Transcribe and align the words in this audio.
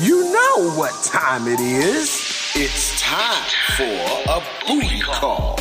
You 0.00 0.24
know 0.32 0.70
what 0.76 0.92
time 1.04 1.46
it 1.46 1.60
is. 1.60 2.52
It's 2.54 3.00
time 3.00 3.44
for 3.76 4.32
a 4.32 4.40
booty 4.66 5.00
call. 5.00 5.56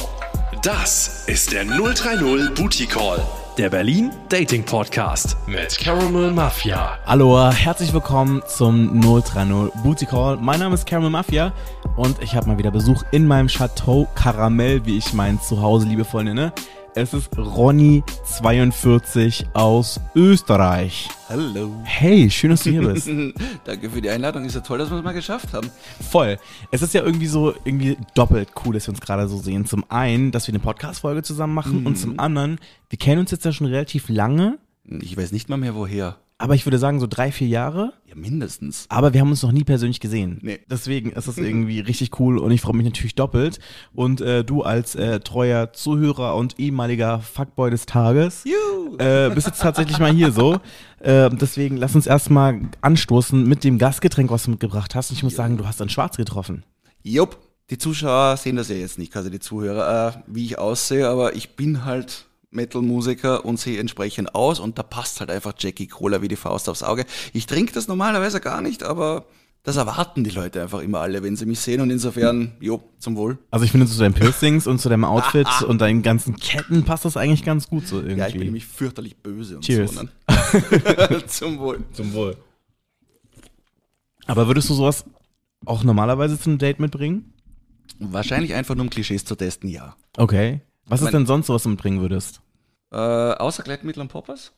Das 0.64 1.26
ist 1.28 1.52
der 1.52 1.66
030 1.66 2.56
Booty 2.56 2.86
Call, 2.88 3.20
der 3.58 3.70
Berlin 3.70 4.12
Dating 4.30 4.64
Podcast 4.64 5.38
mit 5.46 5.78
Caramel 5.78 6.32
Mafia. 6.32 6.98
Hallo, 7.06 7.52
herzlich 7.52 7.94
willkommen 7.94 8.42
zum 8.48 9.02
030 9.02 9.74
Booty 9.84 10.06
Call. 10.06 10.38
Mein 10.38 10.60
Name 10.60 10.76
ist 10.76 10.86
Caramel 10.86 11.10
Mafia 11.10 11.52
und 11.96 12.22
ich 12.24 12.34
habe 12.36 12.48
mal 12.48 12.58
wieder 12.58 12.72
Besuch 12.72 13.04
in 13.12 13.28
meinem 13.28 13.50
Chateau 13.50 14.08
Karamell, 14.16 14.86
wie 14.86 14.98
ich 14.98 15.14
mein 15.14 15.40
Zuhause 15.42 15.86
liebevoll 15.86 16.24
nenne. 16.24 16.54
Es 17.02 17.14
ist 17.14 17.32
Ronny42 17.32 19.46
aus 19.54 20.02
Österreich. 20.16 21.08
Hallo. 21.30 21.72
Hey, 21.86 22.30
schön, 22.30 22.50
dass 22.50 22.64
du 22.64 22.72
hier 22.72 22.82
bist. 22.82 23.08
Danke 23.64 23.90
für 23.90 24.02
die 24.02 24.10
Einladung. 24.10 24.44
Ist 24.44 24.56
ja 24.56 24.60
toll, 24.60 24.80
dass 24.80 24.92
wir 24.92 24.98
es 24.98 25.04
mal 25.06 25.14
geschafft 25.14 25.54
haben. 25.54 25.72
Voll. 26.12 26.38
Es 26.72 26.82
ist 26.82 26.94
ja 26.94 27.02
irgendwie 27.02 27.28
so 27.28 27.56
irgendwie 27.64 27.96
doppelt 28.16 28.50
cool, 28.66 28.74
dass 28.74 28.88
wir 28.88 28.92
uns 28.92 29.00
gerade 29.00 29.30
so 29.30 29.38
sehen. 29.38 29.66
Zum 29.66 29.86
einen, 29.88 30.34
dass 30.34 30.48
wir 30.48 30.52
eine 30.52 30.60
Podcast-Folge 30.60 31.24
zusammen 31.24 31.54
machen 31.54 31.86
und 31.86 31.98
zum 31.98 32.20
anderen, 32.20 32.60
wir 32.90 33.00
kennen 33.00 33.22
uns 33.22 33.32
jetzt 33.32 33.46
ja 33.46 33.54
schon 33.54 33.68
relativ 33.68 34.10
lange, 34.10 34.58
Ich 35.00 35.16
weiß 35.16 35.32
nicht 35.32 35.48
mal 35.48 35.56
mehr 35.56 35.76
woher. 35.76 36.18
Aber 36.42 36.56
ich 36.56 36.66
würde 36.66 36.80
sagen 36.80 37.02
so 37.02 37.06
drei, 37.06 37.34
vier 37.34 37.50
Jahre. 37.50 37.92
Ja, 38.08 38.16
mindestens. 38.16 38.86
Aber 38.88 39.14
wir 39.14 39.20
haben 39.20 39.30
uns 39.30 39.44
noch 39.44 39.52
nie 39.52 39.66
persönlich 39.66 40.00
gesehen. 40.00 40.40
Nee. 40.42 40.62
Deswegen 40.72 41.12
ist 41.12 41.28
es 41.28 41.38
irgendwie 41.38 41.82
richtig 41.82 42.18
cool 42.18 42.38
und 42.38 42.52
ich 42.52 42.62
freue 42.62 42.78
mich 42.78 42.86
natürlich 42.86 43.14
doppelt. 43.14 43.60
Und 43.94 44.22
äh, 44.22 44.46
du 44.46 44.64
als 44.64 44.96
äh, 44.96 45.20
treuer 45.20 45.74
Zuhörer 45.74 46.36
und 46.38 46.58
ehemaliger 46.58 47.20
Fuckboy 47.20 47.70
des 47.70 47.86
Tages 47.86 48.46
äh, 48.98 49.30
bist 49.32 49.48
jetzt 49.48 49.62
tatsächlich 49.62 50.00
mal 50.00 50.14
hier 50.14 50.32
so. 50.32 50.62
Äh, 51.00 51.30
deswegen 51.30 51.76
lass 51.76 51.94
uns 51.94 52.08
erstmal 52.08 52.62
anstoßen 52.80 53.46
mit 53.46 53.66
dem 53.66 53.78
Gastgetränk, 53.78 54.32
was 54.32 54.46
du 54.46 54.52
mitgebracht 54.52 54.96
hast. 54.96 55.10
Und 55.10 55.18
ich 55.18 55.24
muss 55.24 55.36
sagen, 55.36 55.58
du 55.58 55.68
hast 55.68 55.82
dann 55.82 55.90
schwarz 55.90 56.16
getroffen. 56.16 56.64
Jupp. 57.04 57.38
Die 57.70 57.78
Zuschauer 57.78 58.36
sehen 58.38 58.56
das 58.56 58.70
ja 58.70 58.76
jetzt 58.78 58.98
nicht, 58.98 59.16
also 59.16 59.30
die 59.30 59.40
Zuhörer, 59.40 60.16
äh, 60.16 60.20
wie 60.26 60.44
ich 60.44 60.58
aussehe, 60.58 61.08
aber 61.08 61.36
ich 61.36 61.56
bin 61.56 61.86
halt 61.86 62.26
Metal-Musiker 62.52 63.46
und 63.46 63.60
sehe 63.60 63.80
entsprechend 63.80 64.34
aus 64.36 64.60
und 64.60 64.78
da 64.80 64.84
passt 64.84 65.20
halt 65.20 65.30
einfach 65.30 65.54
Jackie 65.58 65.88
Cola 65.88 66.22
wie 66.22 66.28
die 66.28 66.36
Faust 66.36 66.70
aufs 66.70 66.84
Auge. 66.84 67.06
Ich 67.34 67.46
trinke 67.46 67.74
das 67.74 67.88
normalerweise 67.88 68.42
gar 68.42 68.62
nicht, 68.62 68.84
aber 68.84 69.26
das 69.64 69.76
erwarten 69.76 70.24
die 70.24 70.30
Leute 70.30 70.62
einfach 70.62 70.80
immer 70.80 71.00
alle, 71.00 71.22
wenn 71.22 71.36
sie 71.36 71.46
mich 71.46 71.60
sehen 71.60 71.82
und 71.82 71.90
insofern, 71.90 72.54
jo, 72.60 72.82
zum 72.98 73.16
Wohl. 73.18 73.38
Also 73.52 73.66
ich 73.66 73.72
finde 73.72 73.88
zu 73.88 74.00
deinen 74.00 74.14
Piercings 74.14 74.68
und 74.68 74.80
zu 74.80 74.90
deinem 74.90 75.04
Outfit 75.04 75.48
und 75.68 75.82
deinen 75.82 76.02
ganzen 76.02 76.38
Ketten 76.38 76.86
passt 76.86 77.06
das 77.06 77.18
eigentlich 77.18 77.44
ganz 77.44 77.68
gut 77.68 77.86
so 77.86 77.98
irgendwie. 77.98 78.20
Ja, 78.20 78.28
ich 78.28 78.34
bin 78.34 78.44
nämlich 78.44 78.66
fürchterlich 78.66 79.18
böse 79.18 79.58
und 79.58 79.66
Cheers. 79.66 79.96
so. 79.96 80.04
Ne? 80.04 81.24
zum 81.28 81.60
Wohl. 81.60 81.84
Zum 81.92 82.14
Wohl. 82.14 82.38
Aber 84.26 84.48
würdest 84.48 84.70
du 84.70 84.74
sowas 84.74 85.06
auch 85.66 85.84
normalerweise 85.84 86.40
zu 86.40 86.50
einem 86.50 86.60
Date 86.60 86.80
mitbringen? 86.80 87.34
Wahrscheinlich 88.00 88.54
einfach 88.54 88.76
nur 88.76 88.84
um 88.84 88.90
Klischees 88.90 89.26
zu 89.26 89.36
testen, 89.36 89.70
ja. 89.70 89.96
Okay. 90.16 90.62
Was 90.90 91.00
ist 91.02 91.06
mein- 91.06 91.14
denn 91.14 91.26
sonst 91.26 91.48
so, 91.48 91.54
was 91.54 91.64
du 91.64 91.70
mitbringen 91.70 92.02
würdest? 92.02 92.42
Äh, 92.92 92.98
außer 92.98 93.64
Gleitmittel 93.64 94.02
und 94.02 94.08
Poppers? 94.10 94.52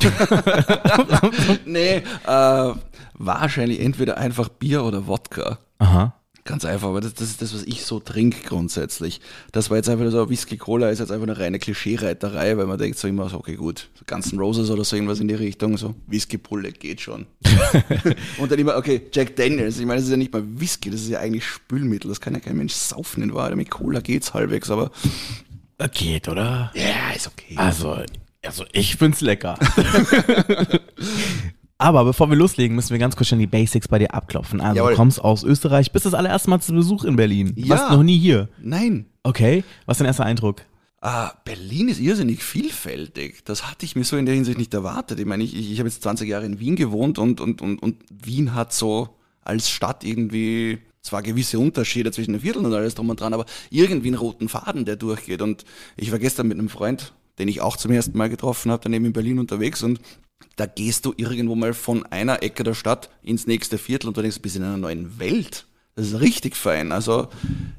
nee, 1.64 2.02
äh, 2.26 2.72
wahrscheinlich 3.14 3.80
entweder 3.80 4.18
einfach 4.18 4.48
Bier 4.48 4.84
oder 4.84 5.06
Wodka. 5.06 5.58
Aha. 5.78 6.14
Ganz 6.46 6.66
einfach, 6.66 6.88
aber 6.88 7.00
das, 7.00 7.14
das 7.14 7.28
ist 7.30 7.40
das, 7.40 7.54
was 7.54 7.62
ich 7.62 7.86
so 7.86 8.00
trinke 8.00 8.46
grundsätzlich. 8.46 9.22
Das 9.52 9.70
war 9.70 9.78
jetzt 9.78 9.88
einfach 9.88 10.10
so, 10.10 10.28
Whisky 10.28 10.58
Cola 10.58 10.90
ist 10.90 10.98
jetzt 10.98 11.10
einfach 11.10 11.26
eine 11.26 11.38
reine 11.38 11.58
Klischee-Reiterei, 11.58 12.58
weil 12.58 12.66
man 12.66 12.76
denkt 12.76 12.98
so 12.98 13.08
immer 13.08 13.30
so, 13.30 13.38
okay 13.38 13.54
gut, 13.56 13.88
so 13.94 14.04
Guns 14.06 14.30
N' 14.30 14.38
Roses 14.38 14.68
oder 14.70 14.84
so 14.84 14.94
irgendwas 14.94 15.20
in 15.20 15.28
die 15.28 15.34
Richtung, 15.34 15.78
so 15.78 15.94
Whisky 16.06 16.36
Pulle 16.36 16.70
geht 16.72 17.00
schon. 17.00 17.24
Und 18.38 18.52
dann 18.52 18.58
immer, 18.58 18.76
okay, 18.76 19.00
Jack 19.10 19.36
Daniels, 19.36 19.78
ich 19.78 19.86
meine, 19.86 20.00
das 20.00 20.04
ist 20.04 20.10
ja 20.10 20.18
nicht 20.18 20.34
mal 20.34 20.42
Whisky, 20.46 20.90
das 20.90 21.00
ist 21.00 21.08
ja 21.08 21.20
eigentlich 21.20 21.46
Spülmittel, 21.46 22.10
das 22.10 22.20
kann 22.20 22.34
ja 22.34 22.40
kein 22.40 22.58
Mensch 22.58 22.74
saufen 22.74 23.22
in 23.22 23.32
Wahrheit. 23.32 23.56
Mit 23.56 23.70
Cola 23.70 24.00
geht's 24.00 24.34
halbwegs, 24.34 24.70
aber 24.70 24.90
Geht, 25.92 26.28
oder? 26.28 26.72
ja, 26.74 27.14
ist 27.14 27.26
okay. 27.26 27.54
Also, 27.56 27.98
also 28.44 28.64
ich 28.72 28.96
find's 28.96 29.20
lecker. 29.20 29.58
Aber 31.78 32.04
bevor 32.04 32.30
wir 32.30 32.36
loslegen, 32.36 32.76
müssen 32.76 32.90
wir 32.90 32.98
ganz 32.98 33.16
kurz 33.16 33.28
schon 33.28 33.40
die 33.40 33.46
Basics 33.46 33.88
bei 33.88 33.98
dir 33.98 34.14
abklopfen. 34.14 34.60
Also 34.60 34.76
Jawohl. 34.76 34.92
du 34.92 34.96
kommst 34.96 35.22
aus 35.22 35.42
Österreich, 35.42 35.92
bist 35.92 36.06
das 36.06 36.14
allererste 36.14 36.48
Mal 36.48 36.60
zu 36.60 36.72
Besuch 36.72 37.04
in 37.04 37.16
Berlin. 37.16 37.52
Ja. 37.56 37.70
warst 37.70 37.90
noch 37.90 38.02
nie 38.02 38.18
hier. 38.18 38.48
Nein, 38.58 39.06
Okay, 39.26 39.64
was 39.86 39.94
ist 39.94 40.00
dein 40.00 40.06
erster 40.06 40.26
Eindruck? 40.26 40.62
Ah, 41.00 41.32
Berlin 41.44 41.88
ist 41.88 41.98
irrsinnig 41.98 42.42
vielfältig. 42.42 43.42
Das 43.44 43.70
hatte 43.70 43.86
ich 43.86 43.96
mir 43.96 44.04
so 44.04 44.16
in 44.16 44.26
der 44.26 44.34
Hinsicht 44.34 44.58
nicht 44.58 44.72
erwartet. 44.74 45.18
Ich 45.18 45.26
meine, 45.26 45.42
ich, 45.42 45.56
ich, 45.56 45.72
ich 45.72 45.78
habe 45.78 45.88
jetzt 45.88 46.02
20 46.02 46.28
Jahre 46.28 46.44
in 46.44 46.60
Wien 46.60 46.76
gewohnt 46.76 47.18
und, 47.18 47.40
und, 47.40 47.62
und, 47.62 47.82
und 47.82 47.96
Wien 48.10 48.54
hat 48.54 48.74
so 48.74 49.16
als 49.42 49.70
Stadt 49.70 50.04
irgendwie 50.04 50.78
zwar 51.04 51.22
gewisse 51.22 51.58
Unterschiede 51.60 52.10
zwischen 52.10 52.32
den 52.32 52.40
Vierteln 52.40 52.64
und 52.66 52.74
alles 52.74 52.94
drum 52.96 53.10
und 53.10 53.20
dran, 53.20 53.34
aber 53.34 53.44
irgendwie 53.70 54.08
einen 54.08 54.16
roten 54.16 54.48
Faden, 54.48 54.84
der 54.84 54.96
durchgeht. 54.96 55.42
Und 55.42 55.64
ich 55.96 56.10
war 56.10 56.18
gestern 56.18 56.48
mit 56.48 56.58
einem 56.58 56.70
Freund, 56.70 57.12
den 57.38 57.46
ich 57.46 57.60
auch 57.60 57.76
zum 57.76 57.92
ersten 57.92 58.16
Mal 58.18 58.30
getroffen 58.30 58.72
habe, 58.72 58.82
daneben 58.82 59.04
in 59.04 59.12
Berlin 59.12 59.38
unterwegs 59.38 59.82
und 59.82 60.00
da 60.56 60.66
gehst 60.66 61.04
du 61.04 61.14
irgendwo 61.16 61.54
mal 61.54 61.74
von 61.74 62.04
einer 62.06 62.42
Ecke 62.42 62.64
der 62.64 62.74
Stadt 62.74 63.10
ins 63.22 63.46
nächste 63.46 63.78
Viertel 63.78 64.08
und 64.08 64.16
du 64.16 64.22
denkst, 64.22 64.36
du 64.36 64.42
bist 64.42 64.56
in 64.56 64.62
einer 64.62 64.76
neuen 64.76 65.18
Welt. 65.18 65.66
Das 65.96 66.06
ist 66.06 66.20
richtig 66.20 66.56
fein. 66.56 66.90
Also 66.90 67.28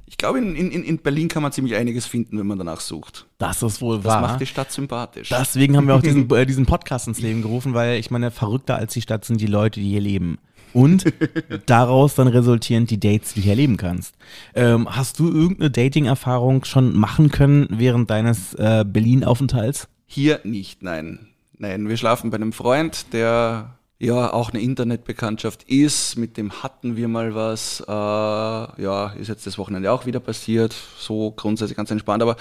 ich 0.06 0.18
glaube, 0.18 0.40
in, 0.40 0.56
in, 0.56 0.72
in 0.72 0.98
Berlin 1.00 1.28
kann 1.28 1.44
man 1.44 1.52
ziemlich 1.52 1.76
einiges 1.76 2.06
finden, 2.06 2.40
wenn 2.40 2.48
man 2.48 2.58
danach 2.58 2.80
sucht. 2.80 3.28
Das 3.38 3.62
ist 3.62 3.82
wohl 3.82 3.98
Das 3.98 4.06
wahr. 4.06 4.22
macht 4.22 4.40
die 4.42 4.46
Stadt 4.46 4.72
sympathisch. 4.72 5.30
Deswegen 5.30 5.76
haben 5.76 5.88
wir 5.88 5.96
auch 5.96 6.02
diesen, 6.02 6.30
äh, 6.34 6.46
diesen 6.46 6.66
Podcast 6.66 7.08
ins 7.08 7.20
Leben 7.20 7.42
gerufen, 7.42 7.74
weil 7.74 8.00
ich 8.00 8.12
meine, 8.12 8.32
verrückter 8.32 8.76
als 8.76 8.94
die 8.94 9.02
Stadt 9.02 9.26
sind 9.26 9.42
die 9.42 9.48
Leute, 9.48 9.80
die 9.82 9.90
hier 9.90 10.02
leben. 10.02 10.38
Und 10.76 11.06
daraus 11.66 12.16
dann 12.16 12.28
resultierend 12.28 12.92
die 12.92 13.00
Dates, 13.00 13.34
die 13.34 13.42
du 13.42 13.50
erleben 13.50 13.78
kannst. 13.78 14.14
Ähm, 14.54 14.94
hast 14.94 15.20
du 15.20 15.32
irgendeine 15.32 15.72
Dating-Erfahrung 15.72 16.66
schon 16.66 16.96
machen 16.96 17.32
können 17.32 17.68
während 17.72 18.10
deines 18.10 18.54
äh, 18.56 18.84
Berlin-Aufenthalts? 18.86 19.88
Hier 20.06 20.42
nicht, 20.44 20.84
nein. 20.84 21.30
Nein, 21.58 21.88
wir 21.88 21.96
schlafen 21.96 22.30
bei 22.30 22.36
einem 22.36 22.52
Freund, 22.52 23.14
der 23.14 23.78
ja 24.00 24.34
auch 24.34 24.52
eine 24.52 24.62
Internetbekanntschaft 24.62 25.64
ist. 25.64 26.18
Mit 26.18 26.36
dem 26.36 26.62
hatten 26.62 26.98
wir 26.98 27.08
mal 27.08 27.34
was. 27.34 27.80
Äh, 27.80 27.92
ja, 27.92 29.14
ist 29.18 29.30
jetzt 29.30 29.48
das 29.48 29.58
Wochenende 29.58 29.94
auch 29.94 30.06
wieder 30.06 30.20
passiert. 30.20 30.76
So 31.00 31.32
grundsätzlich 31.32 31.78
ganz 31.78 31.90
entspannt. 31.90 32.22
Aber 32.22 32.36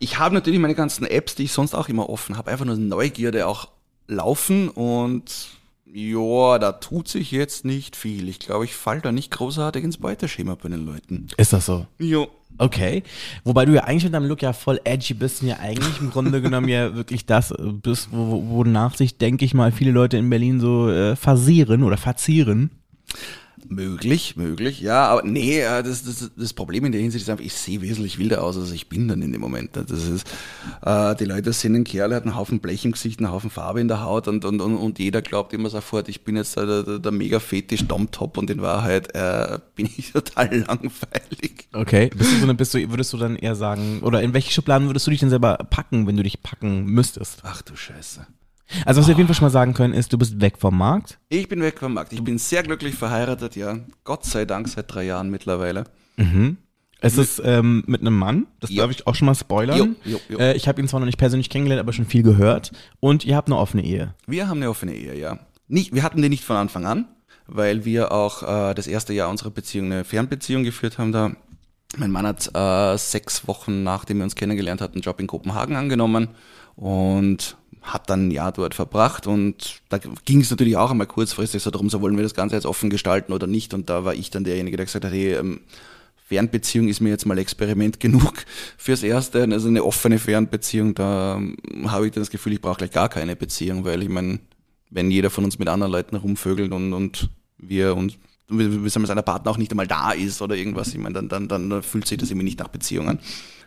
ich 0.00 0.18
habe 0.18 0.34
natürlich 0.34 0.58
meine 0.58 0.74
ganzen 0.74 1.06
Apps, 1.06 1.36
die 1.36 1.44
ich 1.44 1.52
sonst 1.52 1.74
auch 1.76 1.88
immer 1.88 2.10
offen 2.10 2.36
habe, 2.36 2.50
einfach 2.50 2.64
nur 2.64 2.76
Neugierde 2.76 3.46
auch 3.46 3.68
laufen 4.08 4.68
und 4.68 5.55
ja, 5.92 6.58
da 6.58 6.72
tut 6.72 7.08
sich 7.08 7.30
jetzt 7.30 7.64
nicht 7.64 7.96
viel. 7.96 8.28
Ich 8.28 8.38
glaube, 8.38 8.64
ich 8.64 8.74
falle 8.74 9.00
da 9.00 9.12
nicht 9.12 9.30
großartig 9.30 9.82
ins 9.84 9.98
Beuteschema 9.98 10.54
bei 10.54 10.68
den 10.68 10.84
Leuten. 10.84 11.28
Ist 11.36 11.52
das 11.52 11.66
so? 11.66 11.86
Jo. 11.98 12.28
Okay. 12.58 13.02
Wobei 13.44 13.66
du 13.66 13.74
ja 13.74 13.84
eigentlich 13.84 14.04
mit 14.04 14.14
deinem 14.14 14.26
Look 14.28 14.40
ja 14.42 14.52
voll 14.54 14.80
edgy 14.84 15.12
bist 15.14 15.42
und 15.42 15.48
ja 15.48 15.58
eigentlich 15.58 16.00
im 16.00 16.10
Grunde 16.10 16.40
genommen 16.40 16.68
ja 16.68 16.94
wirklich 16.94 17.26
das 17.26 17.52
bist, 17.82 18.08
wo, 18.12 18.30
wo- 18.30 18.48
wonach 18.48 18.96
sich, 18.96 19.18
denke 19.18 19.44
ich 19.44 19.52
mal, 19.52 19.72
viele 19.72 19.90
Leute 19.90 20.16
in 20.16 20.30
Berlin 20.30 20.58
so 20.60 20.88
äh, 20.90 21.16
versieren 21.16 21.82
oder 21.82 21.98
verzieren. 21.98 22.70
Möglich, 23.68 24.36
möglich, 24.36 24.80
ja, 24.80 25.06
aber 25.06 25.22
nee, 25.22 25.60
äh, 25.60 25.82
das, 25.82 26.04
das, 26.04 26.30
das 26.36 26.52
Problem 26.52 26.84
in 26.84 26.92
der 26.92 27.00
Hinsicht 27.00 27.22
ist 27.22 27.30
einfach, 27.30 27.44
ich 27.44 27.54
sehe 27.54 27.80
wesentlich 27.80 28.18
wilder 28.18 28.42
aus, 28.42 28.56
als 28.56 28.70
ich 28.70 28.88
bin 28.88 29.08
dann 29.08 29.22
in 29.22 29.32
dem 29.32 29.40
Moment. 29.40 29.70
Das 29.76 29.90
ist, 29.90 30.26
äh, 30.82 31.14
die 31.16 31.24
Leute 31.24 31.52
sehen 31.52 31.74
einen 31.74 31.84
Kerl, 31.84 32.10
der 32.10 32.16
hat 32.16 32.24
einen 32.24 32.36
Haufen 32.36 32.60
Blech 32.60 32.84
im 32.84 32.92
Gesicht, 32.92 33.18
einen 33.20 33.30
Haufen 33.30 33.50
Farbe 33.50 33.80
in 33.80 33.88
der 33.88 34.02
Haut 34.02 34.28
und, 34.28 34.44
und, 34.44 34.60
und, 34.60 34.76
und 34.76 34.98
jeder 34.98 35.22
glaubt 35.22 35.52
immer 35.52 35.68
sofort, 35.68 36.08
ich 36.08 36.22
bin 36.24 36.36
jetzt 36.36 36.56
der, 36.56 36.82
der, 36.82 36.98
der 36.98 37.12
mega 37.12 37.40
fetisch 37.40 37.84
Domtop 37.86 38.38
und 38.38 38.50
in 38.50 38.62
Wahrheit 38.62 39.14
äh, 39.14 39.58
bin 39.74 39.86
ich 39.96 40.12
total 40.12 40.58
langweilig. 40.60 41.68
Okay. 41.72 42.10
Bist 42.16 42.42
du 42.42 42.54
bist 42.54 42.74
du, 42.74 42.90
würdest 42.90 43.12
du 43.12 43.16
dann 43.16 43.36
eher 43.36 43.54
sagen, 43.54 44.00
oder 44.02 44.22
in 44.22 44.32
welche 44.34 44.52
Schubladen 44.52 44.88
würdest 44.88 45.06
du 45.06 45.10
dich 45.10 45.20
denn 45.20 45.30
selber 45.30 45.56
packen, 45.56 46.06
wenn 46.06 46.16
du 46.16 46.22
dich 46.22 46.42
packen 46.42 46.84
müsstest? 46.86 47.40
Ach 47.42 47.62
du 47.62 47.76
Scheiße. 47.76 48.26
Also 48.84 49.00
was 49.00 49.06
wir 49.08 49.12
auf 49.14 49.18
jeden 49.18 49.28
Fall 49.28 49.34
schon 49.36 49.46
mal 49.46 49.50
sagen 49.50 49.74
können, 49.74 49.94
ist, 49.94 50.12
du 50.12 50.18
bist 50.18 50.40
weg 50.40 50.58
vom 50.58 50.76
Markt. 50.76 51.18
Ich 51.28 51.48
bin 51.48 51.60
weg 51.60 51.78
vom 51.78 51.94
Markt. 51.94 52.12
Ich 52.12 52.22
bin 52.22 52.38
sehr 52.38 52.62
glücklich 52.62 52.94
verheiratet, 52.94 53.56
ja. 53.56 53.78
Gott 54.04 54.24
sei 54.24 54.44
Dank 54.44 54.68
seit 54.68 54.92
drei 54.92 55.04
Jahren 55.04 55.30
mittlerweile. 55.30 55.84
Es 57.00 57.18
ist 57.18 57.42
ähm, 57.44 57.84
mit 57.86 58.00
einem 58.00 58.16
Mann, 58.18 58.46
das 58.60 58.70
Jo. 58.70 58.82
darf 58.82 58.90
ich 58.90 59.06
auch 59.06 59.14
schon 59.14 59.26
mal 59.26 59.34
spoilern. 59.34 59.96
Jo, 60.04 60.18
jo. 60.28 60.38
Äh, 60.38 60.56
ich 60.56 60.66
habe 60.66 60.80
ihn 60.80 60.88
zwar 60.88 61.00
noch 61.00 61.06
nicht 61.06 61.18
persönlich 61.18 61.50
kennengelernt, 61.50 61.80
aber 61.80 61.92
schon 61.92 62.06
viel 62.06 62.22
gehört. 62.22 62.72
Und 63.00 63.24
ihr 63.24 63.36
habt 63.36 63.48
eine 63.48 63.58
offene 63.58 63.84
Ehe. 63.84 64.14
Wir 64.26 64.48
haben 64.48 64.58
eine 64.58 64.70
offene 64.70 64.94
Ehe, 64.94 65.14
ja. 65.16 65.38
Nicht, 65.68 65.94
wir 65.94 66.02
hatten 66.02 66.22
die 66.22 66.28
nicht 66.28 66.44
von 66.44 66.56
Anfang 66.56 66.86
an, 66.86 67.06
weil 67.46 67.84
wir 67.84 68.12
auch 68.12 68.42
äh, 68.42 68.74
das 68.74 68.86
erste 68.86 69.12
Jahr 69.12 69.28
unserer 69.28 69.50
Beziehung 69.50 69.86
eine 69.92 70.04
Fernbeziehung 70.04 70.64
geführt 70.64 70.98
haben. 70.98 71.12
Da 71.12 71.32
mein 71.98 72.10
Mann 72.10 72.26
hat 72.26 72.50
äh, 72.54 72.96
sechs 72.98 73.46
Wochen 73.46 73.82
nachdem 73.82 74.18
wir 74.18 74.24
uns 74.24 74.34
kennengelernt 74.34 74.80
hatten, 74.80 74.94
einen 74.94 75.02
Job 75.02 75.20
in 75.20 75.26
Kopenhagen 75.26 75.76
angenommen 75.76 76.28
und 76.74 77.56
hat 77.86 78.10
dann 78.10 78.28
ein 78.28 78.30
Jahr 78.30 78.52
dort 78.52 78.74
verbracht 78.74 79.26
und 79.26 79.80
da 79.88 79.98
ging 80.24 80.40
es 80.40 80.50
natürlich 80.50 80.76
auch 80.76 80.90
einmal 80.90 81.06
kurzfristig 81.06 81.62
so 81.62 81.70
darum, 81.70 81.88
so 81.88 82.00
wollen 82.00 82.16
wir 82.16 82.22
das 82.22 82.34
Ganze 82.34 82.56
jetzt 82.56 82.66
offen 82.66 82.90
gestalten 82.90 83.32
oder 83.32 83.46
nicht 83.46 83.74
und 83.74 83.88
da 83.88 84.04
war 84.04 84.14
ich 84.14 84.30
dann 84.30 84.44
derjenige, 84.44 84.76
der 84.76 84.86
gesagt 84.86 85.04
hat, 85.04 85.12
hey, 85.12 85.34
ähm, 85.34 85.60
Fernbeziehung 86.28 86.88
ist 86.88 87.00
mir 87.00 87.10
jetzt 87.10 87.24
mal 87.24 87.38
Experiment 87.38 88.00
genug 88.00 88.44
fürs 88.76 89.02
Erste. 89.02 89.42
Also 89.42 89.68
eine 89.68 89.84
offene 89.84 90.18
Fernbeziehung, 90.18 90.94
da 90.94 91.36
ähm, 91.36 91.56
habe 91.86 92.06
ich 92.06 92.12
dann 92.12 92.22
das 92.22 92.30
Gefühl, 92.30 92.52
ich 92.52 92.60
brauche 92.60 92.78
gleich 92.78 92.90
gar 92.90 93.08
keine 93.08 93.36
Beziehung, 93.36 93.84
weil 93.84 94.02
ich 94.02 94.08
meine, 94.08 94.40
wenn 94.90 95.10
jeder 95.10 95.30
von 95.30 95.44
uns 95.44 95.58
mit 95.58 95.68
anderen 95.68 95.92
Leuten 95.92 96.16
rumvögelt 96.16 96.72
und, 96.72 96.92
und 96.92 97.30
wir 97.58 97.96
uns 97.96 98.18
wir, 98.48 98.90
seiner 98.90 99.22
Partner 99.22 99.50
auch 99.50 99.56
nicht 99.56 99.72
einmal 99.72 99.86
da 99.86 100.12
ist 100.12 100.40
oder 100.40 100.56
irgendwas, 100.56 100.88
ich 100.88 100.98
meine, 100.98 101.14
dann, 101.14 101.28
dann, 101.28 101.48
dann 101.48 101.82
fühlt 101.82 102.06
sich 102.06 102.18
das 102.18 102.30
irgendwie 102.30 102.44
nicht 102.44 102.60
nach 102.60 102.68
Beziehung 102.68 103.08
an. 103.08 103.18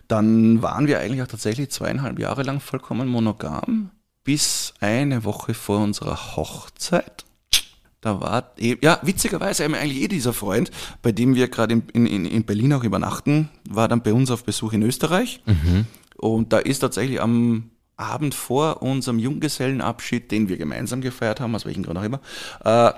Dann 0.07 0.61
waren 0.61 0.87
wir 0.87 0.99
eigentlich 0.99 1.21
auch 1.21 1.27
tatsächlich 1.27 1.69
zweieinhalb 1.69 2.17
Jahre 2.17 2.43
lang 2.43 2.59
vollkommen 2.59 3.07
monogam, 3.07 3.91
bis 4.23 4.73
eine 4.79 5.23
Woche 5.23 5.53
vor 5.53 5.79
unserer 5.79 6.35
Hochzeit. 6.35 7.25
Da 8.01 8.21
war, 8.21 8.53
ja, 8.57 8.99
witzigerweise 9.01 9.65
eigentlich 9.65 10.01
eh 10.01 10.07
dieser 10.07 10.31
Freund, 10.31 10.71
bei 11.01 11.11
dem 11.11 11.35
wir 11.35 11.49
gerade 11.49 11.81
in, 11.91 12.05
in, 12.05 12.25
in 12.25 12.43
Berlin 12.45 12.71
auch 12.73 12.83
übernachten, 12.85 13.49
war 13.69 13.89
dann 13.89 14.01
bei 14.03 14.13
uns 14.13 14.31
auf 14.31 14.45
Besuch 14.45 14.71
in 14.71 14.83
Österreich. 14.83 15.41
Und 16.15 16.53
da 16.53 16.59
ist 16.59 16.79
tatsächlich 16.79 17.21
am 17.21 17.71
Abend 17.97 18.33
vor 18.35 18.81
unserem 18.81 19.19
Junggesellenabschied, 19.19 20.31
den 20.31 20.47
wir 20.47 20.55
gemeinsam 20.55 21.01
gefeiert 21.01 21.41
haben, 21.41 21.53
aus 21.55 21.65
welchem 21.65 21.83
Grund 21.83 21.99
auch 21.99 22.03
immer, 22.03 22.21
äh, 22.63 22.91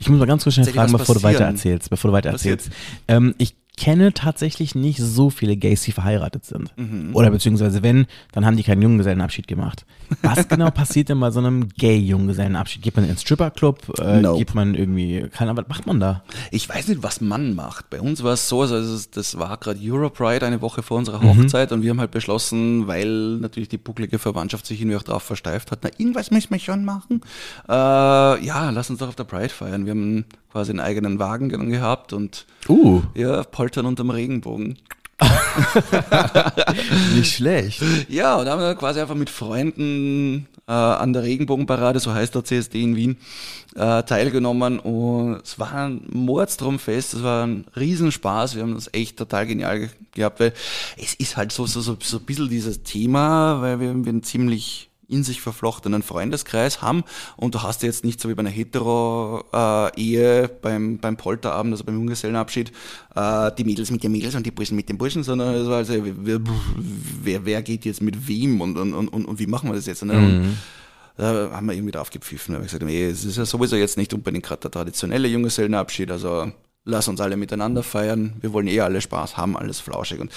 Ich 0.00 0.08
muss 0.08 0.18
mal 0.18 0.26
ganz 0.26 0.42
kurz 0.44 0.54
schnell 0.54 0.66
fragen, 0.66 0.92
bevor 0.92 1.14
du 1.14 1.22
weiter 1.22 1.44
erzählst, 1.44 1.90
bevor 1.90 2.10
du 2.10 2.12
weiter 2.14 2.30
erzählst. 2.30 2.70
Ähm, 3.06 3.34
ich 3.36 3.54
kenne 3.78 4.12
tatsächlich 4.12 4.74
nicht 4.74 4.98
so 5.00 5.30
viele 5.30 5.56
Gays, 5.56 5.82
die 5.82 5.92
verheiratet 5.92 6.44
sind. 6.44 6.72
Mhm. 6.76 7.14
Oder 7.14 7.30
beziehungsweise 7.30 7.82
wenn, 7.82 8.06
dann 8.32 8.44
haben 8.46 8.56
die 8.56 8.62
keinen 8.62 8.82
Junggesellenabschied 8.82 9.46
gemacht. 9.46 9.84
Was 10.22 10.48
genau 10.48 10.70
passiert 10.70 11.08
denn 11.08 11.20
bei 11.20 11.30
so 11.30 11.38
einem 11.40 11.68
Gay-Junggesellenabschied? 11.68 12.82
Geht 12.82 12.96
man 12.96 13.08
ins 13.08 13.22
Stripperclub? 13.22 13.98
Äh, 14.00 14.20
No. 14.22 14.36
Geht 14.36 14.54
man 14.54 14.74
irgendwie, 14.74 15.28
keine 15.32 15.50
Ahnung, 15.50 15.64
was 15.64 15.68
macht 15.76 15.86
man 15.86 16.00
da? 16.00 16.22
Ich 16.50 16.68
weiß 16.68 16.88
nicht, 16.88 17.02
was 17.02 17.20
man 17.20 17.54
macht. 17.54 17.90
Bei 17.90 18.00
uns 18.00 18.22
war 18.22 18.32
es 18.32 18.48
so, 18.48 18.62
also 18.62 18.98
das 19.12 19.38
war 19.38 19.56
gerade 19.58 19.78
Europride 19.82 20.46
eine 20.46 20.60
Woche 20.60 20.82
vor 20.82 20.98
unserer 20.98 21.22
Mhm. 21.22 21.44
Hochzeit 21.44 21.72
und 21.72 21.82
wir 21.82 21.90
haben 21.90 22.00
halt 22.00 22.10
beschlossen, 22.10 22.86
weil 22.86 23.36
natürlich 23.38 23.68
die 23.68 23.78
bucklige 23.78 24.18
Verwandtschaft 24.18 24.66
sich 24.66 24.80
irgendwie 24.80 24.96
auch 24.96 25.02
drauf 25.02 25.22
versteift 25.22 25.70
hat, 25.70 25.80
na, 25.82 25.90
irgendwas 25.98 26.30
müssen 26.30 26.50
wir 26.50 26.58
schon 26.58 26.84
machen. 26.84 27.20
Äh, 27.68 27.72
ja, 27.72 28.70
lass 28.70 28.90
uns 28.90 28.98
doch 28.98 29.08
auf 29.08 29.14
der 29.16 29.24
Pride 29.24 29.48
feiern. 29.50 29.84
Wir 29.84 29.92
haben 29.92 30.24
quasi 30.50 30.70
einen 30.70 30.80
eigenen 30.80 31.18
Wagen 31.18 31.48
gehabt 31.70 32.12
und 32.12 32.46
Uh, 32.68 33.02
ja, 33.14 33.42
poltern 33.44 33.86
unterm 33.86 34.10
Regenbogen. 34.10 34.76
nicht 37.16 37.34
schlecht. 37.34 37.82
Ja, 38.08 38.36
und 38.36 38.46
haben 38.46 38.60
dann 38.60 38.78
quasi 38.78 39.00
einfach 39.00 39.16
mit 39.16 39.30
Freunden 39.30 40.46
äh, 40.68 40.72
an 40.72 41.12
der 41.12 41.24
Regenbogenparade, 41.24 41.98
so 41.98 42.12
heißt 42.12 42.34
der 42.34 42.44
CSD 42.44 42.82
in 42.82 42.94
Wien, 42.94 43.16
äh, 43.74 44.02
teilgenommen. 44.04 44.78
Und 44.78 45.40
es 45.42 45.58
war 45.58 45.72
ein 45.72 46.06
Mordstromfest, 46.12 47.14
es 47.14 47.22
war 47.22 47.46
ein 47.46 47.64
Riesenspaß. 47.74 48.54
Wir 48.54 48.62
haben 48.62 48.74
das 48.74 48.90
echt 48.92 49.16
total 49.16 49.46
genial 49.46 49.80
ge 49.80 49.88
gehabt, 50.14 50.40
weil 50.40 50.52
es 50.96 51.14
ist 51.14 51.36
halt 51.36 51.52
so, 51.52 51.66
so, 51.66 51.80
so, 51.80 51.96
so 52.00 52.18
ein 52.18 52.24
bisschen 52.24 52.48
dieses 52.48 52.82
Thema, 52.82 53.60
weil 53.60 53.80
wir, 53.80 53.94
wir 53.94 54.10
einen 54.10 54.22
ziemlich 54.22 54.87
in 55.08 55.24
sich 55.24 55.40
verflochtenen 55.40 56.02
Freundeskreis 56.02 56.82
haben 56.82 57.02
und 57.36 57.54
du 57.54 57.62
hast 57.62 57.82
jetzt 57.82 58.04
nicht 58.04 58.20
so 58.20 58.28
wie 58.28 58.34
bei 58.34 58.40
einer 58.40 58.50
Hetero-Ehe 58.50 60.48
beim, 60.60 60.98
beim 60.98 61.16
Polterabend, 61.16 61.72
also 61.72 61.84
beim 61.84 61.96
Junggesellenabschied, 61.96 62.72
äh, 63.14 63.50
die 63.56 63.64
Mädels 63.64 63.90
mit 63.90 64.02
den 64.02 64.12
Mädels 64.12 64.34
und 64.34 64.44
die 64.44 64.50
Burschen 64.50 64.76
mit 64.76 64.88
den 64.88 64.98
Burschen, 64.98 65.22
sondern 65.22 65.54
es 65.54 65.66
war 65.66 65.78
also, 65.78 65.94
wer, 66.04 66.40
wer, 67.22 67.44
wer 67.44 67.62
geht 67.62 67.86
jetzt 67.86 68.02
mit 68.02 68.28
wem 68.28 68.60
und, 68.60 68.76
und, 68.76 68.94
und, 68.94 69.08
und 69.08 69.38
wie 69.38 69.46
machen 69.46 69.70
wir 69.70 69.74
das 69.74 69.86
jetzt? 69.86 70.04
Ne? 70.04 70.12
Und 70.12 70.58
da 71.16 71.50
haben 71.52 71.66
wir 71.66 71.74
irgendwie 71.74 71.92
drauf 71.92 72.10
gepfiffen, 72.10 72.54
weil 72.54 72.60
wir 72.60 72.66
gesagt 72.66 72.82
haben, 72.82 72.90
ey, 72.90 73.06
es 73.06 73.24
ist 73.24 73.38
ja 73.38 73.46
sowieso 73.46 73.76
jetzt 73.76 73.96
nicht 73.96 74.12
unbedingt 74.12 74.44
gerade 74.44 74.60
der 74.60 74.70
traditionelle 74.70 75.26
Junggesellenabschied, 75.26 76.10
also 76.10 76.52
lass 76.84 77.08
uns 77.08 77.20
alle 77.20 77.36
miteinander 77.36 77.82
feiern, 77.82 78.34
wir 78.40 78.52
wollen 78.52 78.68
eh 78.68 78.80
alle 78.80 79.00
Spaß 79.00 79.36
haben, 79.36 79.56
alles 79.56 79.80
flauschig 79.80 80.20
und 80.20 80.30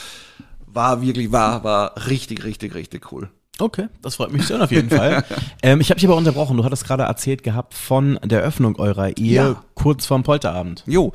war 0.66 1.02
wirklich, 1.02 1.32
war, 1.32 1.64
war 1.64 2.08
richtig, 2.08 2.44
richtig, 2.46 2.74
richtig 2.74 3.12
cool. 3.12 3.30
Okay, 3.60 3.88
das 4.02 4.16
freut 4.16 4.32
mich 4.32 4.48
sehr 4.48 4.62
auf 4.62 4.72
jeden 4.72 4.90
Fall. 4.90 5.24
ähm, 5.62 5.82
ich 5.82 5.90
habe 5.90 6.00
dich 6.00 6.08
aber 6.08 6.18
unterbrochen. 6.18 6.58
Du 6.58 6.64
hattest 6.64 6.86
gerade 6.86 7.04
erzählt 7.04 7.44
gehabt 7.44 7.74
von 7.74 8.20
der 8.24 8.42
Öffnung 8.42 8.78
eurer 8.80 9.18
Ehe 9.18 9.36
Ja. 9.36 9.64
kurz 9.76 10.06
vorm 10.06 10.24
Polterabend. 10.24 10.84
Jo, 10.88 11.14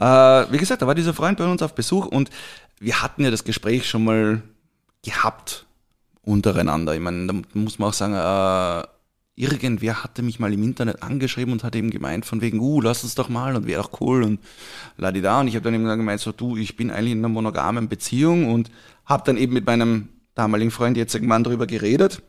äh, 0.00 0.04
wie 0.04 0.58
gesagt, 0.58 0.82
da 0.82 0.86
war 0.86 0.94
dieser 0.94 1.14
Freund 1.14 1.38
bei 1.38 1.46
uns 1.46 1.62
auf 1.62 1.74
Besuch 1.74 2.06
und 2.06 2.30
wir 2.80 3.00
hatten 3.02 3.22
ja 3.22 3.30
das 3.30 3.44
Gespräch 3.44 3.88
schon 3.88 4.04
mal 4.04 4.42
gehabt 5.04 5.66
untereinander. 6.22 6.94
Ich 6.94 7.00
meine, 7.00 7.26
da 7.26 7.34
muss 7.52 7.78
man 7.78 7.90
auch 7.90 7.94
sagen, 7.94 8.14
äh, 8.14 8.86
irgendwer 9.36 10.02
hatte 10.02 10.22
mich 10.22 10.38
mal 10.40 10.52
im 10.52 10.62
Internet 10.62 11.02
angeschrieben 11.02 11.52
und 11.52 11.64
hat 11.64 11.76
eben 11.76 11.90
gemeint 11.90 12.24
von 12.24 12.40
wegen, 12.40 12.60
uh, 12.60 12.80
lass 12.80 13.04
uns 13.04 13.14
doch 13.14 13.28
mal 13.28 13.56
und 13.56 13.66
wäre 13.66 13.82
doch 13.82 14.00
cool 14.00 14.22
und 14.22 14.40
ladida. 14.96 15.40
Und 15.40 15.48
ich 15.48 15.54
habe 15.54 15.64
dann 15.64 15.74
eben 15.74 15.84
gemeint, 15.84 16.20
so 16.20 16.32
du, 16.32 16.56
ich 16.56 16.76
bin 16.76 16.90
eigentlich 16.90 17.12
in 17.12 17.18
einer 17.18 17.28
monogamen 17.28 17.88
Beziehung 17.88 18.52
und 18.52 18.70
habe 19.04 19.22
dann 19.26 19.36
eben 19.36 19.52
mit 19.52 19.66
meinem 19.66 20.08
damaligen 20.34 20.70
Freund, 20.70 20.96
jetzigen 20.96 21.26
Mann, 21.26 21.44
darüber 21.44 21.66
geredet. 21.66 22.22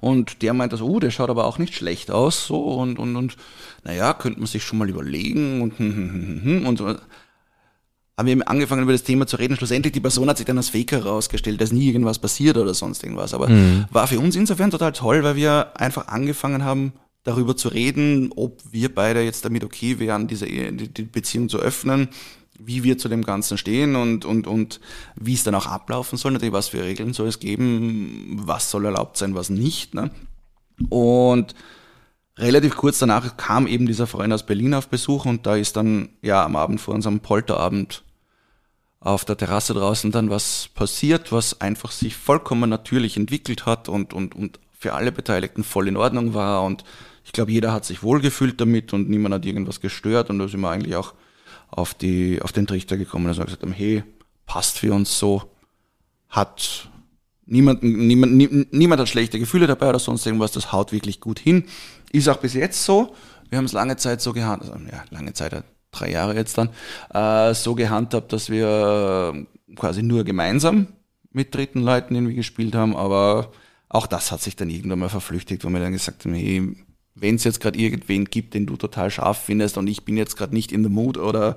Und 0.00 0.42
der 0.42 0.54
meint, 0.54 0.72
also, 0.72 0.86
uh, 0.86 1.00
der 1.00 1.10
schaut 1.10 1.30
aber 1.30 1.44
auch 1.44 1.58
nicht 1.58 1.74
schlecht 1.74 2.10
aus, 2.10 2.46
so, 2.46 2.62
und, 2.62 2.98
und, 2.98 3.16
und, 3.16 3.36
naja, 3.84 4.12
könnte 4.14 4.40
man 4.40 4.46
sich 4.46 4.62
schon 4.62 4.78
mal 4.78 4.88
überlegen, 4.88 5.62
und, 5.62 5.78
hm, 5.78 5.94
hm, 5.94 6.40
hm, 6.42 6.66
und. 6.66 6.98
Haben 8.14 8.26
wir 8.26 8.46
angefangen 8.46 8.82
über 8.82 8.92
das 8.92 9.04
Thema 9.04 9.26
zu 9.26 9.36
reden. 9.36 9.56
Schlussendlich, 9.56 9.94
die 9.94 10.00
Person 10.00 10.28
hat 10.28 10.36
sich 10.36 10.44
dann 10.44 10.58
als 10.58 10.68
Fake 10.68 10.92
herausgestellt, 10.92 11.62
dass 11.62 11.72
nie 11.72 11.86
irgendwas 11.86 12.18
passiert 12.18 12.58
oder 12.58 12.74
sonst 12.74 13.02
irgendwas. 13.02 13.32
Aber 13.32 13.48
war 13.90 14.06
für 14.06 14.20
uns 14.20 14.36
insofern 14.36 14.70
total 14.70 14.92
toll, 14.92 15.24
weil 15.24 15.34
wir 15.34 15.72
einfach 15.80 16.08
angefangen 16.08 16.62
haben, 16.62 16.92
darüber 17.24 17.56
zu 17.56 17.68
reden, 17.68 18.30
ob 18.34 18.60
wir 18.70 18.94
beide 18.94 19.22
jetzt 19.22 19.44
damit 19.44 19.64
okay 19.64 19.98
wären, 19.98 20.28
diese 20.28 20.46
die 20.46 21.02
Beziehung 21.04 21.48
zu 21.48 21.58
öffnen, 21.58 22.08
wie 22.66 22.82
wir 22.84 22.98
zu 22.98 23.08
dem 23.08 23.24
Ganzen 23.24 23.58
stehen 23.58 23.96
und, 23.96 24.24
und, 24.24 24.46
und 24.46 24.80
wie 25.16 25.34
es 25.34 25.44
dann 25.44 25.54
auch 25.54 25.66
ablaufen 25.66 26.18
soll, 26.18 26.32
natürlich, 26.32 26.52
was 26.52 26.68
für 26.68 26.82
Regeln 26.82 27.12
soll 27.12 27.28
es 27.28 27.38
geben, 27.38 28.40
was 28.44 28.70
soll 28.70 28.84
erlaubt 28.84 29.16
sein, 29.16 29.34
was 29.34 29.50
nicht. 29.50 29.94
Ne? 29.94 30.10
Und 30.88 31.54
relativ 32.38 32.76
kurz 32.76 32.98
danach 32.98 33.36
kam 33.36 33.66
eben 33.66 33.86
dieser 33.86 34.06
Freund 34.06 34.32
aus 34.32 34.46
Berlin 34.46 34.74
auf 34.74 34.88
Besuch 34.88 35.24
und 35.24 35.46
da 35.46 35.56
ist 35.56 35.76
dann 35.76 36.10
ja 36.22 36.44
am 36.44 36.56
Abend 36.56 36.80
vor 36.80 36.94
unserem 36.94 37.20
Polterabend 37.20 38.02
auf 39.00 39.24
der 39.24 39.36
Terrasse 39.36 39.74
draußen 39.74 40.12
dann 40.12 40.30
was 40.30 40.68
passiert, 40.74 41.32
was 41.32 41.60
einfach 41.60 41.90
sich 41.90 42.16
vollkommen 42.16 42.70
natürlich 42.70 43.16
entwickelt 43.16 43.66
hat 43.66 43.88
und, 43.88 44.14
und, 44.14 44.34
und 44.34 44.60
für 44.72 44.94
alle 44.94 45.12
Beteiligten 45.12 45.64
voll 45.64 45.88
in 45.88 45.96
Ordnung 45.96 46.34
war 46.34 46.62
und 46.62 46.84
ich 47.24 47.32
glaube, 47.32 47.52
jeder 47.52 47.72
hat 47.72 47.84
sich 47.84 48.02
wohlgefühlt 48.02 48.60
damit 48.60 48.92
und 48.92 49.08
niemand 49.08 49.34
hat 49.34 49.46
irgendwas 49.46 49.80
gestört 49.80 50.30
und 50.30 50.38
da 50.38 50.48
sind 50.48 50.60
wir 50.60 50.70
eigentlich 50.70 50.96
auch 50.96 51.14
auf, 51.72 51.94
die, 51.94 52.40
auf 52.40 52.52
den 52.52 52.66
Trichter 52.66 52.96
gekommen, 52.96 53.26
dass 53.26 53.38
wir 53.38 53.46
gesagt 53.46 53.62
haben, 53.62 53.72
hey, 53.72 54.04
passt 54.46 54.78
für 54.78 54.92
uns 54.92 55.18
so, 55.18 55.42
hat 56.28 56.88
niemand, 57.46 57.82
niemand, 57.82 58.34
nie, 58.34 58.66
niemand 58.70 59.00
hat 59.00 59.08
schlechte 59.08 59.38
Gefühle 59.38 59.66
dabei 59.66 59.88
oder 59.88 59.98
sonst 59.98 60.26
irgendwas, 60.26 60.52
das 60.52 60.72
haut 60.72 60.92
wirklich 60.92 61.20
gut 61.20 61.38
hin. 61.38 61.64
Ist 62.12 62.28
auch 62.28 62.36
bis 62.36 62.54
jetzt 62.54 62.84
so. 62.84 63.14
Wir 63.48 63.58
haben 63.58 63.64
es 63.64 63.72
lange 63.72 63.96
Zeit 63.96 64.20
so 64.20 64.32
gehandhabt, 64.32 64.70
also, 64.70 64.84
ja, 64.86 65.04
lange 65.10 65.32
Zeit, 65.32 65.64
drei 65.90 66.10
Jahre 66.10 66.34
jetzt 66.34 66.56
dann, 66.58 66.70
äh, 67.12 67.54
so 67.54 67.74
gehandhabt, 67.74 68.32
dass 68.32 68.48
wir 68.50 69.34
äh, 69.34 69.74
quasi 69.74 70.02
nur 70.02 70.24
gemeinsam 70.24 70.88
mit 71.32 71.54
dritten 71.54 71.82
Leuten 71.82 72.14
irgendwie 72.14 72.34
gespielt 72.34 72.74
haben, 72.74 72.94
aber 72.96 73.50
auch 73.88 74.06
das 74.06 74.32
hat 74.32 74.40
sich 74.40 74.56
dann 74.56 74.70
irgendwann 74.70 74.98
mal 74.98 75.08
verflüchtigt, 75.08 75.64
wo 75.64 75.70
wir 75.70 75.80
dann 75.80 75.92
gesagt 75.92 76.24
haben, 76.24 76.34
hey, 76.34 76.76
wenn 77.14 77.34
es 77.34 77.44
jetzt 77.44 77.60
gerade 77.60 77.78
irgendwen 77.78 78.24
gibt, 78.24 78.54
den 78.54 78.66
du 78.66 78.76
total 78.76 79.10
scharf 79.10 79.38
findest 79.38 79.76
und 79.78 79.86
ich 79.86 80.04
bin 80.04 80.16
jetzt 80.16 80.36
gerade 80.36 80.54
nicht 80.54 80.72
in 80.72 80.82
the 80.82 80.88
mood 80.90 81.18
oder 81.18 81.56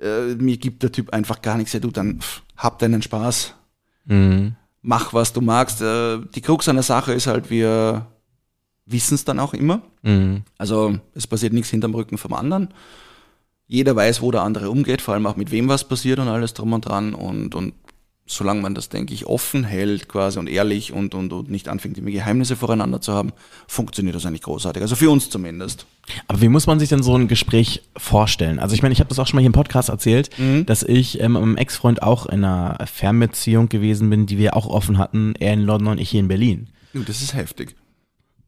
äh, 0.00 0.34
mir 0.34 0.56
gibt 0.56 0.82
der 0.82 0.92
Typ 0.92 1.10
einfach 1.10 1.42
gar 1.42 1.56
nichts, 1.56 1.72
ja 1.72 1.80
du, 1.80 1.90
dann 1.90 2.20
pff, 2.20 2.42
hab 2.56 2.78
deinen 2.78 3.02
Spaß, 3.02 3.54
mach 4.82 5.12
was 5.12 5.32
du 5.32 5.40
magst. 5.40 5.82
Äh, 5.82 6.20
die 6.34 6.40
Krux 6.40 6.68
an 6.68 6.76
der 6.76 6.82
Sache 6.82 7.12
ist 7.12 7.26
halt, 7.26 7.50
wir 7.50 8.06
wissen 8.86 9.14
es 9.16 9.24
dann 9.24 9.40
auch 9.40 9.52
immer. 9.52 9.82
Also 10.58 10.98
es 11.14 11.26
passiert 11.26 11.52
nichts 11.52 11.70
hinterm 11.70 11.94
Rücken 11.94 12.18
vom 12.18 12.32
anderen. 12.32 12.68
Jeder 13.66 13.96
weiß, 13.96 14.22
wo 14.22 14.30
der 14.30 14.42
andere 14.42 14.70
umgeht, 14.70 15.02
vor 15.02 15.14
allem 15.14 15.26
auch 15.26 15.34
mit 15.34 15.50
wem 15.50 15.68
was 15.68 15.88
passiert 15.88 16.20
und 16.20 16.28
alles 16.28 16.54
drum 16.54 16.72
und 16.72 16.82
dran. 16.82 17.14
Und, 17.14 17.56
und 17.56 17.74
solange 18.26 18.60
man 18.60 18.74
das, 18.74 18.88
denke 18.88 19.14
ich, 19.14 19.26
offen 19.26 19.64
hält 19.64 20.08
quasi 20.08 20.38
und 20.38 20.48
ehrlich 20.48 20.92
und, 20.92 21.14
und, 21.14 21.32
und 21.32 21.50
nicht 21.50 21.68
anfängt, 21.68 21.96
immer 21.96 22.10
Geheimnisse 22.10 22.56
voreinander 22.56 23.00
zu 23.00 23.12
haben, 23.12 23.32
funktioniert 23.68 24.16
das 24.16 24.26
eigentlich 24.26 24.42
großartig. 24.42 24.82
Also 24.82 24.96
für 24.96 25.10
uns 25.10 25.30
zumindest. 25.30 25.86
Aber 26.26 26.40
wie 26.40 26.48
muss 26.48 26.66
man 26.66 26.80
sich 26.80 26.88
denn 26.88 27.02
so 27.02 27.16
ein 27.16 27.28
Gespräch 27.28 27.82
vorstellen? 27.96 28.58
Also 28.58 28.74
ich 28.74 28.82
meine, 28.82 28.92
ich 28.92 29.00
habe 29.00 29.08
das 29.08 29.18
auch 29.18 29.26
schon 29.26 29.36
mal 29.36 29.40
hier 29.42 29.48
im 29.48 29.52
Podcast 29.52 29.88
erzählt, 29.88 30.30
dass 30.66 30.82
ich 30.82 31.20
ähm, 31.20 31.32
mit 31.34 31.42
meinem 31.42 31.56
Ex-Freund 31.56 32.02
auch 32.02 32.26
in 32.26 32.44
einer 32.44 32.78
Fernbeziehung 32.86 33.68
gewesen 33.68 34.10
bin, 34.10 34.26
die 34.26 34.38
wir 34.38 34.56
auch 34.56 34.66
offen 34.66 34.98
hatten. 34.98 35.34
Er 35.38 35.52
in 35.52 35.62
London 35.62 35.92
und 35.92 36.00
ich 36.00 36.10
hier 36.10 36.20
in 36.20 36.28
Berlin. 36.28 36.68
Ja, 36.94 37.00
Das 37.06 37.22
ist 37.22 37.34
heftig. 37.34 37.76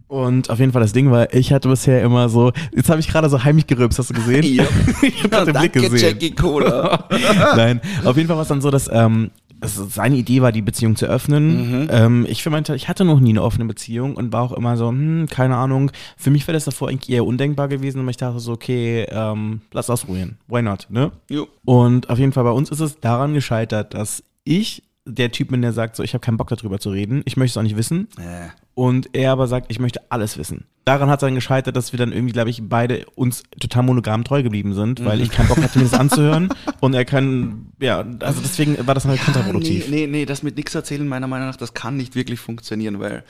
Und 0.09 0.49
auf 0.49 0.59
jeden 0.59 0.73
Fall 0.73 0.81
das 0.81 0.95
Ding 0.95 1.11
war, 1.11 1.35
ich 1.35 1.53
hatte 1.53 1.69
bisher 1.69 2.03
immer 2.03 2.31
so, 2.31 2.53
jetzt 2.75 2.89
habe 2.89 2.99
ich 2.99 3.09
gerade 3.09 3.29
so 3.29 3.45
heimlich 3.45 3.67
gerülpst, 3.67 3.99
hast 3.99 4.11
du 4.11 4.15
gesehen? 4.15 4.43
Ja. 4.55 4.65
ich 5.03 5.19
habe 5.19 5.29
gerade 5.29 5.53
den 5.53 5.61
Blick 5.61 5.73
Danke, 5.75 5.91
gesehen. 5.91 6.09
Jackie 6.09 6.35
Cola. 6.35 7.07
Nein, 7.57 7.81
auf 8.05 8.17
jeden 8.17 8.27
Fall 8.27 8.37
war 8.37 8.43
es 8.43 8.49
dann 8.49 8.63
so, 8.63 8.71
dass 8.71 8.89
ähm, 8.91 9.31
es 9.61 9.75
seine 9.95 10.17
Idee 10.17 10.43
war, 10.43 10.53
die 10.53 10.63
Beziehung 10.63 10.97
zu 10.97 11.07
öffnen. 11.07 11.89
Ähm, 11.91 12.27
ich 12.29 12.43
für 12.43 12.51
meinen 12.51 12.65
Teil, 12.65 12.77
ich 12.77 12.89
hatte 12.89 13.05
noch 13.05 13.21
nie 13.21 13.31
eine 13.31 13.43
offene 13.43 13.65
Beziehung 13.65 14.17
und 14.17 14.33
war 14.33 14.43
auch 14.43 14.53
immer 14.53 14.77
so, 14.77 14.89
hm, 14.89 15.27
keine 15.31 15.57
Ahnung. 15.57 15.91
Für 16.17 16.31
mich 16.31 16.47
wäre 16.47 16.55
das 16.55 16.65
davor 16.65 16.89
eigentlich 16.89 17.11
eher 17.11 17.25
undenkbar 17.25 17.69
gewesen, 17.69 18.01
aber 18.01 18.11
ich 18.11 18.17
dachte 18.17 18.39
so, 18.41 18.53
okay, 18.53 19.07
ähm, 19.11 19.63
lass 19.73 19.91
ausprobieren. 19.91 20.39
Why 20.47 20.63
not, 20.63 20.87
ne? 20.91 21.13
jo. 21.29 21.49
Und 21.65 22.11
auf 22.11 22.19
jeden 22.19 22.33
Fall 22.33 22.45
bei 22.45 22.51
uns 22.51 22.71
ist 22.71 22.81
es 22.81 23.01
daran 23.01 23.35
gescheitert, 23.35 23.95
dass 23.95 24.23
ich 24.45 24.83
der 25.05 25.33
Typ 25.33 25.49
bin, 25.49 25.63
der 25.63 25.73
sagt, 25.73 25.97
so, 25.97 26.03
ich 26.03 26.15
habe 26.15 26.21
keinen 26.21 26.37
Bock 26.37 26.49
darüber 26.49 26.79
zu 26.79 26.91
reden, 26.91 27.23
ich 27.25 27.37
möchte 27.37 27.53
es 27.53 27.57
auch 27.57 27.63
nicht 27.63 27.77
wissen. 27.77 28.09
Äh. 28.19 28.49
Und 28.75 29.15
er 29.15 29.33
aber 29.33 29.49
sagt, 29.49 29.71
ich 29.71 29.81
möchte 29.81 30.03
alles 30.11 30.39
wissen. 30.39 30.67
Daran 30.89 31.11
hat 31.11 31.21
es 31.21 31.27
dann 31.27 31.35
gescheitert, 31.35 31.77
dass 31.77 31.93
wir 31.93 31.99
dann 31.99 32.13
irgendwie, 32.13 32.33
glaube 32.33 32.49
ich, 32.49 32.63
beide 32.65 33.05
uns 33.15 33.43
total 33.61 33.83
monogam 33.83 34.25
treu 34.25 34.43
geblieben 34.43 34.73
sind, 34.73 35.05
weil 35.05 35.21
ich 35.21 35.31
keinen 35.31 35.49
Bock 35.49 35.59
hatte, 35.59 35.79
mir 35.79 35.85
das 35.85 35.93
anzuhören 36.01 36.49
und 36.81 36.95
er 36.95 37.05
kann, 37.05 37.67
ja, 37.79 38.07
also 38.21 38.41
deswegen 38.43 38.87
war 38.87 38.95
das 38.95 39.05
halt 39.05 39.21
kontraproduktiv. 39.21 39.89
Nee, 39.91 40.07
nee, 40.07 40.07
nee, 40.07 40.25
das 40.25 40.43
mit 40.43 40.57
nichts 40.57 40.75
erzählen, 40.75 41.07
meiner 41.07 41.27
Meinung 41.27 41.49
nach, 41.49 41.57
das 41.57 41.75
kann 41.75 41.99
nicht 41.99 42.15
wirklich 42.15 42.41
funktionieren, 42.41 43.01
weil 43.01 43.23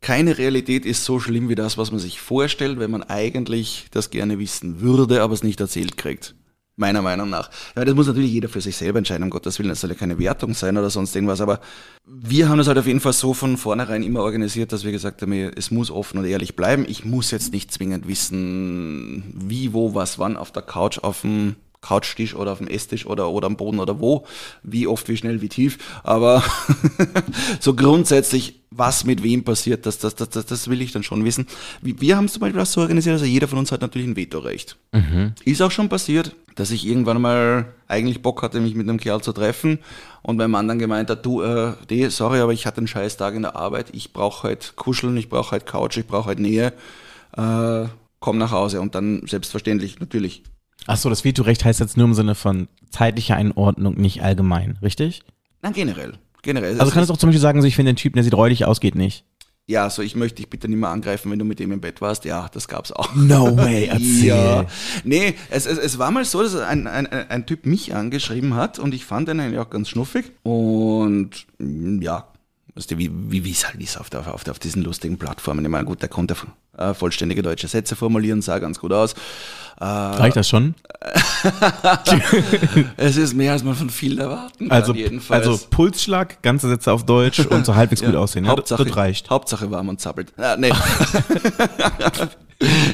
keine 0.00 0.38
Realität 0.38 0.84
ist 0.84 1.04
so 1.04 1.20
schlimm 1.20 1.48
wie 1.48 1.54
das, 1.54 1.78
was 1.78 1.92
man 1.92 2.00
sich 2.00 2.20
vorstellt, 2.20 2.80
wenn 2.80 2.90
man 2.90 3.04
eigentlich 3.04 3.86
das 3.92 4.10
gerne 4.10 4.40
wissen 4.40 4.80
würde, 4.80 5.22
aber 5.22 5.34
es 5.34 5.44
nicht 5.44 5.60
erzählt 5.60 5.96
kriegt. 5.96 6.34
Meiner 6.78 7.02
Meinung 7.02 7.28
nach. 7.28 7.50
Ja, 7.76 7.84
das 7.84 7.92
muss 7.96 8.06
natürlich 8.06 8.30
jeder 8.30 8.48
für 8.48 8.60
sich 8.60 8.76
selber 8.76 8.98
entscheiden, 8.98 9.24
um 9.24 9.30
Gottes 9.30 9.58
Willen. 9.58 9.68
Das 9.68 9.80
soll 9.80 9.90
ja 9.90 9.96
keine 9.96 10.16
Wertung 10.20 10.54
sein 10.54 10.76
oder 10.78 10.90
sonst 10.90 11.12
irgendwas. 11.16 11.40
Aber 11.40 11.58
wir 12.06 12.48
haben 12.48 12.58
das 12.58 12.68
halt 12.68 12.78
auf 12.78 12.86
jeden 12.86 13.00
Fall 13.00 13.12
so 13.12 13.34
von 13.34 13.56
vornherein 13.56 14.04
immer 14.04 14.22
organisiert, 14.22 14.70
dass 14.70 14.84
wir 14.84 14.92
gesagt 14.92 15.20
haben, 15.20 15.32
es 15.32 15.72
muss 15.72 15.90
offen 15.90 16.18
und 16.18 16.24
ehrlich 16.24 16.54
bleiben. 16.54 16.86
Ich 16.88 17.04
muss 17.04 17.32
jetzt 17.32 17.52
nicht 17.52 17.72
zwingend 17.72 18.06
wissen, 18.06 19.24
wie, 19.34 19.72
wo, 19.72 19.96
was, 19.96 20.20
wann 20.20 20.36
auf 20.36 20.52
der 20.52 20.62
Couch, 20.62 20.98
auf 20.98 21.22
dem 21.22 21.56
Couchtisch 21.80 22.34
oder 22.34 22.52
auf 22.52 22.58
dem 22.58 22.66
Esstisch 22.66 23.06
oder, 23.06 23.30
oder 23.30 23.46
am 23.46 23.56
Boden 23.56 23.78
oder 23.78 24.00
wo, 24.00 24.26
wie 24.62 24.86
oft, 24.86 25.08
wie 25.08 25.16
schnell, 25.16 25.40
wie 25.40 25.48
tief. 25.48 25.78
Aber 26.02 26.42
so 27.60 27.74
grundsätzlich, 27.74 28.60
was 28.70 29.04
mit 29.04 29.22
wem 29.22 29.44
passiert, 29.44 29.86
das, 29.86 29.98
das, 29.98 30.16
das, 30.16 30.28
das, 30.28 30.46
das 30.46 30.68
will 30.68 30.82
ich 30.82 30.92
dann 30.92 31.04
schon 31.04 31.24
wissen. 31.24 31.46
Wir 31.80 32.16
haben 32.16 32.24
es 32.24 32.32
zum 32.32 32.40
Beispiel 32.40 32.60
auch 32.60 32.66
so 32.66 32.80
organisiert, 32.80 33.14
also 33.14 33.24
jeder 33.24 33.48
von 33.48 33.58
uns 33.58 33.70
hat 33.70 33.80
natürlich 33.80 34.08
ein 34.08 34.16
Vetorecht. 34.16 34.76
Ist 35.44 35.62
auch 35.62 35.70
schon 35.70 35.88
passiert, 35.88 36.34
dass 36.56 36.72
ich 36.72 36.84
irgendwann 36.84 37.22
mal 37.22 37.72
eigentlich 37.86 38.22
Bock 38.22 38.42
hatte, 38.42 38.60
mich 38.60 38.74
mit 38.74 38.88
einem 38.88 38.98
Kerl 38.98 39.22
zu 39.22 39.32
treffen 39.32 39.78
und 40.22 40.36
mein 40.36 40.50
Mann 40.50 40.66
dann 40.66 40.80
gemeint 40.80 41.08
hat, 41.10 41.24
du, 41.24 41.42
äh, 41.42 41.74
die, 41.88 42.10
sorry, 42.10 42.40
aber 42.40 42.52
ich 42.52 42.66
hatte 42.66 42.78
einen 42.78 42.88
scheiß 42.88 43.16
Tag 43.16 43.34
in 43.34 43.42
der 43.42 43.54
Arbeit, 43.54 43.90
ich 43.92 44.12
brauche 44.12 44.48
halt 44.48 44.74
Kuscheln, 44.74 45.16
ich 45.16 45.28
brauche 45.28 45.52
halt 45.52 45.66
Couch, 45.66 45.96
ich 45.96 46.06
brauche 46.06 46.26
halt 46.26 46.40
Nähe, 46.40 46.72
äh, 47.36 47.86
komm 48.18 48.38
nach 48.38 48.50
Hause 48.50 48.80
und 48.80 48.96
dann 48.96 49.22
selbstverständlich 49.26 50.00
natürlich 50.00 50.42
Ach 50.86 50.96
so, 50.96 51.10
das 51.10 51.24
Vetorecht 51.24 51.64
heißt 51.64 51.80
jetzt 51.80 51.96
nur 51.96 52.06
im 52.06 52.14
Sinne 52.14 52.34
von 52.34 52.68
zeitlicher 52.90 53.36
Einordnung, 53.36 53.94
nicht 53.94 54.22
allgemein, 54.22 54.78
richtig? 54.82 55.22
Nein, 55.62 55.72
generell. 55.72 56.14
generell. 56.42 56.80
Also 56.80 56.92
kann 56.92 57.02
es 57.02 57.10
auch 57.10 57.16
zum 57.16 57.28
Beispiel 57.28 57.40
sagen, 57.40 57.60
so 57.60 57.68
ich 57.68 57.76
finde 57.76 57.92
den 57.92 57.96
Typen, 57.96 58.16
der 58.16 58.24
sieht 58.24 58.34
räudig 58.34 58.64
aus, 58.64 58.80
geht 58.80 58.94
nicht. 58.94 59.24
Ja, 59.66 59.90
so 59.90 60.00
ich 60.00 60.16
möchte 60.16 60.36
dich 60.36 60.48
bitte 60.48 60.66
nicht 60.66 60.78
mehr 60.78 60.88
angreifen, 60.88 61.30
wenn 61.30 61.38
du 61.38 61.44
mit 61.44 61.58
dem 61.58 61.72
im 61.72 61.80
Bett 61.82 62.00
warst. 62.00 62.24
Ja, 62.24 62.48
das 62.50 62.68
gab's 62.68 62.90
auch. 62.90 63.14
No 63.14 63.54
way, 63.58 63.84
erzähl. 63.84 64.28
Ja. 64.28 64.64
Nee, 65.04 65.34
es, 65.50 65.66
es, 65.66 65.76
es 65.76 65.98
war 65.98 66.10
mal 66.10 66.24
so, 66.24 66.42
dass 66.42 66.54
ein, 66.56 66.86
ein, 66.86 67.06
ein 67.06 67.44
Typ 67.44 67.66
mich 67.66 67.94
angeschrieben 67.94 68.54
hat 68.54 68.78
und 68.78 68.94
ich 68.94 69.04
fand 69.04 69.28
ihn 69.28 69.40
eigentlich 69.40 69.58
auch 69.58 69.68
ganz 69.68 69.90
schnuffig. 69.90 70.32
Und 70.42 71.46
ja, 71.58 72.28
weißt 72.78 72.92
du, 72.92 72.98
wie, 72.98 73.10
wie 73.12 73.44
wie 73.44 73.50
es 73.50 73.66
halt 73.66 73.80
ist 73.80 73.98
auf, 73.98 74.08
der, 74.08 74.32
auf, 74.32 74.44
der, 74.44 74.52
auf 74.52 74.60
diesen 74.60 74.82
lustigen 74.82 75.18
Plattformen. 75.18 75.64
Ich 75.64 75.70
meine, 75.70 75.84
gut, 75.84 76.00
der 76.00 76.08
konnte 76.08 76.36
äh, 76.76 76.94
vollständige 76.94 77.42
deutsche 77.42 77.66
Sätze 77.66 77.96
formulieren, 77.96 78.40
sah 78.40 78.60
ganz 78.60 78.78
gut 78.78 78.92
aus. 78.92 79.14
Äh, 79.80 79.84
Reicht 79.84 80.36
das 80.36 80.48
schon? 80.48 80.76
es 82.96 83.16
ist 83.16 83.34
mehr, 83.34 83.52
als 83.52 83.64
man 83.64 83.74
von 83.74 83.90
vielen 83.90 84.18
erwarten 84.18 84.70
Also, 84.70 84.92
kann, 84.92 85.00
jedenfalls. 85.02 85.46
also 85.46 85.66
Pulsschlag, 85.70 86.40
ganze 86.42 86.68
Sätze 86.68 86.92
auf 86.92 87.04
Deutsch 87.04 87.40
und 87.40 87.66
so 87.66 87.74
halbwegs 87.74 88.02
gut 88.04 88.14
aussehen. 88.14 88.44
Ja, 88.44 88.52
Hauptsache, 88.52 88.84
das 88.84 88.96
reicht. 88.96 89.28
Hauptsache 89.28 89.70
warm 89.72 89.88
und 89.88 90.00
zappelt. 90.00 90.32
Ah, 90.36 90.56
nee. 90.56 90.70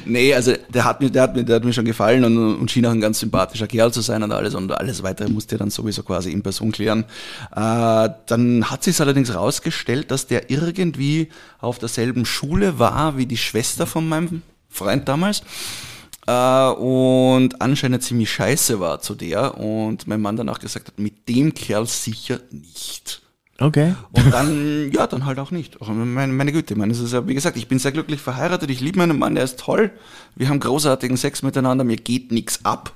nee, 0.04 0.34
also 0.34 0.52
der 0.68 0.84
hat 0.84 1.00
mir, 1.00 1.10
der 1.10 1.22
hat 1.22 1.34
mir, 1.34 1.44
der 1.44 1.56
hat 1.56 1.64
mir 1.64 1.72
schon 1.72 1.86
gefallen 1.86 2.24
und, 2.24 2.56
und 2.56 2.70
schien 2.70 2.84
auch 2.84 2.90
ein 2.90 3.00
ganz 3.00 3.20
sympathischer 3.20 3.66
Kerl 3.66 3.92
zu 3.92 4.02
sein 4.02 4.22
und 4.22 4.32
alles 4.32 4.54
und 4.54 4.70
alles 4.72 5.02
weitere 5.02 5.28
musste 5.28 5.54
er 5.54 5.58
dann 5.60 5.70
sowieso 5.70 6.02
quasi 6.02 6.30
in 6.32 6.42
Person 6.42 6.72
klären. 6.72 7.04
Äh, 7.54 8.10
dann 8.26 8.70
hat 8.70 8.84
sich 8.84 9.00
allerdings 9.00 9.34
rausgestellt, 9.34 10.10
dass 10.10 10.26
der 10.26 10.50
irgendwie 10.50 11.28
auf 11.60 11.78
derselben 11.78 12.26
Schule 12.26 12.78
war 12.78 13.16
wie 13.16 13.26
die 13.26 13.38
Schwester 13.38 13.86
von 13.86 14.06
meinem 14.06 14.42
Freund 14.68 15.08
damals. 15.08 15.42
Äh, 16.26 16.68
und 16.68 17.60
anscheinend 17.60 18.02
ziemlich 18.02 18.30
scheiße 18.32 18.80
war 18.80 19.00
zu 19.00 19.14
der 19.14 19.58
und 19.58 20.06
mein 20.06 20.20
Mann 20.20 20.36
danach 20.36 20.58
gesagt 20.58 20.88
hat, 20.88 20.98
mit 20.98 21.28
dem 21.28 21.54
Kerl 21.54 21.86
sicher 21.86 22.40
nicht. 22.50 23.23
Okay. 23.58 23.94
Und 24.12 24.32
dann, 24.32 24.90
ja, 24.92 25.06
dann 25.06 25.26
halt 25.26 25.38
auch 25.38 25.50
nicht. 25.50 25.78
Meine, 25.86 26.32
meine 26.32 26.52
Güte, 26.52 26.74
meine, 26.76 26.92
es 26.92 26.98
ist 26.98 27.12
ja, 27.12 27.26
wie 27.28 27.34
gesagt, 27.34 27.56
ich 27.56 27.68
bin 27.68 27.78
sehr 27.78 27.92
glücklich 27.92 28.20
verheiratet, 28.20 28.70
ich 28.70 28.80
liebe 28.80 28.98
meinen 28.98 29.18
Mann, 29.18 29.36
er 29.36 29.44
ist 29.44 29.60
toll. 29.60 29.92
Wir 30.34 30.48
haben 30.48 30.58
großartigen 30.58 31.16
Sex 31.16 31.42
miteinander, 31.42 31.84
mir 31.84 31.96
geht 31.96 32.32
nichts 32.32 32.64
ab. 32.64 32.92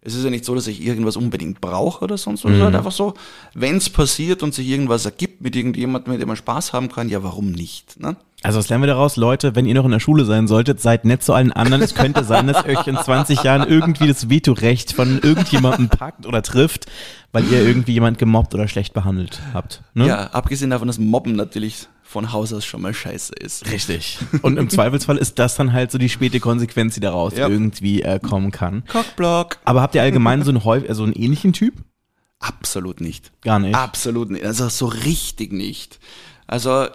Es 0.00 0.14
ist 0.14 0.22
ja 0.22 0.30
nicht 0.30 0.44
so, 0.44 0.54
dass 0.54 0.68
ich 0.68 0.80
irgendwas 0.80 1.16
unbedingt 1.16 1.60
brauche 1.60 2.04
oder 2.04 2.16
sonst 2.16 2.44
was. 2.44 2.52
Es 2.52 2.58
ist 2.58 2.62
halt 2.62 2.76
einfach 2.76 2.92
so, 2.92 3.14
wenn 3.54 3.76
es 3.76 3.90
passiert 3.90 4.44
und 4.44 4.54
sich 4.54 4.68
irgendwas 4.68 5.04
ergibt 5.04 5.40
mit 5.40 5.56
irgendjemandem, 5.56 6.12
mit 6.12 6.22
dem 6.22 6.28
man 6.28 6.36
Spaß 6.36 6.72
haben 6.72 6.88
kann, 6.88 7.08
ja, 7.08 7.24
warum 7.24 7.50
nicht? 7.50 7.98
Ne? 8.00 8.16
Also 8.42 8.60
was 8.60 8.68
lernen 8.68 8.84
wir 8.84 8.86
daraus? 8.86 9.16
Leute, 9.16 9.56
wenn 9.56 9.66
ihr 9.66 9.74
noch 9.74 9.84
in 9.84 9.90
der 9.90 9.98
Schule 9.98 10.24
sein 10.24 10.46
solltet, 10.46 10.80
seid 10.80 11.04
nett 11.04 11.24
zu 11.24 11.32
allen 11.32 11.52
anderen. 11.52 11.82
Es 11.82 11.96
könnte 11.96 12.22
sein, 12.22 12.46
dass 12.46 12.64
euch 12.64 12.86
in 12.86 12.96
20 12.96 13.42
Jahren 13.42 13.68
irgendwie 13.68 14.06
das 14.06 14.30
Vetorecht 14.30 14.92
von 14.92 15.18
irgendjemandem 15.20 15.88
packt 15.88 16.26
oder 16.26 16.42
trifft, 16.42 16.86
weil 17.32 17.44
ihr 17.50 17.66
irgendwie 17.66 17.92
jemand 17.94 18.18
gemobbt 18.18 18.54
oder 18.54 18.68
schlecht 18.68 18.94
behandelt 18.94 19.40
habt. 19.52 19.82
Ne? 19.94 20.06
Ja, 20.06 20.28
abgesehen 20.28 20.70
davon, 20.70 20.86
dass 20.86 21.00
Mobben 21.00 21.34
natürlich 21.34 21.88
von 22.08 22.32
Haus 22.32 22.54
aus 22.54 22.64
schon 22.64 22.80
mal 22.80 22.94
scheiße 22.94 23.34
ist. 23.34 23.70
Richtig. 23.70 24.18
Und 24.42 24.56
im 24.56 24.70
Zweifelsfall 24.70 25.18
ist 25.18 25.38
das 25.38 25.56
dann 25.56 25.74
halt 25.74 25.92
so 25.92 25.98
die 25.98 26.08
späte 26.08 26.40
Konsequenz, 26.40 26.94
die 26.94 27.00
daraus 27.00 27.36
Ja. 27.36 27.48
irgendwie 27.48 28.00
äh, 28.00 28.18
kommen 28.18 28.50
kann. 28.50 28.82
Cockblock. 28.86 29.58
Aber 29.66 29.82
habt 29.82 29.94
ihr 29.94 30.00
allgemein 30.02 30.42
so 30.42 30.50
einen, 30.50 30.88
also 30.88 31.04
einen 31.04 31.12
ähnlichen 31.12 31.52
Typ? 31.52 31.74
Absolut 32.40 33.02
nicht. 33.02 33.30
Gar 33.42 33.58
nicht. 33.58 33.74
Absolut 33.74 34.30
nicht. 34.30 34.44
Also 34.44 34.68
so 34.70 34.86
richtig 34.86 35.52
nicht. 35.52 35.98
Also 36.46 36.86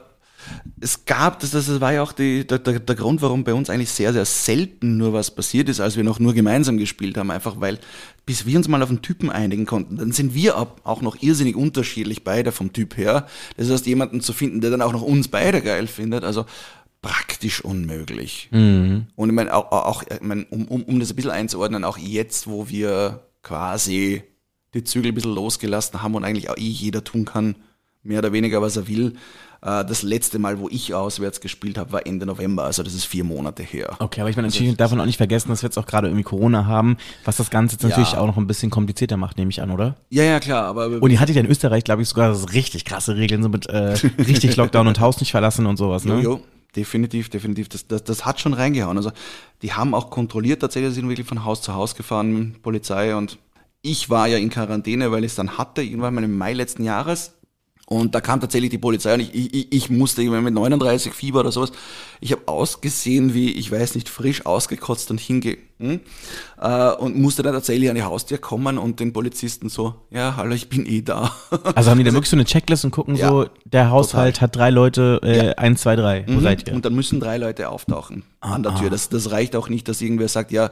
es 0.80 1.06
gab, 1.06 1.40
das, 1.40 1.52
das 1.52 1.82
war 1.82 1.94
ja 1.94 2.04
auch 2.04 2.12
die, 2.12 2.46
der, 2.46 2.60
der, 2.60 2.80
der 2.80 2.96
Grund, 2.96 3.22
warum 3.22 3.44
bei 3.44 3.54
uns 3.54 3.70
eigentlich 3.70 3.90
sehr, 3.90 4.14
sehr 4.14 4.26
selten 4.26 4.98
nur 4.98 5.14
was 5.14 5.32
passiert 5.32 5.70
ist, 5.70 5.80
als 5.80 5.96
wir 5.98 6.04
noch 6.04 6.20
nur 6.20 6.34
gemeinsam 6.34 6.78
gespielt 6.78 7.18
haben. 7.18 7.32
Einfach 7.32 7.60
weil, 7.60 7.80
bis 8.26 8.46
wir 8.46 8.58
uns 8.58 8.68
mal 8.68 8.82
auf 8.84 8.90
einen 8.90 9.02
Typen 9.02 9.30
einigen 9.30 9.66
konnten, 9.66 9.98
dann 9.98 10.12
sind 10.12 10.34
wir 10.34 10.58
auch 10.58 11.02
noch 11.02 11.22
irrsinnig 11.22 11.56
unterschiedlich 11.56 12.24
beide 12.24 12.52
vom 12.52 12.74
Typ 12.74 12.98
her. 12.98 13.28
Das 13.58 13.70
heißt, 13.70 13.86
jemanden 13.86 14.22
zu 14.22 14.34
finden, 14.34 14.62
der 14.62 14.72
dann 14.72 14.82
auch 14.82 14.94
noch 14.94 15.02
uns 15.02 15.28
beide 15.28 15.62
geil 15.62 15.88
findet, 15.88 16.24
also 16.24 16.46
praktisch 17.02 17.64
unmöglich. 17.64 18.50
Und 19.16 19.30
ich 19.30 19.36
meine, 19.36 19.54
auch, 19.54 19.72
auch 19.72 20.04
ich 20.04 20.22
meine, 20.22 20.46
um, 20.50 20.66
um, 20.68 20.84
um 20.84 21.00
das 21.00 21.12
ein 21.12 21.16
bisschen 21.16 21.32
einzuordnen, 21.32 21.84
auch 21.84 21.98
jetzt, 21.98 22.48
wo 22.48 22.70
wir 22.70 23.28
quasi 23.42 24.24
die 24.74 24.84
Zügel 24.84 25.12
ein 25.12 25.16
bisschen 25.16 25.36
losgelassen 25.36 26.02
haben 26.02 26.16
und 26.16 26.24
eigentlich 26.24 26.50
auch 26.50 26.58
eh 26.58 26.62
jeder 26.62 27.04
tun 27.04 27.26
kann, 27.26 27.56
mehr 28.04 28.20
oder 28.20 28.34
weniger, 28.34 28.62
was 28.62 28.78
er 28.78 28.88
will. 28.88 29.14
Äh, 29.64 29.86
Das 29.86 30.04
letzte 30.04 30.40
Mal, 30.40 30.60
wo 30.60 30.68
ich 30.70 30.94
auswärts 30.94 31.40
gespielt 31.42 31.78
habe, 31.78 31.92
war 31.94 32.06
Ende 32.06 32.26
November, 32.26 32.64
also 32.66 32.84
das 32.84 32.94
ist 32.94 33.06
vier 33.06 33.24
Monate 33.24 33.64
her. 33.64 33.96
Okay, 34.00 34.22
aber 34.22 34.30
ich 34.30 34.36
meine, 34.36 34.48
natürlich 34.50 34.76
darf 34.76 34.92
man 34.92 35.00
auch 35.02 35.06
nicht 35.06 35.18
vergessen, 35.18 35.50
dass 35.50 35.62
wir 35.64 35.68
jetzt 35.68 35.78
auch 35.78 35.86
gerade 35.86 36.08
irgendwie 36.08 36.24
Corona 36.24 36.66
haben, 36.66 36.98
was 37.26 37.38
das 37.38 37.50
Ganze 37.50 37.76
jetzt 37.76 37.84
natürlich 37.84 38.14
Ja. 38.14 38.20
auch 38.20 38.28
noch 38.28 38.38
ein 38.38 38.48
bisschen 38.48 38.70
komplizierter 38.70 39.18
macht, 39.18 39.38
nehme 39.38 39.52
ich 39.52 39.62
an, 39.62 39.72
oder? 39.72 39.96
Ja, 40.10 40.24
ja, 40.24 40.40
klar, 40.40 40.66
aber 40.66 40.88
Und 41.02 41.12
ihr 41.12 41.20
hattet 41.20 41.36
ja 41.36 41.42
in 41.42 41.48
Österreich, 41.50 41.84
glaube 41.84 42.02
ich, 42.02 42.10
sogar 42.10 42.36
so 42.36 42.46
richtig 42.48 42.86
krasse 42.86 43.16
Regeln, 43.16 43.42
so 43.44 43.50
mit 43.50 43.68
äh, 43.70 43.94
richtig 44.18 44.56
Lockdown 44.56 44.88
und 44.88 45.00
Haus 45.00 45.20
nicht 45.20 45.32
verlassen 45.32 45.66
und 45.66 45.78
sowas, 45.78 46.04
ne? 46.06 46.16
Jo, 46.16 46.20
jo, 46.22 46.42
definitiv, 46.76 47.30
definitiv. 47.30 47.70
Das, 47.70 47.88
das, 47.88 48.04
das 48.04 48.26
hat 48.26 48.40
schon 48.42 48.54
reingehauen. 48.54 48.98
Also 48.98 49.12
die 49.62 49.72
haben 49.74 49.94
auch 49.94 50.10
kontrolliert, 50.10 50.62
tatsächlich 50.62 50.94
sind 50.94 51.08
wirklich 51.08 51.28
von 51.28 51.46
Haus 51.46 51.62
zu 51.62 51.74
Haus 51.74 51.96
gefahren, 51.96 52.56
Polizei 52.62 53.16
und 53.16 53.38
ich 53.82 54.10
war 54.10 54.28
ja 54.28 54.38
in 54.38 54.50
Quarantäne, 54.50 55.12
weil 55.12 55.24
ich 55.24 55.32
es 55.32 55.36
dann 55.36 55.58
hatte, 55.58 55.82
irgendwann 55.84 56.14
mal 56.16 56.24
im 56.24 56.38
Mai 56.38 56.54
letzten 56.54 56.84
Jahres. 56.84 57.34
Und 57.94 58.16
da 58.16 58.22
kam 58.22 58.42
tatsächlich 58.42 58.72
die 58.72 58.78
Polizei 58.78 59.14
und 59.14 59.20
ich, 59.20 59.54
ich, 59.54 59.72
ich 59.72 59.90
musste 59.90 60.22
irgendwann 60.22 60.44
mit 60.44 60.54
39 60.54 61.14
Fieber 61.14 61.42
oder 61.42 61.52
sowas. 61.52 61.72
Ich 62.22 62.32
habe 62.32 62.42
ausgesehen 62.48 63.34
wie, 63.34 63.52
ich 63.52 63.72
weiß 63.72 63.96
nicht, 63.96 64.10
frisch 64.10 64.46
ausgekotzt 64.46 65.12
und 65.12 65.20
hinge 65.20 65.58
hm? 65.80 66.00
äh, 66.60 66.92
und 66.94 67.18
musste 67.20 67.44
dann 67.44 67.54
tatsächlich 67.54 67.90
an 67.90 67.96
die 67.96 68.04
Haustür 68.04 68.40
kommen 68.40 68.78
und 68.78 69.00
den 69.00 69.14
Polizisten 69.14 69.70
so, 69.70 69.96
ja, 70.10 70.36
hallo, 70.36 70.54
ich 70.56 70.70
bin 70.70 70.86
eh 70.86 71.02
da. 71.02 71.32
Also 71.76 71.92
haben 71.92 71.98
die 71.98 72.04
da 72.04 72.14
wirklich 72.14 72.30
so 72.30 72.36
eine 72.36 72.46
Checklist 72.46 72.84
und 72.86 72.92
gucken 72.92 73.16
Ja, 73.16 73.30
so, 73.30 73.46
der 73.66 73.90
Haushalt 73.90 74.42
hat 74.42 74.56
drei 74.56 74.70
Leute, 74.70 75.20
äh, 75.24 75.56
eins, 75.56 75.82
zwei, 75.82 75.96
drei. 75.96 76.26
Wo 76.28 76.40
seid 76.40 76.68
ihr? 76.68 76.74
Und 76.74 76.86
dann 76.86 76.96
müssen 76.96 77.20
drei 77.20 77.38
Leute 77.38 77.70
auftauchen 77.70 78.24
an 78.40 78.64
der 78.64 78.76
Tür. 78.76 78.90
Das, 78.90 79.10
das 79.10 79.32
reicht 79.32 79.56
auch 79.56 79.70
nicht, 79.70 79.88
dass 79.88 80.02
irgendwer 80.02 80.28
sagt, 80.28 80.52
ja, 80.52 80.72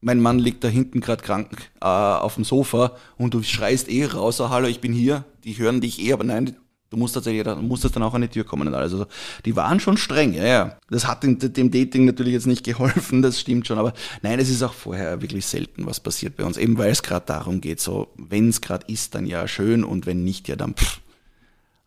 mein 0.00 0.20
Mann 0.20 0.38
liegt 0.38 0.62
da 0.64 0.68
hinten 0.68 1.00
gerade 1.00 1.22
krank 1.22 1.70
äh, 1.80 1.86
auf 1.86 2.36
dem 2.36 2.44
Sofa 2.44 2.92
und 3.16 3.34
du 3.34 3.42
schreist 3.42 3.88
eh 3.90 4.04
raus, 4.04 4.40
oh, 4.40 4.48
hallo, 4.50 4.68
ich 4.68 4.80
bin 4.80 4.92
hier. 4.92 5.24
Die 5.44 5.58
hören 5.58 5.80
dich 5.80 6.00
eh, 6.00 6.12
aber 6.12 6.24
nein, 6.24 6.56
du 6.90 6.96
musst 6.96 7.14
tatsächlich, 7.14 7.42
du 7.42 7.56
musstest 7.56 7.96
dann 7.96 8.02
auch 8.02 8.14
an 8.14 8.22
die 8.22 8.28
Tür 8.28 8.44
kommen 8.44 8.68
und 8.68 8.74
alles. 8.74 8.92
Also 8.92 9.06
die 9.44 9.56
waren 9.56 9.80
schon 9.80 9.96
streng, 9.96 10.34
ja, 10.34 10.46
ja. 10.46 10.78
Das 10.88 11.06
hat 11.06 11.22
dem, 11.22 11.38
dem 11.38 11.70
Dating 11.70 12.04
natürlich 12.04 12.32
jetzt 12.32 12.46
nicht 12.46 12.64
geholfen, 12.64 13.22
das 13.22 13.40
stimmt 13.40 13.66
schon, 13.66 13.78
aber 13.78 13.92
nein, 14.22 14.38
es 14.38 14.48
ist 14.48 14.62
auch 14.62 14.74
vorher 14.74 15.20
wirklich 15.20 15.46
selten 15.46 15.86
was 15.86 16.00
passiert 16.00 16.36
bei 16.36 16.44
uns, 16.44 16.56
eben 16.56 16.78
weil 16.78 16.90
es 16.90 17.02
gerade 17.02 17.26
darum 17.26 17.60
geht, 17.60 17.80
so, 17.80 18.08
wenn 18.16 18.48
es 18.48 18.60
gerade 18.60 18.86
ist, 18.92 19.14
dann 19.14 19.26
ja 19.26 19.48
schön 19.48 19.84
und 19.84 20.06
wenn 20.06 20.24
nicht, 20.24 20.48
ja 20.48 20.56
dann 20.56 20.74
pff, 20.74 21.00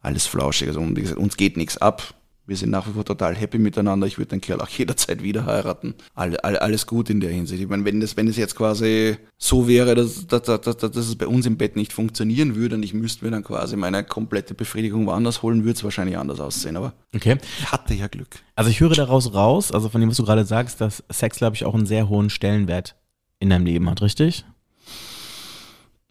alles 0.01 0.25
flauschig. 0.25 0.67
Also 0.67 0.81
wie 0.81 1.01
gesagt, 1.01 1.19
uns 1.19 1.37
geht 1.37 1.57
nichts 1.57 1.77
ab. 1.77 2.13
Wir 2.51 2.57
sind 2.57 2.69
nach 2.69 2.85
wie 2.85 2.91
vor 2.91 3.05
total 3.05 3.33
happy 3.33 3.59
miteinander. 3.59 4.05
Ich 4.07 4.17
würde 4.17 4.31
den 4.31 4.41
Kerl 4.41 4.59
auch 4.59 4.67
jederzeit 4.67 5.23
wieder 5.23 5.45
heiraten. 5.45 5.95
All, 6.15 6.35
all, 6.35 6.57
alles 6.57 6.85
gut 6.85 7.09
in 7.09 7.21
der 7.21 7.29
Hinsicht. 7.31 7.63
Ich 7.63 7.69
meine, 7.69 7.85
wenn 7.85 8.01
das, 8.01 8.17
wenn 8.17 8.27
es 8.27 8.35
jetzt 8.35 8.57
quasi 8.57 9.15
so 9.37 9.69
wäre, 9.69 9.95
dass, 9.95 10.27
dass, 10.27 10.41
dass, 10.41 10.59
dass, 10.59 10.75
dass 10.75 10.97
es 10.97 11.15
bei 11.15 11.27
uns 11.27 11.45
im 11.45 11.55
Bett 11.55 11.77
nicht 11.77 11.93
funktionieren 11.93 12.55
würde 12.55 12.75
und 12.75 12.83
ich 12.83 12.93
müsste 12.93 13.23
mir 13.23 13.31
dann 13.31 13.45
quasi 13.45 13.77
meine 13.77 14.03
komplette 14.03 14.53
Befriedigung 14.53 15.05
woanders 15.07 15.43
holen, 15.43 15.63
würde 15.63 15.77
es 15.77 15.83
wahrscheinlich 15.85 16.17
anders 16.17 16.41
aussehen. 16.41 16.75
Aber 16.75 16.91
Okay. 17.15 17.37
ich 17.59 17.71
hatte 17.71 17.93
ja 17.93 18.07
Glück. 18.07 18.27
Also 18.57 18.69
ich 18.69 18.81
höre 18.81 18.95
daraus 18.95 19.33
raus, 19.33 19.71
also 19.71 19.87
von 19.87 20.01
dem, 20.01 20.09
was 20.09 20.17
du 20.17 20.25
gerade 20.25 20.43
sagst, 20.43 20.81
dass 20.81 21.05
Sex, 21.09 21.37
glaube 21.37 21.55
ich, 21.55 21.63
auch 21.63 21.73
einen 21.73 21.85
sehr 21.85 22.09
hohen 22.09 22.29
Stellenwert 22.29 22.97
in 23.39 23.49
deinem 23.49 23.65
Leben 23.65 23.89
hat, 23.89 24.01
richtig? 24.01 24.43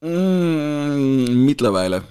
Mm, 0.01 1.45
mittlerweile. 1.45 2.03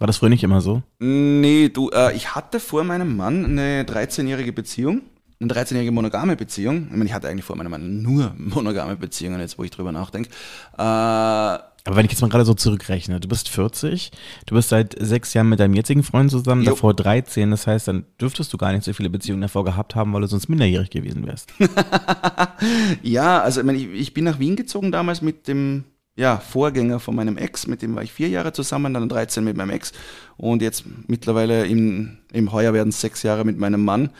War 0.00 0.06
das 0.06 0.16
früher 0.16 0.30
nicht 0.30 0.42
immer 0.42 0.60
so? 0.62 0.82
Nee, 0.98 1.68
du, 1.68 1.90
äh, 1.90 2.16
ich 2.16 2.34
hatte 2.34 2.58
vor 2.58 2.82
meinem 2.84 3.16
Mann 3.16 3.44
eine 3.44 3.84
13-jährige 3.84 4.52
Beziehung. 4.52 5.02
Eine 5.38 5.52
13-jährige 5.52 5.92
monogame 5.92 6.36
Beziehung. 6.36 6.86
Ich 6.86 6.92
meine, 6.92 7.04
ich 7.04 7.12
hatte 7.12 7.28
eigentlich 7.28 7.44
vor 7.44 7.56
meinem 7.56 7.70
Mann 7.70 8.02
nur 8.02 8.34
monogame 8.38 8.96
Beziehungen, 8.96 9.40
jetzt 9.40 9.58
wo 9.58 9.62
ich 9.62 9.70
drüber 9.70 9.92
nachdenke. 9.92 10.30
Äh, 10.78 10.82
Aber 10.82 11.62
wenn 11.84 12.06
ich 12.06 12.12
jetzt 12.12 12.22
mal 12.22 12.28
gerade 12.28 12.46
so 12.46 12.54
zurückrechne, 12.54 13.20
du 13.20 13.28
bist 13.28 13.50
40, 13.50 14.10
du 14.46 14.54
bist 14.54 14.70
seit 14.70 14.96
sechs 14.98 15.34
Jahren 15.34 15.50
mit 15.50 15.60
deinem 15.60 15.74
jetzigen 15.74 16.02
Freund 16.02 16.30
zusammen, 16.30 16.62
Jo. 16.62 16.70
davor 16.70 16.94
13, 16.94 17.50
das 17.50 17.66
heißt, 17.66 17.88
dann 17.88 18.04
dürftest 18.18 18.50
du 18.54 18.56
gar 18.56 18.72
nicht 18.72 18.84
so 18.84 18.94
viele 18.94 19.10
Beziehungen 19.10 19.42
davor 19.42 19.64
gehabt 19.66 19.94
haben, 19.94 20.14
weil 20.14 20.22
du 20.22 20.28
sonst 20.28 20.48
minderjährig 20.48 20.88
gewesen 20.88 21.26
wärst. 21.26 21.52
ja, 23.02 23.40
also 23.42 23.60
ich, 23.60 23.66
meine, 23.66 23.78
ich, 23.78 23.88
ich 23.88 24.14
bin 24.14 24.24
nach 24.24 24.38
Wien 24.38 24.56
gezogen 24.56 24.92
damals 24.92 25.20
mit 25.20 25.46
dem 25.46 25.84
ja, 26.16 26.38
Vorgänger 26.38 27.00
von 27.00 27.14
meinem 27.14 27.36
Ex, 27.36 27.66
mit 27.66 27.82
dem 27.82 27.94
war 27.94 28.02
ich 28.02 28.12
vier 28.12 28.28
Jahre 28.28 28.52
zusammen, 28.52 28.94
dann 28.94 29.08
13 29.08 29.44
mit 29.44 29.56
meinem 29.56 29.70
Ex 29.70 29.92
und 30.36 30.62
jetzt 30.62 30.84
mittlerweile 31.06 31.66
im, 31.66 32.18
im 32.32 32.52
Heuer 32.52 32.72
werden 32.72 32.90
es 32.90 33.00
sechs 33.00 33.22
Jahre 33.22 33.44
mit 33.44 33.58
meinem 33.58 33.84
Mann. 33.84 34.10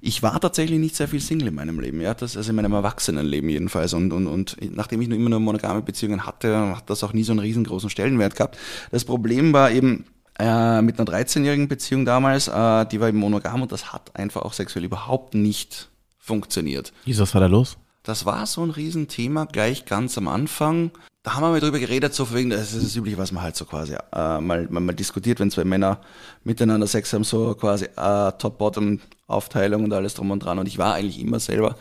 Ich 0.00 0.22
war 0.22 0.40
tatsächlich 0.40 0.80
nicht 0.80 0.96
sehr 0.96 1.06
viel 1.06 1.20
Single 1.20 1.48
in 1.48 1.54
meinem 1.54 1.78
Leben, 1.78 2.00
ja, 2.00 2.12
das, 2.12 2.36
also 2.36 2.50
in 2.50 2.56
meinem 2.56 2.72
Erwachsenenleben 2.72 3.48
jedenfalls. 3.48 3.92
Und, 3.92 4.12
und, 4.12 4.26
und 4.26 4.56
nachdem 4.74 5.00
ich 5.00 5.08
nur 5.08 5.16
immer 5.16 5.30
nur 5.30 5.38
monogame 5.38 5.80
Beziehungen 5.80 6.26
hatte, 6.26 6.76
hat 6.76 6.90
das 6.90 7.04
auch 7.04 7.12
nie 7.12 7.22
so 7.22 7.32
einen 7.32 7.38
riesengroßen 7.38 7.88
Stellenwert 7.88 8.34
gehabt. 8.34 8.58
Das 8.90 9.04
Problem 9.04 9.52
war 9.52 9.70
eben, 9.70 10.04
äh, 10.38 10.82
mit 10.82 10.98
einer 10.98 11.08
13-jährigen 11.08 11.68
Beziehung 11.68 12.04
damals, 12.04 12.48
äh, 12.48 12.86
die 12.86 13.00
war 13.00 13.08
eben 13.08 13.18
monogam 13.18 13.62
und 13.62 13.70
das 13.70 13.92
hat 13.92 14.16
einfach 14.16 14.42
auch 14.42 14.54
sexuell 14.54 14.84
überhaupt 14.84 15.34
nicht 15.34 15.88
funktioniert. 16.18 16.92
Wieso, 17.04 17.22
was 17.22 17.34
war 17.34 17.40
da 17.40 17.46
los? 17.46 17.76
Das 18.02 18.26
war 18.26 18.46
so 18.46 18.64
ein 18.64 18.70
Riesenthema 18.70 19.44
gleich 19.44 19.84
ganz 19.84 20.18
am 20.18 20.26
Anfang. 20.26 20.90
Da 21.24 21.34
haben 21.34 21.42
wir 21.42 21.50
mal 21.50 21.60
drüber 21.60 21.78
geredet, 21.78 22.14
so 22.14 22.34
wegen, 22.34 22.50
das 22.50 22.72
ist 22.72 22.84
das 22.84 22.96
Übliche, 22.96 23.16
was 23.16 23.30
man 23.30 23.44
halt 23.44 23.54
so 23.54 23.64
quasi 23.64 23.94
äh, 23.94 24.40
mal, 24.40 24.66
mal, 24.68 24.80
mal 24.80 24.92
diskutiert, 24.92 25.38
wenn 25.38 25.52
zwei 25.52 25.62
Männer 25.62 26.00
miteinander 26.42 26.88
Sex 26.88 27.12
haben, 27.12 27.22
so 27.22 27.54
quasi 27.54 27.84
äh, 27.84 28.32
Top-Bottom-Aufteilung 28.32 29.84
und 29.84 29.92
alles 29.92 30.14
drum 30.14 30.32
und 30.32 30.40
dran. 30.40 30.58
Und 30.58 30.66
ich 30.66 30.78
war 30.78 30.94
eigentlich 30.94 31.20
immer 31.20 31.38
selber 31.38 31.76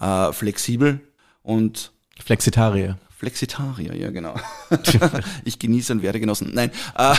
äh, 0.00 0.32
flexibel 0.32 1.00
und 1.42 1.90
Flexitarier. 2.24 2.96
Flexitarier, 3.24 3.94
ja 3.96 4.10
genau. 4.10 4.34
ich 5.44 5.58
genieße 5.58 5.94
und 5.94 6.02
werde 6.02 6.20
genossen. 6.20 6.50
Nein. 6.52 6.70
Äh, 6.94 7.14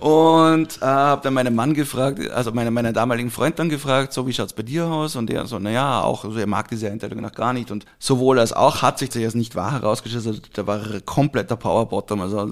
und 0.04 0.78
äh, 0.80 0.84
habe 0.86 1.20
dann 1.22 1.34
meinen 1.34 1.54
Mann 1.54 1.74
gefragt, 1.74 2.30
also 2.30 2.50
meinen, 2.52 2.72
meinen 2.72 2.94
damaligen 2.94 3.30
Freund 3.30 3.58
dann 3.58 3.68
gefragt, 3.68 4.14
so 4.14 4.26
wie 4.26 4.32
schaut's 4.32 4.54
bei 4.54 4.62
dir 4.62 4.86
aus? 4.86 5.16
Und 5.16 5.28
er 5.28 5.44
so, 5.46 5.58
naja, 5.58 6.00
auch, 6.00 6.24
also 6.24 6.38
er 6.38 6.46
mag 6.46 6.68
diese 6.68 6.90
Einteilung 6.90 7.20
noch 7.20 7.32
gar 7.32 7.52
nicht. 7.52 7.70
Und 7.70 7.84
sowohl 7.98 8.38
als 8.38 8.54
auch 8.54 8.80
hat 8.80 8.98
sich 8.98 9.10
das 9.10 9.20
jetzt 9.20 9.36
nicht 9.36 9.54
wahr 9.54 9.72
herausgestellt, 9.72 10.26
also 10.26 10.40
da 10.54 10.66
war 10.66 10.80
er 10.80 11.02
kompletter 11.02 11.56
Powerbottom, 11.56 12.22
also 12.22 12.48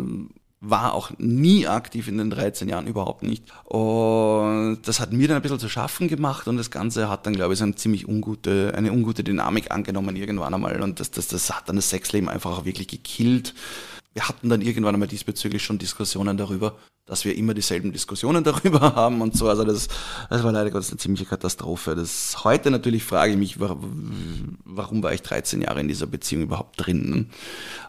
war 0.69 0.95
auch 0.95 1.11
nie 1.19 1.67
aktiv 1.67 2.09
in 2.09 2.19
den 2.19 2.31
13 2.31 2.69
Jahren, 2.69 2.87
überhaupt 2.87 3.23
nicht. 3.23 3.45
Und 3.65 4.79
das 4.85 5.01
hat 5.01 5.13
mir 5.13 5.29
dann 5.29 5.37
ein 5.37 5.43
bisschen 5.43 5.59
zu 5.59 5.69
schaffen 5.69 6.09
gemacht 6.09 6.49
und 6.49 6.57
das 6.57 6.71
Ganze 6.71 7.09
hat 7.09 7.27
dann, 7.27 7.35
glaube 7.35 7.53
ich, 7.53 7.59
so 7.59 7.65
eine 7.65 7.75
ziemlich 7.75 8.09
ungute, 8.09 8.73
eine 8.77 8.93
ungute 8.93 9.25
Dynamik 9.25 9.71
angenommen 9.71 10.17
irgendwann 10.17 10.55
einmal 10.55 10.81
und 10.83 11.01
das, 11.01 11.11
das, 11.11 11.29
das 11.29 11.55
hat 11.55 11.69
dann 11.69 11.77
das 11.77 11.91
Sexleben 11.91 12.29
einfach 12.29 12.51
auch 12.51 12.65
wirklich 12.65 12.89
gekillt. 12.89 13.55
Wir 14.13 14.29
hatten 14.29 14.49
dann 14.49 14.63
irgendwann 14.63 14.95
einmal 14.95 15.09
diesbezüglich 15.09 15.63
schon 15.63 15.79
Diskussionen 15.79 16.37
darüber, 16.37 16.77
dass 17.07 17.25
wir 17.25 17.37
immer 17.37 17.55
dieselben 17.55 17.93
Diskussionen 17.93 18.45
darüber 18.45 18.81
haben 18.95 19.21
und 19.21 19.37
so. 19.37 19.49
Also 19.49 19.65
das, 19.65 19.89
das 20.31 20.43
war 20.43 20.53
leider 20.53 20.71
Gottes 20.71 20.91
eine 20.91 20.99
ziemliche 20.99 21.27
Katastrophe. 21.27 21.95
Das 21.95 22.45
heute 22.45 22.71
natürlich 22.71 23.05
frage 23.05 23.33
ich 23.33 23.39
mich, 23.39 23.61
wa- 23.61 23.77
warum 24.65 25.03
war 25.03 25.13
ich 25.13 25.23
13 25.23 25.63
Jahre 25.63 25.81
in 25.81 25.89
dieser 25.89 26.07
Beziehung 26.07 26.43
überhaupt 26.45 26.75
drin? 26.87 27.31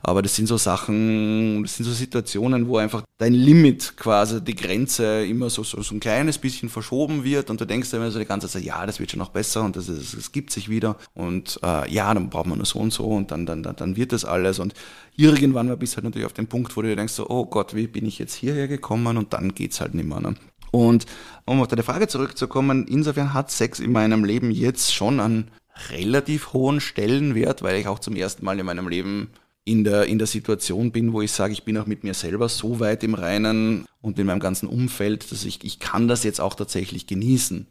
Aber 0.04 0.22
das 0.22 0.36
sind 0.36 0.48
so 0.48 0.58
Sachen, 0.58 1.64
das 1.64 1.76
sind 1.78 1.86
so 1.86 1.92
Situationen, 1.94 2.68
wo 2.68 2.78
einfach 2.78 3.04
dein 3.18 3.34
Limit 3.34 3.96
quasi, 3.98 4.42
die 4.42 4.56
Grenze 4.56 5.25
immer 5.25 5.50
so, 5.50 5.64
so, 5.64 5.82
so 5.82 5.96
ein 5.96 6.00
kleines 6.00 6.38
bisschen 6.38 6.70
verschoben 6.70 7.24
wird 7.24 7.50
und 7.50 7.62
du 7.62 7.66
denkst 7.66 7.90
dir 7.90 7.98
immer 7.98 8.12
so 8.12 8.20
die 8.20 8.25
ganze 8.25 8.50
Zeit, 8.50 8.64
ja, 8.64 8.86
das 8.86 9.00
wird 9.00 9.12
schon 9.12 9.20
noch 9.20 9.30
besser 9.30 9.64
und 9.64 9.75
das, 9.78 9.88
das 9.88 10.32
gibt 10.34 10.51
sich 10.51 10.70
wieder 10.70 10.98
und 11.14 11.60
äh, 11.64 11.90
ja, 11.92 12.14
dann 12.14 12.30
braucht 12.30 12.48
man 12.48 12.58
nur 12.58 12.66
so 12.66 12.80
und 12.80 12.92
so 12.92 13.06
und 13.06 13.32
dann, 13.32 13.46
dann, 13.46 13.64
dann, 13.64 13.75
dann 13.78 13.96
wird 13.96 14.12
das 14.12 14.25
alles 14.25 14.60
und 14.60 14.74
irgendwann 15.16 15.68
mal 15.68 15.78
bist 15.78 15.96
halt 15.96 16.04
natürlich 16.04 16.25
auf 16.25 16.34
dem 16.34 16.48
Punkt, 16.48 16.75
wo 16.75 16.82
du 16.82 16.90
dir 16.90 16.96
denkst, 16.98 17.14
so, 17.14 17.30
oh 17.30 17.46
Gott, 17.46 17.74
wie 17.74 17.88
bin 17.88 18.06
ich 18.06 18.20
jetzt 18.20 18.36
hierher 18.36 18.68
gekommen 18.68 19.04
und 19.07 19.33
dann 19.33 19.53
geht's 19.53 19.81
halt 19.81 19.94
nicht 19.94 20.07
mehr. 20.07 20.20
Ne? 20.20 20.35
Und 20.72 21.05
um 21.46 21.61
auf 21.61 21.68
deine 21.68 21.83
Frage 21.83 22.07
zurückzukommen, 22.07 22.85
insofern 22.87 23.33
hat 23.33 23.51
Sex 23.51 23.79
in 23.79 23.91
meinem 23.91 24.25
Leben 24.25 24.51
jetzt 24.51 24.94
schon 24.94 25.20
einen 25.20 25.51
relativ 25.89 26.53
hohen 26.53 26.79
Stellenwert, 26.79 27.61
weil 27.61 27.77
ich 27.77 27.87
auch 27.87 28.00
zum 28.00 28.15
ersten 28.15 28.46
Mal 28.46 28.59
in 28.59 28.65
meinem 28.65 28.87
Leben 28.87 29.29
in 29.63 29.83
der, 29.83 30.05
in 30.05 30.20
der 30.20 30.27
Situation 30.27 30.91
bin, 30.91 31.11
wo 31.11 31.22
ich 31.22 31.31
sage, 31.31 31.53
ich 31.53 31.63
bin 31.63 31.77
auch 31.77 31.87
mit 31.87 32.03
mir 32.03 32.13
selber 32.13 32.50
so 32.50 32.79
weit 32.79 33.03
im 33.03 33.15
Reinen 33.15 33.85
und 34.01 34.20
in 34.20 34.27
meinem 34.27 34.39
ganzen 34.39 34.68
Umfeld, 34.68 35.31
dass 35.31 35.44
ich, 35.44 35.63
ich 35.63 35.79
kann 35.79 36.07
das 36.07 36.24
jetzt 36.24 36.39
auch 36.39 36.53
tatsächlich 36.53 37.07
genießen. 37.07 37.65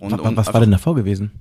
Und, 0.00 0.12
was 0.12 0.20
und 0.20 0.36
was 0.36 0.52
war 0.54 0.60
denn 0.60 0.70
davor 0.70 0.94
gewesen? 0.94 1.32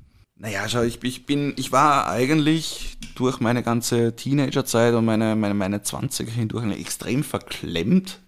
naja, 0.44 0.68
schau, 0.68 0.82
ich, 0.82 1.02
ich 1.04 1.26
bin, 1.26 1.54
ich 1.56 1.72
war 1.72 2.10
eigentlich 2.10 2.98
durch 3.16 3.40
meine 3.40 3.64
ganze 3.64 4.14
Teenagerzeit 4.14 4.94
und 4.94 5.06
meine, 5.06 5.38
meine, 5.38 5.54
meine 5.54 5.78
20er 5.78 6.30
hindurch 6.30 6.70
extrem 6.78 7.24
verklemmt. 7.24 8.20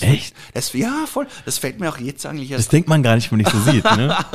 Echt? 0.00 0.34
Das, 0.52 0.72
ja, 0.72 1.04
voll. 1.06 1.28
Das 1.44 1.58
fällt 1.58 1.78
mir 1.78 1.88
auch 1.88 1.98
jetzt 1.98 2.26
eigentlich 2.26 2.48
Das 2.48 2.62
erst. 2.62 2.72
denkt 2.72 2.88
man 2.88 3.02
gar 3.04 3.14
nicht, 3.14 3.30
wenn 3.30 3.38
man 3.40 3.44
dich 3.44 3.54
so 3.54 3.70
sieht, 3.70 3.84
ne? 3.84 4.16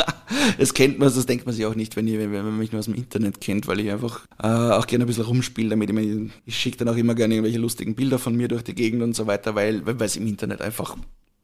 Das 0.58 0.74
kennt 0.74 0.98
man, 0.98 1.14
das 1.14 1.26
denkt 1.26 1.46
man 1.46 1.54
sich 1.54 1.66
auch 1.66 1.76
nicht, 1.76 1.98
wenn, 1.98 2.08
ihr, 2.08 2.20
wenn, 2.20 2.32
man 2.32 2.58
mich 2.58 2.72
nur 2.72 2.80
aus 2.80 2.86
dem 2.86 2.94
Internet 2.96 3.42
kennt, 3.42 3.68
weil 3.68 3.82
ich 3.82 3.92
einfach 3.92 4.22
äh, 4.42 4.48
auch 4.48 4.88
gerne 4.88 5.04
ein 5.04 5.08
bisschen 5.08 5.26
rumspiele 5.26 5.70
damit. 5.70 5.90
Ich, 5.90 5.96
meine, 5.96 6.30
ich 6.46 6.58
schicke 6.58 6.78
dann 6.78 6.88
auch 6.88 6.96
immer 6.96 7.16
gerne 7.16 7.34
irgendwelche 7.36 7.60
lustigen 7.60 7.96
Bilder 7.96 8.18
von 8.18 8.34
mir 8.38 8.48
durch 8.48 8.64
die 8.64 8.74
Gegend 8.74 9.04
und 9.04 9.14
so 9.14 9.28
weiter, 9.28 9.56
weil 9.56 9.86
weil 9.86 10.02
es 10.02 10.16
im 10.16 10.26
Internet 10.28 10.62
einfach 10.62 10.96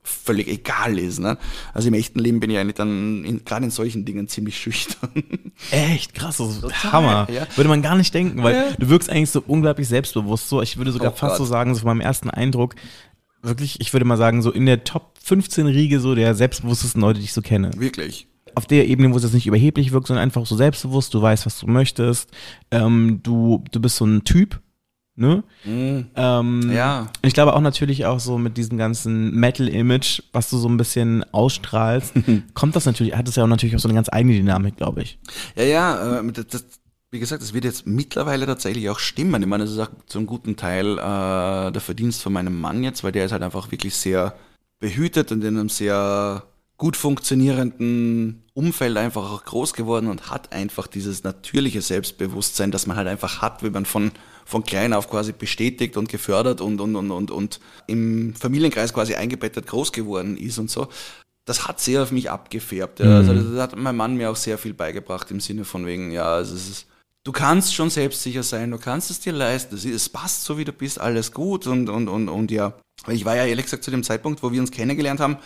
völlig 0.03 0.47
egal 0.47 0.97
ist. 0.97 1.19
Ne? 1.19 1.37
Also 1.73 1.89
im 1.89 1.93
echten 1.93 2.19
Leben 2.19 2.39
bin 2.39 2.49
ich 2.49 2.57
eigentlich 2.57 2.75
dann 2.75 3.25
in, 3.25 3.43
gerade 3.43 3.65
in 3.65 3.71
solchen 3.71 4.05
Dingen 4.05 4.29
ziemlich 4.29 4.57
schüchtern. 4.57 5.09
Echt 5.71 6.13
krass, 6.13 6.37
das 6.37 6.59
ist 6.63 6.83
Hammer. 6.93 7.27
ja. 7.29 7.45
Würde 7.57 7.67
man 7.67 7.81
gar 7.81 7.95
nicht 7.97 8.13
denken, 8.13 8.41
weil 8.41 8.55
Ja. 8.55 8.63
du 8.79 8.87
wirkst 8.87 9.09
eigentlich 9.09 9.31
so 9.31 9.43
unglaublich 9.45 9.87
selbstbewusst. 9.89 10.47
So, 10.47 10.61
ich 10.61 10.77
würde 10.77 10.93
sogar 10.93 11.11
Oh 11.11 11.15
fast 11.17 11.31
Gott. 11.33 11.37
so 11.39 11.45
sagen, 11.45 11.75
so 11.75 11.81
von 11.81 11.89
meinem 11.89 12.01
ersten 12.01 12.29
Eindruck, 12.29 12.75
wirklich, 13.41 13.79
ich 13.81 13.93
würde 13.93 14.05
mal 14.05 14.17
sagen, 14.17 14.41
so 14.41 14.51
in 14.51 14.65
der 14.65 14.83
Top 14.83 15.13
15 15.23 15.67
Riege 15.67 15.99
so 15.99 16.15
der 16.15 16.35
selbstbewusstesten 16.35 17.01
Leute, 17.01 17.19
die 17.19 17.25
ich 17.25 17.33
so 17.33 17.41
kenne. 17.41 17.71
Wirklich. 17.77 18.27
Auf 18.55 18.65
der 18.65 18.87
Ebene, 18.87 19.11
wo 19.13 19.17
es 19.17 19.23
jetzt 19.23 19.33
nicht 19.33 19.45
überheblich 19.47 19.91
wirkt, 19.91 20.07
sondern 20.07 20.23
einfach 20.23 20.45
so 20.45 20.55
selbstbewusst, 20.55 21.13
du 21.13 21.21
weißt, 21.21 21.45
was 21.45 21.59
du 21.59 21.67
möchtest, 21.67 22.29
ähm, 22.71 23.19
du, 23.23 23.63
du 23.71 23.79
bist 23.79 23.97
so 23.97 24.05
ein 24.05 24.23
Typ, 24.23 24.59
ne? 25.15 25.43
Ähm, 25.65 26.59
Mhm. 26.61 26.71
Ja. 26.71 27.01
und 27.01 27.27
ich 27.27 27.33
glaube 27.33 27.53
auch 27.55 27.61
natürlich 27.61 28.05
auch 28.05 28.19
so 28.19 28.37
mit 28.37 28.57
diesem 28.57 28.77
ganzen 28.77 29.31
Metal-Image, 29.35 30.23
was 30.31 30.49
du 30.49 30.57
so 30.57 30.67
ein 30.69 30.77
bisschen 30.77 31.23
ausstrahlst, 31.33 32.13
kommt 32.55 32.75
das 32.75 32.85
natürlich, 32.85 33.15
hat 33.15 33.27
es 33.27 33.35
ja 33.35 33.43
auch 33.43 33.47
natürlich 33.47 33.75
auch 33.75 33.79
so 33.79 33.87
eine 33.89 33.95
ganz 33.95 34.09
eigene 34.11 34.33
Dynamik, 34.35 34.77
glaube 34.77 35.03
ich. 35.03 35.19
Ja, 35.55 35.63
ja, 35.63 36.19
äh, 36.21 36.31
das, 36.31 36.65
wie 37.11 37.19
gesagt, 37.19 37.41
das 37.41 37.53
wird 37.53 37.63
jetzt 37.63 37.87
mittlerweile 37.87 38.45
tatsächlich 38.45 38.89
auch 38.89 38.99
stimmen. 38.99 39.41
Ich 39.41 39.47
meine, 39.47 39.63
das 39.63 39.73
ist 39.73 39.79
auch 39.79 39.89
zum 40.07 40.25
guten 40.25 40.57
Teil 40.57 40.97
äh, 40.97 41.71
der 41.71 41.81
Verdienst 41.81 42.21
von 42.21 42.33
meinem 42.33 42.59
Mann 42.59 42.83
jetzt, 42.83 43.03
weil 43.03 43.13
der 43.13 43.25
ist 43.25 43.31
halt 43.31 43.43
einfach 43.43 43.71
wirklich 43.71 43.95
sehr 43.95 44.35
behütet 44.79 45.31
und 45.31 45.43
in 45.43 45.57
einem 45.57 45.69
sehr 45.69 46.43
gut 46.77 46.95
funktionierenden 46.95 48.43
Umfeld 48.53 48.97
einfach 48.97 49.31
auch 49.31 49.45
groß 49.45 49.73
geworden 49.73 50.07
und 50.07 50.29
hat 50.29 50.53
einfach 50.53 50.85
dieses 50.85 51.23
natürliche 51.23 51.81
Selbstbewusstsein, 51.81 52.71
das 52.71 52.85
man 52.85 52.97
halt 52.97 53.07
einfach 53.07 53.41
hat, 53.41 53.63
wenn 53.63 53.71
man 53.71 53.85
von, 53.85 54.11
von 54.45 54.63
klein 54.63 54.93
auf 54.93 55.09
quasi 55.09 55.31
bestätigt 55.31 55.97
und 55.97 56.09
gefördert 56.09 56.61
und, 56.61 56.79
und, 56.79 56.95
und, 56.95 57.09
und, 57.11 57.31
und 57.31 57.59
im 57.87 58.35
Familienkreis 58.35 58.93
quasi 58.93 59.15
eingebettet 59.15 59.65
groß 59.65 59.91
geworden 59.91 60.37
ist 60.37 60.59
und 60.59 60.69
so. 60.69 60.87
Das 61.45 61.67
hat 61.67 61.79
sehr 61.79 62.03
auf 62.03 62.11
mich 62.11 62.29
abgefärbt. 62.29 62.99
Ja. 62.99 63.17
Also 63.17 63.33
das 63.33 63.59
hat 63.59 63.75
mein 63.75 63.95
Mann 63.95 64.15
mir 64.15 64.29
auch 64.29 64.35
sehr 64.35 64.57
viel 64.57 64.73
beigebracht 64.73 65.31
im 65.31 65.39
Sinne 65.39 65.65
von 65.65 65.85
wegen, 65.85 66.11
ja, 66.11 66.25
also 66.25 66.53
es 66.53 66.69
ist, 66.69 66.87
du 67.27 67.33
kannst 67.33 67.75
schon 67.75 67.89
selbstsicher 67.89 68.41
sein, 68.41 68.71
du 68.71 68.77
kannst 68.77 69.11
es 69.11 69.19
dir 69.19 69.33
leisten, 69.33 69.75
es, 69.75 70.07
passt 70.07 70.45
so 70.45 70.57
wie 70.57 70.63
du 70.63 70.71
bist, 70.71 70.97
alles 70.97 71.33
gut 71.33 71.67
und, 71.67 71.89
und, 71.89 72.07
und, 72.07 72.29
und 72.29 72.51
ja. 72.51 72.73
Ich 73.09 73.25
war 73.25 73.35
ja 73.35 73.45
ehrlich 73.45 73.65
gesagt 73.65 73.83
zu 73.83 73.91
dem 73.91 74.01
Zeitpunkt, 74.01 74.41
wo 74.43 74.53
wir 74.53 74.61
uns 74.61 74.71
kennengelernt 74.71 75.19
haben, 75.19 75.37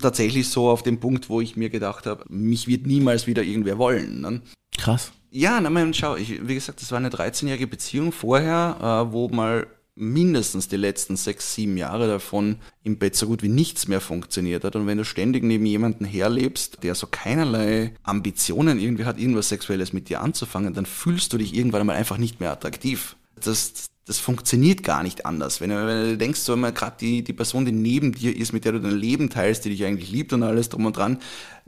tatsächlich 0.00 0.48
so 0.48 0.70
auf 0.70 0.82
dem 0.82 0.98
Punkt, 0.98 1.28
wo 1.28 1.42
ich 1.42 1.54
mir 1.54 1.68
gedacht 1.68 2.06
habe, 2.06 2.24
mich 2.30 2.68
wird 2.68 2.86
niemals 2.86 3.26
wieder 3.26 3.42
irgendwer 3.42 3.76
wollen. 3.76 4.22
Ne? 4.22 4.40
Krass. 4.78 5.12
Ja, 5.30 5.60
na, 5.60 5.68
man, 5.68 5.92
schau, 5.92 6.16
ich, 6.16 6.48
wie 6.48 6.54
gesagt, 6.54 6.80
das 6.80 6.90
war 6.90 6.98
eine 6.98 7.10
13-jährige 7.10 7.66
Beziehung 7.66 8.12
vorher, 8.12 8.78
äh, 8.80 9.12
wo 9.12 9.28
mal 9.28 9.66
mindestens 9.96 10.68
die 10.68 10.76
letzten 10.76 11.16
sechs, 11.16 11.54
sieben 11.54 11.76
Jahre 11.76 12.06
davon 12.06 12.56
im 12.84 12.98
Bett 12.98 13.16
so 13.16 13.26
gut 13.26 13.42
wie 13.42 13.48
nichts 13.48 13.88
mehr 13.88 14.02
funktioniert 14.02 14.62
hat. 14.62 14.76
Und 14.76 14.86
wenn 14.86 14.98
du 14.98 15.04
ständig 15.04 15.42
neben 15.42 15.64
jemanden 15.64 16.04
herlebst, 16.04 16.82
der 16.82 16.94
so 16.94 17.06
keinerlei 17.10 17.94
Ambitionen 18.02 18.78
irgendwie 18.78 19.06
hat, 19.06 19.18
irgendwas 19.18 19.48
Sexuelles 19.48 19.94
mit 19.94 20.08
dir 20.10 20.20
anzufangen, 20.20 20.74
dann 20.74 20.86
fühlst 20.86 21.32
du 21.32 21.38
dich 21.38 21.54
irgendwann 21.54 21.80
einmal 21.80 21.96
einfach 21.96 22.18
nicht 22.18 22.40
mehr 22.40 22.52
attraktiv. 22.52 23.16
Das, 23.42 23.88
das 24.04 24.18
funktioniert 24.18 24.82
gar 24.82 25.02
nicht 25.02 25.24
anders. 25.24 25.62
Wenn 25.62 25.70
du, 25.70 25.86
wenn 25.86 26.10
du 26.10 26.18
denkst, 26.18 26.40
so 26.40 26.52
immer 26.52 26.72
gerade 26.72 26.96
die, 27.00 27.24
die 27.24 27.32
Person, 27.32 27.64
die 27.64 27.72
neben 27.72 28.12
dir 28.12 28.36
ist, 28.36 28.52
mit 28.52 28.66
der 28.66 28.72
du 28.72 28.80
dein 28.80 28.96
Leben 28.96 29.30
teilst, 29.30 29.64
die 29.64 29.70
dich 29.70 29.84
eigentlich 29.84 30.10
liebt 30.10 30.34
und 30.34 30.42
alles 30.42 30.68
drum 30.68 30.84
und 30.84 30.96
dran, 30.96 31.18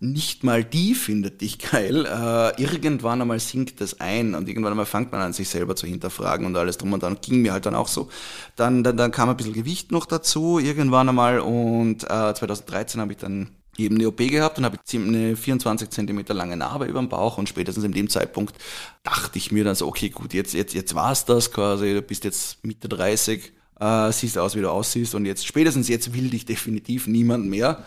nicht 0.01 0.45
mal 0.45 0.63
die 0.63 0.95
findet 0.95 1.41
dich 1.41 1.59
geil. 1.59 2.07
Äh, 2.07 2.63
irgendwann 2.63 3.21
einmal 3.21 3.41
sinkt 3.41 3.81
das 3.81 4.01
ein 4.01 4.35
und 4.35 4.49
irgendwann 4.49 4.73
einmal 4.73 4.87
fängt 4.87 5.11
man 5.11 5.21
an, 5.21 5.33
sich 5.33 5.49
selber 5.49 5.75
zu 5.75 5.87
hinterfragen 5.87 6.47
und 6.47 6.57
alles 6.57 6.79
drum 6.79 6.93
und 6.93 7.03
dran. 7.03 7.19
Ging 7.21 7.43
mir 7.43 7.53
halt 7.53 7.67
dann 7.67 7.75
auch 7.75 7.89
so. 7.89 8.09
Dann, 8.55 8.85
dann, 8.85 8.97
dann 8.97 9.11
kam 9.11 9.29
ein 9.29 9.37
bisschen 9.37 9.53
Gewicht 9.53 9.91
noch 9.91 10.07
dazu, 10.07 10.59
irgendwann 10.59 11.09
einmal 11.09 11.41
und 11.41 12.05
äh, 12.05 12.35
2013 12.35 13.01
habe 13.01 13.13
ich 13.13 13.19
dann 13.19 13.51
eben 13.77 13.97
eine 13.97 14.09
OP 14.09 14.19
gehabt 14.19 14.59
und 14.59 14.65
habe 14.65 14.79
eine 14.93 15.37
24 15.37 15.91
Zentimeter 15.91 16.35
lange 16.35 16.57
Narbe 16.57 16.87
über 16.87 17.01
dem 17.01 17.09
Bauch 17.09 17.39
und 17.39 17.49
spätestens 17.49 17.85
in 17.85 17.93
dem 17.93 18.09
Zeitpunkt 18.09 18.57
dachte 19.03 19.39
ich 19.39 19.53
mir 19.53 19.65
dann 19.65 19.75
so, 19.75 19.87
okay, 19.87 20.11
gut, 20.11 20.35
jetzt, 20.35 20.55
jetzt, 20.55 20.75
jetzt 20.75 20.95
war's 20.95 21.25
das 21.25 21.53
quasi, 21.53 21.95
du 21.95 22.03
bist 22.03 22.25
jetzt 22.25 22.65
Mitte 22.65 22.89
30, 22.89 23.53
äh, 23.81 24.11
siehst 24.12 24.38
aus, 24.38 24.57
wie 24.57 24.61
du 24.61 24.71
aussiehst 24.71 25.14
und 25.14 25.25
jetzt, 25.25 25.47
spätestens 25.47 25.88
jetzt 25.88 26.12
will 26.14 26.31
dich 26.31 26.45
definitiv 26.45 27.07
niemand 27.07 27.47
mehr. 27.47 27.85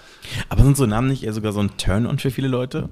Aber 0.49 0.63
sind 0.63 0.77
so 0.77 0.85
Namen 0.85 1.07
nicht 1.09 1.23
eher 1.23 1.33
sogar 1.33 1.51
so 1.53 1.59
ein 1.59 1.77
Turn-on 1.77 2.19
für 2.19 2.31
viele 2.31 2.47
Leute? 2.47 2.89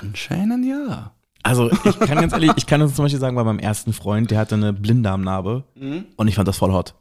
Anscheinend 0.00 0.66
ja. 0.66 1.12
Also 1.42 1.70
ich 1.70 1.98
kann 2.00 2.18
ganz 2.18 2.32
ehrlich, 2.32 2.50
ich 2.56 2.66
kann 2.66 2.82
uns 2.82 2.94
zum 2.96 3.04
Beispiel 3.04 3.20
sagen, 3.20 3.36
bei 3.36 3.44
meinem 3.44 3.60
ersten 3.60 3.92
Freund, 3.92 4.30
der 4.32 4.38
hatte 4.38 4.56
eine 4.56 4.72
Blinddarmnarbe 4.72 5.62
Mhm. 5.76 6.06
und 6.16 6.26
ich 6.28 6.34
fand 6.34 6.48
das 6.48 6.56
voll 6.56 6.72
hot. 6.72 6.94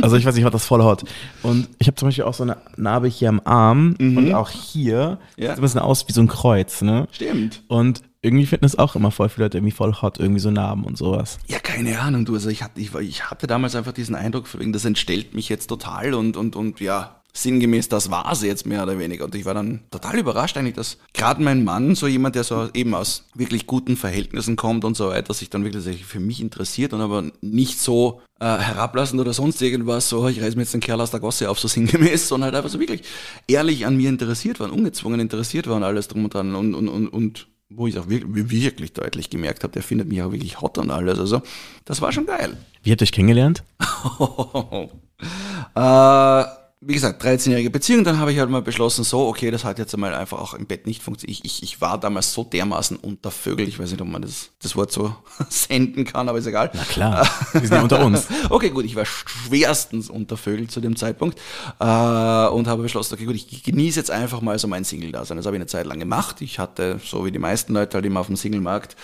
Also 0.00 0.16
ich 0.16 0.24
weiß, 0.24 0.36
ich 0.36 0.42
fand 0.42 0.54
das 0.54 0.64
voll 0.66 0.82
hot. 0.82 1.04
Und 1.42 1.68
ich 1.78 1.86
habe 1.88 1.96
zum 1.96 2.08
Beispiel 2.08 2.24
auch 2.24 2.34
so 2.34 2.42
eine 2.44 2.56
Narbe 2.76 3.08
hier 3.08 3.28
am 3.28 3.40
Arm 3.44 3.96
und 3.98 4.32
auch 4.32 4.50
hier. 4.50 5.18
Ja. 5.36 5.50
Sieht 5.50 5.58
ein 5.58 5.60
bisschen 5.62 5.80
aus 5.80 6.06
wie 6.08 6.12
so 6.12 6.20
ein 6.20 6.28
Kreuz, 6.28 6.82
ne? 6.82 7.08
Stimmt. 7.12 7.62
Und 7.68 8.02
irgendwie 8.24 8.46
finden 8.46 8.64
es 8.64 8.78
auch 8.78 8.96
immer 8.96 9.10
voll 9.10 9.28
viele 9.28 9.46
Leute 9.46 9.58
irgendwie 9.58 9.74
voll 9.74 9.94
hot, 10.00 10.18
irgendwie 10.18 10.40
so 10.40 10.50
Narben 10.50 10.84
und 10.84 10.96
sowas. 10.96 11.38
Ja, 11.46 11.58
keine 11.58 12.00
Ahnung, 12.00 12.24
du. 12.24 12.34
Also 12.34 12.48
ich 12.48 12.62
hatte, 12.62 12.80
ich, 12.80 12.94
ich 12.94 13.30
hatte 13.30 13.46
damals 13.46 13.76
einfach 13.76 13.92
diesen 13.92 14.14
Eindruck, 14.14 14.46
das 14.58 14.84
entstellt 14.84 15.34
mich 15.34 15.48
jetzt 15.48 15.66
total 15.66 16.14
und, 16.14 16.36
und, 16.36 16.56
und 16.56 16.80
ja, 16.80 17.20
sinngemäß, 17.36 17.88
das 17.88 18.10
war 18.10 18.34
sie 18.36 18.46
jetzt 18.46 18.64
mehr 18.64 18.84
oder 18.84 18.98
weniger. 18.98 19.24
Und 19.24 19.34
ich 19.34 19.44
war 19.44 19.54
dann 19.54 19.80
total 19.90 20.18
überrascht 20.18 20.56
eigentlich, 20.56 20.76
dass 20.76 20.98
gerade 21.12 21.42
mein 21.42 21.64
Mann, 21.64 21.96
so 21.96 22.06
jemand, 22.06 22.36
der 22.36 22.44
so 22.44 22.68
eben 22.72 22.94
aus 22.94 23.26
wirklich 23.34 23.66
guten 23.66 23.96
Verhältnissen 23.96 24.56
kommt 24.56 24.84
und 24.84 24.96
so 24.96 25.08
weiter, 25.08 25.34
sich 25.34 25.50
dann 25.50 25.64
wirklich 25.64 26.04
für 26.06 26.20
mich 26.20 26.40
interessiert 26.40 26.92
und 26.92 27.00
aber 27.00 27.24
nicht 27.40 27.80
so 27.80 28.22
äh, 28.40 28.44
herablassend 28.44 29.20
oder 29.20 29.32
sonst 29.32 29.60
irgendwas, 29.60 30.08
so 30.08 30.28
ich 30.28 30.40
reiß 30.40 30.54
mir 30.54 30.62
jetzt 30.62 30.74
den 30.74 30.80
Kerl 30.80 31.00
aus 31.00 31.10
der 31.10 31.20
Gosse 31.20 31.50
auf, 31.50 31.58
so 31.58 31.68
sinngemäß, 31.68 32.28
sondern 32.28 32.46
halt 32.46 32.56
einfach 32.56 32.70
so 32.70 32.80
wirklich 32.80 33.02
ehrlich 33.48 33.84
an 33.84 33.96
mir 33.96 34.08
interessiert 34.08 34.60
war, 34.60 34.68
und 34.68 34.78
ungezwungen 34.78 35.20
interessiert 35.20 35.66
war 35.66 35.76
und 35.76 35.82
alles 35.82 36.08
drum 36.08 36.24
und 36.24 36.34
dran 36.34 36.54
und, 36.54 36.74
und, 36.74 36.88
und, 36.88 37.08
und 37.08 37.48
wo 37.76 37.86
ich 37.86 37.98
auch 37.98 38.08
wirklich, 38.08 38.50
wirklich 38.50 38.92
deutlich 38.92 39.30
gemerkt 39.30 39.62
habe, 39.62 39.72
der 39.72 39.82
findet 39.82 40.08
mich 40.08 40.22
auch 40.22 40.32
wirklich 40.32 40.60
hot 40.60 40.78
und 40.78 40.90
alles. 40.90 41.18
Also, 41.18 41.42
das 41.84 42.00
war 42.00 42.12
schon 42.12 42.26
geil. 42.26 42.56
Wie 42.82 42.90
habt 42.90 43.00
ihr 43.00 43.04
euch 43.04 43.12
kennengelernt? 43.12 43.64
äh, 45.74 46.44
wie 46.86 46.92
gesagt, 46.92 47.22
13-jährige 47.24 47.70
Beziehung, 47.70 48.04
dann 48.04 48.18
habe 48.18 48.32
ich 48.32 48.38
halt 48.38 48.50
mal 48.50 48.60
beschlossen, 48.60 49.04
so, 49.04 49.26
okay, 49.26 49.50
das 49.50 49.64
hat 49.64 49.78
jetzt 49.78 49.94
einmal 49.94 50.14
einfach 50.14 50.38
auch 50.38 50.52
im 50.52 50.66
Bett 50.66 50.86
nicht 50.86 51.02
funktioniert. 51.02 51.38
Ich, 51.38 51.44
ich, 51.44 51.62
ich 51.62 51.80
war 51.80 51.98
damals 51.98 52.34
so 52.34 52.44
dermaßen 52.44 52.98
unter 52.98 53.30
Vögel, 53.30 53.66
ich 53.66 53.78
weiß 53.78 53.90
nicht, 53.90 54.02
ob 54.02 54.08
man 54.08 54.20
das, 54.20 54.50
das 54.60 54.76
Wort 54.76 54.92
so 54.92 55.14
senden 55.48 56.04
kann, 56.04 56.28
aber 56.28 56.38
ist 56.38 56.46
egal. 56.46 56.70
Na 56.74 56.84
klar, 56.84 57.26
wir 57.52 57.60
sind 57.60 57.72
ja 57.72 57.82
unter 57.82 58.04
uns. 58.04 58.28
Okay, 58.50 58.70
gut, 58.70 58.84
ich 58.84 58.94
war 58.94 59.06
schwerstens 59.06 60.10
unter 60.10 60.36
Vögel 60.36 60.68
zu 60.68 60.80
dem 60.80 60.96
Zeitpunkt 60.96 61.38
äh, 61.80 61.84
und 61.84 62.66
habe 62.66 62.82
beschlossen, 62.82 63.14
okay, 63.14 63.24
gut, 63.24 63.34
ich 63.34 63.62
genieße 63.62 63.98
jetzt 63.98 64.10
einfach 64.10 64.42
mal 64.42 64.58
so 64.58 64.68
mein 64.68 64.84
Single-Dasein. 64.84 65.36
Das 65.36 65.46
habe 65.46 65.56
ich 65.56 65.60
eine 65.60 65.66
Zeit 65.66 65.86
lang 65.86 65.98
gemacht. 65.98 66.42
Ich 66.42 66.58
hatte, 66.58 67.00
so 67.02 67.24
wie 67.24 67.30
die 67.30 67.38
meisten 67.38 67.72
Leute 67.72 67.94
halt 67.94 68.04
immer 68.04 68.20
auf 68.20 68.26
dem 68.26 68.36
Single-Markt, 68.36 68.96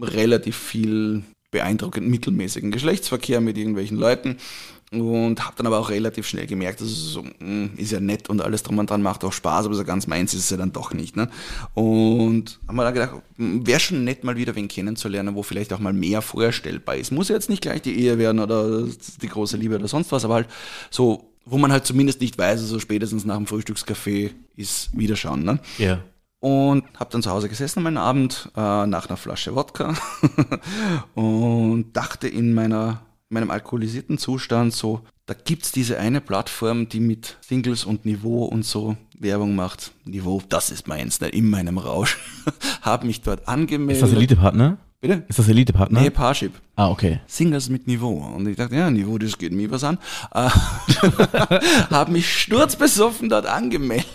relativ 0.00 0.56
viel 0.56 1.22
beeindruckend 1.50 2.08
mittelmäßigen 2.08 2.70
Geschlechtsverkehr 2.70 3.40
mit 3.40 3.58
irgendwelchen 3.58 3.98
Leuten 3.98 4.36
und 4.92 5.44
habe 5.44 5.54
dann 5.56 5.66
aber 5.66 5.78
auch 5.78 5.88
relativ 5.88 6.26
schnell 6.26 6.46
gemerkt, 6.46 6.80
dass 6.80 6.88
es 6.88 7.12
so, 7.12 7.22
mh, 7.22 7.70
ist 7.76 7.92
ja 7.92 8.00
nett 8.00 8.28
und 8.28 8.42
alles 8.42 8.64
drum 8.64 8.78
und 8.78 8.90
dran 8.90 9.02
macht 9.02 9.22
auch 9.22 9.32
Spaß, 9.32 9.66
aber 9.66 9.74
so 9.76 9.84
ganz 9.84 10.08
meins 10.08 10.34
ist 10.34 10.44
es 10.44 10.50
ja 10.50 10.56
dann 10.56 10.72
doch 10.72 10.92
nicht. 10.92 11.16
Ne? 11.16 11.30
Und 11.74 12.58
haben 12.66 12.74
wir 12.74 12.82
dann 12.82 12.94
gedacht, 12.94 13.14
wäre 13.36 13.78
schon 13.78 14.02
nett 14.02 14.24
mal 14.24 14.36
wieder 14.36 14.56
wen 14.56 14.66
kennenzulernen, 14.66 15.36
wo 15.36 15.44
vielleicht 15.44 15.72
auch 15.72 15.78
mal 15.78 15.92
mehr 15.92 16.22
vorstellbar 16.22 16.96
ist. 16.96 17.12
Muss 17.12 17.28
ja 17.28 17.36
jetzt 17.36 17.48
nicht 17.48 17.62
gleich 17.62 17.82
die 17.82 18.00
Ehe 18.00 18.18
werden 18.18 18.40
oder 18.40 18.82
die 19.22 19.28
große 19.28 19.56
Liebe 19.56 19.76
oder 19.76 19.86
sonst 19.86 20.10
was, 20.10 20.24
aber 20.24 20.34
halt 20.34 20.48
so, 20.90 21.30
wo 21.44 21.56
man 21.56 21.70
halt 21.70 21.86
zumindest 21.86 22.20
nicht 22.20 22.36
weiß, 22.36 22.60
also 22.60 22.80
spätestens 22.80 23.24
nach 23.24 23.36
dem 23.36 23.46
Frühstückscafé 23.46 24.30
ist 24.56 24.96
Wiederschauen. 24.98 25.44
Ne? 25.44 25.60
Ja. 25.78 26.00
Und 26.40 26.84
habe 26.98 27.10
dann 27.12 27.22
zu 27.22 27.30
Hause 27.30 27.48
gesessen 27.48 27.84
meinem 27.84 27.98
Abend 27.98 28.50
äh, 28.56 28.86
nach 28.86 29.08
einer 29.08 29.16
Flasche 29.16 29.54
Wodka 29.54 29.94
und 31.14 31.92
dachte 31.92 32.26
in 32.26 32.54
meiner 32.54 33.02
in 33.02 33.09
meinem 33.30 33.50
alkoholisierten 33.50 34.18
Zustand 34.18 34.72
so, 34.74 35.00
da 35.26 35.34
gibt's 35.34 35.70
diese 35.70 35.98
eine 35.98 36.20
Plattform, 36.20 36.88
die 36.88 37.00
mit 37.00 37.38
Singles 37.40 37.84
und 37.84 38.04
Niveau 38.04 38.44
und 38.44 38.64
so 38.64 38.96
Werbung 39.18 39.54
macht. 39.54 39.92
Niveau, 40.04 40.42
das 40.48 40.70
ist 40.70 40.88
meins, 40.88 41.20
ne, 41.20 41.28
in 41.28 41.48
meinem 41.48 41.78
Rausch. 41.78 42.18
Hab 42.82 43.04
mich 43.04 43.22
dort 43.22 43.40
Ist 43.40 43.48
angemeldet. 43.48 44.02
das 44.02 44.12
Elite-Partner? 44.12 44.78
Bitte? 45.00 45.24
Ist 45.28 45.38
das 45.38 45.48
Elite-Partner? 45.48 45.98
Nee, 45.98 46.10
Parship. 46.10 46.52
Ah, 46.76 46.90
okay. 46.90 47.20
Singles 47.26 47.70
mit 47.70 47.86
Niveau. 47.86 48.18
Und 48.18 48.46
ich 48.46 48.56
dachte, 48.56 48.76
ja, 48.76 48.90
Niveau, 48.90 49.16
das 49.16 49.38
geht 49.38 49.50
mir 49.50 49.70
was 49.70 49.82
an. 49.82 49.98
Äh, 50.34 50.50
habe 51.90 52.12
mich 52.12 52.30
sturzbesoffen 52.30 53.30
dort 53.30 53.46
angemeldet. 53.46 54.06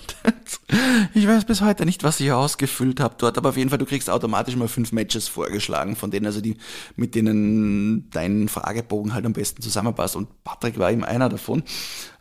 Ich 1.15 1.27
weiß 1.27 1.45
bis 1.45 1.61
heute 1.61 1.85
nicht, 1.85 2.03
was 2.03 2.19
ich 2.19 2.31
ausgefüllt 2.31 2.99
habe 2.99 3.15
dort, 3.17 3.37
aber 3.37 3.49
auf 3.49 3.57
jeden 3.57 3.71
Fall, 3.71 3.79
du 3.79 3.85
kriegst 3.85 4.11
automatisch 4.11 4.55
mal 4.55 4.67
fünf 4.67 4.91
Matches 4.91 5.27
vorgeschlagen, 5.27 5.95
von 5.95 6.11
denen 6.11 6.27
also 6.27 6.39
die, 6.39 6.57
mit 6.95 7.15
denen 7.15 8.09
dein 8.11 8.47
Fragebogen 8.47 9.15
halt 9.15 9.25
am 9.25 9.33
besten 9.33 9.63
zusammenpasst. 9.63 10.15
Und 10.15 10.43
Patrick 10.43 10.77
war 10.77 10.91
eben 10.91 11.03
einer 11.03 11.29
davon. 11.29 11.63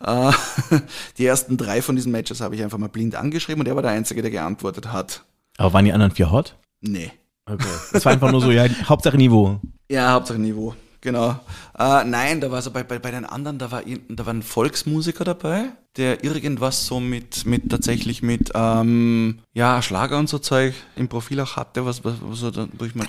Äh, 0.00 0.32
die 1.18 1.26
ersten 1.26 1.58
drei 1.58 1.82
von 1.82 1.96
diesen 1.96 2.12
Matches 2.12 2.40
habe 2.40 2.54
ich 2.54 2.62
einfach 2.62 2.78
mal 2.78 2.88
blind 2.88 3.14
angeschrieben 3.14 3.60
und 3.60 3.68
er 3.68 3.74
war 3.74 3.82
der 3.82 3.90
Einzige, 3.90 4.22
der 4.22 4.30
geantwortet 4.30 4.90
hat. 4.90 5.24
Aber 5.58 5.74
waren 5.74 5.84
die 5.84 5.92
anderen 5.92 6.12
vier 6.12 6.30
hot? 6.30 6.56
Nee. 6.80 7.12
Okay. 7.46 7.66
Das 7.92 8.04
war 8.04 8.12
einfach 8.12 8.30
nur 8.30 8.40
so, 8.40 8.50
ja, 8.50 8.66
Hauptsache 8.88 9.16
Niveau. 9.16 9.60
Ja, 9.90 10.12
Hauptsache 10.12 10.38
Niveau, 10.38 10.74
genau. 11.00 11.38
Äh, 11.78 12.04
nein, 12.04 12.40
da 12.40 12.50
war 12.50 12.62
so 12.62 12.70
bei, 12.70 12.82
bei, 12.82 12.98
bei 12.98 13.10
den 13.10 13.26
anderen, 13.26 13.58
da 13.58 13.70
war, 13.70 13.82
da 14.08 14.26
war 14.26 14.32
ein 14.32 14.42
Volksmusiker 14.42 15.24
dabei, 15.24 15.72
der 15.96 16.24
irgendwas 16.24 16.86
so 16.86 16.98
mit, 16.98 17.46
mit 17.46 17.70
tatsächlich 17.70 18.20
mit, 18.20 18.50
ähm, 18.54 19.38
ja, 19.52 19.80
Schlager 19.80 20.18
und 20.18 20.28
so 20.28 20.38
Zeug 20.38 20.74
im 20.96 21.08
Profil 21.08 21.38
auch 21.38 21.54
hatte, 21.54 21.86
was, 21.86 22.04
was, 22.04 22.14
was 22.20 22.42
wo 22.72 22.84
ich 22.84 22.96
mal, 22.96 23.06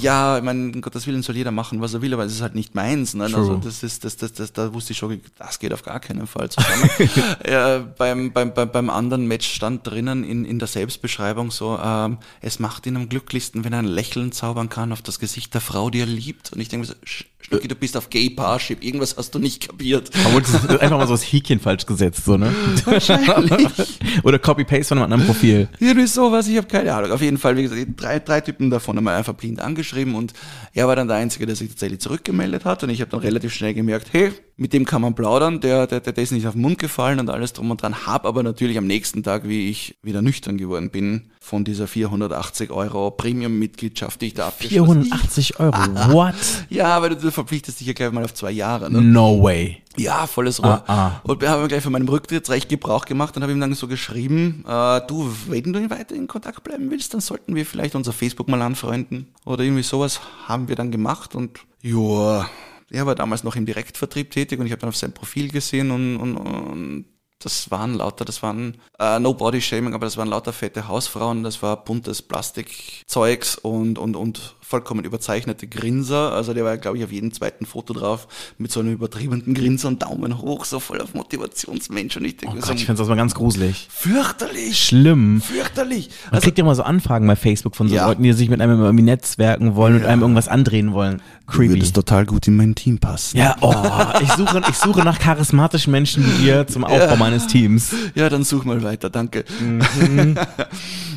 ja, 0.00 0.38
ich 0.38 0.44
meine, 0.44 0.72
um 0.72 0.80
Gottes 0.80 1.06
Willen 1.06 1.22
soll 1.22 1.36
jeder 1.36 1.50
machen, 1.50 1.82
was 1.82 1.92
er 1.92 2.00
will, 2.00 2.14
aber 2.14 2.24
es 2.24 2.32
ist 2.32 2.40
halt 2.40 2.54
nicht 2.54 2.74
meins, 2.74 3.12
ne? 3.12 3.24
Also 3.24 3.56
das 3.56 3.82
ist, 3.82 4.04
das, 4.04 4.16
das, 4.16 4.32
das, 4.32 4.52
da 4.54 4.72
wusste 4.72 4.92
ich 4.92 4.98
schon, 4.98 5.20
das 5.36 5.58
geht 5.58 5.74
auf 5.74 5.82
gar 5.82 6.00
keinen 6.00 6.26
Fall 6.26 6.48
zusammen. 6.48 6.88
ja, 7.46 7.80
beim, 7.80 8.32
beim, 8.32 8.54
beim, 8.54 8.72
beim 8.72 8.88
anderen 8.88 9.26
Match 9.26 9.46
stand 9.46 9.86
drinnen 9.86 10.24
in, 10.24 10.46
in 10.46 10.58
der 10.58 10.68
Selbstbeschreibung 10.68 11.50
so, 11.50 11.78
ähm, 11.82 12.16
es 12.40 12.58
macht 12.60 12.86
ihn 12.86 12.96
am 12.96 13.10
glücklichsten, 13.10 13.64
wenn 13.64 13.74
er 13.74 13.80
ein 13.80 13.84
Lächeln 13.84 14.32
zaubern 14.32 14.70
kann 14.70 14.92
auf 14.92 15.02
das 15.02 15.18
Gesicht 15.18 15.52
der 15.52 15.60
Frau, 15.60 15.90
die 15.90 16.00
er 16.00 16.06
liebt. 16.06 16.52
Und 16.52 16.60
ich 16.60 16.68
denke 16.68 16.86
mir 16.86 16.94
so, 16.94 17.24
Schnucki, 17.48 17.68
du 17.68 17.74
bist 17.74 17.96
auf 17.96 18.10
Gay 18.10 18.30
Parship, 18.30 18.84
irgendwas 18.84 19.16
hast 19.16 19.34
du 19.34 19.38
nicht 19.38 19.66
kapiert. 19.66 20.10
Aber 20.26 20.40
das 20.40 20.50
ist 20.50 20.68
einfach 20.68 20.98
mal 20.98 21.06
so 21.06 21.14
das 21.14 21.22
Häkchen 21.22 21.60
falsch 21.60 21.86
gesetzt, 21.86 22.24
so, 22.26 22.36
ne? 22.36 22.54
Wahrscheinlich. 22.84 23.98
Oder 24.22 24.38
Copy-Paste 24.38 24.84
von 24.84 24.98
einem 24.98 25.12
anderen 25.12 25.26
Profil. 25.26 25.68
Irgendwie 25.80 26.06
sowas, 26.06 26.46
ich 26.46 26.58
habe 26.58 26.66
keine 26.66 26.92
Ahnung. 26.92 27.10
Auf 27.12 27.22
jeden 27.22 27.38
Fall, 27.38 27.56
wie 27.56 27.62
gesagt, 27.62 27.86
drei, 27.96 28.18
drei 28.18 28.40
Typen 28.42 28.68
davon 28.70 28.96
haben 28.96 29.04
wir 29.04 29.14
einfach 29.14 29.34
blind 29.34 29.60
angeschrieben 29.60 30.14
und 30.14 30.34
er 30.74 30.88
war 30.88 30.96
dann 30.96 31.08
der 31.08 31.16
Einzige, 31.16 31.46
der 31.46 31.56
sich 31.56 31.70
tatsächlich 31.70 32.00
zurückgemeldet 32.00 32.64
hat 32.64 32.82
und 32.84 32.90
ich 32.90 33.00
habe 33.00 33.10
dann 33.10 33.20
relativ 33.20 33.54
schnell 33.54 33.72
gemerkt, 33.72 34.08
hey, 34.12 34.32
mit 34.58 34.72
dem 34.72 34.84
kann 34.84 35.00
man 35.00 35.14
plaudern, 35.14 35.60
der, 35.60 35.86
der, 35.86 36.00
der, 36.00 36.12
der 36.12 36.24
ist 36.24 36.32
nicht 36.32 36.46
auf 36.48 36.54
den 36.54 36.62
Mund 36.62 36.78
gefallen 36.78 37.20
und 37.20 37.30
alles 37.30 37.52
drum 37.52 37.70
und 37.70 37.80
dran, 37.80 38.06
hab 38.06 38.26
aber 38.26 38.42
natürlich 38.42 38.76
am 38.76 38.88
nächsten 38.88 39.22
Tag, 39.22 39.48
wie 39.48 39.70
ich 39.70 39.96
wieder 40.02 40.20
nüchtern 40.20 40.58
geworden 40.58 40.90
bin, 40.90 41.30
von 41.40 41.64
dieser 41.64 41.86
480 41.86 42.72
Euro 42.72 43.12
Premium-Mitgliedschaft, 43.12 44.20
die 44.20 44.26
ich 44.26 44.34
da 44.34 44.48
abgeschlossen 44.48 45.04
480 45.04 45.60
Euro, 45.60 45.72
what? 46.12 46.34
Ja, 46.68 47.00
weil 47.00 47.14
du, 47.14 47.30
verpflichtest 47.30 47.78
dich 47.78 47.86
ja 47.86 47.92
gleich 47.92 48.10
mal 48.10 48.24
auf 48.24 48.34
zwei 48.34 48.50
Jahre. 48.50 48.90
Ne? 48.90 49.00
No 49.00 49.40
way. 49.40 49.80
Ja, 49.96 50.26
volles 50.26 50.62
Rohr. 50.62 50.82
Ah, 50.88 50.92
ah. 50.92 51.20
Und 51.22 51.40
wir 51.40 51.50
haben 51.50 51.66
gleich 51.68 51.82
von 51.82 51.92
meinem 51.92 52.08
Rücktrittsrecht 52.08 52.68
Gebrauch 52.68 53.04
gemacht 53.04 53.36
und 53.36 53.42
habe 53.42 53.52
ihm 53.52 53.60
dann 53.60 53.74
so 53.74 53.86
geschrieben, 53.86 54.64
äh, 54.66 55.00
du, 55.06 55.32
wenn 55.48 55.72
du 55.72 55.88
weiter 55.88 56.16
in 56.16 56.26
Kontakt 56.26 56.64
bleiben 56.64 56.90
willst, 56.90 57.14
dann 57.14 57.20
sollten 57.20 57.54
wir 57.54 57.64
vielleicht 57.64 57.94
unser 57.94 58.12
Facebook 58.12 58.48
mal 58.48 58.60
anfreunden. 58.62 59.28
Oder 59.44 59.62
irgendwie 59.62 59.84
sowas 59.84 60.20
haben 60.46 60.68
wir 60.68 60.74
dann 60.74 60.90
gemacht 60.90 61.36
und 61.36 61.60
ja, 61.80 62.48
er 62.90 63.06
war 63.06 63.14
damals 63.14 63.44
noch 63.44 63.56
im 63.56 63.66
Direktvertrieb 63.66 64.30
tätig 64.30 64.58
und 64.58 64.66
ich 64.66 64.72
habe 64.72 64.80
dann 64.80 64.88
auf 64.88 64.96
sein 64.96 65.12
Profil 65.12 65.48
gesehen 65.50 65.90
und, 65.90 66.16
und, 66.16 66.36
und 66.36 67.04
das 67.40 67.70
waren 67.70 67.94
lauter, 67.94 68.24
das 68.24 68.42
waren 68.42 68.74
äh, 68.98 69.18
no 69.20 69.32
Body 69.34 69.60
Shaming, 69.60 69.94
aber 69.94 70.06
das 70.06 70.16
waren 70.16 70.28
lauter 70.28 70.52
fette 70.52 70.88
Hausfrauen, 70.88 71.42
das 71.44 71.62
war 71.62 71.84
buntes 71.84 72.20
Plastikzeugs 72.22 73.56
und, 73.56 73.98
und, 73.98 74.16
und 74.16 74.54
vollkommen 74.60 75.04
überzeichnete 75.04 75.66
Grinser. 75.66 76.32
Also 76.32 76.52
der 76.52 76.62
war, 76.64 76.76
glaube 76.76 76.98
ich, 76.98 77.04
auf 77.04 77.10
jedem 77.12 77.32
zweiten 77.32 77.64
Foto 77.64 77.94
drauf 77.94 78.28
mit 78.58 78.70
so 78.70 78.80
einem 78.80 78.92
übertriebenen 78.92 79.54
Grinser 79.54 79.88
und 79.88 80.02
Daumen 80.02 80.38
hoch, 80.42 80.64
so 80.66 80.78
voll 80.78 81.00
auf 81.00 81.14
Motivationsmensch. 81.14 82.16
Und 82.18 82.24
ich 82.26 82.36
denke 82.36 82.56
Oh 82.56 82.60
Gott, 82.60 82.66
so, 82.68 82.74
ich 82.74 82.84
find's 82.84 82.98
das 83.00 83.08
mal 83.08 83.14
ganz 83.16 83.34
gruselig. 83.34 83.88
fürchterlich, 83.90 84.78
Schlimm. 84.84 85.40
fürchterlich. 85.40 86.10
Man 86.26 86.34
Also, 86.34 86.44
kriegt 86.44 86.58
ja 86.58 86.64
immer 86.64 86.74
so 86.74 86.82
Anfragen 86.82 87.26
bei 87.26 87.36
Facebook 87.36 87.76
von 87.76 87.88
so 87.88 87.94
Ja. 87.94 88.06
Leuten, 88.08 88.22
die 88.22 88.32
sich 88.34 88.50
mit 88.50 88.60
einem 88.60 88.80
irgendwie 88.80 89.04
netzwerken 89.04 89.74
wollen 89.74 89.96
und 89.96 90.04
einem 90.04 90.20
irgendwas 90.22 90.48
andrehen 90.48 90.92
wollen. 90.92 91.22
du 91.46 91.52
Creepy. 91.52 91.70
würdest 91.70 91.94
total 91.94 92.26
gut 92.26 92.46
in 92.46 92.56
mein 92.56 92.74
Team 92.74 92.98
passen. 92.98 93.38
Ja, 93.38 93.56
oh, 93.62 93.74
ich 94.20 94.30
suche, 94.32 94.60
ich 94.68 94.76
suche 94.76 95.00
nach 95.00 95.18
charismatischen 95.18 95.90
Menschen 95.92 96.26
wie 96.26 96.46
ihr 96.46 96.66
zum 96.66 96.84
Aufbau 96.84 97.16
meines 97.30 97.46
Teams. 97.46 97.94
Ja, 98.14 98.28
dann 98.28 98.44
such 98.44 98.64
mal 98.64 98.82
weiter, 98.82 99.10
danke. 99.10 99.44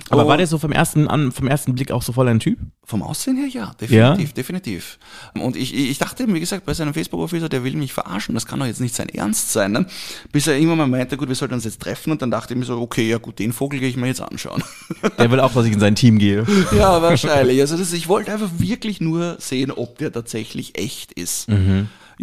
Aber 0.10 0.26
Oh. 0.26 0.28
war 0.28 0.38
der 0.38 0.47
so 0.47 0.58
vom 0.58 0.71
ersten, 0.74 1.08
an, 1.08 1.32
vom 1.32 1.47
ersten 1.47 1.74
Blick 1.74 1.91
auch 1.91 2.02
so 2.02 2.12
voll 2.12 2.28
ein 2.28 2.39
Typ? 2.39 2.60
Vom 2.84 3.02
Aussehen 3.02 3.38
her 3.38 3.47
ja, 3.47 3.71
definitiv, 3.80 4.34
definitiv. 4.34 5.00
Und 5.36 5.56
ich, 5.56 5.74
ich 5.74 5.97
dachte 6.00 6.24
eben, 6.24 6.34
wie 6.34 6.41
gesagt, 6.41 6.65
bei 6.65 6.74
seinem 6.74 6.93
Facebook-Profil, 6.93 7.47
der 7.47 7.63
will 7.63 7.76
mich 7.78 7.93
verarschen, 7.93 8.36
das 8.36 8.45
kann 8.45 8.60
doch 8.60 8.65
jetzt 8.65 8.82
nicht 8.82 8.93
sein 8.93 9.08
Ernst 9.08 9.54
sein. 9.54 9.71
Ne? 9.71 9.86
Bis 10.34 10.47
er 10.47 10.56
irgendwann 10.56 10.80
mal 10.80 10.88
meinte, 10.88 11.15
gut, 11.15 11.30
wir 11.30 11.36
sollten 11.36 11.54
uns 11.54 11.63
jetzt 11.63 11.82
treffen 11.82 12.12
und 12.12 12.21
dann 12.21 12.30
dachte 12.30 12.54
ich 12.54 12.60
mir 12.60 12.65
so, 12.65 12.80
okay, 12.82 13.08
ja 13.10 13.19
gut, 13.19 13.39
den 13.39 13.54
Vogel 13.54 13.80
gehe 13.80 13.88
ich 13.88 13.95
mir 13.95 14.08
jetzt 14.08 14.21
anschauen. 14.21 14.62
Der 15.17 15.32
will 15.32 15.39
auch, 15.39 15.54
dass 15.54 15.65
ich 15.65 15.71
in 15.74 15.80
sein 15.80 15.95
Team 15.95 16.17
gehe. 16.17 16.45
ja, 16.76 17.02
wahrscheinlich. 17.02 17.62
Also 17.62 17.78
das, 17.78 17.93
ich 17.93 18.10
wollte 18.10 18.34
einfach 18.34 18.50
wirklich 18.58 19.00
nur 19.00 19.38
sehen, 19.39 19.71
ob 19.71 19.97
der 20.00 20.12
tatsächlich 20.12 20.78
echt 20.78 21.13
ist. 21.13 21.47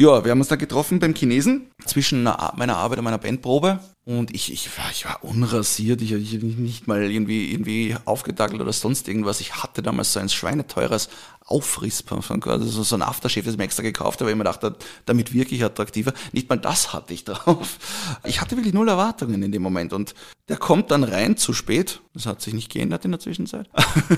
Ja, 0.00 0.24
wir 0.24 0.30
haben 0.30 0.38
uns 0.38 0.46
da 0.46 0.54
getroffen 0.54 1.00
beim 1.00 1.12
Chinesen 1.12 1.72
zwischen 1.84 2.24
einer- 2.24 2.52
meiner 2.56 2.76
Arbeit 2.76 2.98
und 2.98 3.04
meiner 3.04 3.18
Bandprobe. 3.18 3.80
Und 4.04 4.32
ich, 4.32 4.52
ich, 4.52 4.78
war, 4.78 4.84
ich 4.92 5.04
war 5.04 5.24
unrasiert, 5.24 6.00
ich 6.00 6.12
habe 6.12 6.46
nicht 6.46 6.86
mal 6.86 7.02
irgendwie, 7.10 7.50
irgendwie 7.50 7.96
aufgedackelt 8.04 8.60
oder 8.60 8.72
sonst 8.72 9.08
irgendwas. 9.08 9.40
Ich 9.40 9.56
hatte 9.56 9.82
damals 9.82 10.12
so 10.12 10.20
ein 10.20 10.28
schweineteures 10.28 11.08
Auffrissparfum, 11.44 12.40
also 12.44 12.84
so 12.84 12.94
ein 12.94 13.02
Aftershave, 13.02 13.46
das 13.46 13.54
ich 13.54 13.58
mir 13.58 13.64
extra 13.64 13.82
gekauft 13.82 14.20
habe, 14.20 14.26
weil 14.26 14.34
ich 14.34 14.38
mir 14.38 14.44
dachte, 14.44 14.76
damit 15.04 15.34
wirklich 15.34 15.64
attraktiver. 15.64 16.12
Nicht 16.30 16.48
mal 16.48 16.60
das 16.60 16.92
hatte 16.92 17.12
ich 17.12 17.24
drauf. 17.24 17.78
Ich 18.24 18.40
hatte 18.40 18.56
wirklich 18.56 18.74
null 18.74 18.88
Erwartungen 18.88 19.42
in 19.42 19.50
dem 19.50 19.62
Moment. 19.62 19.92
Und 19.92 20.14
der 20.48 20.58
kommt 20.58 20.92
dann 20.92 21.02
rein, 21.02 21.36
zu 21.36 21.52
spät. 21.52 22.02
Das 22.14 22.24
hat 22.24 22.40
sich 22.40 22.54
nicht 22.54 22.70
geändert 22.70 23.04
in 23.04 23.10
der 23.10 23.18
Zwischenzeit. 23.20 23.68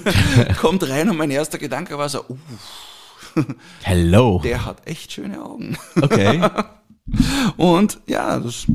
kommt 0.60 0.86
rein 0.86 1.08
und 1.08 1.16
mein 1.16 1.30
erster 1.30 1.56
Gedanke 1.56 1.96
war 1.96 2.10
so, 2.10 2.20
uh, 2.28 2.36
Hello. 3.82 4.40
der 4.42 4.64
hat 4.64 4.86
echt 4.86 5.12
schöne 5.12 5.42
Augen. 5.44 5.76
Okay. 6.00 6.40
Und 7.56 8.00
ja, 8.06 8.38
das 8.38 8.66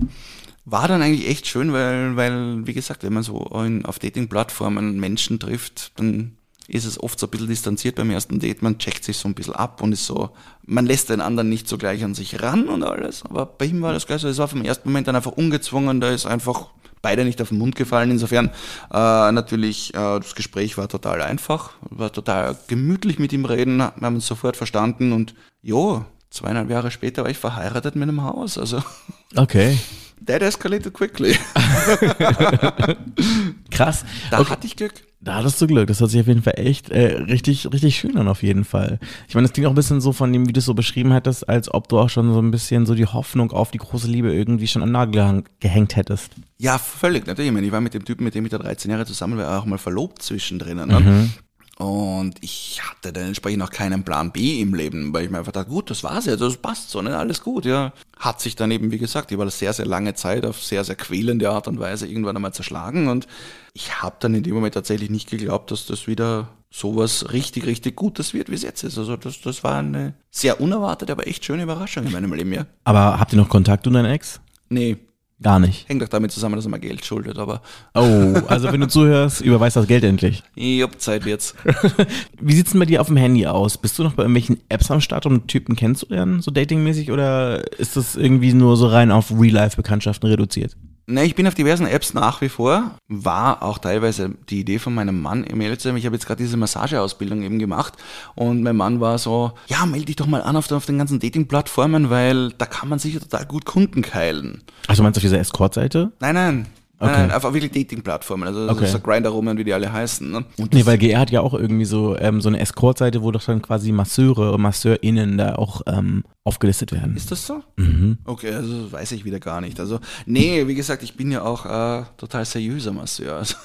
war 0.65 0.87
dann 0.87 1.01
eigentlich 1.01 1.27
echt 1.27 1.47
schön, 1.47 1.73
weil, 1.73 2.15
weil 2.15 2.65
wie 2.65 2.73
gesagt, 2.73 3.03
wenn 3.03 3.13
man 3.13 3.23
so 3.23 3.45
in, 3.65 3.85
auf 3.85 3.99
Dating-Plattformen 3.99 4.99
Menschen 4.99 5.39
trifft, 5.39 5.99
dann 5.99 6.37
ist 6.67 6.85
es 6.85 7.01
oft 7.01 7.19
so 7.19 7.27
ein 7.27 7.29
bisschen 7.29 7.47
distanziert 7.47 7.95
beim 7.95 8.09
ersten 8.09 8.39
Date. 8.39 8.63
Man 8.63 8.79
checkt 8.79 9.03
sich 9.03 9.17
so 9.17 9.27
ein 9.27 9.35
bisschen 9.35 9.55
ab 9.55 9.81
und 9.83 9.91
ist 9.91 10.05
so, 10.05 10.31
man 10.65 10.85
lässt 10.85 11.09
den 11.09 11.21
anderen 11.21 11.49
nicht 11.49 11.67
so 11.67 11.77
gleich 11.77 12.03
an 12.03 12.15
sich 12.15 12.41
ran 12.41 12.67
und 12.67 12.83
alles. 12.83 13.23
Aber 13.23 13.45
bei 13.45 13.65
ihm 13.65 13.81
war 13.81 13.93
das 13.93 14.07
gleich 14.07 14.21
so, 14.21 14.27
es 14.27 14.39
war 14.39 14.47
vom 14.47 14.63
ersten 14.63 14.89
Moment 14.89 15.07
dann 15.07 15.15
einfach 15.15 15.33
ungezwungen, 15.33 16.01
da 16.01 16.09
ist 16.09 16.25
einfach 16.25 16.69
beide 17.05 17.23
nicht 17.23 17.39
auf 17.39 17.49
den 17.49 17.59
Mund 17.59 17.75
gefallen. 17.75 18.09
Insofern 18.09 18.47
äh, 18.91 19.31
natürlich, 19.31 19.93
äh, 19.93 20.19
das 20.19 20.33
Gespräch 20.33 20.75
war 20.75 20.87
total 20.87 21.21
einfach, 21.21 21.69
war 21.91 22.11
total 22.11 22.57
gemütlich 22.67 23.19
mit 23.19 23.31
ihm 23.31 23.45
reden, 23.45 23.77
wir 23.77 23.93
haben 24.01 24.15
uns 24.15 24.25
sofort 24.25 24.57
verstanden 24.57 25.13
und 25.13 25.35
jo, 25.61 26.03
zweieinhalb 26.31 26.71
Jahre 26.71 26.89
später 26.89 27.21
war 27.23 27.29
ich 27.29 27.37
verheiratet 27.37 27.95
mit 27.95 28.09
einem 28.09 28.23
Haus. 28.23 28.57
Also 28.57 28.81
Okay. 29.35 29.77
that 30.25 30.41
escalated 30.41 30.95
quickly. 30.95 31.37
Krass. 33.69 34.03
Da 34.31 34.39
Okay. 34.39 34.49
hatte 34.49 34.65
ich 34.65 34.75
Glück. 34.75 34.93
Da 35.21 35.35
hattest 35.35 35.59
du 35.61 35.67
Glück. 35.67 35.87
Das 35.87 35.99
hört 35.99 36.11
sich 36.11 36.21
auf 36.21 36.27
jeden 36.27 36.43
Fall 36.43 36.53
echt 36.57 36.89
äh, 36.89 37.15
richtig, 37.15 37.71
richtig 37.71 37.95
schön 37.97 38.17
an, 38.17 38.27
auf 38.27 38.43
jeden 38.43 38.63
Fall. 38.63 38.99
Ich 39.27 39.33
meine, 39.33 39.47
das 39.47 39.53
klingt 39.53 39.67
auch 39.67 39.71
ein 39.71 39.75
bisschen 39.75 40.01
so 40.01 40.11
von 40.11 40.31
dem, 40.31 40.47
wie 40.47 40.53
du 40.53 40.59
es 40.59 40.65
so 40.65 40.73
beschrieben 40.73 41.13
hattest, 41.13 41.49
als 41.49 41.73
ob 41.73 41.87
du 41.87 41.97
auch 41.97 42.09
schon 42.09 42.31
so 42.31 42.39
ein 42.41 42.51
bisschen 42.51 42.85
so 42.85 42.93
die 42.93 43.05
Hoffnung 43.05 43.51
auf 43.51 43.71
die 43.71 43.79
große 43.79 44.07
Liebe 44.07 44.33
irgendwie 44.33 44.67
schon 44.67 44.83
am 44.83 44.91
Nagel 44.91 45.43
gehängt 45.59 45.95
hättest. 45.95 46.31
Ja, 46.57 46.77
völlig. 46.77 47.25
Natürlich. 47.25 47.47
Ich, 47.47 47.53
meine, 47.53 47.65
ich 47.65 47.71
war 47.71 47.81
mit 47.81 47.93
dem 47.93 48.05
Typen, 48.05 48.23
mit 48.23 48.35
dem 48.35 48.45
ich 48.45 48.51
da 48.51 48.57
13 48.57 48.91
Jahre 48.91 49.05
zusammen 49.05 49.37
war, 49.37 49.59
auch 49.59 49.65
mal 49.65 49.77
verlobt 49.77 50.21
zwischendrin. 50.21 50.77
Ne? 50.77 51.29
Und 51.77 52.35
ich 52.41 52.81
hatte 52.81 53.11
dann 53.11 53.27
entsprechend 53.27 53.61
auch 53.61 53.69
keinen 53.69 54.03
Plan 54.05 54.31
B 54.31 54.61
im 54.61 54.73
Leben, 54.73 55.13
weil 55.13 55.25
ich 55.25 55.29
mir 55.29 55.39
einfach 55.39 55.51
dachte, 55.51 55.69
gut, 55.69 55.89
das 55.89 56.03
war's 56.03 56.25
jetzt, 56.25 56.39
das 56.39 56.55
passt 56.55 56.89
so, 56.89 57.01
ne? 57.01 57.17
alles 57.17 57.41
gut, 57.41 57.65
ja. 57.65 57.91
Hat 58.17 58.39
sich 58.39 58.55
dann 58.55 58.71
eben, 58.71 58.91
wie 58.91 58.97
gesagt, 58.97 59.31
über 59.31 59.49
sehr, 59.49 59.73
sehr 59.73 59.85
lange 59.85 60.13
Zeit 60.13 60.45
auf 60.45 60.63
sehr, 60.63 60.85
sehr 60.85 60.95
quälende 60.95 61.49
Art 61.49 61.67
und 61.67 61.77
Weise 61.79 62.07
irgendwann 62.07 62.37
einmal 62.37 62.53
zerschlagen 62.53 63.09
und 63.09 63.27
ich 63.73 64.01
habe 64.01 64.15
dann 64.19 64.33
in 64.33 64.43
dem 64.43 64.53
Moment 64.53 64.73
tatsächlich 64.73 65.09
nicht 65.09 65.29
geglaubt, 65.29 65.69
dass 65.69 65.85
das 65.85 66.07
wieder 66.07 66.47
sowas 66.71 67.33
richtig, 67.33 67.65
richtig 67.65 67.97
Gutes 67.97 68.33
wird, 68.33 68.49
wie 68.49 68.55
es 68.55 68.63
jetzt 68.63 68.83
ist. 68.83 68.97
Also 68.97 69.17
das, 69.17 69.41
das 69.41 69.63
war 69.65 69.75
eine 69.75 70.13
sehr 70.31 70.61
unerwartete, 70.61 71.11
aber 71.11 71.27
echt 71.27 71.43
schöne 71.43 71.63
Überraschung 71.63 72.05
in 72.05 72.11
meinem 72.13 72.33
Leben, 72.33 72.53
ja. 72.53 72.65
Aber 72.85 73.19
habt 73.19 73.33
ihr 73.33 73.37
noch 73.37 73.49
Kontakt, 73.49 73.85
du 73.85 73.89
und 73.89 73.95
dein 73.95 74.05
Ex? 74.05 74.39
Nee, 74.69 74.97
Gar 75.41 75.59
nicht. 75.59 75.87
hängt 75.89 76.01
auch 76.01 76.07
damit 76.07 76.31
zusammen, 76.31 76.55
dass 76.55 76.65
er 76.65 76.71
mir 76.71 76.79
Geld 76.79 77.03
schuldet, 77.05 77.37
aber 77.37 77.61
Oh, 77.93 78.33
also 78.47 78.71
wenn 78.71 78.79
du 78.79 78.87
zuhörst, 78.87 79.41
überweis 79.41 79.73
das 79.73 79.85
Geld 79.85 80.03
endlich. 80.05 80.41
jupp, 80.55 81.01
Zeit 81.01 81.25
wird's. 81.25 81.53
Wie 82.41 82.53
sieht's 82.53 82.71
denn 82.71 82.79
bei 82.79 82.85
dir 82.85 83.01
auf 83.01 83.07
dem 83.07 83.17
Handy 83.17 83.45
aus? 83.45 83.77
Bist 83.77 83.99
du 83.99 84.03
noch 84.03 84.13
bei 84.13 84.23
irgendwelchen 84.23 84.61
Apps 84.69 84.89
am 84.91 85.01
Start, 85.01 85.25
um 85.25 85.45
Typen 85.47 85.75
kennenzulernen, 85.75 86.41
so 86.41 86.51
datingmäßig, 86.51 87.11
oder 87.11 87.69
ist 87.79 87.97
das 87.97 88.15
irgendwie 88.15 88.53
nur 88.53 88.77
so 88.77 88.87
rein 88.87 89.11
auf 89.11 89.29
Real-Life-Bekanntschaften 89.31 90.29
reduziert? 90.29 90.77
Ne, 91.07 91.23
ich 91.23 91.35
bin 91.35 91.45
auf 91.47 91.53
diversen 91.53 91.85
Apps 91.85 92.15
nach 92.15 92.41
wie 92.41 92.49
vor. 92.49 92.97
War 93.07 93.61
auch 93.61 93.77
teilweise 93.77 94.31
die 94.49 94.61
Idee 94.61 94.79
von 94.79 94.95
meinem 94.95 95.21
Mann, 95.21 95.43
um 95.43 95.61
ehrlich 95.61 95.77
zu 95.79 95.87
sein, 95.87 95.97
ich 95.97 96.05
habe 96.07 96.15
jetzt 96.15 96.25
gerade 96.25 96.41
diese 96.41 96.57
Massageausbildung 96.57 97.43
eben 97.43 97.59
gemacht 97.59 97.93
und 98.33 98.63
mein 98.63 98.75
Mann 98.75 98.99
war 99.01 99.19
so, 99.19 99.51
ja, 99.67 99.85
melde 99.85 100.07
dich 100.07 100.15
doch 100.15 100.25
mal 100.25 100.41
an 100.41 100.55
auf, 100.55 100.67
den- 100.67 100.77
auf 100.77 100.85
den 100.87 100.97
ganzen 100.97 101.19
Dating-Plattformen, 101.19 102.09
weil 102.09 102.51
da 102.57 102.65
kann 102.65 102.89
man 102.89 102.97
sicher 102.97 103.19
total 103.19 103.45
gut 103.45 103.65
Kunden 103.65 104.01
keilen. 104.01 104.63
Also 104.87 105.03
meinst 105.03 105.17
du 105.17 105.19
auf 105.19 105.23
dieser 105.23 105.39
Escort-Seite? 105.39 106.11
Nein, 106.19 106.33
nein. 106.33 106.65
Okay. 106.97 107.11
Nein, 107.11 107.31
einfach 107.31 107.53
wirklich 107.53 107.71
Dating-Plattformen, 107.71 108.47
also 108.47 108.69
Okay. 108.69 108.87
so 108.87 108.99
Grinder 108.99 109.29
rum, 109.29 109.45
wie 109.57 109.63
die 109.65 109.73
alle 109.73 109.91
heißen. 109.91 110.31
Ne? 110.31 110.45
Und 110.57 110.73
Nee, 110.73 110.85
weil 110.85 110.97
GR 110.97 111.19
hat 111.19 111.29
ja 111.29 111.41
auch 111.41 111.53
irgendwie 111.53 111.83
so, 111.85 112.17
ähm, 112.17 112.39
so 112.39 112.47
eine 112.47 112.59
Escort-Seite, 112.59 113.21
wo 113.21 113.31
doch 113.31 113.43
dann 113.43 113.61
quasi 113.61 113.91
Masseure 113.91 114.53
und 114.53 114.61
MasseurInnen 114.61 115.37
da 115.37 115.55
auch 115.55 115.81
ähm, 115.87 116.23
aufgelistet 116.45 116.93
werden. 116.93 117.17
Ist 117.17 117.31
das 117.31 117.45
so? 117.45 117.61
Mhm. 117.75 118.19
Okay, 118.23 118.53
also 118.53 118.83
das 118.83 118.91
weiß 118.93 119.11
ich 119.11 119.25
wieder 119.25 119.39
gar 119.41 119.59
nicht. 119.59 119.79
Also, 119.79 119.99
nee, 120.25 120.65
wie 120.67 120.75
gesagt, 120.75 121.03
ich 121.03 121.17
bin 121.17 121.31
ja 121.31 121.41
auch 121.43 121.65
äh, 121.65 122.03
total 122.17 122.45
seriöser 122.45 122.93
Masseur. 122.93 123.35
Also, 123.37 123.55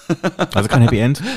Also 0.53 0.69
kein 0.69 0.83
Happy 0.83 0.99
End? 0.99 1.23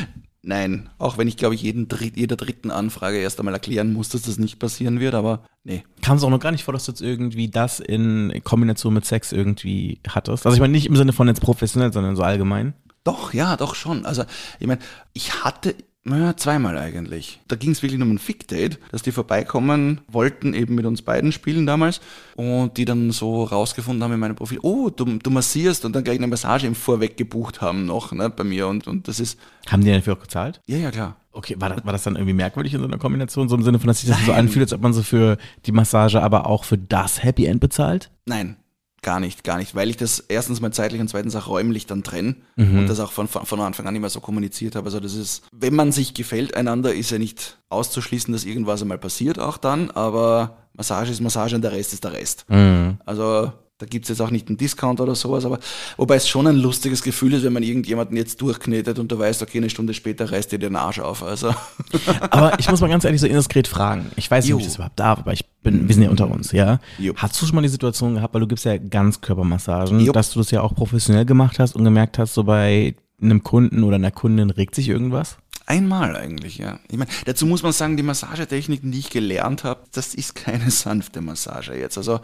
Nein, 0.46 0.90
auch 0.98 1.18
wenn 1.18 1.30
ich, 1.30 1.38
glaube 1.38 1.56
ich, 1.56 1.62
jeden 1.62 1.88
Dritt, 1.88 2.18
jeder 2.18 2.36
dritten 2.36 2.70
Anfrage 2.70 3.18
erst 3.18 3.40
einmal 3.40 3.54
erklären 3.54 3.94
muss, 3.94 4.10
dass 4.10 4.24
das 4.24 4.38
nicht 4.38 4.60
passieren 4.60 5.00
wird, 5.00 5.16
aber 5.16 5.46
nee. 5.64 5.86
Kam 6.02 6.18
es 6.18 6.24
auch 6.24 6.30
noch 6.30 6.42
gar 6.42 6.52
nicht 6.52 6.66
vor, 6.66 6.74
dass 6.74 6.86
du 6.86 6.92
jetzt 6.92 7.02
irgendwie 7.02 7.48
das 7.48 7.80
in 7.80 8.42
Kombination 8.44 8.94
mit 8.94 9.06
Sex 9.06 9.32
irgendwie 9.32 10.02
hattest? 10.06 10.46
Also 10.46 10.56
ich 10.56 10.60
meine 10.60 10.74
nicht 10.74 10.86
im 10.86 10.98
Sinne 10.98 11.14
von 11.14 11.30
jetzt 11.30 11.40
professionell, 11.40 11.94
sondern 11.94 12.18
so 12.18 12.24
allgemein. 12.24 12.74
Doch, 13.06 13.34
ja, 13.34 13.56
doch 13.56 13.74
schon. 13.74 14.06
Also, 14.06 14.24
ich 14.60 14.68
meine, 14.68 14.82
ich 15.14 15.44
hatte 15.44 15.76
naja, 16.06 16.36
zweimal 16.36 16.78
eigentlich. 16.78 17.40
Da 17.48 17.56
ging 17.56 17.72
es 17.72 17.82
wirklich 17.82 17.98
nur 17.98 18.08
um 18.08 18.16
ein 18.16 18.20
Fick-Date, 18.20 18.78
dass 18.92 19.04
die 19.04 19.14
vorbeikommen 19.14 20.02
wollten, 20.08 20.54
eben 20.54 20.76
mit 20.76 20.86
uns 20.86 21.02
beiden 21.02 21.32
spielen 21.32 21.66
damals 21.66 22.02
und 22.36 22.76
die 22.78 22.84
dann 22.84 23.12
so 23.12 23.44
rausgefunden 23.44 24.04
haben 24.04 24.12
in 24.14 24.20
meinem 24.20 24.36
Profil, 24.36 24.60
oh, 24.64 24.90
du, 24.90 25.06
du 25.06 25.30
massierst 25.30 25.86
und 25.86 25.96
dann 25.96 26.04
gleich 26.04 26.18
eine 26.18 26.28
Massage 26.28 26.68
im 26.68 26.76
Vorweg 26.76 27.16
gebucht 27.16 27.62
haben 27.62 27.86
noch 27.86 28.12
ne, 28.12 28.30
bei 28.30 28.44
mir 28.44 28.68
und, 28.68 28.86
und 28.88 29.08
das 29.08 29.20
ist, 29.22 29.40
Haben 29.70 29.84
die 29.84 29.92
dafür 29.92 30.14
auch 30.14 30.22
gezahlt? 30.22 30.60
ja, 30.68 30.78
ja, 30.78 30.92
klar. 30.92 31.16
Okay, 31.36 31.56
war 31.58 31.70
das, 31.70 31.84
war 31.84 31.94
das 31.94 32.04
dann 32.04 32.16
irgendwie 32.16 32.34
merkwürdig 32.36 32.76
in 32.76 32.80
so 32.80 32.86
einer 32.86 33.00
Kombination, 33.00 33.50
so 33.50 33.56
im 33.56 33.64
Sinne 33.64 33.80
von, 33.80 33.88
dass 33.88 34.02
sich 34.02 34.10
das 34.10 34.24
so 34.24 34.34
anfühlt, 34.34 34.66
als 34.66 34.74
ob 34.74 34.82
man 34.82 34.94
so 34.94 35.02
für 35.02 35.38
die 35.66 35.72
Massage, 35.72 36.22
aber 36.22 36.46
auch 36.46 36.64
für 36.64 36.78
das 36.78 37.24
Happy 37.24 37.46
End 37.48 37.60
bezahlt? 37.60 38.12
Nein, 38.28 38.56
gar 39.04 39.20
nicht, 39.20 39.44
gar 39.44 39.58
nicht, 39.58 39.76
weil 39.76 39.90
ich 39.90 39.98
das 39.98 40.20
erstens 40.20 40.60
mal 40.62 40.72
zeitlich 40.72 41.00
und 41.02 41.08
zweitens 41.10 41.36
auch 41.36 41.48
räumlich 41.48 41.86
dann 41.86 42.04
trenne 42.04 42.36
Mhm. 42.56 42.80
und 42.80 42.88
das 42.88 43.00
auch 43.00 43.12
von, 43.12 43.28
von, 43.28 43.46
von 43.46 43.60
Anfang 43.62 43.86
an 43.88 43.96
immer 43.96 44.10
so 44.10 44.20
kommuniziert 44.20 44.76
habe. 44.76 44.86
Also 44.88 45.00
das 45.00 45.14
ist, 45.14 45.44
wenn 45.52 45.76
man 45.76 45.92
sich 45.92 46.14
gefällt 46.14 46.56
einander, 46.56 46.94
ist 46.94 47.12
ja 47.12 47.20
nicht 47.20 47.58
auszuschließen, 47.70 48.32
dass 48.34 48.46
irgendwas 48.46 48.82
einmal 48.82 48.98
passiert 48.98 49.38
auch 49.40 49.58
dann, 49.58 49.92
aber 49.92 50.58
Massage 50.74 51.12
ist 51.12 51.22
Massage 51.22 51.56
und 51.56 51.62
der 51.62 51.72
Rest 51.74 51.94
ist 51.94 52.04
der 52.04 52.14
Rest. 52.14 52.46
Mhm. 52.50 52.98
Also 53.06 53.54
da 53.84 53.90
gibt's 53.90 54.08
jetzt 54.08 54.22
auch 54.22 54.32
nicht 54.32 54.48
einen 54.48 54.58
Discount 54.58 55.02
oder 55.02 55.14
sowas, 55.14 55.44
aber 55.46 55.60
wobei 55.98 56.16
es 56.16 56.28
schon 56.28 56.48
ein 56.48 56.56
lustiges 56.56 57.04
Gefühl 57.04 57.34
ist, 57.34 57.44
wenn 57.44 57.52
man 57.52 57.64
irgendjemanden 57.64 58.16
jetzt 58.16 58.42
durchknetet 58.42 58.98
und 58.98 59.12
du 59.12 59.20
weißt, 59.20 59.42
okay, 59.42 59.58
eine 59.58 59.70
Stunde 59.70 59.94
später 59.94 60.32
reißt 60.32 60.54
dir 60.54 60.60
den 60.60 60.78
Arsch 60.78 61.00
auf. 61.00 61.22
Also 61.22 61.54
Aber 62.30 62.58
ich 62.60 62.70
muss 62.70 62.80
mal 62.80 62.90
ganz 62.90 63.04
ehrlich 63.04 63.20
so 63.20 63.28
indiskret 63.28 63.68
fragen. 63.68 64.10
Ich 64.16 64.32
weiß 64.32 64.46
nicht, 64.46 64.54
ob 64.54 64.62
ich 64.62 64.68
das 64.68 64.76
überhaupt 64.76 65.00
darf, 65.00 65.20
aber 65.20 65.34
ich 65.34 65.46
bin, 65.64 65.88
wir 65.88 65.94
sind 65.94 66.04
ja 66.04 66.10
unter 66.10 66.32
uns, 66.32 66.54
ja. 66.54 66.80
Jo. 66.98 67.14
Hast 67.18 67.42
du 67.42 67.46
schon 67.46 67.56
mal 67.56 67.62
die 67.62 67.68
Situation 67.68 68.16
gehabt, 68.16 68.34
weil 68.34 68.42
du 68.42 68.48
gibst 68.48 68.64
ja 68.64 68.78
Ganzkörpermassagen, 68.78 70.00
Jo. 70.00 70.14
dass 70.14 70.32
du 70.32 70.40
das 70.40 70.52
ja 70.52 70.62
auch 70.62 70.74
professionell 70.74 71.26
gemacht 71.26 71.60
hast 71.60 71.76
und 71.76 71.84
gemerkt 71.84 72.18
hast, 72.18 72.34
so 72.34 72.46
bei 72.46 72.96
einem 73.22 73.44
Kunden 73.44 73.84
oder 73.84 73.96
einer 73.96 74.12
Kundin 74.12 74.50
regt 74.50 74.76
sich 74.76 74.88
irgendwas? 74.88 75.38
Einmal 75.66 76.16
eigentlich, 76.16 76.58
ja. 76.58 76.80
Ich 76.90 76.98
meine, 76.98 77.10
dazu 77.26 77.46
muss 77.46 77.64
man 77.64 77.72
sagen, 77.72 77.96
die 77.98 78.04
Massagetechniken, 78.04 78.92
die 78.92 79.00
ich 79.00 79.10
gelernt 79.10 79.64
habe, 79.64 79.82
das 79.94 80.14
ist 80.14 80.36
keine 80.36 80.72
sanfte 80.72 81.22
Massage 81.22 81.74
jetzt. 81.76 81.98
Also 81.98 82.20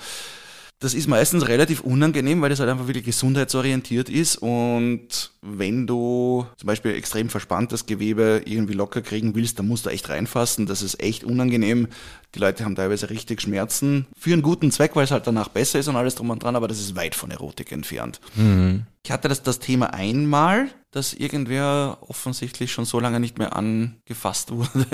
das 0.80 0.94
ist 0.94 1.08
meistens 1.08 1.48
relativ 1.50 1.82
unangenehm, 1.82 2.42
weil 2.42 2.50
das 2.50 2.62
halt 2.62 2.70
einfach 2.70 2.88
wirklich 2.88 3.04
gesundheitsorientiert 3.04 4.08
ist. 4.08 4.38
Und 4.38 5.32
wenn 5.42 5.86
du 5.86 6.46
zum 6.56 6.68
Beispiel 6.68 6.96
extrem 6.96 7.28
verspanntes 7.28 7.86
Gewebe 7.86 8.44
irgendwie 8.46 8.74
locker 8.74 9.02
kriegen 9.02 9.36
willst, 9.36 9.60
dann 9.60 9.68
musst 9.68 9.86
du 9.86 9.90
echt 9.90 10.08
reinfassen. 10.08 10.68
Das 10.68 10.82
ist 10.82 11.02
echt 11.02 11.26
unangenehm. 11.26 11.90
Die 12.34 12.40
Leute 12.40 12.64
haben 12.64 12.76
teilweise 12.76 13.10
richtig 13.10 13.42
Schmerzen. 13.42 14.06
Für 14.18 14.32
einen 14.32 14.42
guten 14.42 14.72
Zweck, 14.72 14.96
weil 14.96 15.04
es 15.04 15.12
halt 15.12 15.28
danach 15.28 15.50
besser 15.50 15.80
ist 15.80 15.90
und 15.90 15.98
alles 15.98 16.16
drum 16.16 16.30
und 16.30 16.44
dran, 16.44 16.56
aber 16.56 16.70
das 16.70 16.80
ist 16.80 16.96
weit 16.96 17.14
von 17.14 17.30
Erotik 17.30 17.74
entfernt. 17.74 18.22
Mhm. 18.36 18.84
Ich 19.04 19.12
hatte 19.12 19.28
das, 19.28 19.44
das 19.44 19.60
Thema 19.60 19.94
einmal, 19.94 20.70
dass 20.92 21.14
irgendwer 21.14 22.00
offensichtlich 22.02 22.72
schon 22.72 22.86
so 22.86 23.00
lange 23.00 23.20
nicht 23.20 23.38
mehr 23.38 23.56
angefasst 23.56 24.52
wurde, 24.56 24.86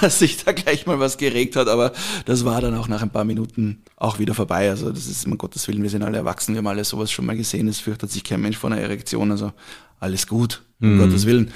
dass 0.00 0.18
sich 0.18 0.42
da 0.42 0.52
gleich 0.52 0.86
mal 0.86 0.98
was 0.98 1.18
geregt 1.18 1.56
hat, 1.56 1.68
aber 1.68 1.92
das 2.24 2.44
war 2.44 2.60
dann 2.60 2.74
auch 2.76 2.88
nach 2.88 3.02
ein 3.02 3.10
paar 3.10 3.24
Minuten 3.24 3.82
auch 3.96 4.18
wieder 4.18 4.34
vorbei. 4.34 4.70
Also 4.70 4.90
das 4.90 5.06
ist, 5.06 5.26
um 5.26 5.36
Gottes 5.36 5.68
Willen, 5.68 5.82
wir 5.82 5.90
sind 5.90 6.02
alle 6.02 6.18
erwachsen, 6.18 6.54
wir 6.54 6.58
haben 6.58 6.66
alle 6.66 6.84
sowas 6.84 7.10
schon 7.10 7.26
mal 7.26 7.36
gesehen, 7.36 7.68
es 7.68 7.80
fürchtet 7.80 8.10
sich 8.10 8.24
kein 8.24 8.40
Mensch 8.40 8.56
vor 8.56 8.70
einer 8.70 8.80
Erektion, 8.80 9.30
also 9.30 9.52
alles 10.00 10.26
gut, 10.26 10.62
um 10.80 10.98
Gottes 10.98 11.26
Willen. 11.26 11.52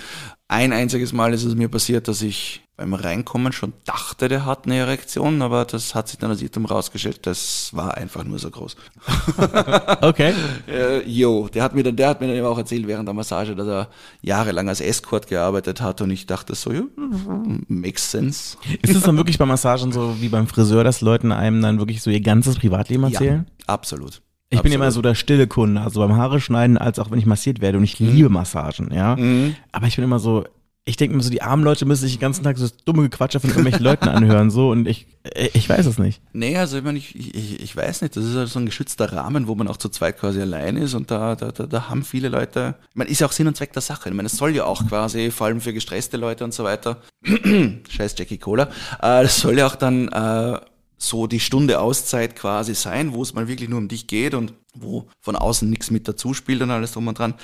Ein 0.47 0.73
einziges 0.73 1.13
Mal 1.13 1.35
ist 1.35 1.43
es 1.43 1.57
mir 1.57 1.69
passiert, 1.69 2.07
dass 2.07 2.23
ich 2.23 2.66
beim 2.77 2.93
Reinkommen 2.93 3.53
schon 3.53 3.73
dachte, 3.87 4.29
der 4.29 4.45
hat 4.45 4.67
eine 4.67 4.77
Erektion, 4.77 5.41
aber 5.41 5.65
das 5.65 5.95
hat 5.95 6.09
sich 6.09 6.19
dann 6.19 6.31
als 6.31 6.43
Irrtum 6.43 6.67
rausgestellt, 6.67 7.21
das 7.27 7.71
war 7.73 7.97
einfach 7.97 8.23
nur 8.25 8.39
so 8.39 8.51
groß. 8.51 8.77
Okay. 10.03 10.33
Äh, 10.69 11.09
jo, 11.09 11.49
der 11.49 11.63
hat 11.63 11.75
mir 11.75 11.83
dann, 11.83 11.97
der 11.97 12.09
hat 12.09 12.21
mir 12.21 12.27
dann 12.29 12.37
eben 12.37 12.47
auch 12.47 12.59
erzählt 12.59 12.87
während 12.87 13.09
der 13.09 13.15
Massage, 13.15 13.55
dass 13.57 13.67
er 13.67 13.89
jahrelang 14.21 14.69
als 14.69 14.81
Escort 14.81 15.27
gearbeitet 15.27 15.81
hat 15.81 16.01
und 16.01 16.11
ich 16.11 16.27
dachte 16.27 16.55
so, 16.55 16.73
ja, 16.73 16.83
makes 17.69 18.11
sense. 18.11 18.57
Ist 18.83 18.95
es 18.95 19.03
dann 19.03 19.17
wirklich 19.17 19.39
bei 19.39 19.47
Massagen 19.47 19.93
so 19.93 20.17
wie 20.21 20.29
beim 20.29 20.47
Friseur, 20.47 20.85
dass 20.85 21.01
Leuten 21.01 21.33
einem 21.33 21.63
dann 21.63 21.79
wirklich 21.79 22.03
so 22.03 22.11
ihr 22.11 22.21
ganzes 22.21 22.57
Privatleben 22.57 23.05
erzählen? 23.05 23.47
Ja, 23.61 23.65
absolut. 23.75 24.21
Ich 24.49 24.51
bin 24.51 24.59
absolut. 24.59 24.75
immer 24.75 24.91
so 24.93 25.03
der 25.03 25.15
stille 25.15 25.47
Kunde, 25.49 25.81
also 25.81 26.01
beim 26.01 26.15
Haare 26.17 26.41
schneiden, 26.41 26.79
als 26.79 26.99
auch 26.99 27.11
wenn 27.11 27.19
ich 27.19 27.27
massiert 27.27 27.61
werde 27.61 27.79
und 27.79 27.85
ich 27.85 27.99
Mhm. 27.99 28.15
liebe 28.15 28.29
Massagen, 28.29 28.93
ja. 28.93 29.17
Aber 29.73 29.87
ich 29.87 29.97
bin 29.97 30.05
immer 30.05 30.19
so, 30.21 30.45
ich 30.89 30.97
denke 30.97 31.17
mir 31.17 31.23
so, 31.23 31.31
die 31.31 31.43
armen 31.43 31.65
Leute 31.65 31.85
müssen 31.85 32.03
sich 32.03 32.15
den 32.15 32.21
ganzen 32.21 32.45
Tag 32.45 32.57
so 32.57 32.69
dumme 32.85 33.03
Gequatsche 33.03 33.41
von 33.41 33.51
irgendwelchen 33.51 33.83
Leuten 33.83 34.09
anhören, 34.09 34.53
so 34.53 34.71
und 34.71 34.87
ich, 34.87 35.09
ich 35.53 35.69
weiß 35.69 35.85
es 35.85 35.99
nicht. 35.99 36.23
Nee, 36.33 36.57
also 36.57 36.79
ich, 36.79 36.85
meine, 36.85 36.97
ich, 36.97 37.17
ich, 37.17 37.61
ich 37.61 37.77
weiß 37.77 38.03
nicht, 38.03 38.17
das 38.17 38.25
ist 38.25 38.37
halt 38.37 38.49
so 38.49 38.61
ein 38.61 38.67
geschützter 38.67 39.13
Rahmen, 39.13 39.49
wo 39.49 39.57
man 39.57 39.67
auch 39.67 39.79
zu 39.79 39.89
zweit 39.89 40.17
quasi 40.17 40.41
allein 40.41 40.77
ist 40.77 40.95
und 40.95 41.11
da, 41.11 41.35
da, 41.35 41.51
da, 41.51 41.67
da 41.67 41.89
haben 41.89 42.05
viele 42.05 42.29
Leute, 42.29 42.77
ich 42.89 42.95
meine, 42.95 43.11
ist 43.11 43.21
ja 43.21 43.27
auch 43.27 43.33
Sinn 43.33 43.49
und 43.49 43.57
Zweck 43.57 43.73
der 43.73 43.83
Sache. 43.83 44.09
Ich 44.09 44.15
meine, 44.15 44.27
es 44.27 44.37
soll 44.37 44.55
ja 44.55 44.65
auch 44.65 44.87
quasi, 44.87 45.33
vor 45.33 45.49
allem 45.49 45.61
für 45.61 45.73
gestresste 45.73 46.17
Leute 46.19 46.45
und 46.45 46.55
so 46.55 46.63
weiter, 46.63 47.03
scheiß 47.89 48.15
Jackie 48.17 48.39
Cola, 48.39 48.65
äh, 49.01 49.23
das 49.25 49.41
soll 49.41 49.59
ja 49.59 49.67
auch 49.67 49.75
dann 49.75 50.07
äh, 50.07 50.61
so 50.99 51.27
die 51.27 51.41
Stunde 51.41 51.81
Auszeit 51.81 52.37
quasi 52.37 52.75
sein, 52.75 53.13
wo 53.13 53.23
es 53.23 53.35
mal 53.35 53.49
wirklich 53.49 53.69
nur 53.69 53.79
um 53.79 53.89
dich 53.89 54.07
geht 54.07 54.35
und 54.35 54.55
wo 54.73 55.09
von 55.21 55.35
außen 55.35 55.69
nichts 55.69 55.91
mit 55.91 56.07
dazu 56.07 56.33
spielt 56.33 56.63
und 56.63 56.71
alles 56.71 56.93
drum 56.93 57.09
und 57.09 57.19
dran. 57.19 57.35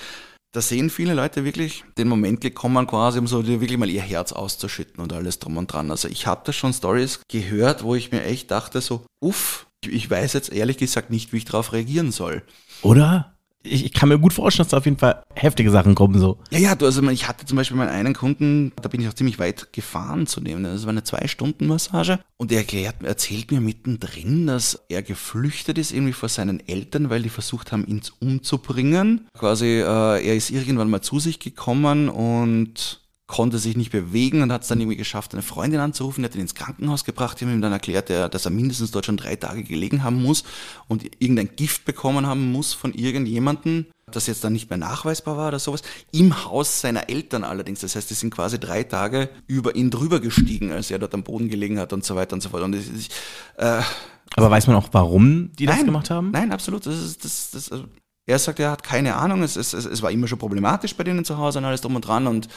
Da 0.55 0.61
sehen 0.61 0.91
viele 0.91 1.15
Leute 1.15 1.47
wirklich 1.47 1.83
den 1.97 2.09
Moment 2.09 2.43
gekommen, 2.43 2.87
quasi, 2.87 3.19
um 3.19 3.27
so 3.27 3.47
wirklich 3.47 3.79
mal 3.79 3.89
ihr 3.89 4.03
Herz 4.03 4.33
auszuschütten 4.33 5.03
und 5.03 5.11
alles 5.15 5.39
drum 5.39 5.57
und 5.57 5.73
dran. 5.73 5.91
Also 5.91 6.09
ich 6.09 6.27
habe 6.27 6.43
da 6.45 6.53
schon 6.53 6.75
Stories 6.75 7.21
gehört, 7.31 7.83
wo 7.83 7.95
ich 7.95 8.13
mir 8.13 8.23
echt 8.23 8.51
dachte, 8.51 8.83
so, 8.83 9.07
uff, 9.19 9.67
ich 9.87 10.11
weiß 10.11 10.35
jetzt 10.35 10.53
ehrlich 10.53 10.77
gesagt 10.77 11.09
nicht, 11.09 11.33
wie 11.33 11.39
ich 11.39 11.47
darauf 11.47 11.73
reagieren 11.73 12.13
soll. 12.13 12.43
Oder? 12.83 13.35
Ich, 13.63 13.85
ich 13.85 13.93
kann 13.93 14.09
mir 14.09 14.19
gut 14.19 14.33
vorstellen, 14.33 14.65
dass 14.65 14.71
da 14.71 14.79
auf 14.79 14.85
jeden 14.85 14.99
Fall 14.99 15.23
heftige 15.35 15.71
Sachen 15.71 15.95
kommen, 15.95 16.19
so. 16.19 16.39
Ja, 16.51 16.59
ja, 16.59 16.75
du, 16.75 16.87
also 16.87 17.03
ich 17.11 17.29
hatte 17.29 17.47
zum 17.47 17.57
Beispiel 17.57 17.77
meinen 17.77 17.91
einen 17.91 18.15
Kunden, 18.15 18.73
da 18.81 18.89
bin 18.89 19.01
ich 19.01 19.09
auch 19.09 19.15
ziemlich 19.15 19.39
weit 19.39 19.73
gefahren 19.73 20.27
zu 20.27 20.41
nehmen. 20.41 20.65
Das 20.65 20.85
war 20.85 20.91
eine 20.91 21.05
Zwei-Stunden-Massage. 21.05 22.21
Und 22.37 22.53
er 22.53 22.59
erklärt, 22.59 23.03
erzählt 23.03 23.51
mir 23.53 23.61
mittendrin, 23.61 24.47
dass 24.47 24.83
er 24.89 25.03
geflüchtet 25.03 25.79
ist 25.79 25.93
irgendwie 25.93 26.13
vor 26.13 26.29
seinen 26.29 26.67
Eltern, 26.67 27.11
weil 27.11 27.23
die 27.23 27.29
versucht 27.29 27.73
haben, 27.73 27.87
ihn 27.87 28.03
umzubringen. 28.21 29.29
Quasi, 29.39 29.67
äh, 29.67 29.85
er 29.85 30.35
ist 30.35 30.51
irgendwann 30.51 30.91
mal 30.91 31.03
zu 31.03 31.19
sich 31.19 31.39
gekommen 31.39 32.09
und 32.09 33.02
konnte 33.33 33.59
sich 33.59 33.77
nicht 33.77 33.91
bewegen 33.91 34.43
und 34.43 34.53
hat 34.53 34.63
es 34.63 34.69
dann 34.69 34.79
irgendwie 34.81 34.99
geschafft, 34.99 35.33
eine 35.33 35.43
Freundin 35.43 35.81
anzurufen, 35.81 36.23
die 36.23 36.27
hat 36.29 36.35
ihn 36.35 36.43
ins 36.43 36.55
Krankenhaus 36.55 37.05
gebracht, 37.05 37.41
die 37.41 37.47
haben 37.47 37.53
ihm 37.55 37.63
dann 37.63 37.73
erklärt, 37.73 38.11
er- 38.11 38.29
dass 38.29 38.45
er 38.45 38.51
mindestens 38.51 38.91
dort 38.91 39.07
schon 39.07 39.17
drei 39.17 39.37
Tage 39.37 39.63
gelegen 39.65 40.05
haben 40.05 40.23
muss 40.23 40.45
und 40.87 41.05
irgendein 41.19 41.57
Gift 41.57 41.87
bekommen 41.87 42.27
haben 42.27 42.53
muss 42.53 42.75
von 42.75 42.93
irgendjemandem, 42.93 43.87
das 44.11 44.27
jetzt 44.27 44.45
dann 44.45 44.53
nicht 44.53 44.69
mehr 44.69 44.79
nachweisbar 44.79 45.39
war 45.39 45.49
oder 45.49 45.59
sowas, 45.59 45.81
im 46.13 46.45
Haus 46.45 46.83
seiner 46.83 47.09
Eltern 47.09 47.45
allerdings. 47.45 47.81
Das 47.81 47.97
heißt, 47.97 48.11
die 48.11 48.15
sind 48.15 48.35
quasi 48.35 48.61
drei 48.61 48.83
Tage 48.83 49.31
über 49.47 49.75
ihn 49.75 49.91
drüber 49.91 50.21
gestiegen, 50.21 50.71
als 50.71 50.91
er 50.91 50.99
dort 50.99 51.15
am 51.15 51.23
Boden 51.23 51.49
gelegen 51.49 51.79
hat 51.79 51.95
und 51.95 52.05
so 52.05 52.15
weiter 52.15 52.35
und 52.35 52.43
so 52.43 52.51
fort. 52.51 52.63
Und 52.63 52.75
ich, 52.75 52.87
ich, 52.95 53.09
äh, 53.57 53.81
Aber 54.37 54.51
weiß 54.51 54.67
man 54.67 54.77
auch, 54.77 54.89
warum 54.93 55.51
die 55.59 55.65
das 55.65 55.77
Nein, 55.77 55.87
gemacht 55.87 56.11
haben? 56.11 56.31
Nein, 56.33 56.53
absolut. 56.53 56.85
Das 56.85 56.99
ist, 57.03 57.25
das, 57.25 57.51
das, 57.53 57.73
also 57.73 57.85
er 58.27 58.39
sagt, 58.39 58.61
er 58.61 58.71
hat 58.73 58.83
keine 58.83 59.17
Ahnung. 59.17 59.43
Es, 59.43 59.57
es, 59.57 59.73
es, 59.73 59.87
es 59.87 60.03
war 60.03 60.11
immer 60.11 60.29
schon 60.29 60.39
problematisch 60.39 60.95
bei 60.95 61.05
denen 61.05 61.25
zu 61.25 61.39
Hause 61.39 61.59
und 61.61 61.65
alles 61.65 61.81
drum 61.81 61.97
und 61.97 62.07
dran. 62.07 62.27
Und 62.27 62.49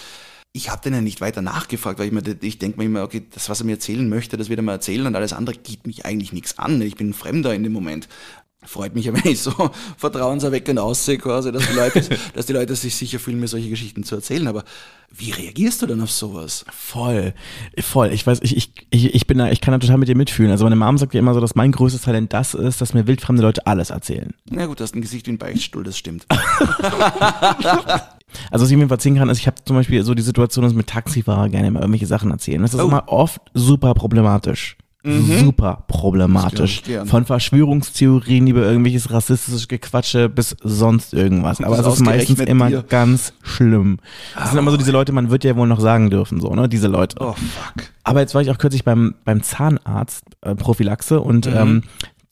ich 0.56 0.70
habe 0.70 0.82
denen 0.82 1.04
nicht 1.04 1.20
weiter 1.20 1.42
nachgefragt, 1.42 2.00
weil 2.00 2.08
ich 2.08 2.14
mir, 2.14 2.24
ich 2.42 2.60
denke 2.60 2.78
mir 2.78 2.86
immer, 2.86 3.04
okay, 3.04 3.26
das, 3.34 3.50
was 3.50 3.60
er 3.60 3.66
mir 3.66 3.74
erzählen 3.74 4.08
möchte, 4.08 4.38
das 4.38 4.48
wird 4.48 4.60
er 4.60 4.64
mir 4.64 4.72
erzählen 4.72 5.06
und 5.06 5.16
alles 5.16 5.34
andere 5.34 5.58
geht 5.58 5.86
mich 5.86 6.06
eigentlich 6.06 6.32
nichts 6.32 6.58
an. 6.58 6.82
Ich 6.82 6.96
bin 6.96 7.10
ein 7.10 7.14
Fremder 7.14 7.54
in 7.54 7.64
dem 7.64 7.74
Moment. 7.74 8.08
Freut 8.64 8.96
mich 8.96 9.06
ja, 9.06 9.14
wenn 9.24 9.30
ich 9.30 9.42
so 9.42 9.52
vertrauenserweckend 9.98 10.80
aussehe, 10.80 11.18
quasi, 11.18 11.52
dass 11.52 11.68
die, 11.68 11.76
Leute, 11.76 12.02
dass 12.34 12.46
die 12.46 12.54
Leute 12.54 12.74
sich 12.76 12.96
sicher 12.96 13.20
fühlen, 13.20 13.42
mir 13.42 13.50
solche 13.50 13.70
Geschichten 13.70 14.04
zu 14.04 14.16
erzählen. 14.16 14.48
Aber 14.48 14.64
wie 15.14 15.32
reagierst 15.32 15.82
du 15.82 15.88
dann 15.88 16.00
auf 16.02 16.12
sowas? 16.12 16.64
Voll, 16.72 17.34
voll. 17.80 18.14
Ich 18.14 18.26
weiß, 18.26 18.40
ich, 18.42 18.56
ich, 18.56 18.72
ich, 18.92 19.14
ich 19.14 19.28
bin 19.28 19.38
da, 19.38 19.52
ich 19.52 19.60
kann 19.60 19.74
da 19.74 19.80
total 19.80 19.98
mit 19.98 20.08
dir 20.08 20.16
mitfühlen. 20.16 20.52
Also 20.52 20.64
meine 20.64 20.78
Mom 20.78 20.98
sagt 20.98 21.14
ja 21.14 21.20
immer 21.20 21.34
so, 21.34 21.42
dass 21.42 21.56
mein 21.56 21.74
größtes 21.74 22.04
Talent 22.04 22.32
das 22.32 22.54
ist, 22.54 22.80
dass 22.80 22.94
mir 22.94 23.08
wildfremde 23.08 23.42
Leute 23.42 23.68
alles 23.68 23.90
erzählen. 23.90 24.34
Na 24.50 24.68
gut, 24.68 24.80
du 24.80 24.86
hast 24.86 24.96
ein 24.96 25.02
Gesicht 25.02 25.28
wie 25.28 25.32
ein 25.32 25.38
Beichtstuhl, 25.38 25.84
das 25.84 25.98
stimmt. 25.98 26.26
Also 28.52 28.64
was 28.66 28.72
ich 28.72 28.78
mir 28.78 28.90
erzählen 28.90 29.16
kann, 29.16 29.30
ist, 29.30 29.40
ich 29.40 29.48
habe 29.48 29.58
zum 29.66 29.76
Beispiel 29.76 30.04
so 30.04 30.14
die 30.14 30.22
Situation, 30.22 30.64
dass 30.64 30.74
mit 30.74 30.88
Taxifahrer 30.88 31.50
gerne 31.50 31.68
immer 31.68 31.80
irgendwelche 31.82 32.08
Sachen 32.08 32.32
erzählen. 32.32 32.62
Das 32.62 32.74
ist 32.74 32.80
Oh. 32.82 32.88
immer 32.88 33.04
oft 33.08 33.42
super 33.54 33.94
problematisch. 33.94 34.78
Super 35.08 35.84
Das 35.88 35.98
problematisch. 35.98 36.82
Von 37.06 37.26
Verschwörungstheorien 37.26 38.48
über 38.48 38.64
irgendwelches 38.64 39.12
rassistisches 39.12 39.68
Gequatsche 39.68 40.30
bis 40.30 40.56
sonst 40.64 41.14
irgendwas. 41.14 41.62
Aber 41.62 41.78
das 41.78 41.86
es 41.86 41.94
ist 41.96 42.00
meistens 42.06 42.40
immer 42.40 42.70
dir. 42.70 42.82
ganz 42.84 43.34
schlimm. 43.44 44.00
Das 44.34 44.50
sind 44.50 44.58
immer 44.58 44.72
so 44.72 44.78
diese 44.78 44.92
Leute, 44.92 45.12
man 45.12 45.30
wird 45.30 45.44
ja 45.44 45.56
wohl 45.56 45.68
noch 45.68 45.80
sagen 45.80 46.10
dürfen, 46.10 46.40
so, 46.42 46.56
ne? 46.56 46.68
Diese 46.68 46.88
Leute. 46.88 47.18
Oh, 47.20 47.34
fuck. 47.34 47.84
Aber 48.04 48.22
jetzt 48.22 48.34
war 48.34 48.42
ich 48.42 48.50
auch 48.50 48.58
kürzlich 48.58 48.84
beim, 48.84 49.14
beim 49.26 49.44
Zahnarzt, 49.44 50.24
äh, 50.42 50.56
Prophylaxe, 50.56 51.22
und 51.22 51.46
ähm, 51.48 51.84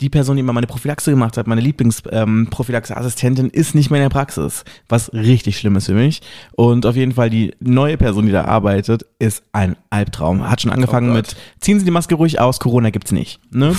die 0.04 0.10
Person, 0.10 0.36
die 0.36 0.42
immer 0.42 0.54
meine 0.54 0.68
Prophylaxe 0.68 1.10
gemacht 1.12 1.38
hat, 1.38 1.48
meine 1.48 1.62
Lieblingsprophylaxe-Assistentin, 1.62 3.50
ist 3.50 3.74
nicht 3.74 3.90
mehr 3.90 4.02
in 4.02 4.10
der 4.10 4.10
Praxis, 4.10 4.66
was 4.90 5.14
richtig 5.14 5.58
schlimm 5.58 5.78
ist 5.78 5.86
für 5.86 5.94
mich. 5.94 6.22
Und 6.56 6.86
auf 6.86 6.96
jeden 6.96 7.14
Fall 7.14 7.30
die 7.30 7.54
neue 7.62 7.98
Person, 7.98 8.26
die 8.26 8.32
da 8.32 8.44
arbeitet, 8.46 9.06
ist 9.18 9.44
ein 9.54 9.78
Albtraum. 9.90 10.50
Hat 10.50 10.62
schon 10.62 10.72
angefangen 10.72 11.12
Oh 11.12 11.14
mit, 11.14 11.36
ziehen 11.60 11.80
Sie 11.80 11.86
die 11.86 11.92
Maske 11.92 12.16
ruhig 12.16 12.40
aus, 12.40 12.60
Corona 12.60 12.90
gibt's 12.90 13.14
nicht. 13.14 13.40
Ne? 13.52 13.76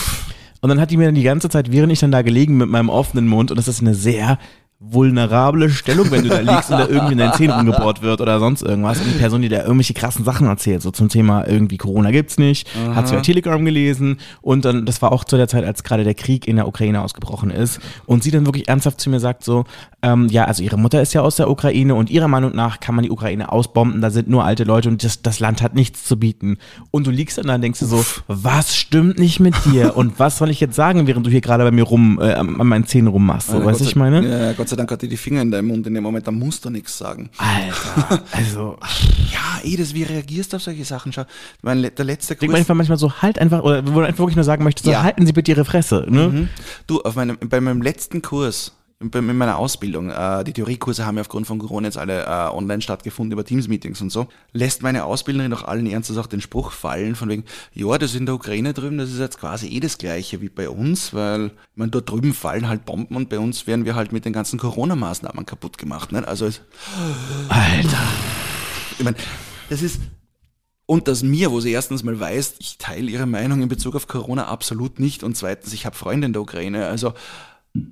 Und 0.62 0.70
dann 0.70 0.80
hat 0.80 0.90
die 0.90 0.96
mir 0.96 1.04
dann 1.04 1.14
die 1.14 1.22
ganze 1.22 1.50
Zeit, 1.50 1.70
während 1.70 1.92
ich 1.92 2.00
dann 2.00 2.10
da 2.10 2.22
gelegen 2.22 2.56
mit 2.56 2.70
meinem 2.70 2.88
offenen 2.88 3.28
Mund, 3.28 3.50
und 3.50 3.58
das 3.58 3.68
ist 3.68 3.82
eine 3.82 3.94
sehr 3.94 4.38
vulnerable 4.80 5.70
Stellung, 5.70 6.10
wenn 6.10 6.24
du 6.24 6.28
da 6.28 6.40
liegst 6.40 6.70
und 6.70 6.78
da 6.78 6.86
irgendwie 6.88 7.12
in 7.12 7.18
deinen 7.18 7.32
Zähnen 7.34 7.56
rumgebohrt 7.56 8.02
wird 8.02 8.20
oder 8.20 8.38
sonst 8.38 8.62
irgendwas. 8.62 9.00
Und 9.00 9.06
die 9.06 9.18
Person, 9.18 9.42
die 9.42 9.48
da 9.48 9.62
irgendwelche 9.62 9.94
krassen 9.94 10.24
Sachen 10.24 10.46
erzählt, 10.46 10.82
so 10.82 10.90
zum 10.90 11.08
Thema 11.08 11.46
irgendwie 11.46 11.76
Corona 11.76 12.10
gibt's 12.10 12.38
nicht, 12.38 12.68
hat 12.94 13.08
zwar 13.08 13.22
Telegram 13.22 13.64
gelesen 13.64 14.18
und 14.42 14.64
dann, 14.64 14.84
das 14.84 15.00
war 15.00 15.12
auch 15.12 15.24
zu 15.24 15.36
der 15.36 15.48
Zeit, 15.48 15.64
als 15.64 15.84
gerade 15.84 16.04
der 16.04 16.14
Krieg 16.14 16.46
in 16.46 16.56
der 16.56 16.68
Ukraine 16.68 17.02
ausgebrochen 17.02 17.50
ist. 17.50 17.80
Und 18.06 18.22
sie 18.22 18.30
dann 18.30 18.46
wirklich 18.46 18.68
ernsthaft 18.68 19.00
zu 19.00 19.10
mir 19.10 19.20
sagt 19.20 19.44
so, 19.44 19.64
ähm, 20.04 20.28
ja, 20.28 20.44
also 20.44 20.62
ihre 20.62 20.76
Mutter 20.76 21.00
ist 21.00 21.14
ja 21.14 21.22
aus 21.22 21.36
der 21.36 21.48
Ukraine 21.48 21.94
und 21.94 22.10
ihrer 22.10 22.28
Meinung 22.28 22.54
nach 22.54 22.78
kann 22.78 22.94
man 22.94 23.04
die 23.04 23.10
Ukraine 23.10 23.50
ausbomben, 23.50 24.02
da 24.02 24.10
sind 24.10 24.28
nur 24.28 24.44
alte 24.44 24.64
Leute 24.64 24.90
und 24.90 25.02
das, 25.02 25.22
das 25.22 25.40
Land 25.40 25.62
hat 25.62 25.74
nichts 25.74 26.04
zu 26.04 26.18
bieten. 26.18 26.58
Und 26.90 27.06
du 27.06 27.10
liegst 27.10 27.38
dann 27.38 27.46
da 27.46 27.54
und 27.54 27.62
denkst 27.62 27.80
du 27.80 27.86
so, 27.86 28.04
was 28.28 28.76
stimmt 28.76 29.18
nicht 29.18 29.40
mit 29.40 29.54
dir? 29.64 29.96
Und 30.04 30.18
was 30.18 30.38
soll 30.38 30.50
ich 30.50 30.60
jetzt 30.60 30.74
sagen, 30.74 31.06
während 31.06 31.24
du 31.26 31.30
hier 31.30 31.40
gerade 31.40 31.64
bei 31.64 31.70
mir 31.70 31.84
rum, 31.84 32.18
äh, 32.20 32.32
an 32.32 32.66
meinen 32.66 32.86
Zähnen 32.86 33.08
rummachst? 33.08 33.48
So, 33.48 33.58
Ja, 33.58 33.64
weißt 33.64 33.80
du, 33.80 33.84
ich 33.84 33.96
meine? 33.96 34.26
Ja, 34.26 34.52
Gott 34.52 34.68
sei 34.68 34.76
Dank 34.76 34.90
hat 34.90 35.00
die 35.02 35.08
die 35.08 35.16
Finger 35.16 35.40
in 35.40 35.50
deinem 35.50 35.68
Mund 35.68 35.86
in 35.86 35.94
dem 35.94 36.02
Moment, 36.02 36.26
da 36.26 36.30
musst 36.32 36.64
du 36.64 36.70
nichts 36.70 36.98
sagen. 36.98 37.30
Alter, 37.38 38.22
also, 38.32 38.76
Ja, 39.32 39.60
Edith, 39.62 39.94
wie 39.94 40.02
reagierst 40.02 40.52
du 40.52 40.56
auf 40.56 40.62
solche 40.62 40.84
Sachen? 40.84 41.12
Schau, 41.12 41.24
mein, 41.62 41.82
der 41.82 42.04
letzte 42.04 42.36
Kurs, 42.36 42.50
manchmal 42.50 42.76
manchmal 42.76 42.98
so, 42.98 43.12
halt 43.22 43.38
einfach, 43.38 43.62
oder 43.62 43.86
wo 43.86 44.00
du 44.00 44.06
einfach 44.06 44.18
wirklich 44.18 44.36
nur 44.36 44.44
sagen 44.44 44.64
möchtest, 44.64 44.84
so, 44.86 44.90
Ja. 44.92 45.02
halten 45.02 45.24
Sie 45.26 45.32
bitte 45.32 45.52
Ihre 45.52 45.64
Fresse, 45.64 46.04
ne? 46.08 46.28
Mhm. 46.28 46.48
du, 46.86 47.00
auf 47.02 47.14
meinem, 47.14 47.38
bei 47.38 47.60
meinem 47.60 47.80
letzten 47.80 48.20
Kurs, 48.20 48.72
in 49.00 49.36
meiner 49.36 49.58
Ausbildung, 49.58 50.10
äh, 50.10 50.44
die 50.44 50.52
Theoriekurse 50.52 51.04
haben 51.04 51.16
ja 51.16 51.20
aufgrund 51.20 51.46
von 51.46 51.58
Corona 51.58 51.88
jetzt 51.88 51.98
alle 51.98 52.22
äh, 52.24 52.28
online 52.54 52.80
stattgefunden 52.80 53.32
über 53.32 53.44
Teams-Meetings 53.44 54.00
und 54.00 54.10
so, 54.10 54.28
lässt 54.52 54.82
meine 54.82 55.04
Ausbilderin 55.04 55.52
auch 55.52 55.64
allen 55.64 55.86
Ernstes 55.86 56.16
auch 56.16 56.26
den 56.26 56.40
Spruch 56.40 56.70
fallen 56.72 57.14
von 57.14 57.28
wegen, 57.28 57.44
ja, 57.74 57.98
das 57.98 58.14
in 58.14 58.24
der 58.24 58.34
Ukraine 58.34 58.72
drüben, 58.72 58.96
das 58.96 59.10
ist 59.10 59.18
jetzt 59.18 59.38
quasi 59.40 59.68
eh 59.68 59.80
das 59.80 59.98
Gleiche 59.98 60.40
wie 60.40 60.48
bei 60.48 60.68
uns, 60.70 61.12
weil, 61.12 61.46
ich 61.46 61.52
meine, 61.76 61.90
dort 61.90 62.08
drüben 62.08 62.32
fallen 62.32 62.68
halt 62.68 62.84
Bomben 62.86 63.16
und 63.16 63.28
bei 63.28 63.38
uns 63.38 63.66
werden 63.66 63.84
wir 63.84 63.94
halt 63.94 64.12
mit 64.12 64.24
den 64.24 64.32
ganzen 64.32 64.58
Corona-Maßnahmen 64.58 65.44
kaputt 65.44 65.76
gemacht, 65.76 66.12
ne? 66.12 66.26
Also, 66.26 66.46
es- 66.46 66.62
Alter. 67.48 67.98
ich 68.98 69.04
meine, 69.04 69.16
das 69.68 69.82
ist, 69.82 70.00
Und 70.86 71.08
dass 71.08 71.22
mir, 71.22 71.50
wo 71.50 71.60
sie 71.60 71.72
erstens 71.72 72.02
mal 72.02 72.18
weiß, 72.20 72.56
ich 72.58 72.76
teile 72.76 73.10
ihre 73.10 73.26
Meinung 73.26 73.62
in 73.62 73.68
Bezug 73.68 73.96
auf 73.96 74.06
Corona 74.06 74.48
absolut 74.48 75.00
nicht 75.00 75.22
und 75.24 75.34
zweitens, 75.36 75.72
ich 75.72 75.86
habe 75.86 75.96
Freunde 75.96 76.26
in 76.26 76.32
der 76.34 76.42
Ukraine. 76.42 76.86
Also 76.88 77.14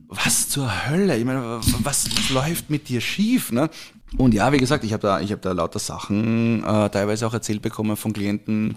was 0.09 0.49
zur 0.49 0.89
Hölle? 0.89 1.17
Ich 1.17 1.25
meine, 1.25 1.61
was, 1.83 2.31
läuft 2.31 2.71
mit 2.71 2.89
dir 2.89 3.01
schief? 3.01 3.51
Ne? 3.51 3.69
Und 4.17 4.35
ja, 4.35 4.53
wie 4.53 4.59
gesagt, 4.59 4.85
ich 4.85 4.93
habe 4.93 5.03
da, 5.03 5.21
hab 5.21 5.43
da 5.43 5.53
lauter 5.53 5.79
Sachen 5.79 6.63
äh, 6.65 6.91
teilweise 6.91 7.27
auch 7.27 7.35
erzählt 7.35 7.63
bekommen 7.63 7.97
von 7.97 8.13
Klienten. 8.13 8.77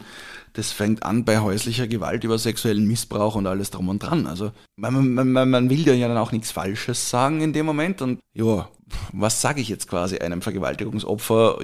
Das 0.55 0.71
fängt 0.71 1.03
an 1.03 1.25
bei 1.25 1.39
häuslicher 1.39 1.85
Gewalt 1.85 2.23
über 2.23 2.37
sexuellen 2.37 2.87
Missbrauch 2.87 3.35
und 3.35 3.45
alles 3.45 3.71
drum 3.71 3.89
und 3.89 3.99
dran. 3.99 4.25
Also 4.25 4.51
man, 4.77 5.13
man, 5.13 5.31
man, 5.31 5.49
man 5.49 5.69
will 5.69 5.85
ja 5.85 6.07
dann 6.07 6.17
auch 6.17 6.31
nichts 6.31 6.51
Falsches 6.51 7.09
sagen 7.09 7.41
in 7.41 7.51
dem 7.51 7.65
Moment. 7.65 8.01
Und 8.01 8.19
ja, 8.33 8.69
was 9.11 9.41
sage 9.41 9.59
ich 9.59 9.67
jetzt 9.67 9.89
quasi 9.89 10.19
einem 10.19 10.41
Vergewaltigungsopfer, 10.41 11.59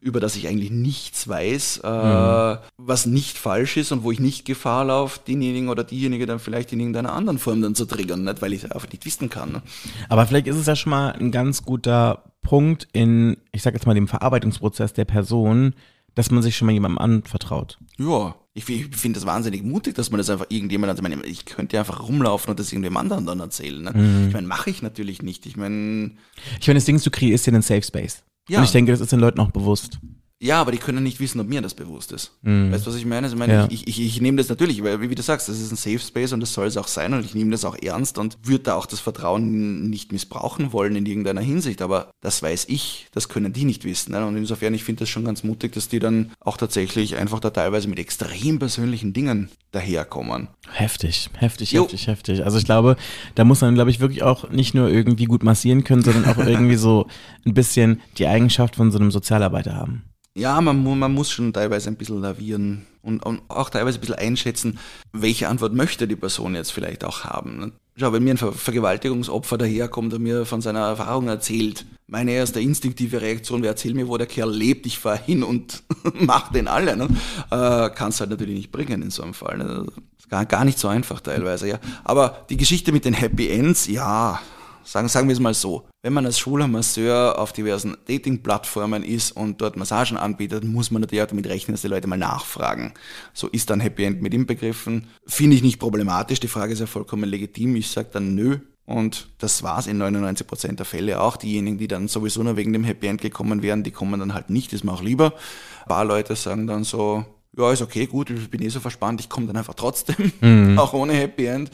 über 0.00 0.20
das 0.20 0.36
ich 0.36 0.46
eigentlich 0.46 0.70
nichts 0.70 1.26
weiß, 1.26 1.80
äh, 1.82 1.88
mhm. 1.88 2.58
was 2.76 3.06
nicht 3.06 3.38
falsch 3.38 3.76
ist 3.76 3.90
und 3.90 4.04
wo 4.04 4.12
ich 4.12 4.20
nicht 4.20 4.44
Gefahr 4.44 4.84
laufe, 4.84 5.18
denjenigen 5.26 5.68
oder 5.68 5.82
diejenige 5.82 6.26
dann 6.26 6.38
vielleicht 6.38 6.72
in 6.72 6.78
irgendeiner 6.78 7.14
anderen 7.14 7.38
Form 7.38 7.60
dann 7.60 7.74
zu 7.74 7.86
triggern, 7.86 8.22
nicht 8.22 8.40
weil 8.40 8.52
ich 8.52 8.62
es 8.62 8.70
einfach 8.70 8.88
nicht 8.90 9.04
wissen 9.04 9.30
kann. 9.30 9.50
Ne? 9.50 9.62
Aber 10.08 10.26
vielleicht 10.26 10.46
ist 10.46 10.56
es 10.56 10.66
ja 10.66 10.76
schon 10.76 10.90
mal 10.90 11.10
ein 11.12 11.32
ganz 11.32 11.64
guter 11.64 12.22
Punkt 12.42 12.86
in, 12.92 13.36
ich 13.52 13.62
sag 13.62 13.74
jetzt 13.74 13.86
mal, 13.86 13.94
dem 13.94 14.08
Verarbeitungsprozess 14.08 14.92
der 14.92 15.06
Person, 15.06 15.74
dass 16.18 16.32
man 16.32 16.42
sich 16.42 16.56
schon 16.56 16.66
mal 16.66 16.72
jemandem 16.72 16.98
anvertraut. 16.98 17.78
Ja, 17.96 18.34
ich, 18.52 18.64
finde 18.64 19.20
das 19.20 19.24
wahnsinnig 19.24 19.62
mutig, 19.62 19.94
dass 19.94 20.10
man 20.10 20.18
das 20.18 20.28
einfach 20.30 20.46
irgendjemand, 20.48 20.90
also 20.90 21.00
ich, 21.00 21.08
meine, 21.08 21.24
ich 21.24 21.44
könnte 21.44 21.76
ja 21.76 21.82
einfach 21.82 22.08
rumlaufen 22.08 22.50
und 22.50 22.58
das 22.58 22.72
irgendwem 22.72 22.96
anderen 22.96 23.24
dann 23.24 23.38
erzählen. 23.38 23.80
Ne? 23.80 23.92
Mhm. 23.94 24.26
Ich 24.26 24.34
meine, 24.34 24.48
mache 24.48 24.68
ich 24.68 24.82
natürlich 24.82 25.22
nicht. 25.22 25.46
Ich 25.46 25.56
meine. 25.56 26.10
Ich 26.58 26.66
meine, 26.66 26.78
das 26.78 26.86
Ding 26.86 26.96
ist, 26.96 27.06
du 27.06 27.12
kreierst 27.12 27.46
dir 27.46 27.52
einen 27.52 27.62
Safe 27.62 27.84
Space. 27.84 28.24
Ja. 28.48 28.58
Und 28.58 28.64
ich 28.64 28.72
denke, 28.72 28.90
das 28.90 29.00
ist 29.00 29.12
den 29.12 29.20
Leuten 29.20 29.38
auch 29.38 29.52
bewusst. 29.52 30.00
Ja, 30.40 30.60
aber 30.60 30.70
die 30.70 30.78
können 30.78 31.02
nicht 31.02 31.18
wissen, 31.18 31.40
ob 31.40 31.48
mir 31.48 31.60
das 31.60 31.74
bewusst 31.74 32.12
ist. 32.12 32.30
Mhm. 32.42 32.70
Weißt 32.70 32.86
du, 32.86 32.90
was 32.90 32.96
ich 32.96 33.04
meine? 33.04 33.26
Also 33.26 33.34
ich, 33.34 33.40
meine 33.40 33.52
ja. 33.52 33.66
ich, 33.70 33.88
ich, 33.88 34.00
ich, 34.00 34.20
nehme 34.20 34.36
das 34.36 34.48
natürlich, 34.48 34.84
weil 34.84 35.00
wie 35.00 35.14
du 35.14 35.22
sagst, 35.22 35.48
das 35.48 35.58
ist 35.58 35.72
ein 35.72 35.76
Safe 35.76 35.98
Space 35.98 36.32
und 36.32 36.38
das 36.38 36.54
soll 36.54 36.68
es 36.68 36.76
auch 36.76 36.86
sein 36.86 37.12
und 37.12 37.24
ich 37.24 37.34
nehme 37.34 37.50
das 37.50 37.64
auch 37.64 37.76
ernst 37.76 38.18
und 38.18 38.38
würde 38.44 38.64
da 38.64 38.74
auch 38.76 38.86
das 38.86 39.00
Vertrauen 39.00 39.90
nicht 39.90 40.12
missbrauchen 40.12 40.72
wollen 40.72 40.94
in 40.94 41.06
irgendeiner 41.06 41.40
Hinsicht. 41.40 41.82
Aber 41.82 42.10
das 42.20 42.40
weiß 42.40 42.66
ich, 42.68 43.08
das 43.12 43.28
können 43.28 43.52
die 43.52 43.64
nicht 43.64 43.84
wissen. 43.84 44.12
Ne? 44.12 44.24
Und 44.24 44.36
insofern, 44.36 44.74
ich 44.74 44.84
finde 44.84 45.00
das 45.00 45.08
schon 45.08 45.24
ganz 45.24 45.42
mutig, 45.42 45.72
dass 45.72 45.88
die 45.88 45.98
dann 45.98 46.30
auch 46.38 46.56
tatsächlich 46.56 47.16
einfach 47.16 47.40
da 47.40 47.50
teilweise 47.50 47.88
mit 47.88 47.98
extrem 47.98 48.60
persönlichen 48.60 49.12
Dingen 49.12 49.48
daherkommen. 49.72 50.48
Heftig, 50.70 51.30
heftig, 51.36 51.72
jo. 51.72 51.82
heftig, 51.82 52.06
heftig. 52.06 52.44
Also 52.44 52.58
ich 52.58 52.64
glaube, 52.64 52.96
da 53.34 53.44
muss 53.44 53.60
man, 53.60 53.74
glaube 53.74 53.90
ich, 53.90 53.98
wirklich 53.98 54.22
auch 54.22 54.50
nicht 54.50 54.72
nur 54.72 54.88
irgendwie 54.88 55.24
gut 55.24 55.42
massieren 55.42 55.82
können, 55.82 56.02
sondern 56.02 56.26
auch 56.26 56.38
irgendwie 56.46 56.76
so 56.76 57.08
ein 57.44 57.54
bisschen 57.54 58.00
die 58.18 58.28
Eigenschaft 58.28 58.76
von 58.76 58.92
so 58.92 58.98
einem 58.98 59.10
Sozialarbeiter 59.10 59.74
haben. 59.74 60.04
Ja, 60.38 60.60
man, 60.60 60.82
man 60.98 61.12
muss 61.12 61.32
schon 61.32 61.52
teilweise 61.52 61.88
ein 61.88 61.96
bisschen 61.96 62.20
lavieren 62.20 62.86
und, 63.02 63.26
und, 63.26 63.42
auch 63.48 63.70
teilweise 63.70 63.98
ein 63.98 64.00
bisschen 64.00 64.14
einschätzen, 64.14 64.78
welche 65.12 65.48
Antwort 65.48 65.74
möchte 65.74 66.06
die 66.06 66.14
Person 66.14 66.54
jetzt 66.54 66.70
vielleicht 66.70 67.04
auch 67.04 67.24
haben. 67.24 67.58
Ne? 67.58 67.72
Schau, 67.96 68.12
wenn 68.12 68.22
mir 68.22 68.34
ein 68.34 68.38
Ver 68.38 68.52
Vergewaltigungsopfer 68.52 69.58
daherkommt 69.58 70.14
und 70.14 70.22
mir 70.22 70.46
von 70.46 70.60
seiner 70.60 70.86
Erfahrung 70.86 71.26
erzählt, 71.26 71.84
meine 72.06 72.30
erste 72.30 72.60
instinktive 72.60 73.20
Reaktion 73.20 73.62
wäre, 73.62 73.72
erzähl 73.72 73.94
mir, 73.94 74.06
wo 74.06 74.16
der 74.16 74.28
Kerl 74.28 74.54
lebt, 74.54 74.86
ich 74.86 75.00
fahr 75.00 75.18
hin 75.18 75.42
und 75.42 75.82
mach 76.14 76.52
den 76.52 76.68
alle. 76.68 76.96
Ne? 76.96 77.08
Äh, 77.50 77.90
Kann 77.90 78.10
es 78.10 78.20
halt 78.20 78.30
natürlich 78.30 78.54
nicht 78.54 78.72
bringen 78.72 79.02
in 79.02 79.10
so 79.10 79.24
einem 79.24 79.34
Fall. 79.34 79.58
Ne? 79.58 79.86
Gar, 80.28 80.46
gar 80.46 80.64
nicht 80.64 80.78
so 80.78 80.86
einfach 80.86 81.20
teilweise, 81.20 81.66
ja. 81.66 81.80
Aber 82.04 82.46
die 82.48 82.56
Geschichte 82.56 82.92
mit 82.92 83.04
den 83.04 83.14
Happy 83.14 83.48
Ends, 83.48 83.88
ja, 83.88 84.40
Sagen, 84.88 85.08
sagen 85.08 85.28
wir 85.28 85.34
es 85.34 85.38
mal 85.38 85.52
so. 85.52 85.86
Wenn 86.02 86.14
man 86.14 86.24
als 86.24 86.38
schwuler 86.38 86.66
Masseur 86.66 87.38
auf 87.38 87.52
diversen 87.52 87.98
Dating-Plattformen 88.06 89.02
ist 89.02 89.32
und 89.32 89.60
dort 89.60 89.76
Massagen 89.76 90.16
anbietet, 90.16 90.64
muss 90.64 90.90
man 90.90 91.02
natürlich 91.02 91.22
auch 91.22 91.28
damit 91.28 91.46
rechnen, 91.46 91.74
dass 91.74 91.82
die 91.82 91.88
Leute 91.88 92.08
mal 92.08 92.16
nachfragen. 92.16 92.94
So 93.34 93.48
ist 93.48 93.68
dann 93.68 93.80
Happy 93.80 94.04
End 94.04 94.22
mit 94.22 94.32
inbegriffen. 94.32 95.08
Finde 95.26 95.56
ich 95.56 95.62
nicht 95.62 95.78
problematisch. 95.78 96.40
Die 96.40 96.48
Frage 96.48 96.72
ist 96.72 96.78
ja 96.78 96.86
vollkommen 96.86 97.28
legitim. 97.28 97.76
Ich 97.76 97.90
sage 97.90 98.08
dann 98.10 98.34
nö. 98.34 98.60
Und 98.86 99.28
das 99.36 99.62
war 99.62 99.78
es 99.78 99.86
in 99.86 100.02
99% 100.02 100.76
der 100.76 100.86
Fälle 100.86 101.20
auch. 101.20 101.36
Diejenigen, 101.36 101.76
die 101.76 101.86
dann 101.86 102.08
sowieso 102.08 102.42
nur 102.42 102.56
wegen 102.56 102.72
dem 102.72 102.84
Happy 102.84 103.08
End 103.08 103.20
gekommen 103.20 103.60
wären, 103.60 103.82
die 103.82 103.90
kommen 103.90 104.18
dann 104.18 104.32
halt 104.32 104.48
nicht. 104.48 104.72
ist 104.72 104.84
mir 104.84 104.92
auch 104.92 105.02
lieber. 105.02 105.34
Ein 105.82 105.88
paar 105.88 106.06
Leute 106.06 106.34
sagen 106.34 106.66
dann 106.66 106.84
so, 106.84 107.26
ja, 107.56 107.72
ist 107.72 107.82
okay, 107.82 108.06
gut, 108.06 108.30
ich 108.30 108.50
bin 108.50 108.62
eh 108.62 108.68
so 108.68 108.80
verspannt, 108.80 109.20
ich 109.20 109.28
komme 109.28 109.46
dann 109.46 109.56
einfach 109.56 109.74
trotzdem, 109.74 110.32
mhm. 110.40 110.78
auch 110.78 110.92
ohne 110.92 111.12
Happy 111.14 111.46
End. 111.46 111.70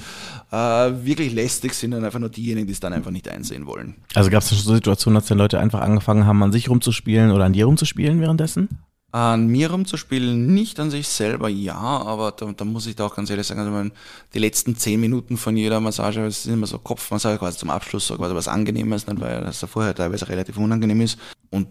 Äh, 0.50 0.56
wirklich 0.56 1.32
lästig 1.32 1.74
sind 1.74 1.90
dann 1.90 2.04
einfach 2.04 2.20
nur 2.20 2.30
diejenigen, 2.30 2.66
die 2.66 2.72
es 2.72 2.80
dann 2.80 2.92
einfach 2.92 3.10
nicht 3.10 3.28
einsehen 3.28 3.66
wollen. 3.66 3.96
Also 4.14 4.30
gab 4.30 4.42
es 4.42 4.48
schon 4.48 4.58
so 4.58 4.74
Situationen, 4.74 5.16
dass 5.16 5.26
die 5.26 5.34
Leute 5.34 5.58
einfach 5.58 5.80
angefangen 5.80 6.26
haben, 6.26 6.42
an 6.42 6.52
sich 6.52 6.70
rumzuspielen 6.70 7.32
oder 7.32 7.44
an 7.44 7.52
dir 7.52 7.66
rumzuspielen 7.66 8.20
währenddessen? 8.20 8.68
An 9.14 9.46
mir 9.46 9.70
rumzuspielen, 9.70 10.52
nicht 10.52 10.80
an 10.80 10.90
sich 10.90 11.06
selber, 11.06 11.48
ja, 11.48 11.76
aber 11.76 12.32
da, 12.32 12.50
da 12.50 12.64
muss 12.64 12.88
ich 12.88 12.96
da 12.96 13.06
auch 13.06 13.14
ganz 13.14 13.30
ehrlich 13.30 13.46
sagen, 13.46 13.60
also 13.60 13.94
die 14.34 14.38
letzten 14.40 14.74
zehn 14.74 14.98
Minuten 14.98 15.36
von 15.36 15.56
jeder 15.56 15.78
Massage, 15.78 16.20
das 16.20 16.38
ist 16.38 16.46
immer 16.46 16.66
so 16.66 16.80
Kopfmassage, 16.80 17.38
quasi 17.38 17.56
zum 17.56 17.70
Abschluss, 17.70 18.08
so 18.08 18.16
quasi 18.16 18.34
was 18.34 18.48
Angenehmes, 18.48 19.06
nicht, 19.06 19.20
weil 19.20 19.42
das 19.42 19.60
ja 19.60 19.68
vorher 19.68 19.94
teilweise 19.94 20.28
relativ 20.28 20.56
unangenehm 20.56 21.00
ist. 21.00 21.16
Und 21.50 21.68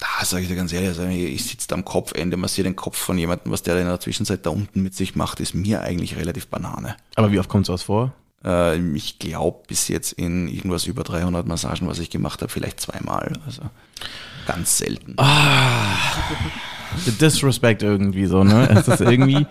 da 0.00 0.24
sage 0.24 0.42
ich 0.42 0.48
dir 0.48 0.56
ganz 0.56 0.72
ehrlich, 0.72 0.88
also 0.88 1.04
ich 1.04 1.44
sitze 1.44 1.68
da 1.68 1.76
am 1.76 1.84
Kopfende, 1.84 2.36
massiere 2.36 2.64
den 2.64 2.74
Kopf 2.74 2.98
von 2.98 3.16
jemandem, 3.16 3.52
was 3.52 3.62
der 3.62 3.78
in 3.78 3.86
der 3.86 4.00
Zwischenzeit 4.00 4.44
da 4.44 4.50
unten 4.50 4.82
mit 4.82 4.96
sich 4.96 5.14
macht, 5.14 5.38
ist 5.38 5.54
mir 5.54 5.82
eigentlich 5.82 6.16
relativ 6.16 6.48
Banane. 6.48 6.96
Aber 7.14 7.30
wie 7.30 7.38
oft 7.38 7.48
kommt 7.48 7.66
sowas 7.66 7.84
vor? 7.84 8.12
Äh, 8.44 8.78
ich 8.96 9.20
glaube 9.20 9.60
bis 9.68 9.86
jetzt 9.86 10.14
in 10.14 10.48
irgendwas 10.48 10.86
über 10.86 11.04
300 11.04 11.46
Massagen, 11.46 11.86
was 11.86 12.00
ich 12.00 12.10
gemacht 12.10 12.42
habe, 12.42 12.50
vielleicht 12.50 12.80
zweimal. 12.80 13.34
Also 13.46 13.62
ganz 14.46 14.78
selten. 14.78 15.14
Ah, 15.18 15.96
Disrespect 17.20 17.82
irgendwie 17.82 18.26
so, 18.26 18.44
ne? 18.44 18.68
Es 18.70 18.88
ist 18.88 19.00
irgendwie. 19.00 19.46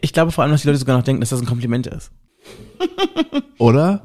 Ich 0.00 0.12
glaube 0.12 0.32
vor 0.32 0.42
allem, 0.42 0.52
dass 0.52 0.62
die 0.62 0.68
Leute 0.68 0.78
sogar 0.78 0.96
noch 0.96 1.04
denken, 1.04 1.20
dass 1.20 1.30
das 1.30 1.40
ein 1.40 1.46
Kompliment 1.46 1.86
ist. 1.86 2.10
Oder? 3.58 4.02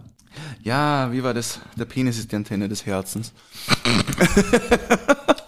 Ja, 0.62 1.12
wie 1.12 1.24
war 1.24 1.34
das? 1.34 1.60
Der 1.78 1.86
Penis 1.86 2.18
ist 2.18 2.32
die 2.32 2.36
Antenne 2.36 2.68
des 2.68 2.86
Herzens. 2.86 3.34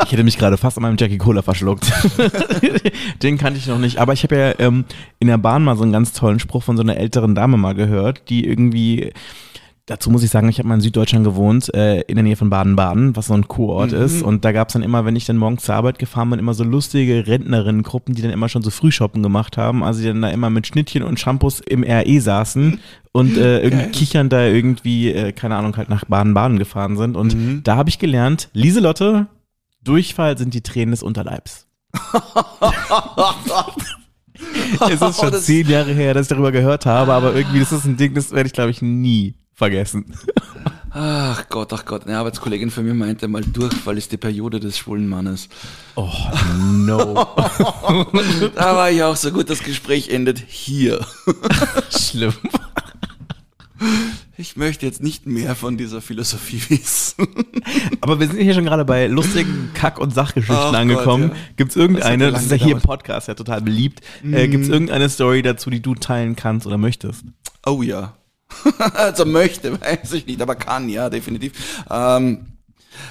Ich 0.06 0.12
hätte 0.12 0.24
mich 0.24 0.38
gerade 0.38 0.58
fast 0.58 0.78
an 0.78 0.84
meinem 0.84 0.98
Jackie 0.98 1.18
Cola 1.18 1.42
verschluckt. 1.42 1.92
Den 3.24 3.38
kannte 3.38 3.60
ich 3.60 3.68
noch 3.68 3.78
nicht. 3.78 3.98
Aber 3.98 4.14
ich 4.14 4.24
habe 4.24 4.36
ja 4.36 4.60
ähm, 4.60 4.86
in 5.20 5.28
der 5.28 5.38
Bahn 5.38 5.64
mal 5.64 5.78
so 5.78 5.84
einen 5.84 5.92
ganz 5.92 6.14
tollen 6.14 6.40
Spruch 6.40 6.64
von 6.64 6.76
so 6.76 6.84
einer 6.84 6.98
älteren 6.98 7.36
Dame 7.36 7.58
mal 7.58 7.76
gehört, 7.76 8.30
die 8.30 8.46
irgendwie 8.46 9.14
Dazu 9.88 10.12
muss 10.12 10.24
ich 10.24 10.30
sagen, 10.30 10.48
ich 10.48 10.60
habe 10.60 10.68
mal 10.68 10.76
in 10.76 10.82
Süddeutschland 10.82 11.26
gewohnt, 11.26 11.74
äh, 11.74 12.02
in 12.02 12.16
der 12.16 12.24
Nähe 12.24 12.36
von 12.36 12.50
Baden-Baden, 12.50 13.16
was 13.16 13.28
so 13.28 13.34
ein 13.34 13.48
Kurort 13.48 13.92
mhm. 13.92 14.02
ist. 14.02 14.22
Und 14.22 14.46
da 14.46 14.52
gab 14.52 14.70
es 14.70 14.74
dann 14.74 14.84
immer, 14.84 15.06
wenn 15.06 15.16
ich 15.16 15.26
dann 15.26 15.38
morgens 15.38 15.64
zur 15.64 15.76
Arbeit 15.76 15.98
gefahren 15.98 16.30
bin, 16.30 16.40
immer 16.40 16.54
so 16.54 16.64
lustige 16.64 17.26
Rentnerinnengruppen, 17.26 18.14
die 18.14 18.22
dann 18.22 18.32
immer 18.32 18.48
schon 18.48 18.62
so 18.62 18.70
Frühshoppen 18.70 19.24
gemacht 19.24 19.58
haben. 19.58 19.84
Also 19.84 20.02
die 20.02 20.08
dann 20.08 20.22
da 20.22 20.30
immer 20.30 20.52
mit 20.52 20.68
Schnittchen 20.68 21.02
und 21.04 21.20
Shampoos 21.20 21.62
im 21.62 21.84
RE 21.84 22.22
saßen 22.22 22.80
und 23.12 23.38
äh, 23.38 23.60
irgendwie 23.64 23.84
Geil. 23.86 23.92
kichern 23.92 24.30
da 24.30 24.46
irgendwie, 24.46 25.12
äh, 25.12 25.32
keine 25.32 25.56
Ahnung, 25.56 25.76
halt 25.76 25.90
nach 25.90 26.06
Baden-Baden 26.06 26.60
gefahren 26.60 26.96
sind. 26.96 27.18
Und 27.18 27.36
mhm. 27.36 27.62
da 27.64 27.76
habe 27.76 27.90
ich 27.90 27.98
gelernt, 27.98 28.50
Lieselotte, 28.54 29.28
Durchfall 29.84 30.38
sind 30.38 30.54
die 30.54 30.62
Tränen 30.62 30.92
des 30.92 31.02
Unterleibs. 31.02 31.68
es 34.90 35.02
ist 35.02 35.20
schon 35.20 35.34
oh, 35.34 35.38
zehn 35.38 35.68
Jahre 35.68 35.92
her, 35.92 36.14
dass 36.14 36.28
ich 36.28 36.30
darüber 36.30 36.52
gehört 36.52 36.86
habe, 36.86 37.14
aber 37.14 37.36
irgendwie, 37.36 37.60
das 37.60 37.72
ist 37.72 37.86
ein 37.86 37.98
Ding, 37.98 38.14
das 38.14 38.32
werde 38.32 38.48
ich, 38.48 38.54
glaube 38.54 38.72
ich, 38.72 38.82
nie 38.82 39.36
vergessen. 39.54 40.06
Ach 40.94 41.48
Gott, 41.48 41.72
ach 41.72 41.86
Gott. 41.86 42.06
Eine 42.06 42.18
Arbeitskollegin 42.18 42.70
von 42.70 42.84
mir 42.84 42.94
meinte 42.94 43.28
mal, 43.28 43.42
Durchfall 43.42 43.98
ist 43.98 44.12
die 44.12 44.18
Periode 44.18 44.60
des 44.60 44.78
schwulen 44.78 45.08
Mannes. 45.08 45.48
Oh, 45.96 46.12
no. 46.62 47.14
da 48.56 48.76
war 48.76 48.92
ich 48.92 49.02
auch 49.02 49.16
so 49.16 49.32
gut, 49.32 49.50
das 49.50 49.64
Gespräch 49.64 50.10
endet 50.10 50.40
hier. 50.40 51.06
Schlimm. 51.90 52.34
Ich 54.38 54.58
möchte 54.58 54.86
jetzt 54.86 55.02
nicht 55.02 55.28
mehr 55.28 55.56
von 55.56 55.78
dieser 55.78 56.02
Philosophie 56.02 56.62
wissen. 56.70 57.28
Aber 58.02 58.20
wir 58.20 58.28
sind 58.28 58.42
hier 58.42 58.54
schon 58.54 58.66
gerade 58.66 58.84
bei 58.84 59.08
lustigen 59.08 59.72
Kack- 59.74 60.00
und 60.00 60.14
Sachgeschichten 60.14 60.74
oh 60.74 60.76
angekommen. 60.76 61.30
Gott, 61.30 61.38
ja. 61.38 61.44
Gibt 61.58 61.72
es 61.72 61.78
irgendeine, 61.78 62.26
das, 62.32 62.34
das 62.34 62.44
ist 62.44 62.52
ja 62.52 62.58
hier 62.58 62.76
im 62.76 62.82
Podcast 62.82 63.28
ja 63.28 63.34
total 63.34 63.62
beliebt, 63.62 64.02
mm. 64.24 64.34
äh, 64.34 64.48
gibt 64.48 64.64
es 64.64 64.70
irgendeine 64.70 65.10
Story 65.10 65.42
dazu, 65.42 65.70
die 65.70 65.82
du 65.82 65.96
teilen 65.96 66.36
kannst 66.36 66.68
oder 66.68 66.78
möchtest? 66.78 67.24
Oh 67.66 67.82
ja. 67.82 68.16
also 68.94 69.26
möchte, 69.26 69.80
weiß 69.80 70.14
ich 70.14 70.26
nicht, 70.26 70.42
aber 70.42 70.56
kann, 70.56 70.90
ja, 70.90 71.10
definitiv. 71.10 71.54
Ähm, 71.90 72.52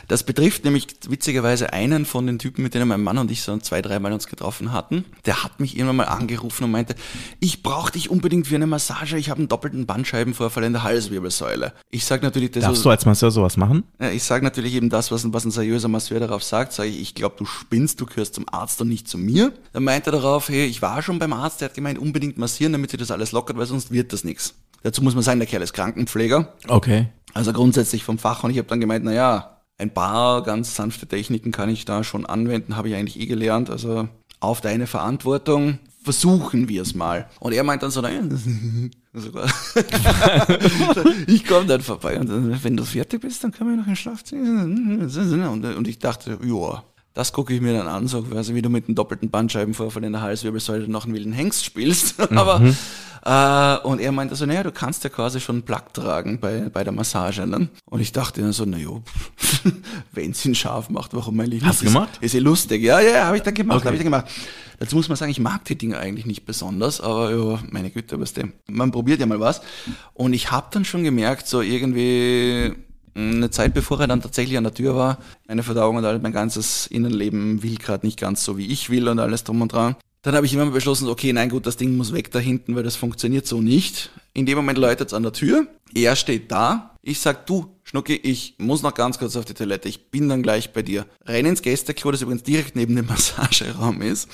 das 0.09 0.23
betrifft 0.23 0.65
nämlich 0.65 0.87
witzigerweise 1.09 1.73
einen 1.73 2.05
von 2.05 2.27
den 2.27 2.39
Typen, 2.39 2.63
mit 2.63 2.75
denen 2.75 2.89
mein 2.89 3.03
Mann 3.03 3.19
und 3.19 3.31
ich 3.31 3.43
so 3.43 3.57
zwei, 3.59 3.83
dreimal 3.83 4.13
uns 4.13 4.27
getroffen 4.27 4.73
hatten. 4.73 5.05
Der 5.27 5.43
hat 5.43 5.61
mich 5.61 5.77
irgendwann 5.77 5.97
mal 5.97 6.05
angerufen 6.05 6.65
und 6.65 6.71
meinte, 6.71 6.95
ich 7.41 7.63
brauche 7.63 7.93
dich 7.93 8.11
unbedingt 8.11 8.47
für 8.47 8.55
eine 8.55 8.67
Massage, 8.67 9.17
ich 9.17 9.31
habe 9.31 9.39
einen 9.39 9.49
doppelten 9.49 9.87
Bandscheibenvorfall 9.87 10.65
in 10.65 10.73
der 10.73 10.83
Halswirbelsäule. 10.83 11.73
Ich 11.91 12.05
sage 12.05 12.25
natürlich... 12.25 12.51
Das 12.53 12.65
Darfst 12.65 12.85
du 12.85 12.91
als 12.91 13.07
Masseur 13.07 13.31
sowas 13.31 13.57
machen? 13.57 13.85
Ich 14.13 14.25
sage 14.25 14.45
natürlich 14.45 14.75
eben 14.75 14.91
das, 14.91 15.11
was, 15.11 15.33
was 15.33 15.45
ein 15.45 15.51
seriöser 15.51 15.89
Masseur 15.89 16.21
darauf 16.21 16.43
sagt. 16.43 16.73
Sage 16.73 16.89
ich, 16.89 17.01
ich 17.01 17.15
glaube, 17.15 17.37
du 17.39 17.45
spinnst, 17.45 18.01
du 18.01 18.07
gehörst 18.07 18.35
zum 18.35 18.47
Arzt 18.49 18.81
und 18.81 18.89
nicht 18.89 19.09
zu 19.09 19.19
mir. 19.19 19.53
Dann 19.73 19.85
meinte 19.85 20.11
er 20.11 20.13
darauf, 20.13 20.49
hey, 20.49 20.67
ich 20.67 20.83
war 20.83 21.03
schon 21.03 21.19
beim 21.19 21.33
Arzt, 21.33 21.61
der 21.61 21.69
hat 21.69 21.75
gemeint, 21.75 21.99
unbedingt 21.99 22.39
massieren, 22.39 22.73
damit 22.73 22.91
sich 22.91 23.01
das 23.01 23.11
alles 23.11 23.33
lockert, 23.33 23.57
weil 23.57 23.67
sonst 23.67 23.91
wird 23.91 24.13
das 24.13 24.25
nichts. 24.25 24.55
Dazu 24.83 25.03
muss 25.03 25.15
man 25.15 25.23
sagen, 25.23 25.41
der 25.41 25.49
Kerl 25.49 25.63
ist 25.63 25.73
Krankenpfleger. 25.73 26.55
Okay. 26.69 27.09
Also 27.35 27.53
grundsätzlich 27.53 28.05
vom 28.05 28.19
Fach 28.19 28.45
und 28.45 28.51
ich 28.51 28.59
habe 28.59 28.69
dann 28.69 28.81
gemeint, 28.81 29.05
naja, 29.05 29.61
ein 29.79 29.93
paar 29.93 30.43
ganz 30.43 30.75
sanfte 30.75 31.07
Techniken 31.07 31.53
kann 31.53 31.71
ich 31.71 31.85
da 31.85 32.05
schon 32.05 32.27
anwenden, 32.27 32.77
habe 32.77 32.89
ich 32.89 32.95
eigentlich 32.95 33.19
eh 33.19 33.27
gelernt. 33.27 33.71
Also 33.71 34.09
auf 34.41 34.61
deine 34.61 34.87
Verantwortung, 34.87 35.79
versuchen 36.03 36.69
wir 36.69 36.83
es 36.83 36.95
mal. 36.95 37.29
Und 37.41 37.53
er 37.53 37.63
meint 37.63 37.83
dann 37.83 37.91
so, 37.91 38.01
naja, 38.01 38.23
sogar. 39.13 39.49
ich 41.27 41.47
komme 41.47 41.67
dann 41.67 41.83
vorbei 41.83 42.19
und 42.19 42.29
dann, 42.29 42.63
wenn 42.63 42.77
du 42.77 42.85
fertig 42.85 43.21
bist, 43.21 43.45
dann 43.45 43.53
können 43.53 43.71
wir 43.71 43.77
noch 43.77 43.85
in 43.85 43.93
den 43.93 43.97
Schlafzimmer. 43.97 45.51
Und, 45.51 45.65
und 45.65 45.89
ich 45.89 45.99
dachte, 45.99 46.39
ja, 46.43 46.83
das 47.21 47.35
gucke 47.35 47.53
ich 47.53 47.61
mir 47.61 47.75
dann 47.75 47.87
an, 47.87 48.09
so 48.09 48.23
quasi 48.23 48.55
wie 48.55 48.63
du 48.63 48.71
mit 48.71 48.87
einem 48.89 48.95
doppelten 48.95 49.29
Bandscheibenvorfall 49.29 50.05
in 50.05 50.13
der 50.13 50.23
Halswirbelsäule 50.23 50.89
noch 50.89 51.05
einen 51.05 51.13
wilden 51.13 51.33
Hengst 51.35 51.67
spielst. 51.67 52.19
Aber 52.35 52.63
äh, 53.23 53.87
und 53.87 54.01
er 54.01 54.11
meinte 54.11 54.35
so, 54.37 54.47
naja, 54.47 54.63
du 54.63 54.73
kannst 54.73 55.05
ja 55.05 55.11
quasi 55.11 55.39
schon 55.39 55.57
einen 55.57 55.63
Plug 55.65 55.93
tragen 55.93 56.41
bei, 56.41 56.71
bei 56.73 56.83
der 56.83 56.95
Massage. 56.95 57.47
Ne? 57.47 57.69
Und 57.85 58.01
ich 58.01 58.13
dachte 58.13 58.41
dann 58.41 58.53
so, 58.53 58.65
naja, 58.65 58.89
wenn 60.13 60.31
es 60.31 60.43
ihn 60.47 60.55
scharf 60.55 60.89
macht, 60.89 61.13
warum 61.13 61.37
mein 61.37 61.51
Liebling? 61.51 61.69
Hast 61.69 61.83
du 61.83 61.85
gemacht? 61.85 62.09
Ist, 62.23 62.33
ist 62.33 62.35
eh 62.37 62.39
lustig. 62.39 62.83
Ja, 62.83 63.01
ja, 63.01 63.27
habe 63.27 63.37
ich 63.37 63.43
dann 63.43 63.53
gemacht, 63.53 63.77
Okay. 63.81 63.87
habe 63.89 63.97
ich 63.97 64.03
dann 64.03 64.11
gemacht. 64.11 64.31
Dazu 64.79 64.97
muss 64.97 65.11
man 65.11 65.17
sagen, 65.17 65.31
ich 65.31 65.41
mag 65.41 65.63
die 65.67 65.77
Dinge 65.77 65.99
eigentlich 65.99 66.25
nicht 66.25 66.47
besonders, 66.47 67.03
aber 67.03 67.37
ja, 67.37 67.59
meine 67.71 67.91
Güte, 67.91 68.19
weißt 68.19 68.39
du, 68.39 68.53
man 68.69 68.91
probiert 68.93 69.21
ja 69.21 69.27
mal 69.27 69.41
was. 69.41 69.61
Und 70.15 70.33
ich 70.33 70.51
habe 70.51 70.69
dann 70.71 70.87
schon 70.87 71.05
gemerkt, 71.05 71.47
so 71.49 71.61
irgendwie 71.61 72.75
eine 73.15 73.51
Zeit 73.51 73.75
bevor 73.75 74.01
er 74.01 74.07
dann 74.07 74.23
tatsächlich 74.23 74.57
an 74.57 74.65
der 74.65 74.75
Tür 74.75 74.97
war, 74.97 75.19
meine 75.47 75.63
Verdauung 75.63 75.97
und 75.97 76.05
alles, 76.05 76.23
mein 76.23 76.33
ganzes 76.33 76.87
Innenleben 76.87 77.63
will 77.63 77.77
gerade 77.77 78.07
nicht 78.07 78.19
ganz 78.19 78.45
so, 78.45 78.57
wie 78.57 78.67
ich 78.67 78.91
will 78.91 79.09
und 79.09 79.19
alles 79.19 79.45
drum 79.45 79.63
und 79.63 79.73
dran. 79.73 79.97
Dann 80.23 80.35
habe 80.35 80.45
ich 80.45 80.53
immer 80.53 80.67
beschlossen, 80.67 81.09
okay, 81.09 81.33
nein, 81.33 81.49
gut, 81.49 81.67
das 81.67 81.79
Ding 81.79 81.97
muss 81.97 82.13
weg 82.13 82.31
da 82.31 82.39
hinten, 82.39 82.77
weil 82.77 82.83
das 82.83 82.97
funktioniert 82.97 83.47
so 83.47 83.63
nicht. 83.63 84.11
In 84.35 84.45
dem 84.45 84.57
Moment 84.57 84.79
läutet 84.79 85.09
es 85.09 85.15
an 85.15 85.23
der 85.23 85.33
Tür. 85.33 85.67
Er 85.95 86.15
steht 86.15 86.53
da. 86.53 86.95
Ich 87.03 87.21
sag, 87.21 87.47
du, 87.47 87.75
Schnucki, 87.85 88.17
ich 88.17 88.55
muss 88.59 88.83
noch 88.83 88.93
ganz 88.93 89.19
kurz 89.19 89.35
auf 89.37 89.47
die 89.47 89.55
Toilette. 89.55 89.89
Ich 89.89 90.11
bin 90.11 90.29
dann 90.29 90.43
gleich 90.43 90.75
bei 90.75 90.83
dir. 90.83 91.07
Renn 91.25 91.47
ins 91.47 91.63
Gästeklo, 91.63 92.11
das 92.11 92.21
übrigens 92.21 92.43
direkt 92.43 92.77
neben 92.77 92.95
dem 92.97 93.07
Massageraum 93.09 94.03
ist. 94.03 94.29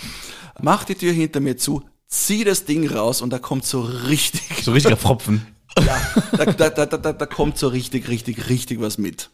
Mach 0.61 0.83
die 0.85 0.97
Tür 0.97 1.13
hinter 1.13 1.39
mir 1.39 1.57
zu, 1.57 1.83
zieh 2.09 2.43
das 2.43 2.65
Ding 2.65 2.91
raus 2.91 3.23
und 3.23 3.31
da 3.31 3.39
kommt 3.39 3.65
so 3.65 3.81
richtig 3.83 4.65
So 4.65 4.73
richtiger 4.73 4.97
Pfropfen. 4.97 5.47
ja, 5.85 6.01
da, 6.37 6.71
da, 6.71 6.87
da, 6.87 6.97
da, 6.97 7.13
da 7.13 7.27
kommt 7.27 7.59
so 7.59 7.69
richtig, 7.69 8.09
richtig, 8.09 8.49
richtig 8.49 8.81
was 8.81 8.99
mit. 8.99 9.31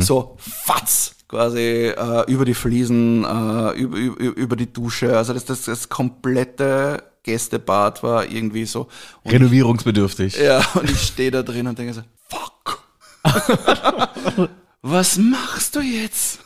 So, 0.00 0.36
fatz, 0.38 1.14
quasi 1.28 1.60
äh, 1.60 2.30
über 2.30 2.44
die 2.44 2.52
Fliesen, 2.52 3.24
äh, 3.24 3.72
über, 3.72 3.96
über, 3.96 4.20
über 4.20 4.56
die 4.56 4.70
Dusche. 4.70 5.16
Also 5.16 5.32
das, 5.32 5.46
das, 5.46 5.64
das 5.64 5.88
komplette 5.88 7.02
Gästebad 7.22 8.02
war 8.02 8.30
irgendwie 8.30 8.66
so. 8.66 8.88
Und 9.22 9.32
Renovierungsbedürftig. 9.32 10.36
ja, 10.36 10.62
und 10.74 10.90
ich 10.90 11.00
stehe 11.00 11.30
da 11.30 11.42
drin 11.42 11.66
und 11.66 11.78
denke 11.78 11.94
so, 11.94 12.02
fuck. 12.28 12.82
Was 14.82 15.16
machst 15.16 15.74
du 15.74 15.80
jetzt? 15.80 16.40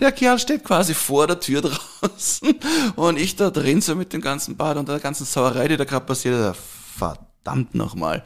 Der 0.00 0.12
Kerl 0.12 0.38
steht 0.38 0.62
quasi 0.62 0.94
vor 0.94 1.26
der 1.26 1.40
Tür 1.40 1.60
draußen 1.60 2.54
und 2.94 3.18
ich 3.18 3.34
da 3.34 3.50
drin 3.50 3.80
so 3.80 3.96
mit 3.96 4.12
dem 4.12 4.20
ganzen 4.20 4.56
Bad 4.56 4.76
und 4.76 4.88
der 4.88 5.00
ganzen 5.00 5.26
Sauerei, 5.26 5.66
die 5.66 5.76
da 5.76 5.84
gerade 5.84 6.06
passiert 6.06 6.36
ist. 6.54 6.62
Verdammt 6.96 7.74
nochmal. 7.74 8.22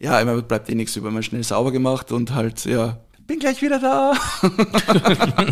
Ja, 0.00 0.18
immer 0.20 0.40
bleibt 0.42 0.68
eh 0.70 0.74
nichts 0.74 0.96
über, 0.96 1.10
mal 1.10 1.22
schnell 1.22 1.44
sauber 1.44 1.72
gemacht 1.72 2.10
und 2.10 2.34
halt, 2.34 2.64
ja, 2.64 2.98
bin 3.26 3.38
gleich 3.38 3.62
wieder 3.62 3.78
da. 3.78 4.14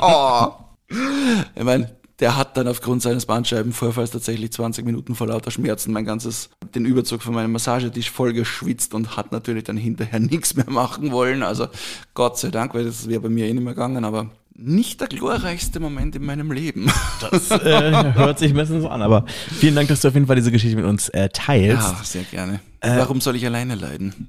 oh. 0.00 0.64
Ich 1.54 1.64
meine, 1.64 1.94
der 2.20 2.36
hat 2.36 2.56
dann 2.56 2.66
aufgrund 2.66 3.02
seines 3.02 3.26
Bandscheibenvorfalls 3.26 4.10
tatsächlich 4.10 4.50
20 4.52 4.84
Minuten 4.84 5.14
vor 5.14 5.28
lauter 5.28 5.50
Schmerzen 5.50 5.92
mein 5.92 6.04
ganzes, 6.04 6.50
den 6.74 6.84
Überzug 6.84 7.22
von 7.22 7.34
meinem 7.34 7.52
Massagetisch 7.52 8.10
voll 8.10 8.32
geschwitzt 8.32 8.94
und 8.94 9.16
hat 9.16 9.30
natürlich 9.30 9.64
dann 9.64 9.76
hinterher 9.76 10.20
nichts 10.20 10.56
mehr 10.56 10.68
machen 10.68 11.12
wollen. 11.12 11.42
Also 11.42 11.68
Gott 12.14 12.38
sei 12.38 12.50
Dank, 12.50 12.74
weil 12.74 12.84
das 12.84 13.08
wäre 13.08 13.20
bei 13.20 13.28
mir 13.28 13.46
eh 13.46 13.52
nicht 13.52 13.62
mehr 13.62 13.74
gegangen, 13.74 14.04
aber 14.04 14.30
nicht 14.58 15.00
der 15.00 15.08
glorreichste 15.08 15.80
Moment 15.80 16.16
in 16.16 16.24
meinem 16.24 16.52
Leben. 16.52 16.90
Das 17.30 17.50
äh, 17.50 18.14
hört 18.14 18.38
sich 18.38 18.54
bisschen 18.54 18.80
so 18.80 18.88
an, 18.88 19.02
aber 19.02 19.24
vielen 19.58 19.74
Dank, 19.74 19.88
dass 19.88 20.00
du 20.00 20.08
auf 20.08 20.14
jeden 20.14 20.26
Fall 20.26 20.36
diese 20.36 20.52
Geschichte 20.52 20.76
mit 20.76 20.84
uns 20.84 21.08
äh, 21.10 21.28
teilst. 21.28 21.88
Ja, 21.88 22.00
sehr 22.02 22.22
gerne. 22.22 22.60
Warum 22.80 23.20
soll 23.20 23.34
ich 23.36 23.44
alleine 23.44 23.74
leiden? 23.74 24.28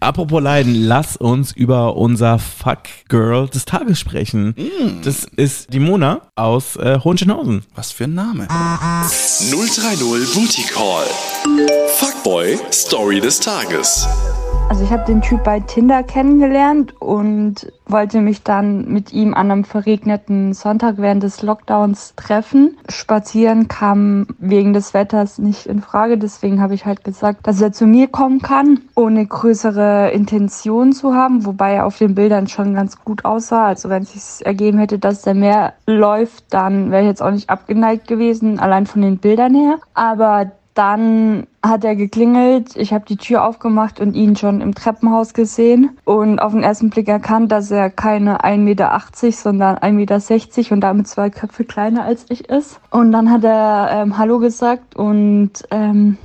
Apropos 0.00 0.42
Leiden, 0.42 0.74
lass 0.74 1.16
uns 1.16 1.52
über 1.52 1.96
unser 1.96 2.38
Fuck 2.38 2.82
Girl 3.08 3.48
des 3.48 3.64
Tages 3.64 4.00
sprechen. 4.00 4.54
Das 5.02 5.24
ist 5.24 5.72
die 5.72 5.78
Mona 5.78 6.22
aus 6.34 6.76
äh, 6.76 6.98
Hohenschönhausen. 7.02 7.62
Was 7.74 7.92
für 7.92 8.04
ein 8.04 8.14
Name. 8.14 8.48
030 8.48 10.34
Booty 10.34 10.62
Call. 10.62 11.06
Fuckboy 11.96 12.58
Story 12.72 13.20
des 13.20 13.38
Tages. 13.40 14.06
Also 14.68 14.82
ich 14.82 14.90
habe 14.90 15.04
den 15.04 15.22
Typ 15.22 15.44
bei 15.44 15.60
Tinder 15.60 16.02
kennengelernt 16.02 17.00
und 17.00 17.72
wollte 17.86 18.20
mich 18.20 18.42
dann 18.42 18.88
mit 18.88 19.12
ihm 19.12 19.32
an 19.32 19.50
einem 19.50 19.64
verregneten 19.64 20.54
Sonntag 20.54 20.96
während 20.98 21.22
des 21.22 21.42
Lockdowns 21.42 22.14
treffen. 22.16 22.76
Spazieren 22.88 23.68
kam 23.68 24.26
wegen 24.38 24.72
des 24.72 24.92
Wetters 24.92 25.38
nicht 25.38 25.66
in 25.66 25.80
Frage, 25.80 26.18
deswegen 26.18 26.60
habe 26.60 26.74
ich 26.74 26.84
halt 26.84 27.04
gesagt, 27.04 27.46
dass 27.46 27.60
er 27.60 27.72
zu 27.72 27.86
mir 27.86 28.08
kommen 28.08 28.42
kann, 28.42 28.80
ohne 28.96 29.24
größere 29.24 30.10
Intention 30.10 30.92
zu 30.92 31.14
haben, 31.14 31.46
wobei 31.46 31.74
er 31.74 31.86
auf 31.86 31.96
den 31.96 32.16
Bildern 32.16 32.48
schon 32.48 32.74
ganz 32.74 33.02
gut 33.04 33.24
aussah. 33.24 33.66
Also 33.66 33.88
wenn 33.88 34.02
es 34.02 34.38
sich 34.38 34.44
ergeben 34.44 34.78
hätte, 34.78 34.98
dass 34.98 35.22
der 35.22 35.34
mehr 35.34 35.74
läuft, 35.86 36.52
dann 36.52 36.90
wäre 36.90 37.02
ich 37.02 37.08
jetzt 37.08 37.22
auch 37.22 37.30
nicht 37.30 37.50
abgeneigt 37.50 38.08
gewesen, 38.08 38.58
allein 38.58 38.86
von 38.86 39.00
den 39.00 39.18
Bildern 39.18 39.54
her. 39.54 39.78
Aber 39.94 40.50
dann 40.76 41.46
hat 41.62 41.84
er 41.84 41.96
geklingelt, 41.96 42.76
ich 42.76 42.92
habe 42.92 43.06
die 43.06 43.16
Tür 43.16 43.44
aufgemacht 43.44 43.98
und 43.98 44.14
ihn 44.14 44.36
schon 44.36 44.60
im 44.60 44.74
Treppenhaus 44.74 45.32
gesehen 45.32 45.96
und 46.04 46.38
auf 46.38 46.52
den 46.52 46.62
ersten 46.62 46.90
Blick 46.90 47.08
erkannt, 47.08 47.50
dass 47.50 47.70
er 47.70 47.90
keine 47.90 48.44
1,80 48.44 48.58
Meter, 48.58 49.00
sondern 49.32 49.76
1,60 49.76 50.56
Meter 50.56 50.74
und 50.74 50.80
damit 50.82 51.08
zwei 51.08 51.30
Köpfe 51.30 51.64
kleiner 51.64 52.04
als 52.04 52.26
ich 52.28 52.48
ist. 52.48 52.78
Und 52.90 53.10
dann 53.12 53.30
hat 53.30 53.44
er 53.44 53.88
ähm, 53.92 54.18
Hallo 54.18 54.38
gesagt 54.38 54.94
und 54.96 55.52
ähm, 55.70 56.18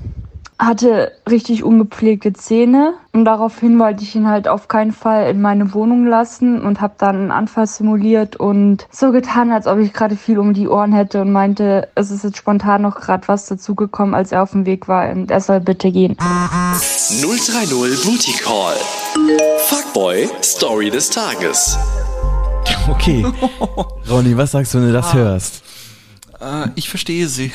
hatte 0.61 1.11
richtig 1.27 1.63
ungepflegte 1.63 2.33
Zähne 2.33 2.93
und 3.13 3.25
daraufhin 3.25 3.79
wollte 3.79 4.03
ich 4.03 4.15
ihn 4.15 4.27
halt 4.27 4.47
auf 4.47 4.67
keinen 4.67 4.91
Fall 4.91 5.29
in 5.31 5.41
meine 5.41 5.73
Wohnung 5.73 6.05
lassen 6.05 6.61
und 6.61 6.81
habe 6.81 6.93
dann 6.99 7.15
einen 7.15 7.31
Anfall 7.31 7.65
simuliert 7.65 8.35
und 8.35 8.87
so 8.91 9.11
getan, 9.11 9.51
als 9.51 9.65
ob 9.65 9.79
ich 9.79 9.91
gerade 9.91 10.15
viel 10.15 10.37
um 10.37 10.53
die 10.53 10.67
Ohren 10.67 10.93
hätte 10.93 11.21
und 11.21 11.31
meinte, 11.31 11.89
es 11.95 12.11
ist 12.11 12.23
jetzt 12.23 12.37
spontan 12.37 12.83
noch 12.83 13.01
gerade 13.01 13.27
was 13.27 13.47
dazugekommen, 13.47 14.13
als 14.13 14.31
er 14.31 14.43
auf 14.43 14.51
dem 14.51 14.67
Weg 14.67 14.87
war 14.87 15.09
und 15.09 15.31
er 15.31 15.41
soll 15.41 15.61
bitte 15.61 15.91
gehen. 15.91 16.15
030 16.17 18.03
Booty 18.05 18.33
Call. 18.43 18.75
Fuckboy 19.65 20.29
Story 20.43 20.91
des 20.91 21.09
Tages. 21.09 21.77
Okay. 22.87 23.25
Ronny, 24.09 24.37
was 24.37 24.51
sagst 24.51 24.73
du, 24.73 24.77
wenn 24.77 24.87
du 24.87 24.93
das 24.93 25.13
hörst? 25.13 25.63
Äh, 26.41 26.69
ich 26.75 26.89
verstehe 26.89 27.27
sie. 27.27 27.51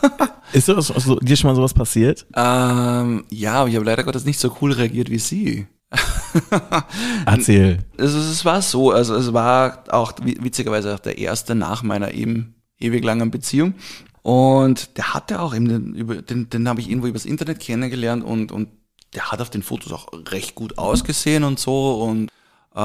Ist 0.52 0.66
sowas, 0.66 0.90
also, 0.90 1.16
dir 1.20 1.36
schon 1.36 1.48
mal 1.50 1.56
sowas 1.56 1.74
passiert? 1.74 2.26
ähm, 2.36 3.24
ja, 3.30 3.54
aber 3.54 3.68
ich 3.68 3.74
habe 3.76 3.84
leider 3.84 4.04
Gottes 4.04 4.24
nicht 4.24 4.38
so 4.38 4.54
cool 4.60 4.72
reagiert 4.72 5.10
wie 5.10 5.18
sie. 5.18 5.66
Erzähl. 7.26 7.78
Also 7.98 8.18
es 8.18 8.44
war 8.44 8.62
so, 8.62 8.90
also 8.90 9.14
es 9.14 9.32
war 9.32 9.84
auch 9.90 10.12
wi- 10.22 10.38
witzigerweise 10.40 10.94
auch 10.94 10.98
der 10.98 11.18
erste 11.18 11.54
nach 11.54 11.82
meiner 11.82 12.12
eben 12.12 12.54
ewig 12.78 13.04
langen 13.04 13.30
Beziehung. 13.30 13.74
Und 14.22 14.96
der 14.96 15.14
hatte 15.14 15.40
auch 15.40 15.54
eben, 15.54 15.68
den, 15.68 15.94
über- 15.94 16.22
den, 16.22 16.48
den 16.50 16.68
habe 16.68 16.80
ich 16.80 16.88
irgendwo 16.88 17.08
übers 17.08 17.24
Internet 17.26 17.60
kennengelernt 17.60 18.24
und, 18.24 18.52
und 18.52 18.68
der 19.14 19.30
hat 19.30 19.40
auf 19.40 19.50
den 19.50 19.62
Fotos 19.62 19.92
auch 19.92 20.08
recht 20.30 20.54
gut 20.54 20.78
ausgesehen 20.78 21.44
und 21.44 21.58
so. 21.60 22.02
Und 22.02 22.28
äh, 22.74 22.78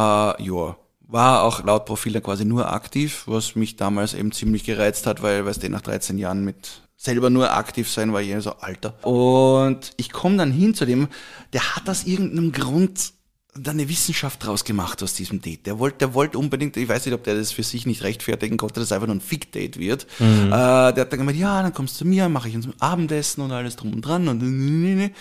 ja, 0.43 0.76
war 1.10 1.41
auch 1.41 1.64
laut 1.64 1.86
Profil 1.86 2.14
dann 2.14 2.24
quasi 2.24 2.45
nur 2.45 2.72
aktiv, 2.72 3.24
was 3.26 3.55
mich 3.55 3.76
damals 3.76 4.14
eben 4.14 4.32
ziemlich 4.32 4.64
gereizt 4.64 5.07
hat, 5.07 5.24
weil, 5.24 5.45
weißt 5.45 5.64
du, 5.64 5.70
nach 5.70 5.82
13 5.82 6.20
Jahren 6.20 6.45
mit 6.45 6.84
selber 6.95 7.30
nur 7.30 7.51
aktiv 7.51 7.89
sein 7.89 8.14
war 8.14 8.22
ich 8.22 8.36
so 8.43 8.51
alter. 8.51 8.93
Und 9.05 9.91
ich 9.97 10.12
komme 10.12 10.38
dann 10.38 10.51
hin 10.51 10.76
zu 10.76 10.86
dem, 10.86 11.07
der 11.53 11.76
hat 11.76 11.89
aus 11.89 12.03
irgendeinem 12.03 12.51
Grund 12.51 13.14
da 13.55 13.72
eine 13.72 13.89
Wissenschaft 13.89 14.45
draus 14.45 14.64
gemacht 14.64 15.01
aus 15.01 15.16
diesem 15.16 15.41
Date. 15.41 15.66
Der 15.66 15.80
wollte, 15.80 15.97
der 15.97 16.14
wollte 16.14 16.38
unbedingt, 16.38 16.78
ich 16.78 16.88
weiß 16.88 17.05
nicht, 17.05 17.16
ob 17.16 17.24
der 17.24 17.36
das 17.36 17.51
für 17.51 17.64
sich 17.64 17.88
nicht 17.88 18.03
rechtfertigen 18.03 18.57
konnte, 18.57 18.76
dass 18.76 18.86
es 18.86 18.91
einfach 18.91 19.07
nur 19.07 19.16
ein 19.16 19.22
Fick-Date 19.22 19.80
wird. 19.80 20.05
Äh, 20.47 20.93
der 20.93 21.01
hat 21.01 21.12
dann 21.12 21.20
gemeint, 21.20 21.39
ja, 21.39 21.64
dann 21.64 21.74
kommst 21.74 21.95
du 21.95 21.99
zu 21.99 22.07
mir, 22.07 22.30
mache 22.30 22.49
ich 22.49 22.55
uns 22.55 22.68
Abendessen 22.80 23.41
und 23.41 23.51
alles 23.51 23.76
drum 23.76 23.93
und 23.93 24.01
dran 24.01 24.28
und 24.28 24.41
nee, 24.43 24.93
nee, 24.93 25.07
nee. 25.07 25.14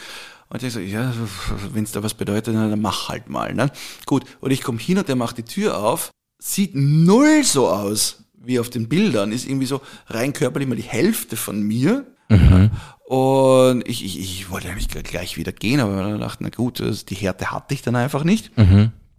Und 0.51 0.63
ich 0.63 0.73
so, 0.73 0.81
ja, 0.81 1.13
wenn 1.73 1.85
es 1.85 1.93
da 1.93 2.03
was 2.03 2.15
bedeutet, 2.15 2.55
dann 2.55 2.81
mach 2.81 3.09
halt 3.09 3.29
mal. 3.29 3.55
Ne? 3.55 3.71
Gut, 4.07 4.25
und 4.41 4.51
ich 4.51 4.63
komme 4.63 4.79
hin 4.79 4.99
und 4.99 5.09
der 5.09 5.17
macht 5.17 5.37
die 5.39 5.43
Tür 5.43 5.79
auf, 5.79 6.11
sieht 6.39 6.75
null 6.75 7.45
so 7.45 7.69
aus 7.69 8.25
wie 8.41 8.59
auf 8.61 8.71
den 8.71 8.89
Bildern, 8.89 9.33
ist 9.33 9.47
irgendwie 9.47 9.67
so 9.67 9.83
rein 10.07 10.33
körperlich 10.33 10.69
mal 10.69 10.77
die 10.77 10.83
Hälfte 10.83 11.37
von 11.37 11.61
mir. 11.63 12.07
Und 13.05 13.87
ich, 13.89 14.05
ich, 14.05 14.19
ich 14.19 14.51
wollte 14.51 14.69
eigentlich 14.69 14.89
gleich 14.89 15.37
wieder 15.37 15.53
gehen, 15.53 15.81
aber 15.81 16.03
dann 16.03 16.21
dachte, 16.21 16.43
na 16.43 16.51
gut, 16.51 16.83
die 17.11 17.15
Härte 17.15 17.51
hatte 17.53 17.75
ich 17.75 17.83
dann 17.83 17.97
einfach 17.97 18.25
nicht. 18.25 18.53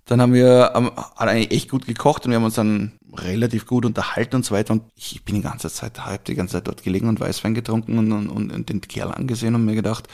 Dann 0.05 0.21
haben 0.21 0.33
wir 0.33 0.71
hat 0.73 1.27
eigentlich 1.27 1.51
echt 1.51 1.69
gut 1.69 1.85
gekocht 1.85 2.25
und 2.25 2.31
wir 2.31 2.37
haben 2.37 2.43
uns 2.45 2.55
dann 2.55 2.93
relativ 3.13 3.67
gut 3.67 3.85
unterhalten 3.85 4.37
und 4.37 4.45
so 4.45 4.55
weiter. 4.55 4.73
Und 4.73 4.83
ich 4.95 5.23
bin 5.23 5.35
die 5.35 5.41
ganze 5.41 5.69
Zeit, 5.69 6.05
halb 6.05 6.25
die 6.25 6.35
ganze 6.35 6.53
Zeit 6.53 6.67
dort 6.67 6.81
gelegen 6.83 7.07
und 7.07 7.19
Weißwein 7.19 7.53
getrunken 7.53 7.99
und, 7.99 8.11
und, 8.11 8.51
und 8.51 8.69
den 8.69 8.81
Kerl 8.81 9.11
angesehen 9.11 9.53
und 9.53 9.65
mir 9.65 9.75
gedacht, 9.75 10.07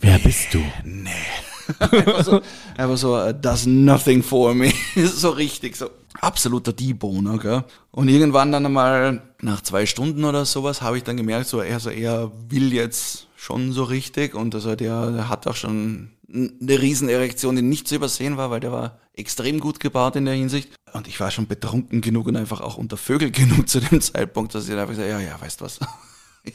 Wer 0.00 0.18
bist 0.18 0.52
du? 0.52 0.62
einfach 1.78 2.24
so, 2.24 2.40
einfach 2.76 2.96
so 2.96 3.16
uh, 3.16 3.32
does 3.32 3.66
nothing 3.66 4.22
for 4.22 4.54
me. 4.54 4.72
so 4.96 5.30
richtig, 5.30 5.76
so 5.76 5.90
absoluter 6.20 6.72
Deboner, 6.72 7.38
gell? 7.38 7.64
Und 7.90 8.08
irgendwann 8.08 8.52
dann 8.52 8.66
einmal, 8.66 9.22
nach 9.40 9.60
zwei 9.62 9.86
Stunden 9.86 10.24
oder 10.24 10.44
sowas, 10.44 10.82
habe 10.82 10.98
ich 10.98 11.04
dann 11.04 11.16
gemerkt, 11.16 11.48
so 11.48 11.60
er, 11.60 11.80
so 11.80 11.90
er 11.90 12.30
will 12.48 12.72
jetzt 12.72 13.28
schon 13.36 13.72
so 13.72 13.84
richtig 13.84 14.34
und 14.34 14.54
also 14.54 14.74
der, 14.76 15.10
der 15.10 15.28
hat 15.28 15.46
auch 15.46 15.56
schon 15.56 16.10
eine 16.28 16.80
Riesenerektion, 16.80 17.56
die 17.56 17.62
nicht 17.62 17.86
zu 17.88 17.94
übersehen 17.94 18.36
war, 18.36 18.50
weil 18.50 18.60
der 18.60 18.72
war 18.72 18.98
extrem 19.14 19.60
gut 19.60 19.80
gebaut 19.80 20.16
in 20.16 20.24
der 20.24 20.34
Hinsicht. 20.34 20.70
Und 20.92 21.08
ich 21.08 21.20
war 21.20 21.30
schon 21.30 21.46
betrunken 21.46 22.00
genug 22.00 22.26
und 22.26 22.36
einfach 22.36 22.60
auch 22.60 22.76
unter 22.76 22.96
Vögel 22.96 23.30
genug 23.32 23.68
zu 23.68 23.80
dem 23.80 24.00
Zeitpunkt, 24.00 24.54
dass 24.54 24.64
ich 24.64 24.70
dann 24.70 24.80
einfach 24.80 24.94
gesagt 24.94 25.08
ja, 25.08 25.20
ja, 25.20 25.40
weißt 25.40 25.60
was, 25.60 25.78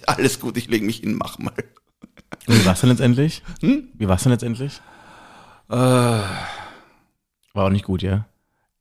alles 0.05 0.39
gut, 0.39 0.57
ich 0.57 0.67
lege 0.67 0.85
mich 0.85 0.97
hin, 0.97 1.15
mach 1.15 1.37
mal. 1.37 1.53
Und 2.47 2.59
wie 2.59 2.65
war's 2.65 2.81
denn 2.81 2.89
letztendlich? 2.89 3.43
Hm? 3.61 3.89
Wie 3.93 4.07
war's 4.07 4.23
denn 4.23 4.31
letztendlich? 4.31 4.81
Äh, 5.69 5.75
War 5.75 6.25
auch 7.53 7.69
nicht 7.69 7.85
gut, 7.85 8.01
ja? 8.01 8.25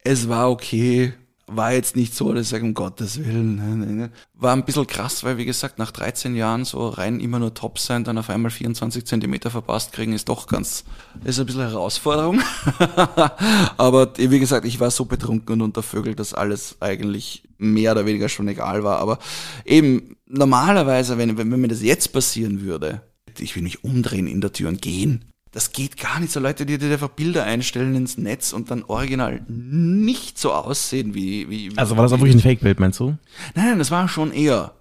es 0.02 0.28
war 0.30 0.50
okay, 0.50 1.12
war 1.46 1.72
jetzt 1.72 1.94
nicht 1.94 2.14
so, 2.14 2.32
dass 2.32 2.44
ich 2.44 2.48
sage, 2.48 2.64
um 2.64 2.74
Gottes 2.74 3.18
Willen. 3.22 3.56
Ne, 3.56 3.76
ne, 3.76 3.92
ne. 3.92 4.10
War 4.34 4.54
ein 4.54 4.64
bisschen 4.64 4.86
krass, 4.86 5.24
weil 5.24 5.36
wie 5.36 5.44
gesagt, 5.44 5.78
nach 5.78 5.90
13 5.90 6.34
Jahren 6.36 6.64
so 6.64 6.88
rein 6.88 7.20
immer 7.20 7.38
nur 7.38 7.52
top 7.52 7.78
sein, 7.78 8.04
dann 8.04 8.16
auf 8.18 8.30
einmal 8.30 8.50
24 8.50 9.04
Zentimeter 9.04 9.50
verpasst 9.50 9.92
kriegen, 9.92 10.12
ist 10.12 10.28
doch 10.28 10.46
ganz, 10.46 10.84
ist 11.24 11.38
ein 11.38 11.46
bisschen 11.46 11.62
Herausforderung. 11.62 12.40
Aber 13.76 14.12
wie 14.16 14.38
gesagt, 14.38 14.64
ich 14.64 14.80
war 14.80 14.90
so 14.90 15.04
betrunken 15.04 15.54
und 15.54 15.62
unter 15.62 15.82
Vögel, 15.82 16.14
dass 16.14 16.32
alles 16.34 16.76
eigentlich 16.80 17.42
mehr 17.58 17.92
oder 17.92 18.06
weniger 18.06 18.28
schon 18.28 18.48
egal 18.48 18.84
war. 18.84 18.98
Aber 19.00 19.18
eben 19.64 20.16
normalerweise, 20.26 21.18
wenn, 21.18 21.36
wenn, 21.36 21.50
wenn 21.50 21.60
mir 21.60 21.68
das 21.68 21.82
jetzt 21.82 22.12
passieren 22.12 22.62
würde, 22.62 23.02
ich 23.40 23.56
will 23.56 23.62
mich 23.62 23.84
umdrehen 23.84 24.26
in 24.26 24.40
der 24.40 24.52
Tür 24.52 24.68
und 24.68 24.82
gehen. 24.82 25.24
Das 25.52 25.72
geht 25.72 25.96
gar 25.96 26.20
nicht 26.20 26.32
so. 26.32 26.38
Leute, 26.38 26.64
die, 26.64 26.78
die 26.78 26.86
einfach 26.86 27.08
Bilder 27.08 27.44
einstellen 27.44 27.96
ins 27.96 28.16
Netz 28.16 28.52
und 28.52 28.70
dann 28.70 28.84
original 28.84 29.42
nicht 29.48 30.38
so 30.38 30.52
aussehen 30.52 31.14
wie. 31.14 31.50
wie, 31.50 31.72
wie 31.72 31.78
Also 31.78 31.96
war 31.96 32.04
das 32.04 32.12
auch 32.12 32.18
wirklich 32.18 32.36
ein 32.36 32.40
Fake-Bild, 32.40 32.78
meinst 32.78 33.00
du? 33.00 33.16
Nein, 33.54 33.66
nein, 33.66 33.78
das 33.78 33.90
war 33.90 34.08
schon 34.08 34.32
eher. 34.32 34.72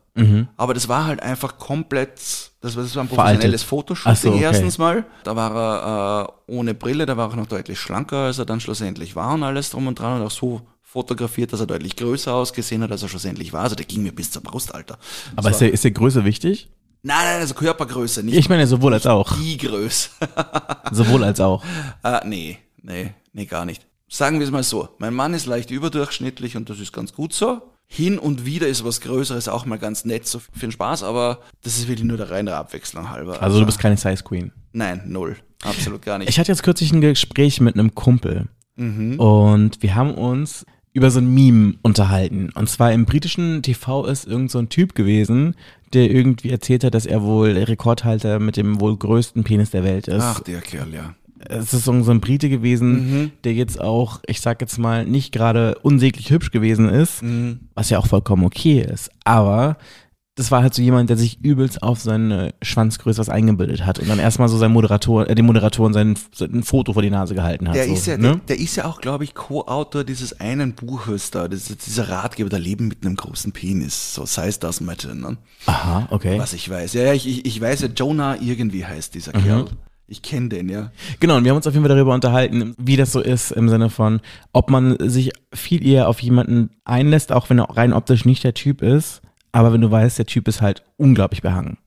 Aber 0.58 0.74
das 0.74 0.90
war 0.90 1.06
halt 1.06 1.22
einfach 1.22 1.58
komplett, 1.58 2.20
das 2.62 2.76
war, 2.76 2.84
das 2.84 2.96
war 2.96 3.04
ein 3.04 3.08
professionelles. 3.08 3.64
Fotoshooting 3.64 4.16
so, 4.16 4.30
okay. 4.34 4.44
erstens 4.44 4.78
mal. 4.78 5.06
Da 5.24 5.36
war 5.36 5.56
er 5.56 6.30
äh, 6.30 6.54
ohne 6.54 6.74
Brille, 6.74 7.06
da 7.06 7.16
war 7.18 7.30
er 7.30 7.38
noch 7.38 7.48
deutlich 7.48 7.80
schlanker, 7.80 8.18
als 8.26 8.40
er 8.40 8.46
dann 8.46 8.60
schlussendlich 8.60 9.16
war 9.16 9.34
und 9.34 9.44
alles 9.44 9.70
drum 9.70 9.88
und 9.88 10.00
dran 10.00 10.20
und 10.20 10.26
auch 10.26 10.32
so 10.32 10.62
fotografiert, 10.82 11.54
dass 11.54 11.60
er 11.60 11.68
deutlich 11.68 11.96
größer 11.96 12.34
ausgesehen 12.34 12.82
hat, 12.82 12.92
als 12.92 13.04
er 13.04 13.10
schlussendlich 13.10 13.54
war. 13.54 13.62
Also 13.62 13.76
der 13.76 13.86
ging 13.86 14.04
mir 14.04 14.12
bis 14.12 14.32
zur 14.32 14.42
Brust, 14.42 14.74
Alter. 14.74 14.98
Aber 15.36 15.52
ist 15.52 15.62
der, 15.62 15.72
ist 15.72 15.84
der 15.84 15.92
Größe 15.92 16.26
wichtig? 16.26 16.70
Nein, 17.02 17.18
nein, 17.24 17.40
also 17.42 17.54
Körpergröße, 17.54 18.24
nicht 18.24 18.36
Ich 18.38 18.50
meine 18.50 18.68
sowohl 18.68 18.94
als 18.94 19.08
auch. 19.08 19.38
die 19.38 19.58
Größe. 19.58 20.10
Sowohl 20.92 21.24
als 21.24 21.40
auch. 21.40 21.64
Ah, 22.04 22.22
nee, 22.26 22.58
nee, 22.82 23.14
nee, 23.34 23.46
gar 23.46 23.66
nicht. 23.66 23.86
Sagen 24.10 24.40
wir 24.40 24.46
es 24.46 24.52
mal 24.52 24.64
so. 24.64 24.90
Mein 24.98 25.14
Mann 25.14 25.34
ist 25.34 25.46
leicht 25.46 25.72
überdurchschnittlich 25.72 26.58
und 26.58 26.70
das 26.70 26.80
ist 26.80 26.92
ganz 26.92 27.14
gut 27.14 27.32
so. 27.34 27.62
Hin 27.86 28.20
und 28.20 28.46
wieder 28.46 28.68
ist 28.68 28.84
was 28.84 29.02
Größeres 29.02 29.48
auch 29.48 29.66
mal 29.66 29.80
ganz 29.80 30.06
nett, 30.06 30.28
so 30.28 30.40
für 30.40 30.60
den 30.60 30.72
Spaß, 30.72 31.04
aber 31.04 31.40
das 31.64 31.78
ist 31.78 31.88
wirklich 31.88 32.06
nur 32.08 32.18
der 32.18 32.30
reine 32.30 32.56
Abwechslung 32.56 33.10
halber. 33.10 33.42
Also 33.42 33.60
du 33.60 33.66
bist 33.66 33.80
keine 33.80 33.98
Size 33.98 34.24
Queen. 34.24 34.52
Nein, 34.74 35.02
null. 35.08 35.38
Absolut 35.64 36.02
gar 36.04 36.18
nicht. 36.20 36.30
Ich 36.30 36.40
hatte 36.40 36.52
jetzt 36.52 36.64
kürzlich 36.64 36.92
ein 36.92 37.02
Gespräch 37.02 37.62
mit 37.62 37.74
einem 37.76 37.96
Kumpel 37.96 38.48
und 38.78 39.72
wir 39.82 39.96
haben 39.96 40.14
uns 40.16 40.66
über 40.94 41.12
so 41.12 41.20
ein 41.20 41.34
Meme 41.34 41.76
unterhalten. 41.82 42.50
Und 42.56 42.70
zwar 42.70 42.92
im 42.92 43.06
britischen 43.06 43.62
TV 43.62 44.06
ist 44.06 44.26
irgend 44.26 44.52
so 44.52 44.60
ein 44.60 44.70
Typ 44.70 44.96
gewesen, 44.96 45.56
der 45.94 46.10
irgendwie 46.10 46.50
erzählt 46.50 46.84
hat, 46.84 46.94
dass 46.94 47.06
er 47.06 47.24
wohl 47.24 47.52
Rekordhalter 47.52 48.40
mit 48.40 48.58
dem 48.58 48.80
wohl 48.80 48.98
größten 48.98 49.44
Penis 49.44 49.72
der 49.72 49.84
Welt 49.84 50.08
ist. 50.08 50.24
Ach, 50.24 50.40
der 50.42 50.62
Kerl, 50.62 50.94
ja. 50.94 51.16
Es 51.48 51.74
ist 51.74 51.86
so 51.86 52.04
so 52.04 52.12
ein 52.12 52.20
Brite 52.20 52.50
gewesen, 52.50 53.32
der 53.46 53.54
jetzt 53.54 53.80
auch, 53.80 54.20
ich 54.28 54.42
sag 54.42 54.60
jetzt 54.60 54.78
mal, 54.78 55.06
nicht 55.06 55.32
gerade 55.32 55.76
unsäglich 55.84 56.32
hübsch 56.32 56.52
gewesen 56.52 56.90
ist, 56.90 57.24
was 57.76 57.90
ja 57.90 57.98
auch 57.98 58.08
vollkommen 58.08 58.44
okay 58.44 58.82
ist. 58.82 59.10
Aber 59.24 59.78
das 60.40 60.52
war 60.52 60.62
halt 60.62 60.74
so 60.74 60.82
jemand, 60.82 61.10
der 61.10 61.18
sich 61.18 61.44
übelst 61.44 61.84
auf 61.84 62.00
seine 62.00 62.54
Schwanzgröße 62.62 63.20
was 63.20 63.28
eingebildet 63.28 63.86
hat 63.86 64.00
und 64.00 64.08
dann 64.08 64.20
erstmal 64.20 64.48
so 64.48 64.58
sein 64.58 64.72
Moderator, 64.72 65.30
äh, 65.30 65.36
dem 65.36 65.46
Moderatoren 65.46 65.92
sein, 65.92 66.18
sein 66.34 66.64
Foto 66.64 66.94
vor 66.94 67.02
die 67.02 67.10
Nase 67.10 67.36
gehalten 67.36 67.68
hat. 67.68 67.76
Der, 67.76 67.88
so, 67.88 67.94
ist 67.94 68.08
ja, 68.08 68.16
ne? 68.16 68.30
der, 68.30 68.36
der 68.56 68.60
ist 68.60 68.78
ja 68.78 68.86
auch, 68.86 69.02
glaube 69.02 69.26
ich, 69.26 69.36
Co-Autor 69.36 70.06
dieses 70.06 70.40
einen 70.40 70.76
Buches 70.76 71.32
da, 71.32 71.50
das 71.50 71.70
ist 71.70 71.86
dieser 71.86 72.08
Ratgeber, 72.08 72.50
der 72.50 72.60
Leben 72.60 72.88
mit 72.88 73.06
einem 73.06 73.18
großen 73.18 73.52
Penis, 73.52 74.14
so 74.14 74.26
Size 74.26 74.58
Does 74.62 74.80
Matter, 74.80 75.14
ne? 75.14 75.36
Aha, 75.66 76.08
okay. 76.10 76.40
Was 76.40 76.54
ich 76.54 76.70
weiß. 76.70 76.94
Ja, 76.94 77.04
ja, 77.04 77.14
ich, 77.14 77.28
ich, 77.28 77.46
ich 77.46 77.60
weiß 77.60 77.82
ja, 77.82 77.90
Jonah 77.94 78.38
irgendwie 78.40 78.86
heißt 78.86 79.14
dieser 79.16 79.34
Kerl. 79.34 79.66
Ich 80.08 80.22
kenne 80.22 80.48
den, 80.48 80.70
ja. 80.70 80.92
Genau, 81.20 81.36
und 81.36 81.44
wir 81.44 81.52
haben 81.52 81.58
uns 81.58 81.68
auf 81.68 81.74
jeden 81.74 81.86
Fall 81.86 81.94
darüber 81.94 82.14
unterhalten, 82.14 82.76
wie 82.78 82.96
das 82.96 83.12
so 83.12 83.20
ist 83.20 83.52
im 83.52 83.68
Sinne 83.68 83.90
von, 83.90 84.22
ob 84.54 84.70
man 84.70 84.96
sich 85.02 85.34
viel 85.54 85.86
eher 85.86 86.08
auf 86.08 86.22
jemanden 86.22 86.70
einlässt, 86.86 87.34
auch 87.34 87.50
wenn 87.50 87.60
er 87.60 87.70
rein 87.76 87.92
optisch 87.92 88.24
nicht 88.24 88.44
der 88.46 88.54
Typ 88.54 88.82
ist, 88.82 89.22
aber 89.52 89.74
wenn 89.74 89.82
du 89.82 89.90
weißt, 89.92 90.18
der 90.18 90.26
Typ 90.26 90.48
ist 90.48 90.62
halt 90.62 90.84
unglaublich 90.98 91.42
behangen. 91.42 91.78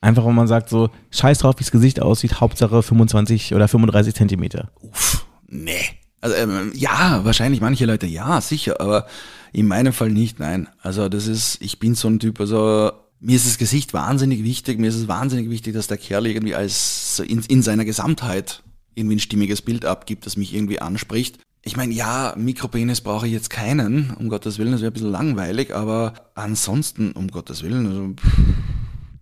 Einfach, 0.00 0.24
wenn 0.24 0.34
man 0.34 0.46
sagt 0.46 0.68
so, 0.68 0.90
scheiß 1.10 1.38
drauf, 1.38 1.56
wie 1.58 1.64
das 1.64 1.72
Gesicht 1.72 2.00
aussieht, 2.00 2.40
Hauptsache 2.40 2.82
25 2.82 3.54
oder 3.54 3.66
35 3.66 4.14
Zentimeter. 4.14 4.70
Uff, 4.80 5.26
nee. 5.48 5.80
Also, 6.20 6.36
ähm, 6.36 6.72
ja, 6.74 7.24
wahrscheinlich 7.24 7.60
manche 7.60 7.86
Leute 7.86 8.06
ja, 8.06 8.40
sicher, 8.40 8.80
aber 8.80 9.06
in 9.52 9.66
meinem 9.66 9.92
Fall 9.92 10.10
nicht, 10.10 10.38
nein. 10.38 10.68
Also 10.82 11.08
das 11.08 11.26
ist, 11.26 11.60
ich 11.60 11.78
bin 11.78 11.94
so 11.94 12.08
ein 12.08 12.18
Typ, 12.18 12.40
also 12.40 12.92
mir 13.20 13.36
ist 13.36 13.46
das 13.46 13.58
Gesicht 13.58 13.94
wahnsinnig 13.94 14.44
wichtig, 14.44 14.78
mir 14.78 14.88
ist 14.88 14.96
es 14.96 15.08
wahnsinnig 15.08 15.50
wichtig, 15.50 15.74
dass 15.74 15.86
der 15.86 15.98
Kerl 15.98 16.26
irgendwie 16.26 16.54
als 16.54 17.22
in, 17.26 17.42
in 17.48 17.62
seiner 17.62 17.84
Gesamtheit 17.84 18.62
irgendwie 18.94 19.16
ein 19.16 19.20
stimmiges 19.20 19.62
Bild 19.62 19.84
abgibt, 19.84 20.26
das 20.26 20.36
mich 20.36 20.54
irgendwie 20.54 20.80
anspricht. 20.80 21.38
Ich 21.62 21.76
meine, 21.76 21.92
ja, 21.92 22.34
Mikropenis 22.36 23.00
brauche 23.00 23.26
ich 23.26 23.32
jetzt 23.32 23.50
keinen, 23.50 24.14
um 24.18 24.28
Gottes 24.28 24.58
Willen, 24.58 24.72
das 24.72 24.80
wäre 24.80 24.90
ein 24.90 24.94
bisschen 24.94 25.10
langweilig, 25.10 25.74
aber 25.74 26.14
ansonsten, 26.34 27.12
um 27.12 27.28
Gottes 27.28 27.62
Willen, 27.62 27.86
also 27.86 28.14
pff, 28.14 28.38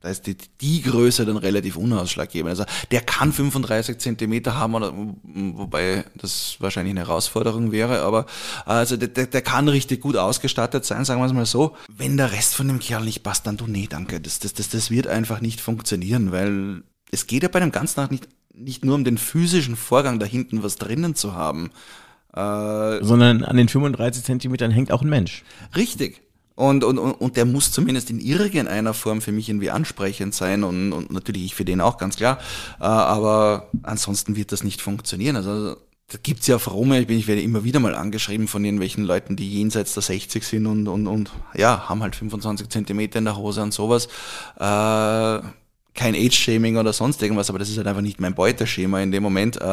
da 0.06 0.12
ist 0.12 0.26
die, 0.28 0.36
die 0.60 0.82
Größe 0.82 1.26
dann 1.26 1.36
relativ 1.36 1.76
unausschlaggebend. 1.76 2.50
Also 2.50 2.64
der 2.92 3.00
kann 3.00 3.32
35 3.32 3.98
Zentimeter 3.98 4.54
haben, 4.54 5.16
wobei 5.56 6.04
das 6.14 6.58
wahrscheinlich 6.60 6.92
eine 6.92 7.00
Herausforderung 7.00 7.72
wäre, 7.72 8.02
aber 8.02 8.26
also 8.66 8.96
der, 8.96 9.08
der, 9.08 9.26
der 9.26 9.42
kann 9.42 9.68
richtig 9.68 10.00
gut 10.00 10.16
ausgestattet 10.16 10.84
sein, 10.84 11.04
sagen 11.04 11.20
wir 11.20 11.26
es 11.26 11.32
mal 11.32 11.44
so. 11.44 11.74
Wenn 11.88 12.16
der 12.16 12.30
Rest 12.30 12.54
von 12.54 12.68
dem 12.68 12.78
Kerl 12.78 13.04
nicht 13.04 13.24
passt, 13.24 13.48
dann 13.48 13.56
du 13.56 13.66
nee, 13.66 13.88
danke. 13.90 14.20
Das, 14.20 14.38
das, 14.38 14.54
das, 14.54 14.68
das 14.68 14.92
wird 14.92 15.08
einfach 15.08 15.40
nicht 15.40 15.60
funktionieren, 15.60 16.30
weil 16.30 16.84
es 17.10 17.26
geht 17.26 17.42
ja 17.42 17.48
bei 17.48 17.58
dem 17.58 17.72
Ganzen 17.72 17.98
auch 17.98 18.10
nicht, 18.10 18.28
nicht 18.54 18.84
nur 18.84 18.94
um 18.94 19.02
den 19.02 19.18
physischen 19.18 19.74
Vorgang 19.74 20.20
da 20.20 20.26
hinten 20.26 20.62
was 20.62 20.76
drinnen 20.76 21.16
zu 21.16 21.34
haben. 21.34 21.70
Äh, 22.36 23.02
Sondern 23.02 23.42
an 23.44 23.56
den 23.56 23.68
35 23.68 24.24
Zentimetern 24.24 24.70
hängt 24.70 24.92
auch 24.92 25.02
ein 25.02 25.08
Mensch. 25.08 25.42
Richtig. 25.74 26.20
Und, 26.54 26.84
und, 26.84 26.98
und 26.98 27.12
und 27.12 27.36
der 27.36 27.44
muss 27.44 27.70
zumindest 27.70 28.08
in 28.10 28.18
irgendeiner 28.18 28.94
Form 28.94 29.20
für 29.20 29.32
mich 29.32 29.48
irgendwie 29.48 29.70
ansprechend 29.70 30.34
sein 30.34 30.64
und, 30.64 30.92
und 30.92 31.12
natürlich 31.12 31.44
ich 31.44 31.54
für 31.54 31.66
den 31.66 31.82
auch, 31.82 31.98
ganz 31.98 32.16
klar. 32.16 32.38
Äh, 32.80 32.84
aber 32.84 33.68
ansonsten 33.82 34.36
wird 34.36 34.52
das 34.52 34.64
nicht 34.64 34.80
funktionieren. 34.80 35.36
Also 35.36 35.76
da 36.08 36.18
gibt's 36.22 36.46
ja 36.46 36.58
Frome, 36.58 37.00
ich, 37.00 37.06
bin, 37.06 37.18
ich 37.18 37.26
werde 37.26 37.42
immer 37.42 37.64
wieder 37.64 37.80
mal 37.80 37.94
angeschrieben 37.94 38.48
von 38.48 38.64
irgendwelchen 38.64 39.04
Leuten, 39.04 39.36
die 39.36 39.50
jenseits 39.50 39.94
der 39.94 40.02
60 40.02 40.44
sind 40.44 40.66
und, 40.66 40.88
und, 40.88 41.06
und 41.06 41.30
ja, 41.54 41.88
haben 41.88 42.02
halt 42.02 42.14
25 42.14 42.68
Zentimeter 42.68 43.18
in 43.18 43.24
der 43.24 43.36
Hose 43.36 43.62
und 43.62 43.74
sowas. 43.74 44.06
Äh, 44.58 45.40
kein 45.96 46.14
Age-Shaming 46.14 46.76
oder 46.76 46.92
sonst 46.92 47.22
irgendwas, 47.22 47.48
aber 47.48 47.58
das 47.58 47.68
ist 47.68 47.78
halt 47.78 47.86
einfach 47.86 48.02
nicht 48.02 48.20
mein 48.20 48.34
Beuteschema 48.34 49.00
in 49.00 49.10
dem 49.10 49.22
Moment. 49.22 49.56
Äh, 49.56 49.64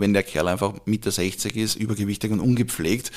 wenn 0.00 0.12
der 0.12 0.22
Kerl 0.22 0.48
einfach 0.48 0.74
Mitte 0.86 1.10
60 1.10 1.54
ist, 1.56 1.76
übergewichtig 1.76 2.30
und 2.32 2.40
ungepflegt, 2.40 3.12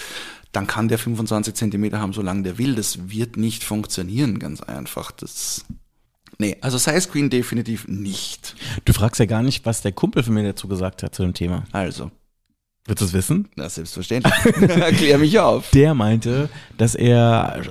dann 0.51 0.67
kann 0.67 0.87
der 0.89 0.97
25 0.97 1.53
Zentimeter 1.53 1.99
haben, 1.99 2.13
solange 2.13 2.43
der 2.43 2.57
will. 2.57 2.75
Das 2.75 3.09
wird 3.09 3.37
nicht 3.37 3.63
funktionieren, 3.63 4.37
ganz 4.37 4.61
einfach. 4.61 5.11
Das, 5.11 5.65
nee, 6.37 6.57
also 6.61 6.77
Size 6.77 7.07
Queen 7.09 7.29
definitiv 7.29 7.87
nicht. 7.87 8.55
Du 8.85 8.93
fragst 8.93 9.19
ja 9.19 9.25
gar 9.25 9.43
nicht, 9.43 9.65
was 9.65 9.81
der 9.81 9.93
Kumpel 9.93 10.23
von 10.23 10.33
mir 10.33 10.43
dazu 10.43 10.67
gesagt 10.67 11.03
hat 11.03 11.15
zu 11.15 11.23
dem 11.23 11.33
Thema. 11.33 11.63
Also, 11.71 12.11
Willst 12.85 13.01
du 13.01 13.05
es 13.05 13.13
wissen? 13.13 13.47
na 13.55 13.69
selbstverständlich. 13.69 14.33
Erklär 14.69 15.17
mich 15.19 15.39
auf. 15.39 15.69
Der 15.71 15.93
meinte, 15.93 16.49
dass 16.77 16.95
er 16.95 17.61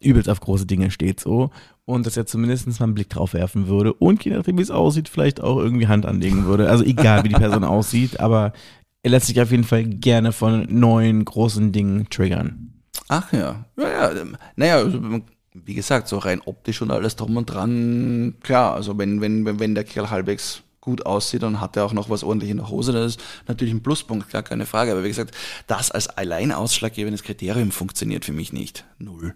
übelst 0.00 0.28
auf 0.28 0.40
große 0.40 0.66
Dinge 0.66 0.90
steht 0.90 1.20
so 1.20 1.50
und 1.88 2.04
dass 2.04 2.18
er 2.18 2.26
zumindest 2.26 2.68
mal 2.68 2.84
einen 2.84 2.94
Blick 2.94 3.08
drauf 3.08 3.32
werfen 3.32 3.66
würde 3.66 3.94
und 3.94 4.22
je 4.22 4.32
nachdem, 4.32 4.58
wie 4.58 4.62
es 4.62 4.70
aussieht, 4.70 5.08
vielleicht 5.08 5.40
auch 5.40 5.56
irgendwie 5.56 5.88
Hand 5.88 6.04
anlegen 6.04 6.44
würde. 6.44 6.68
Also 6.68 6.84
egal, 6.84 7.24
wie 7.24 7.30
die 7.30 7.34
Person 7.34 7.64
aussieht, 7.64 8.20
aber 8.20 8.52
er 9.02 9.10
lässt 9.10 9.26
sich 9.26 9.40
auf 9.40 9.50
jeden 9.50 9.64
Fall 9.64 9.84
gerne 9.84 10.32
von 10.32 10.66
neuen 10.68 11.24
großen 11.24 11.72
Dingen 11.72 12.10
triggern. 12.10 12.74
Ach 13.08 13.32
ja. 13.32 13.64
Ja, 13.78 13.88
ja. 13.88 14.12
ähm, 14.12 14.36
Naja, 14.56 14.76
also, 14.76 15.00
wie 15.54 15.74
gesagt, 15.74 16.08
so 16.08 16.18
rein 16.18 16.42
optisch 16.44 16.82
und 16.82 16.90
alles 16.90 17.16
drum 17.16 17.38
und 17.38 17.46
dran, 17.46 18.34
klar, 18.42 18.74
also 18.74 18.98
wenn, 18.98 19.22
wenn, 19.22 19.58
wenn, 19.58 19.74
der 19.74 19.84
Kerl 19.84 20.10
halbwegs 20.10 20.60
gut 20.82 21.06
aussieht 21.06 21.42
und 21.42 21.58
hat 21.58 21.78
er 21.78 21.86
auch 21.86 21.94
noch 21.94 22.10
was 22.10 22.22
ordentlich 22.22 22.50
in 22.50 22.58
der 22.58 22.68
Hose, 22.68 22.92
das 22.92 23.16
ist 23.16 23.20
natürlich 23.46 23.72
ein 23.72 23.82
Pluspunkt, 23.82 24.28
gar 24.28 24.42
keine 24.42 24.66
Frage. 24.66 24.92
Aber 24.92 25.04
wie 25.04 25.08
gesagt, 25.08 25.34
das 25.66 25.90
als 25.90 26.08
allein 26.08 26.52
ausschlaggebendes 26.52 27.22
Kriterium 27.22 27.70
funktioniert 27.70 28.26
für 28.26 28.32
mich 28.32 28.52
nicht. 28.52 28.84
Null. 28.98 29.34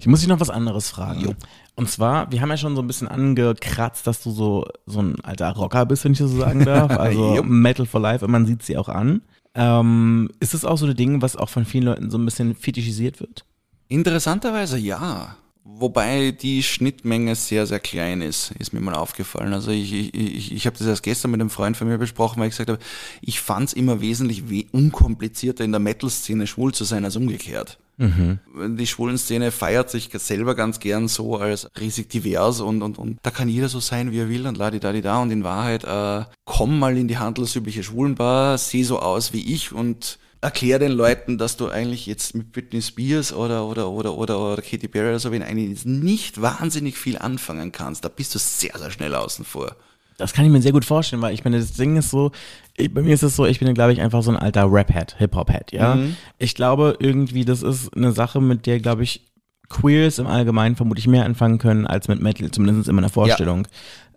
Ich 0.00 0.06
muss 0.06 0.20
dich 0.20 0.28
noch 0.28 0.40
was 0.40 0.50
anderes 0.50 0.90
fragen. 0.90 1.36
Und 1.74 1.90
zwar, 1.90 2.30
wir 2.30 2.40
haben 2.40 2.50
ja 2.50 2.56
schon 2.56 2.76
so 2.76 2.82
ein 2.82 2.86
bisschen 2.86 3.08
angekratzt, 3.08 4.06
dass 4.06 4.22
du 4.22 4.30
so, 4.30 4.66
so 4.86 5.00
ein 5.00 5.20
alter 5.22 5.52
Rocker 5.52 5.86
bist, 5.86 6.04
wenn 6.04 6.12
ich 6.12 6.18
das 6.18 6.30
so 6.30 6.38
sagen 6.38 6.64
darf. 6.64 6.90
Also. 7.02 7.42
Metal 7.42 7.86
for 7.86 8.00
Life 8.00 8.24
und 8.24 8.30
man 8.30 8.46
sieht 8.46 8.62
sie 8.62 8.76
auch 8.76 8.88
an. 8.88 9.22
Ähm, 9.54 10.30
ist 10.40 10.54
das 10.54 10.64
auch 10.64 10.76
so 10.78 10.86
ein 10.86 10.96
Ding, 10.96 11.22
was 11.22 11.36
auch 11.36 11.48
von 11.48 11.64
vielen 11.64 11.84
Leuten 11.84 12.10
so 12.10 12.18
ein 12.18 12.24
bisschen 12.24 12.54
fetischisiert 12.54 13.20
wird? 13.20 13.44
Interessanterweise 13.88 14.78
ja. 14.78 15.36
Wobei 15.64 16.32
die 16.32 16.62
Schnittmenge 16.62 17.36
sehr, 17.36 17.66
sehr 17.66 17.78
klein 17.78 18.20
ist, 18.20 18.50
ist 18.58 18.72
mir 18.72 18.80
mal 18.80 18.94
aufgefallen. 18.94 19.52
Also 19.52 19.70
ich, 19.70 19.92
ich, 19.92 20.14
ich, 20.14 20.52
ich 20.52 20.66
habe 20.66 20.76
das 20.76 20.86
erst 20.86 21.04
gestern 21.04 21.30
mit 21.30 21.40
einem 21.40 21.50
Freund 21.50 21.76
von 21.76 21.86
mir 21.86 21.98
besprochen, 21.98 22.40
weil 22.40 22.48
ich 22.48 22.52
gesagt 22.52 22.70
habe, 22.70 22.80
ich 23.20 23.40
fand 23.40 23.68
es 23.68 23.72
immer 23.72 24.00
wesentlich 24.00 24.50
we 24.50 24.64
unkomplizierter 24.72 25.62
in 25.62 25.70
der 25.70 25.80
Metal-Szene 25.80 26.48
schwul 26.48 26.74
zu 26.74 26.82
sein 26.84 27.04
als 27.04 27.14
umgekehrt. 27.16 27.78
Die 27.98 28.86
schwulen 28.86 29.18
Szene 29.18 29.50
feiert 29.50 29.90
sich 29.90 30.10
selber 30.14 30.54
ganz 30.54 30.80
gern 30.80 31.08
so 31.08 31.36
als 31.36 31.68
riesig 31.78 32.08
divers 32.08 32.60
und, 32.60 32.82
und, 32.82 32.98
und 32.98 33.18
da 33.22 33.30
kann 33.30 33.48
jeder 33.48 33.68
so 33.68 33.80
sein, 33.80 34.10
wie 34.12 34.18
er 34.18 34.28
will 34.28 34.46
und 34.46 34.56
ladi 34.56 34.80
da 34.80 34.92
da 34.92 35.22
und 35.22 35.30
in 35.30 35.44
Wahrheit 35.44 35.84
äh, 35.84 36.24
komm 36.44 36.78
mal 36.78 36.96
in 36.96 37.08
die 37.08 37.18
handelsübliche 37.18 37.82
Schwulenbar, 37.82 38.58
seh 38.58 38.82
so 38.82 38.98
aus 38.98 39.32
wie 39.32 39.54
ich 39.54 39.72
und 39.72 40.18
erklär 40.42 40.78
den 40.78 40.92
Leuten, 40.92 41.38
dass 41.38 41.56
du 41.56 41.68
eigentlich 41.68 42.06
jetzt 42.06 42.34
mit 42.34 42.52
Britney 42.52 42.82
Spears 42.82 43.32
oder, 43.32 43.64
oder, 43.64 43.88
oder, 43.88 44.14
oder, 44.18 44.40
oder 44.40 44.62
Katy 44.62 44.88
Perry 44.88 45.08
oder 45.08 45.20
so, 45.20 45.30
wenn 45.30 45.42
eigentlich 45.42 45.84
nicht 45.84 46.42
wahnsinnig 46.42 46.98
viel 46.98 47.16
anfangen 47.16 47.72
kannst, 47.72 48.04
da 48.04 48.08
bist 48.08 48.34
du 48.34 48.38
sehr, 48.38 48.76
sehr 48.76 48.90
schnell 48.90 49.14
außen 49.14 49.44
vor. 49.44 49.76
Das 50.18 50.32
kann 50.32 50.44
ich 50.44 50.50
mir 50.50 50.62
sehr 50.62 50.72
gut 50.72 50.84
vorstellen, 50.84 51.22
weil 51.22 51.34
ich 51.34 51.44
meine, 51.44 51.58
das 51.58 51.72
Ding 51.72 51.96
ist 51.96 52.10
so, 52.10 52.32
ich, 52.76 52.92
bei 52.92 53.02
mir 53.02 53.14
ist 53.14 53.22
es 53.22 53.36
so, 53.36 53.46
ich 53.46 53.58
bin, 53.60 53.72
glaube 53.74 53.92
ich, 53.92 54.00
einfach 54.00 54.22
so 54.22 54.30
ein 54.30 54.36
alter 54.36 54.70
Rap-Head, 54.70 55.16
Hip-Hop-Head, 55.18 55.72
ja. 55.72 55.98
Ich 56.38 56.54
glaube 56.54 56.96
irgendwie, 57.00 57.44
das 57.44 57.62
ist 57.62 57.94
eine 57.96 58.12
Sache, 58.12 58.40
mit 58.40 58.66
der, 58.66 58.80
glaube 58.80 59.02
ich, 59.02 59.22
Queers 59.68 60.18
im 60.18 60.26
Allgemeinen 60.26 60.76
vermutlich 60.76 61.06
mehr 61.06 61.24
anfangen 61.24 61.58
können 61.58 61.86
als 61.86 62.08
mit 62.08 62.20
Metal, 62.20 62.50
zumindest 62.50 62.88
in 62.88 62.94
meiner 62.94 63.08
Vorstellung. 63.08 63.66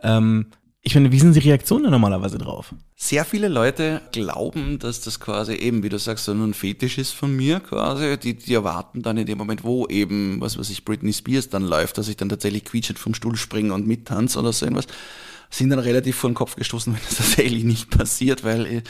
Ähm, 0.03 0.47
ich 0.87 0.93
finde, 0.93 1.11
wie 1.11 1.19
sind 1.19 1.35
die 1.35 1.39
Reaktionen 1.39 1.85
da 1.85 1.89
normalerweise 1.89 2.37
drauf? 2.37 2.75
Sehr 2.95 3.25
viele 3.25 3.47
Leute 3.47 4.01
glauben, 4.11 4.77
dass 4.77 5.01
das 5.01 5.19
quasi 5.19 5.53
eben, 5.53 5.81
wie 5.81 5.89
du 5.89 5.97
sagst, 5.97 6.25
so 6.25 6.31
ein 6.31 6.53
Fetisch 6.53 6.99
ist 6.99 7.11
von 7.11 7.35
mir 7.35 7.59
quasi. 7.59 8.19
Die, 8.19 8.35
die 8.35 8.53
erwarten 8.53 9.01
dann 9.01 9.17
in 9.17 9.25
dem 9.25 9.39
Moment, 9.39 9.63
wo 9.63 9.87
eben, 9.87 10.39
was 10.41 10.59
weiß 10.59 10.69
ich, 10.69 10.85
Britney 10.85 11.11
Spears 11.11 11.49
dann 11.49 11.63
läuft, 11.63 11.97
dass 11.97 12.07
ich 12.07 12.17
dann 12.17 12.29
tatsächlich 12.29 12.65
quietschend 12.65 12.99
vom 12.99 13.15
Stuhl 13.15 13.35
springe 13.35 13.73
und 13.73 13.87
mittanze 13.87 14.37
oder 14.37 14.53
so 14.53 14.63
irgendwas, 14.67 14.85
sind 15.57 15.69
dann 15.69 15.79
relativ 15.79 16.15
vor 16.17 16.29
den 16.29 16.35
Kopf 16.35 16.55
gestoßen, 16.55 16.93
wenn 16.93 17.01
das 17.07 17.17
tatsächlich 17.17 17.63
nicht 17.63 17.89
passiert, 17.89 18.43
weil 18.43 18.65
äh, 18.65 18.81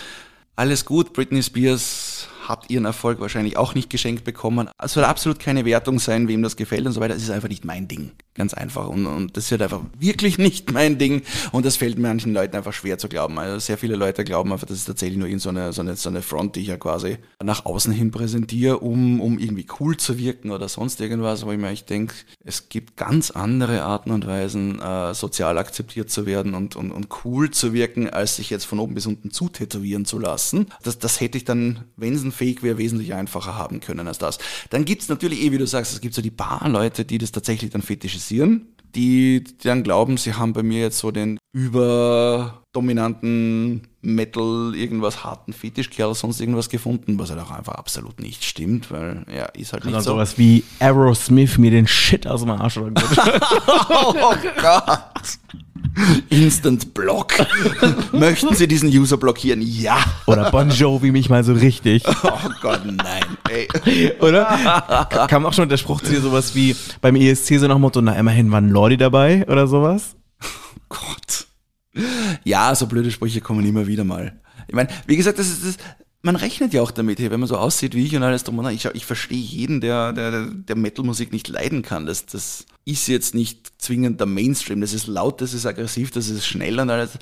alles 0.55 0.85
gut, 0.85 1.13
Britney 1.13 1.43
Spears 1.43 2.27
hat 2.47 2.69
ihren 2.69 2.85
Erfolg 2.85 3.19
wahrscheinlich 3.19 3.57
auch 3.57 3.75
nicht 3.75 3.89
geschenkt 3.89 4.23
bekommen. 4.23 4.69
Es 4.81 4.93
soll 4.93 5.03
absolut 5.03 5.39
keine 5.39 5.65
Wertung 5.65 5.99
sein, 5.99 6.27
wem 6.27 6.41
das 6.43 6.55
gefällt 6.55 6.85
und 6.85 6.93
so 6.93 7.01
weiter. 7.01 7.15
Es 7.15 7.23
ist 7.23 7.29
einfach 7.29 7.49
nicht 7.49 7.65
mein 7.65 7.87
Ding. 7.87 8.11
Ganz 8.33 8.53
einfach. 8.53 8.87
Und, 8.89 9.05
und 9.05 9.37
das 9.37 9.49
wird 9.49 9.61
einfach 9.61 9.81
wirklich 9.97 10.37
nicht 10.37 10.71
mein 10.73 10.97
Ding. 10.97 11.21
Und 11.53 11.65
das 11.65 11.77
fällt 11.77 11.97
manchen 11.97 12.33
Leuten 12.33 12.55
einfach 12.57 12.73
schwer 12.73 12.97
zu 12.97 13.07
glauben. 13.07 13.39
Also 13.39 13.59
sehr 13.59 13.77
viele 13.77 13.95
Leute 13.95 14.25
glauben 14.25 14.51
einfach, 14.51 14.67
das 14.67 14.77
ist 14.77 14.85
tatsächlich 14.85 15.17
nur 15.17 15.39
so 15.39 15.49
eine, 15.49 15.71
so 15.71 15.81
eine, 15.81 15.95
so 15.95 16.09
eine 16.09 16.21
Front, 16.21 16.55
die 16.55 16.61
ich 16.61 16.67
ja 16.67 16.77
quasi 16.77 17.17
nach 17.41 17.65
außen 17.65 17.93
hin 17.93 18.11
präsentiere, 18.11 18.79
um, 18.79 19.21
um 19.21 19.39
irgendwie 19.39 19.65
cool 19.79 19.95
zu 19.95 20.17
wirken 20.17 20.51
oder 20.51 20.67
sonst 20.67 20.99
irgendwas. 20.99 21.45
Wo 21.45 21.51
ich 21.51 21.57
mir 21.57 21.69
echt 21.69 21.89
denke, 21.89 22.13
es 22.43 22.67
gibt 22.67 22.97
ganz 22.97 23.31
andere 23.31 23.83
Arten 23.83 24.11
und 24.11 24.27
Weisen, 24.27 24.81
äh, 24.81 25.13
sozial 25.13 25.57
akzeptiert 25.57 26.09
zu 26.09 26.25
werden 26.25 26.55
und, 26.55 26.75
und, 26.75 26.91
und 26.91 27.07
cool 27.23 27.51
zu 27.51 27.73
wirken, 27.73 28.09
als 28.09 28.35
sich 28.35 28.49
jetzt 28.49 28.65
von 28.65 28.79
oben 28.79 28.95
bis 28.95 29.05
unten 29.05 29.31
zutätowieren 29.31 30.03
zu 30.03 30.19
lassen. 30.19 30.67
Das, 30.83 30.99
das 30.99 31.21
hätte 31.21 31.37
ich 31.37 31.45
dann, 31.45 31.85
wenn 31.95 32.13
es 32.13 32.23
ein 32.23 32.33
Fake 32.35 32.63
wäre, 32.63 32.77
wesentlich 32.77 33.13
einfacher 33.13 33.55
haben 33.55 33.79
können 33.79 34.07
als 34.07 34.17
das. 34.17 34.37
Dann 34.69 34.85
gibt's 34.85 35.09
natürlich, 35.09 35.41
eh, 35.41 35.51
wie 35.51 35.57
du 35.57 35.67
sagst, 35.67 35.93
es 35.93 36.01
gibt 36.01 36.13
so 36.13 36.21
die 36.21 36.31
paar 36.31 36.67
Leute, 36.69 37.05
die 37.05 37.17
das 37.17 37.31
tatsächlich 37.31 37.71
dann 37.71 37.81
fetischisieren, 37.81 38.67
die, 38.95 39.43
dann 39.63 39.83
glauben, 39.83 40.17
sie 40.17 40.33
haben 40.33 40.53
bei 40.53 40.63
mir 40.63 40.79
jetzt 40.79 40.97
so 40.99 41.11
den 41.11 41.37
überdominanten 41.53 43.87
Metal, 44.01 44.73
irgendwas 44.75 45.23
harten 45.23 45.53
Fetischkerl, 45.53 46.13
sonst 46.13 46.39
irgendwas 46.39 46.69
gefunden, 46.69 47.17
was 47.19 47.29
halt 47.29 47.41
auch 47.41 47.51
einfach 47.51 47.75
absolut 47.75 48.19
nicht 48.19 48.45
stimmt, 48.45 48.91
weil 48.91 49.25
ja, 49.33 49.45
ist 49.45 49.73
halt 49.73 49.85
nicht 49.85 49.95
so. 49.95 50.11
sowas 50.11 50.37
wie 50.37 50.63
Aerosmith 50.79 51.57
mir 51.57 51.71
den 51.71 51.87
Shit 51.87 52.27
aus 52.27 52.41
dem 52.41 52.51
Arsch 52.51 52.77
oder 52.77 52.93
Oh 53.89 54.13
Gott. 54.61 55.39
Instant 56.29 56.93
Block. 56.93 57.33
Möchten 58.11 58.53
Sie 58.55 58.67
diesen 58.67 58.89
User 58.89 59.17
blockieren? 59.17 59.61
Ja. 59.61 59.97
Oder 60.27 60.51
Bon 60.51 60.69
Jovi 60.69 61.11
mich 61.11 61.29
mal 61.29 61.43
so 61.43 61.53
richtig. 61.53 62.03
Oh 62.23 62.49
Gott, 62.61 62.81
nein. 62.85 63.23
Ey. 63.49 64.11
Oder? 64.19 64.45
Ka- 65.09 65.27
Kam 65.27 65.45
auch 65.45 65.53
schon 65.53 65.69
der 65.69 65.77
Spruch 65.77 66.01
zu 66.01 66.11
dir 66.11 66.21
sowas 66.21 66.53
wie 66.55 66.75
beim 67.01 67.15
ESC 67.15 67.59
so 67.59 67.67
nach 67.67 67.77
Motto, 67.77 68.01
na 68.01 68.13
immerhin 68.13 68.51
war 68.51 68.59
ein 68.61 68.69
Lordi 68.69 68.97
dabei 68.97 69.45
oder 69.47 69.67
sowas? 69.67 70.15
Gott. 70.89 71.47
Ja, 72.43 72.75
so 72.75 72.87
blöde 72.87 73.09
Sprüche 73.11 73.41
kommen 73.41 73.65
immer 73.65 73.87
wieder 73.87 74.03
mal. 74.03 74.39
Ich 74.67 74.73
meine, 74.75 74.89
wie 75.07 75.15
gesagt, 75.15 75.39
das 75.39 75.47
ist 75.47 75.63
das, 75.65 75.77
man 76.25 76.35
rechnet 76.35 76.73
ja 76.73 76.81
auch 76.81 76.89
damit, 76.89 77.19
hey, 77.19 77.29
wenn 77.29 77.39
man 77.39 77.47
so 77.47 77.55
aussieht 77.55 77.93
wie 77.93 78.03
ich 78.03 78.15
und 78.15 78.23
alles 78.23 78.43
drum 78.43 78.57
und 78.57 78.65
dran. 78.65 78.73
Ich, 78.73 78.83
ich 78.85 79.05
verstehe 79.05 79.37
jeden, 79.37 79.79
der, 79.79 80.11
der, 80.11 80.47
der 80.47 80.75
Metal-Musik 80.75 81.31
nicht 81.31 81.47
leiden 81.47 81.83
kann. 81.83 82.07
Das, 82.07 82.25
das 82.25 82.65
ist 82.83 83.07
jetzt 83.07 83.35
nicht 83.35 83.73
zwingend 83.77 84.19
der 84.19 84.25
Mainstream. 84.25 84.81
Das 84.81 84.91
ist 84.91 85.05
laut, 85.05 85.39
das 85.39 85.53
ist 85.53 85.67
aggressiv, 85.67 86.09
das 86.09 86.27
ist 86.29 86.47
schnell 86.47 86.79
und 86.79 86.89
alles. 86.89 87.19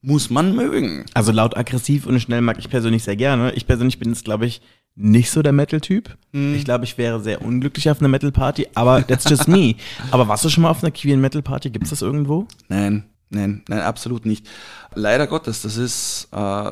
Muss 0.00 0.30
man 0.30 0.54
mögen. 0.54 1.06
Also 1.12 1.32
laut 1.32 1.56
aggressiv 1.56 2.06
und 2.06 2.20
schnell 2.20 2.40
mag 2.40 2.58
ich 2.60 2.70
persönlich 2.70 3.02
sehr 3.02 3.16
gerne. 3.16 3.52
Ich 3.54 3.66
persönlich 3.66 3.98
bin 3.98 4.10
jetzt, 4.10 4.24
glaube 4.24 4.46
ich, 4.46 4.62
nicht 4.94 5.32
so 5.32 5.42
der 5.42 5.52
Metal-Typ. 5.52 6.16
Ich 6.32 6.64
glaube, 6.64 6.84
ich 6.84 6.96
wäre 6.98 7.20
sehr 7.20 7.42
unglücklich 7.42 7.90
auf 7.90 7.98
einer 7.98 8.08
Metal-Party, 8.08 8.68
aber 8.74 9.04
that's 9.04 9.28
just 9.28 9.48
me. 9.48 9.74
Aber 10.12 10.28
warst 10.28 10.44
du 10.44 10.48
schon 10.50 10.62
mal 10.62 10.70
auf 10.70 10.84
einer 10.84 10.92
queeren 10.92 11.20
Metal-Party? 11.20 11.70
Gibt 11.70 11.84
es 11.84 11.90
das 11.90 12.02
irgendwo? 12.02 12.46
Nein, 12.68 13.04
nein, 13.28 13.64
nein, 13.68 13.80
absolut 13.80 14.24
nicht. 14.24 14.46
Leider 14.94 15.26
Gottes, 15.26 15.62
das 15.62 15.76
ist 15.76 16.28
äh, 16.32 16.70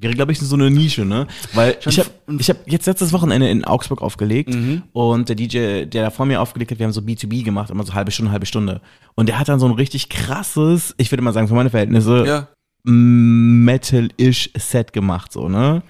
glaube 0.00 0.32
ich, 0.32 0.38
so 0.40 0.54
eine 0.54 0.70
Nische, 0.70 1.04
ne? 1.04 1.26
Weil 1.54 1.78
ich 1.86 1.98
habe 1.98 2.10
ich 2.38 2.50
hab 2.50 2.68
jetzt 2.70 2.86
letztes 2.86 3.12
Wochenende 3.12 3.48
in 3.48 3.64
Augsburg 3.64 4.02
aufgelegt 4.02 4.54
und 4.92 5.28
der 5.28 5.36
DJ, 5.36 5.84
der 5.86 6.04
da 6.04 6.10
vor 6.10 6.26
mir 6.26 6.40
aufgelegt 6.40 6.70
hat, 6.70 6.78
wir 6.78 6.84
haben 6.84 6.92
so 6.92 7.00
B2B 7.00 7.42
gemacht, 7.44 7.70
immer 7.70 7.84
so 7.84 7.94
halbe 7.94 8.10
Stunde, 8.10 8.30
halbe 8.32 8.46
Stunde. 8.46 8.80
Und 9.14 9.28
der 9.28 9.38
hat 9.38 9.48
dann 9.48 9.58
so 9.58 9.66
ein 9.66 9.72
richtig 9.72 10.08
krasses, 10.08 10.94
ich 10.98 11.10
würde 11.10 11.22
mal 11.22 11.32
sagen, 11.32 11.48
für 11.48 11.54
meine 11.54 11.70
Verhältnisse, 11.70 12.24
ja. 12.26 12.48
Metal-ish 12.84 14.50
Set 14.56 14.92
gemacht, 14.92 15.32
so, 15.32 15.48
ne? 15.48 15.82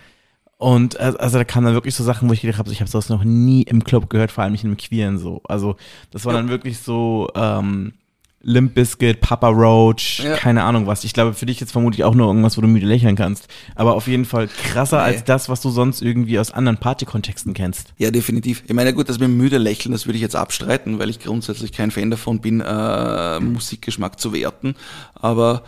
Und 0.59 0.99
also 0.99 1.19
also 1.19 1.37
da 1.39 1.45
kamen 1.45 1.67
dann 1.67 1.75
wirklich 1.75 1.95
so 1.95 2.03
Sachen, 2.03 2.29
wo 2.29 2.33
ich 2.33 2.41
gedacht 2.41 2.59
habe, 2.59 2.73
ich 2.73 2.81
habe 2.81 2.91
sowas 2.91 3.11
noch 3.11 3.25
nie 3.25 3.63
im 3.63 3.85
Club 3.85 4.09
gehört, 4.09 4.31
vor 4.33 4.43
allem 4.43 4.53
nicht 4.53 4.65
im 4.65 4.77
Queeren 4.79 5.19
so. 5.19 5.43
Also 5.45 5.77
das 6.11 6.25
war 6.25 6.33
Ja. 6.33 6.39
dann 6.41 6.49
wirklich 6.49 6.79
so 6.79 7.29
ähm, 7.35 7.93
Limp 8.49 8.75
Bizkit, 8.75 9.21
Papa 9.21 9.49
Roach, 9.49 10.21
Ja. 10.23 10.37
keine 10.37 10.63
Ahnung 10.63 10.87
was. 10.87 11.03
Ich 11.03 11.13
glaube, 11.13 11.35
für 11.35 11.47
dich 11.47 11.59
jetzt 11.59 11.73
vermutlich 11.73 12.05
auch 12.05 12.15
nur 12.15 12.29
irgendwas, 12.29 12.57
wo 12.57 12.61
du 12.61 12.69
müde 12.69 12.87
lächeln 12.87 13.17
kannst. 13.17 13.49
Aber 13.75 13.95
auf 13.95 14.07
jeden 14.07 14.25
Fall 14.25 14.47
krasser 14.49 14.99
Nee. 14.99 15.03
als 15.03 15.25
das, 15.25 15.49
was 15.49 15.61
du 15.61 15.71
sonst 15.71 16.01
irgendwie 16.01 16.39
aus 16.39 16.53
anderen 16.53 16.79
Partykontexten 16.79 17.55
kennst. 17.55 17.93
Ja, 17.99 18.13
definitiv. 18.13 18.63
Ich 18.67 18.73
meine, 18.73 18.95
gut, 18.95 19.09
das 19.09 19.19
mit 19.19 19.29
dem 19.29 19.37
müde 19.37 19.59
Lächeln, 19.59 19.91
das 19.91 20.07
würde 20.07 20.15
ich 20.17 20.23
jetzt 20.23 20.37
abstreiten, 20.37 21.01
weil 21.01 21.11
ich 21.11 21.19
grundsätzlich 21.19 21.73
kein 21.73 21.91
Fan 21.91 22.11
davon 22.11 22.41
bin, 22.41 22.61
äh, 22.61 23.41
Musikgeschmack 23.41 24.21
zu 24.21 24.33
werten. 24.33 24.77
Aber 25.15 25.63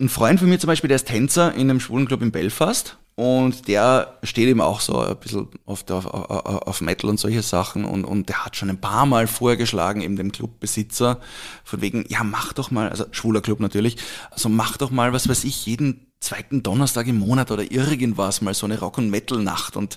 ein 0.00 0.08
Freund 0.08 0.40
von 0.40 0.48
mir 0.48 0.58
zum 0.58 0.68
Beispiel, 0.68 0.88
der 0.88 0.96
ist 0.96 1.08
Tänzer 1.08 1.54
in 1.54 1.70
einem 1.70 1.80
schwulen 1.80 2.06
Club 2.06 2.22
in 2.22 2.30
Belfast 2.30 2.98
und 3.14 3.66
der 3.66 4.18
steht 4.22 4.48
eben 4.48 4.60
auch 4.60 4.80
so 4.80 5.00
ein 5.00 5.16
bisschen 5.16 5.48
auf, 5.64 5.88
auf, 5.88 6.06
auf, 6.06 6.80
Metal 6.82 7.08
und 7.08 7.18
solche 7.18 7.42
Sachen 7.42 7.86
und, 7.86 8.04
und 8.04 8.28
der 8.28 8.44
hat 8.44 8.56
schon 8.56 8.68
ein 8.68 8.80
paar 8.80 9.06
Mal 9.06 9.26
vorgeschlagen, 9.26 10.02
eben 10.02 10.16
dem 10.16 10.32
Clubbesitzer, 10.32 11.18
von 11.64 11.80
wegen, 11.80 12.04
ja, 12.08 12.22
mach 12.24 12.52
doch 12.52 12.70
mal, 12.70 12.90
also 12.90 13.06
schwuler 13.12 13.40
Club 13.40 13.60
natürlich, 13.60 13.96
also 14.30 14.50
mach 14.50 14.76
doch 14.76 14.90
mal, 14.90 15.14
was 15.14 15.28
weiß 15.28 15.44
ich, 15.44 15.64
jeden 15.64 16.06
zweiten 16.20 16.62
Donnerstag 16.62 17.06
im 17.06 17.18
Monat 17.18 17.50
oder 17.50 17.70
irgendwas 17.70 18.42
mal 18.42 18.54
so 18.54 18.66
eine 18.66 18.78
Rock- 18.78 18.98
und 18.98 19.10
Metal-Nacht. 19.10 19.76
Und 19.76 19.96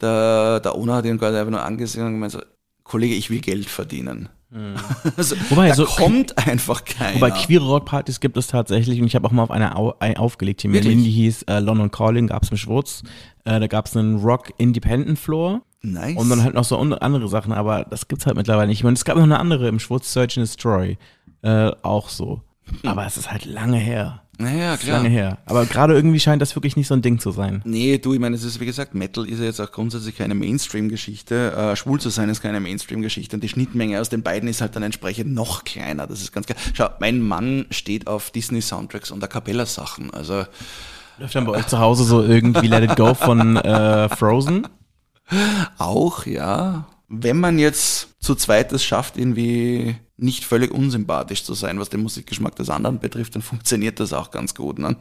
der, 0.00 0.60
der 0.60 0.74
Owner 0.74 0.96
hat 0.96 1.04
ihn 1.04 1.18
gerade 1.18 1.38
einfach 1.38 1.50
nur 1.50 1.62
angesehen 1.62 2.06
und 2.06 2.12
gemeint 2.12 2.32
so, 2.32 2.42
Kollege, 2.86 3.14
ich 3.14 3.30
will 3.30 3.40
Geld 3.40 3.66
verdienen. 3.66 4.28
also, 5.16 5.36
Wobei, 5.50 5.68
da 5.68 5.74
so- 5.74 5.84
kommt 5.86 6.38
einfach 6.46 6.84
keiner. 6.84 7.16
Wobei 7.16 7.30
queere 7.32 7.64
Rockpartys 7.64 8.20
gibt 8.20 8.36
es 8.36 8.46
tatsächlich 8.46 9.00
und 9.00 9.06
ich 9.06 9.14
habe 9.14 9.26
auch 9.26 9.32
mal 9.32 9.42
auf 9.42 9.50
einer 9.50 9.76
au 9.76 9.94
aufgelegt 10.16 10.62
hier 10.62 10.70
in? 10.70 10.72
Berlin, 10.72 11.02
die 11.02 11.10
hieß 11.10 11.42
äh, 11.42 11.58
London 11.58 11.90
Calling, 11.90 12.28
gab 12.28 12.44
es 12.44 12.50
im 12.50 12.56
Schwurz. 12.56 13.02
Äh, 13.44 13.60
da 13.60 13.66
gab 13.66 13.86
es 13.86 13.96
einen 13.96 14.16
Rock 14.16 14.52
Independent 14.56 15.18
Floor. 15.18 15.62
nice. 15.82 16.16
Und 16.16 16.30
dann 16.30 16.42
halt 16.42 16.54
noch 16.54 16.64
so 16.64 16.78
andere 16.78 17.28
Sachen, 17.28 17.52
aber 17.52 17.84
das 17.90 18.08
gibt's 18.08 18.24
halt 18.26 18.36
mittlerweile 18.36 18.68
nicht. 18.68 18.84
Und 18.84 18.92
es 18.96 19.04
gab 19.04 19.16
noch 19.16 19.24
eine 19.24 19.38
andere 19.38 19.68
im 19.68 19.78
Schwurz 19.80 20.12
Search 20.12 20.38
and 20.38 20.46
Destroy. 20.46 20.96
Äh, 21.42 21.72
auch 21.82 22.08
so. 22.08 22.42
Aber 22.84 23.04
es 23.06 23.16
ist 23.16 23.30
halt 23.30 23.44
lange 23.44 23.78
her. 23.78 24.22
Naja, 24.38 24.76
klar. 24.76 24.98
Lange 24.98 25.08
her. 25.08 25.38
Aber 25.46 25.64
gerade 25.66 25.94
irgendwie 25.94 26.20
scheint 26.20 26.42
das 26.42 26.54
wirklich 26.54 26.76
nicht 26.76 26.86
so 26.86 26.94
ein 26.94 27.02
Ding 27.02 27.18
zu 27.18 27.30
sein. 27.30 27.62
Nee, 27.64 27.98
du, 27.98 28.12
ich 28.12 28.20
meine, 28.20 28.36
es 28.36 28.44
ist 28.44 28.60
wie 28.60 28.66
gesagt, 28.66 28.94
Metal 28.94 29.26
ist 29.26 29.38
ja 29.38 29.46
jetzt 29.46 29.60
auch 29.60 29.72
grundsätzlich 29.72 30.16
keine 30.16 30.34
Mainstream-Geschichte. 30.34 31.52
Äh, 31.52 31.76
schwul 31.76 32.00
zu 32.00 32.10
sein 32.10 32.28
ist 32.28 32.42
keine 32.42 32.60
Mainstream-Geschichte 32.60 33.36
und 33.36 33.42
die 33.42 33.48
Schnittmenge 33.48 34.00
aus 34.00 34.08
den 34.08 34.22
beiden 34.22 34.48
ist 34.48 34.60
halt 34.60 34.76
dann 34.76 34.82
entsprechend 34.82 35.32
noch 35.32 35.64
kleiner. 35.64 36.06
Das 36.06 36.20
ist 36.20 36.32
ganz 36.32 36.46
klar. 36.46 36.58
Schau, 36.74 36.88
mein 37.00 37.20
Mann 37.20 37.66
steht 37.70 38.06
auf 38.06 38.30
Disney-Soundtracks 38.30 39.10
und 39.10 39.24
A 39.24 39.26
Cappella-Sachen. 39.26 40.12
Also 40.12 40.44
Läuft 41.18 41.34
dann 41.34 41.46
bei 41.46 41.52
euch 41.52 41.66
zu 41.66 41.78
Hause 41.78 42.04
so 42.04 42.22
irgendwie 42.22 42.66
Let 42.66 42.90
It 42.90 42.96
Go 42.96 43.14
von 43.14 43.56
äh, 43.56 44.08
Frozen? 44.10 44.68
auch, 45.78 46.26
ja. 46.26 46.86
wenn 47.08 47.38
man 47.38 47.58
jetzt 47.58 48.08
zu 48.20 48.34
zweit 48.34 48.72
es 48.72 48.84
schafft, 48.84 49.16
irgendwie 49.16 49.96
nicht 50.18 50.44
völlig 50.44 50.70
unsympathisch 50.70 51.44
zu 51.44 51.54
sein, 51.54 51.78
was 51.78 51.90
den 51.90 52.02
Musikgeschmack 52.02 52.56
des 52.56 52.70
anderen 52.70 52.98
betrifft, 52.98 53.34
dann 53.34 53.42
funktioniert 53.42 54.00
das 54.00 54.12
auch 54.12 54.30
ganz 54.30 54.54
gut. 54.54 54.78
Ne? 54.78 54.96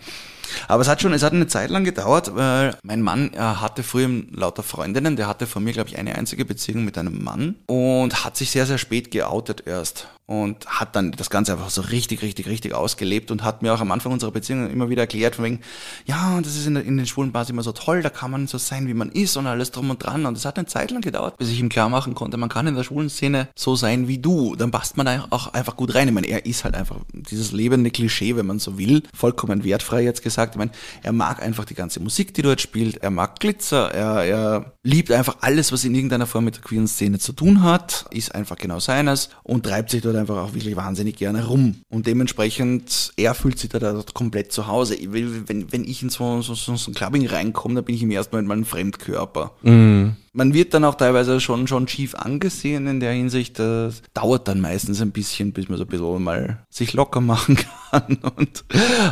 Aber 0.68 0.82
es 0.82 0.88
hat 0.88 1.02
schon, 1.02 1.14
es 1.14 1.24
hat 1.24 1.34
eine 1.34 1.48
Zeit 1.48 1.70
lang 1.70 1.84
gedauert, 1.84 2.36
weil 2.36 2.78
mein 2.84 3.02
Mann 3.02 3.32
hatte 3.38 3.84
früher 3.84 4.10
lauter 4.32 4.64
Freundinnen, 4.64 5.16
der 5.16 5.28
hatte 5.28 5.48
von 5.48 5.64
mir, 5.64 5.74
glaube 5.74 5.90
ich, 5.90 5.98
eine 5.98 6.16
einzige 6.16 6.46
Beziehung 6.46 6.86
mit 6.86 6.98
einem 6.98 7.24
Mann 7.24 7.56
und 7.68 8.24
hat 8.26 8.38
sich 8.38 8.52
sehr, 8.52 8.66
sehr 8.66 8.78
spät 8.78 9.12
geoutet 9.12 9.64
erst 9.66 10.08
und 10.28 10.66
hat 10.66 10.96
dann 10.96 11.12
das 11.12 11.30
Ganze 11.30 11.54
einfach 11.54 11.70
so 11.70 11.82
richtig, 11.82 12.24
richtig, 12.24 12.48
richtig 12.48 12.74
ausgelebt 12.74 13.30
und 13.30 13.44
hat 13.44 13.62
mir 13.62 13.74
auch 13.74 13.80
am 13.80 13.92
Anfang 13.92 14.12
unserer 14.12 14.32
Beziehung 14.32 14.70
immer 14.72 14.90
wieder 14.90 15.04
erklärt, 15.04 15.36
von 15.36 15.46
wegen, 15.46 15.60
ja, 16.06 16.40
das 16.42 16.56
ist 16.56 16.66
in, 16.66 16.76
in 16.78 16.98
den 16.98 17.06
schwulen 17.06 17.32
Bars 17.32 17.50
immer 17.50 17.62
so 17.62 17.72
toll, 17.72 18.02
da 18.02 18.10
kann 18.10 18.32
man 18.32 18.48
so 18.48 18.58
sein, 18.58 18.88
wie 18.88 18.96
man 18.96 19.12
ist 19.12 19.38
und 19.38 19.46
alles 19.46 19.70
drum 19.72 19.92
und 19.92 20.04
dran. 20.04 20.26
Und 20.26 20.36
es 20.36 20.46
hat 20.46 20.58
eine 20.58 20.66
Zeit 20.66 20.90
lang 20.90 21.02
gedauert, 21.02 21.38
bis 21.38 21.50
ich 21.50 21.60
ihm 21.60 21.70
klar 21.70 21.90
machen 21.90 22.16
konnte, 22.16 22.38
man 22.38 22.50
kann 22.50 22.66
in 22.66 22.76
der 22.76 22.84
schwulen 22.84 23.10
Szene 23.10 23.50
so 23.56 23.76
sein 23.76 24.08
wie 24.08 24.18
du. 24.18 24.56
Dann 24.56 24.72
passt 24.72 24.98
man 24.98 25.08
auch 25.30 25.54
einfach 25.54 25.76
gut 25.76 25.94
rein. 25.94 26.08
Ich 26.08 26.14
meine, 26.14 26.28
er 26.28 26.46
ist 26.46 26.64
halt 26.64 26.76
einfach 26.76 26.98
dieses 27.14 27.52
lebende 27.52 27.92
Klischee, 27.92 28.36
wenn 28.36 28.48
man 28.48 28.58
so 28.58 28.80
will, 28.80 29.04
vollkommen 29.14 29.64
wertfrei 29.64 30.04
jetzt 30.04 30.24
gesagt. 30.24 30.35
Ich 30.38 30.58
meine, 30.58 30.72
er 31.04 31.12
mag 31.12 31.42
einfach 31.42 31.66
die 31.66 31.76
ganze 31.76 32.00
Musik, 32.00 32.34
die 32.34 32.42
dort 32.42 32.62
spielt, 32.62 32.98
er 32.98 33.12
mag 33.12 33.40
Glitzer, 33.40 33.92
er, 33.94 34.24
er 34.24 34.74
liebt 34.84 35.12
einfach 35.12 35.38
alles, 35.42 35.72
was 35.72 35.84
in 35.86 35.96
irgendeiner 35.96 36.28
Form 36.28 36.46
mit 36.46 36.56
der 36.56 36.64
queeren 36.64 36.88
Szene 36.88 37.20
zu 37.20 37.34
tun 37.34 37.64
hat, 37.64 38.06
ist 38.12 38.34
einfach 38.34 38.58
genau 38.58 38.80
seines 38.80 39.30
und 39.44 39.66
treibt 39.66 39.90
sich 39.92 40.02
dort 40.02 40.16
einfach 40.16 40.38
auch 40.38 40.54
wirklich 40.54 40.76
wahnsinnig 40.76 41.16
gerne 41.16 41.46
rum. 41.46 41.82
Und 41.90 42.08
dementsprechend, 42.08 43.14
er 43.18 43.34
fühlt 43.34 43.60
sich 43.60 43.70
da 43.70 43.80
dort 43.80 44.14
komplett 44.14 44.52
zu 44.52 44.68
Hause. 44.68 44.98
Wenn, 45.02 45.72
wenn 45.72 45.84
ich 45.84 46.02
in 46.02 46.10
so, 46.10 46.42
so, 46.42 46.56
so, 46.56 46.76
so 46.76 46.92
ein 46.92 46.94
Clubbing 46.94 47.28
reinkomme, 47.28 47.76
dann 47.76 47.86
bin 47.86 47.96
ich 47.96 48.04
im 48.04 48.12
ersten 48.12 48.46
mal 48.46 48.58
ein 48.58 48.66
Fremdkörper. 48.66 49.52
Mhm 49.62 50.18
man 50.36 50.54
wird 50.54 50.74
dann 50.74 50.84
auch 50.84 50.96
teilweise 50.96 51.40
schon, 51.40 51.66
schon 51.66 51.88
schief 51.88 52.14
angesehen 52.14 52.88
in 52.88 53.00
der 53.00 53.14
Hinsicht. 53.14 53.58
Das 53.58 54.02
dauert 54.14 54.48
dann 54.48 54.60
meistens 54.60 55.02
ein 55.02 55.12
bisschen, 55.12 55.54
bis 55.54 55.70
man 55.70 55.78
so 55.78 55.86
ein 55.86 55.88
bisschen 55.88 56.24
mal 56.24 56.66
sich 56.70 56.94
locker 56.94 57.22
machen 57.22 57.58
kann 57.92 58.18
und 58.36 58.66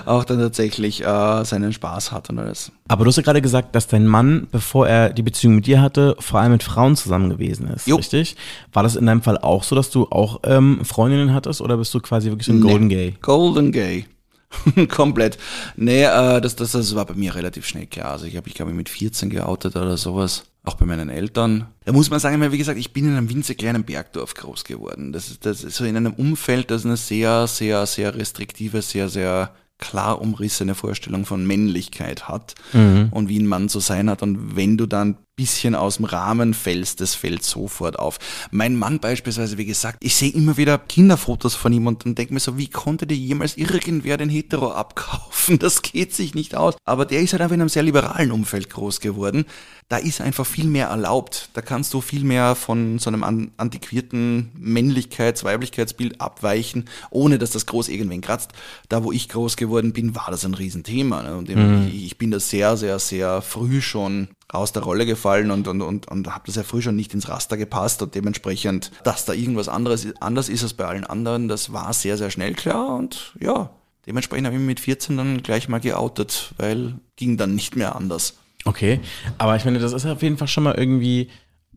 auch 0.05 0.25
dann 0.25 0.39
tatsächlich 0.39 1.01
äh, 1.01 1.45
seinen 1.45 1.71
Spaß 1.71 2.11
hat 2.11 2.29
und 2.29 2.39
alles. 2.39 2.71
Aber 2.89 3.05
du 3.05 3.07
hast 3.07 3.15
ja 3.15 3.23
gerade 3.23 3.41
gesagt, 3.41 3.73
dass 3.73 3.87
dein 3.87 4.05
Mann, 4.05 4.47
bevor 4.51 4.87
er 4.87 5.11
die 5.11 5.23
Beziehung 5.23 5.55
mit 5.55 5.65
dir 5.65 5.81
hatte, 5.81 6.17
vor 6.19 6.41
allem 6.41 6.51
mit 6.51 6.63
Frauen 6.63 6.97
zusammen 6.97 7.29
gewesen 7.29 7.67
ist, 7.69 7.87
jo. 7.87 7.95
richtig? 7.95 8.35
War 8.73 8.83
das 8.83 8.97
in 8.97 9.05
deinem 9.05 9.21
Fall 9.21 9.37
auch 9.37 9.63
so, 9.63 9.75
dass 9.75 9.89
du 9.89 10.07
auch 10.09 10.41
ähm, 10.43 10.83
Freundinnen 10.83 11.33
hattest 11.33 11.61
oder 11.61 11.77
bist 11.77 11.93
du 11.93 12.01
quasi 12.01 12.29
wirklich 12.29 12.47
so 12.47 12.53
ein 12.53 12.61
Golden 12.61 12.89
Gay? 12.89 13.15
Golden 13.21 13.71
Gay. 13.71 14.05
Komplett. 14.89 15.37
Nee, 15.77 16.03
äh, 16.03 16.41
das, 16.41 16.57
das, 16.57 16.73
das 16.73 16.93
war 16.95 17.05
bei 17.05 17.15
mir 17.15 17.33
relativ 17.33 17.65
schnell 17.65 17.87
klar. 17.87 18.11
Also 18.11 18.25
ich 18.25 18.35
habe, 18.35 18.47
ich 18.49 18.53
glaube, 18.53 18.73
mit 18.73 18.89
14 18.89 19.29
geoutet 19.29 19.75
oder 19.75 19.97
sowas. 19.97 20.43
Auch 20.65 20.75
bei 20.75 20.85
meinen 20.85 21.09
Eltern. 21.09 21.67
Da 21.83 21.91
muss 21.91 22.09
man 22.09 22.19
sagen, 22.19 22.51
wie 22.51 22.57
gesagt, 22.57 22.79
ich 22.79 22.93
bin 22.93 23.05
in 23.05 23.17
einem 23.17 23.29
winzig 23.29 23.57
kleinen 23.57 23.83
Bergdorf 23.83 24.33
groß 24.33 24.63
geworden. 24.63 25.11
Das, 25.11 25.37
das 25.39 25.63
ist 25.63 25.75
so 25.75 25.83
in 25.83 25.97
einem 25.97 26.13
Umfeld, 26.13 26.71
das 26.71 26.85
eine 26.85 26.95
sehr, 26.95 27.47
sehr, 27.47 27.85
sehr 27.85 28.15
restriktive, 28.15 28.81
sehr, 28.81 29.09
sehr 29.09 29.53
klar 29.77 30.21
umrissene 30.21 30.75
Vorstellung 30.75 31.25
von 31.25 31.45
Männlichkeit 31.45 32.29
hat 32.29 32.55
mhm. 32.71 33.09
und 33.11 33.27
wie 33.27 33.39
ein 33.39 33.47
Mann 33.47 33.67
zu 33.67 33.81
sein 33.81 34.09
hat. 34.09 34.23
Und 34.23 34.55
wenn 34.55 34.77
du 34.77 34.85
dann 34.85 35.17
bisschen 35.35 35.73
aus 35.73 35.97
dem 35.97 36.05
Rahmen 36.05 36.53
fällst, 36.53 37.01
das 37.01 37.15
fällt 37.15 37.43
sofort 37.43 37.97
auf. 37.97 38.19
Mein 38.51 38.75
Mann 38.75 38.99
beispielsweise, 38.99 39.57
wie 39.57 39.65
gesagt, 39.65 39.97
ich 40.01 40.15
sehe 40.15 40.31
immer 40.31 40.57
wieder 40.57 40.77
Kinderfotos 40.77 41.55
von 41.55 41.73
ihm 41.73 41.87
und 41.87 42.05
dann 42.05 42.13
denke 42.13 42.33
mir 42.33 42.39
so, 42.39 42.57
wie 42.57 42.67
konnte 42.67 43.07
dir 43.07 43.17
jemals 43.17 43.57
irgendwer 43.57 44.17
den 44.17 44.29
Hetero 44.29 44.71
abkaufen? 44.71 45.59
Das 45.63 45.81
geht 45.81 46.13
sich 46.13 46.35
nicht 46.35 46.55
aus. 46.55 46.75
Aber 46.83 47.05
der 47.05 47.21
ist 47.21 47.31
halt 47.31 47.41
einfach 47.41 47.53
in 47.53 47.61
einem 47.61 47.69
sehr 47.69 47.83
liberalen 47.83 48.31
Umfeld 48.31 48.69
groß 48.69 48.99
geworden. 48.99 49.45
Da 49.87 49.97
ist 49.97 50.19
einfach 50.19 50.45
viel 50.45 50.65
mehr 50.65 50.87
erlaubt. 50.87 51.49
Da 51.53 51.61
kannst 51.61 51.93
du 51.93 52.01
viel 52.01 52.23
mehr 52.23 52.55
von 52.55 52.99
so 52.99 53.09
einem 53.09 53.51
antiquierten 53.57 54.51
Männlichkeits-, 54.59 55.43
Weiblichkeitsbild 55.43 56.19
abweichen, 56.21 56.89
ohne 57.11 57.39
dass 57.39 57.51
das 57.51 57.65
groß 57.65 57.89
irgendwen 57.89 58.21
kratzt. 58.21 58.51
Da, 58.89 59.03
wo 59.03 59.11
ich 59.11 59.29
groß 59.29 59.57
geworden 59.57 59.93
bin, 59.93 60.15
war 60.15 60.27
das 60.31 60.45
ein 60.45 60.53
Riesenthema. 60.53 61.23
Ne? 61.23 61.37
Und 61.37 61.49
mhm. 61.49 61.91
ich 61.93 62.17
bin 62.17 62.31
da 62.31 62.39
sehr, 62.39 62.75
sehr, 62.77 62.99
sehr 62.99 63.41
früh 63.41 63.81
schon 63.81 64.29
aus 64.49 64.71
der 64.71 64.83
Rolle 64.83 65.05
gefallen 65.05 65.51
und, 65.51 65.67
und, 65.67 65.81
und, 65.81 66.07
und 66.07 66.27
habe 66.33 66.43
das 66.45 66.55
ja 66.55 66.63
früh 66.63 66.81
schon 66.81 66.95
nicht 66.95 67.13
ins 67.13 67.29
Raster 67.29 67.57
gepasst 67.57 68.01
und 68.01 68.15
dementsprechend, 68.15 68.91
dass 69.03 69.25
da 69.25 69.33
irgendwas 69.33 69.67
anderes 69.67 70.07
anders 70.21 70.49
ist 70.49 70.63
als 70.63 70.73
bei 70.73 70.85
allen 70.85 71.05
anderen, 71.05 71.47
das 71.47 71.73
war 71.73 71.91
sehr, 71.93 72.17
sehr 72.17 72.29
schnell 72.29 72.53
klar 72.53 72.95
und 72.95 73.35
ja, 73.39 73.71
dementsprechend 74.05 74.45
habe 74.45 74.55
ich 74.55 74.61
mich 74.61 74.67
mit 74.67 74.79
14 74.79 75.17
dann 75.17 75.43
gleich 75.43 75.69
mal 75.69 75.79
geoutet, 75.79 76.53
weil 76.57 76.95
ging 77.15 77.37
dann 77.37 77.55
nicht 77.55 77.75
mehr 77.75 77.95
anders. 77.95 78.37
Okay, 78.65 78.99
aber 79.37 79.55
ich 79.55 79.65
meine, 79.65 79.79
das 79.79 79.91
ist 79.91 80.05
auf 80.05 80.21
jeden 80.21 80.37
Fall 80.37 80.47
schon 80.47 80.63
mal 80.63 80.75
irgendwie 80.75 81.29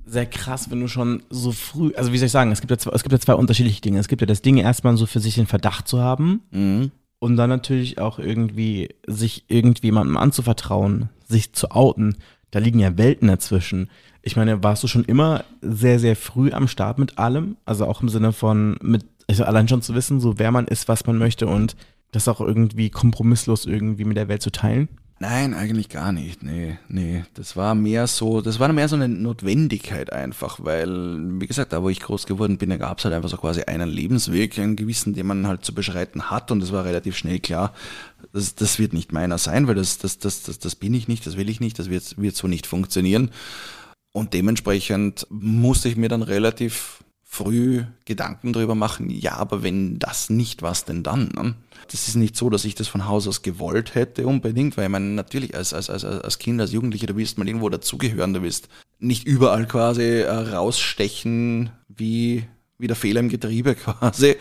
sehr 0.07 0.27
krass, 0.27 0.71
wenn 0.71 0.81
du 0.81 0.89
schon 0.89 1.23
so 1.31 1.51
früh, 1.51 1.93
also 1.97 2.13
wie 2.13 2.19
soll 2.19 2.27
ich 2.27 2.33
sagen, 2.33 2.53
es 2.53 2.61
gibt 2.61 2.71
ja 2.71 2.79
zwei, 2.79 2.93
es 2.93 3.03
gibt 3.03 3.13
ja 3.13 3.19
zwei 3.19 3.35
unterschiedliche 3.35 3.81
Dinge. 3.81 3.99
Es 3.99 4.09
gibt 4.09 4.23
ja 4.23 4.27
das 4.27 4.41
Ding, 4.41 4.57
erstmal 4.57 4.97
so 4.97 5.05
für 5.05 5.19
sich 5.19 5.35
den 5.35 5.49
Verdacht 5.49 5.89
zu 5.89 6.01
haben 6.01 6.43
mhm. 6.53 6.93
und 7.19 7.37
dann 7.37 7.51
natürlich 7.51 7.99
auch 7.99 8.21
irgendwie 8.21 8.95
sich 9.07 9.45
irgendjemandem 9.49 10.17
anzuvertrauen, 10.17 11.09
sich 11.27 11.53
zu 11.55 11.73
outen 11.73 12.17
da 12.51 12.59
liegen 12.59 12.79
ja 12.79 12.97
Welten 12.97 13.29
dazwischen. 13.29 13.91
Ich 14.23 14.37
meine, 14.37 14.63
warst 14.63 14.83
du 14.83 14.89
schon 14.89 15.05
immer 15.05 15.45
sehr, 15.61 15.99
sehr 15.99 16.17
früh 16.17 16.53
am 16.53 16.69
Start 16.69 16.99
mit 16.99 17.19
allem? 17.19 17.57
Also 17.65 17.87
auch 17.87 18.03
im 18.03 18.09
Sinne 18.09 18.33
von, 18.33 18.77
mit, 18.83 19.05
also 19.29 19.45
allein 19.45 19.69
schon 19.69 19.83
zu 19.83 19.95
wissen, 19.95 20.21
so 20.21 20.39
wer 20.39 20.51
man 20.51 20.67
ist, 20.67 20.89
was 20.89 21.07
man 21.07 21.19
möchte 21.19 21.47
und 21.47 21.77
das 22.13 22.29
auch 22.29 22.41
irgendwie 22.41 22.91
kompromisslos 22.91 23.67
irgendwie 23.67 24.05
mit 24.05 24.17
der 24.17 24.29
Welt 24.29 24.43
zu 24.43 24.51
teilen? 24.51 24.89
Nein, 25.19 25.55
eigentlich 25.55 25.89
gar 25.89 26.13
nicht. 26.13 26.43
Nee, 26.43 26.77
nee. 26.89 27.25
Das 27.33 27.57
war 27.57 27.75
mehr 27.75 28.07
so, 28.07 28.43
das 28.43 28.61
war 28.61 28.71
mehr 28.75 28.87
so 28.87 28.97
eine 28.97 29.09
Notwendigkeit 29.09 30.13
einfach, 30.13 30.61
weil, 30.63 31.41
wie 31.41 31.47
gesagt, 31.47 31.73
da 31.73 31.83
wo 31.83 31.89
ich 31.89 32.01
groß 32.01 32.27
geworden 32.27 32.59
bin, 32.59 32.69
da 32.69 32.77
gab 32.77 32.99
es 32.99 33.05
halt 33.07 33.15
einfach 33.15 33.31
so 33.31 33.39
quasi 33.39 33.63
einen 33.63 33.89
Lebensweg, 33.89 34.59
einen 34.59 34.77
gewissen, 34.77 35.15
den 35.15 35.27
man 35.27 35.47
halt 35.47 35.65
zu 35.65 35.75
beschreiten 35.75 36.31
hat 36.31 36.51
und 36.51 36.63
es 36.63 36.71
war 36.71 36.85
relativ 36.85 37.17
schnell 37.17 37.41
klar, 37.41 37.73
das, 38.35 38.57
das 38.57 38.79
wird 38.79 38.93
nicht 38.93 39.13
meiner 39.13 39.39
sein, 39.39 39.67
weil 39.67 39.75
das, 39.75 39.97
das, 39.97 40.19
das, 40.19 40.43
das, 40.43 40.59
das 40.59 40.77
bin 40.77 40.93
ich 40.93 41.09
nicht, 41.09 41.27
das 41.27 41.39
will 41.39 41.49
ich 41.49 41.61
nicht, 41.61 41.79
das 41.79 41.89
wird, 41.89 42.19
wird 42.19 42.37
so 42.37 42.47
nicht 42.47 42.67
funktionieren. 42.67 43.31
Und 44.13 44.35
dementsprechend 44.35 45.27
musste 45.31 45.89
ich 45.89 45.97
mir 45.97 46.09
dann 46.09 46.23
relativ 46.23 47.05
früh 47.29 47.85
Gedanken 48.05 48.53
darüber 48.53 48.77
machen, 48.77 49.11
ja, 49.11 49.35
aber 49.37 49.63
wenn 49.63 49.99
das 49.99 50.31
nicht, 50.31 50.63
was 50.63 50.85
denn 50.85 51.03
dann? 51.03 51.29
Ne? 51.35 51.55
Das 51.91 52.07
ist 52.07 52.15
nicht 52.15 52.37
so, 52.37 52.49
dass 52.49 52.65
ich 52.65 52.77
das 52.77 52.89
von 52.89 53.07
Haus 53.07 53.27
aus 53.27 53.43
gewollt 53.43 53.95
hätte 53.95 54.27
unbedingt, 54.27 54.77
weil 54.77 54.85
ich 54.85 54.91
meine, 54.91 55.07
natürlich 55.07 55.55
als, 55.55 55.75
als, 55.75 55.91
als, 55.91 56.05
als 56.05 56.39
Kind, 56.39 56.61
als 56.61 56.73
Jugendlicher, 56.73 57.09
du 57.09 57.17
wirst 57.17 57.37
mal 57.37 57.47
irgendwo 57.47 57.69
dazugehören, 57.69 58.33
du 58.33 58.43
wirst 58.43 58.69
nicht 59.01 59.27
überall 59.27 59.67
quasi 59.67 60.21
äh, 60.21 60.31
rausstechen 60.31 61.71
wie 61.89 62.47
wieder 62.79 62.95
Fehler 62.95 63.21
im 63.21 63.29
Getriebe 63.29 63.75
quasi. 63.77 64.37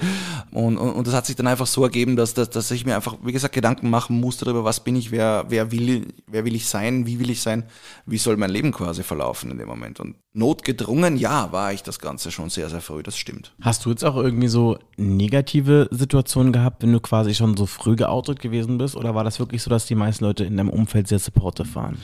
Und, 0.52 0.78
und, 0.78 0.92
und 0.92 1.08
das 1.08 1.14
hat 1.14 1.26
sich 1.26 1.36
dann 1.36 1.48
einfach 1.48 1.68
so 1.68 1.84
ergeben, 1.84 2.16
dass, 2.16 2.34
dass, 2.34 2.50
dass 2.50 2.72
ich 2.72 2.86
mir 2.86 2.96
einfach, 2.96 3.18
wie 3.24 3.32
gesagt, 3.32 3.56
Gedanken 3.56 3.90
machen 3.90 4.20
musste 4.20 4.46
darüber, 4.46 4.64
was 4.64 4.84
bin 4.84 4.96
ich, 4.96 5.12
wer, 5.12 5.46
wer, 5.50 5.72
will, 5.72 6.14
wer 6.28 6.46
will 6.46 6.56
ich 6.56 6.68
sein, 6.68 7.06
wie 7.06 7.20
will 7.20 7.30
ich 7.30 7.42
sein, 7.42 7.64
wie 8.06 8.18
soll 8.18 8.38
mein 8.38 8.50
Leben 8.50 8.72
quasi 8.72 9.04
verlaufen 9.04 9.52
in 9.52 9.58
dem 9.58 9.68
Moment. 9.68 10.00
Und 10.00 10.16
notgedrungen, 10.34 11.18
ja, 11.18 11.52
war 11.52 11.74
ich 11.74 11.84
das 11.84 12.00
Ganze 12.00 12.32
schon 12.32 12.50
sehr, 12.50 12.70
sehr 12.70 12.82
früh, 12.82 13.04
das 13.04 13.18
stimmt. 13.18 13.54
Hast 13.62 13.86
du 13.86 13.90
jetzt 13.90 14.04
auch 14.04 14.18
irgendwie 14.18 14.48
so 14.48 14.78
negative 14.98 15.88
Situationen 15.92 16.54
gehabt, 16.54 16.84
wenn 16.84 16.92
du 16.92 17.00
quasi 17.00 17.34
schon 17.34 17.56
so 17.56 17.66
früh 17.66 17.96
geoutet 17.96 18.40
gewesen 18.40 18.78
bist? 18.78 18.96
Oder 18.96 19.16
war 19.16 19.24
das 19.24 19.40
wirklich 19.40 19.64
so, 19.64 19.70
dass 19.70 19.86
die 19.86 19.96
meisten 19.96 20.26
Leute 20.26 20.44
in 20.44 20.58
deinem 20.58 20.70
Umfeld 20.70 21.08
sehr 21.08 21.20
supportive 21.20 21.74
waren? 21.76 21.98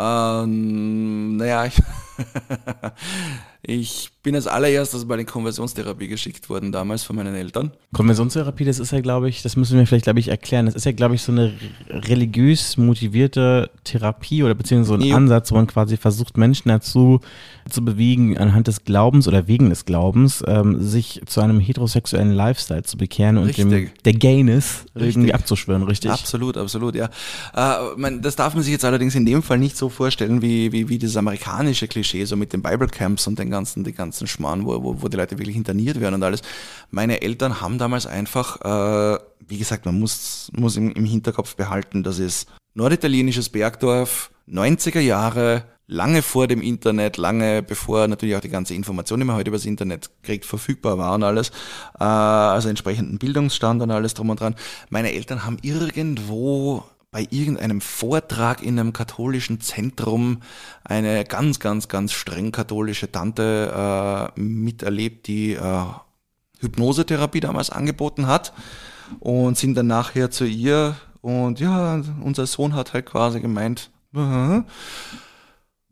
Ähm, 0.00 1.36
naja, 1.38 1.64
ich, 1.66 1.82
ich 3.62 4.17
bin 4.28 4.34
als 4.34 4.46
allererstes 4.46 5.06
bei 5.06 5.16
der 5.16 5.24
Konversionstherapie 5.24 6.06
geschickt 6.06 6.50
worden, 6.50 6.70
damals 6.70 7.02
von 7.02 7.16
meinen 7.16 7.34
Eltern. 7.34 7.70
Konversionstherapie, 7.94 8.66
das 8.66 8.78
ist 8.78 8.92
ja, 8.92 9.00
glaube 9.00 9.30
ich, 9.30 9.40
das 9.40 9.56
müssen 9.56 9.78
wir 9.78 9.86
vielleicht, 9.86 10.04
glaube 10.04 10.20
ich, 10.20 10.28
erklären. 10.28 10.66
Das 10.66 10.74
ist 10.74 10.84
ja, 10.84 10.92
glaube 10.92 11.14
ich, 11.14 11.22
so 11.22 11.32
eine 11.32 11.54
religiös 11.88 12.76
motivierte 12.76 13.70
Therapie 13.84 14.42
oder 14.42 14.54
beziehungsweise 14.54 14.98
so 14.98 15.02
ein 15.02 15.08
jo. 15.08 15.16
Ansatz, 15.16 15.50
wo 15.50 15.54
man 15.54 15.66
quasi 15.66 15.96
versucht, 15.96 16.36
Menschen 16.36 16.68
dazu 16.68 17.20
zu 17.70 17.82
bewegen, 17.82 18.36
anhand 18.36 18.66
des 18.66 18.84
Glaubens 18.84 19.26
oder 19.28 19.46
wegen 19.46 19.70
des 19.70 19.86
Glaubens, 19.86 20.44
ähm, 20.46 20.82
sich 20.82 21.22
zu 21.24 21.40
einem 21.40 21.58
heterosexuellen 21.58 22.32
Lifestyle 22.32 22.82
zu 22.82 22.98
bekehren 22.98 23.38
und 23.38 23.56
dem 23.56 23.88
der 24.04 24.12
Gayness 24.12 24.84
irgendwie 24.94 25.32
abzuschwören, 25.32 25.84
richtig? 25.84 26.10
Absolut, 26.10 26.58
absolut, 26.58 26.94
ja. 26.94 27.08
Äh, 27.54 27.96
man, 27.96 28.20
das 28.20 28.36
darf 28.36 28.52
man 28.52 28.62
sich 28.62 28.72
jetzt 28.72 28.84
allerdings 28.84 29.14
in 29.14 29.24
dem 29.24 29.42
Fall 29.42 29.58
nicht 29.58 29.76
so 29.78 29.88
vorstellen, 29.88 30.42
wie, 30.42 30.70
wie, 30.72 30.90
wie 30.90 30.98
das 30.98 31.16
amerikanische 31.16 31.88
Klischee, 31.88 32.26
so 32.26 32.36
mit 32.36 32.52
den 32.52 32.60
Bible 32.60 32.88
Camps 32.88 33.26
und 33.26 33.38
den 33.38 33.50
ganzen, 33.50 33.84
die 33.84 33.92
ganzen 33.92 34.17
Schmarrn, 34.26 34.66
wo, 34.66 34.82
wo, 34.82 35.02
wo 35.02 35.08
die 35.08 35.16
Leute 35.16 35.38
wirklich 35.38 35.56
interniert 35.56 36.00
werden 36.00 36.16
und 36.16 36.22
alles. 36.22 36.42
Meine 36.90 37.22
Eltern 37.22 37.60
haben 37.60 37.78
damals 37.78 38.06
einfach, 38.06 38.60
äh, 38.60 39.18
wie 39.46 39.58
gesagt, 39.58 39.86
man 39.86 39.98
muss, 39.98 40.50
muss 40.56 40.76
im, 40.76 40.92
im 40.92 41.04
Hinterkopf 41.04 41.56
behalten, 41.56 42.02
das 42.02 42.18
ist 42.18 42.48
norditalienisches 42.74 43.48
Bergdorf, 43.48 44.30
90er 44.48 45.00
Jahre, 45.00 45.64
lange 45.88 46.22
vor 46.22 46.46
dem 46.46 46.62
Internet, 46.62 47.16
lange 47.16 47.62
bevor 47.62 48.06
natürlich 48.06 48.36
auch 48.36 48.40
die 48.40 48.50
ganze 48.50 48.74
Information, 48.74 49.18
die 49.18 49.26
man 49.26 49.36
heute 49.36 49.48
über 49.48 49.56
das 49.56 49.66
Internet 49.66 50.10
kriegt, 50.22 50.44
verfügbar 50.44 50.98
war 50.98 51.14
und 51.14 51.22
alles, 51.24 51.50
äh, 51.98 52.04
also 52.04 52.68
entsprechenden 52.68 53.18
Bildungsstand 53.18 53.82
und 53.82 53.90
alles 53.90 54.14
drum 54.14 54.30
und 54.30 54.40
dran. 54.40 54.54
Meine 54.90 55.12
Eltern 55.12 55.44
haben 55.44 55.58
irgendwo 55.62 56.84
bei 57.18 57.26
irgendeinem 57.30 57.80
Vortrag 57.80 58.62
in 58.62 58.78
einem 58.78 58.92
katholischen 58.92 59.60
Zentrum 59.60 60.40
eine 60.84 61.24
ganz, 61.24 61.58
ganz, 61.58 61.88
ganz 61.88 62.12
streng 62.12 62.52
katholische 62.52 63.10
Tante 63.10 64.32
äh, 64.36 64.40
miterlebt, 64.40 65.26
die 65.26 65.54
äh, 65.54 65.82
Hypnosetherapie 66.60 67.40
damals 67.40 67.70
angeboten 67.70 68.28
hat 68.28 68.52
und 69.18 69.58
sind 69.58 69.74
dann 69.74 69.88
nachher 69.88 70.30
zu 70.30 70.44
ihr 70.44 70.94
und 71.20 71.58
ja, 71.58 72.00
unser 72.22 72.46
Sohn 72.46 72.76
hat 72.76 72.92
halt 72.92 73.06
quasi 73.06 73.40
gemeint, 73.40 73.90
uh 74.14 74.62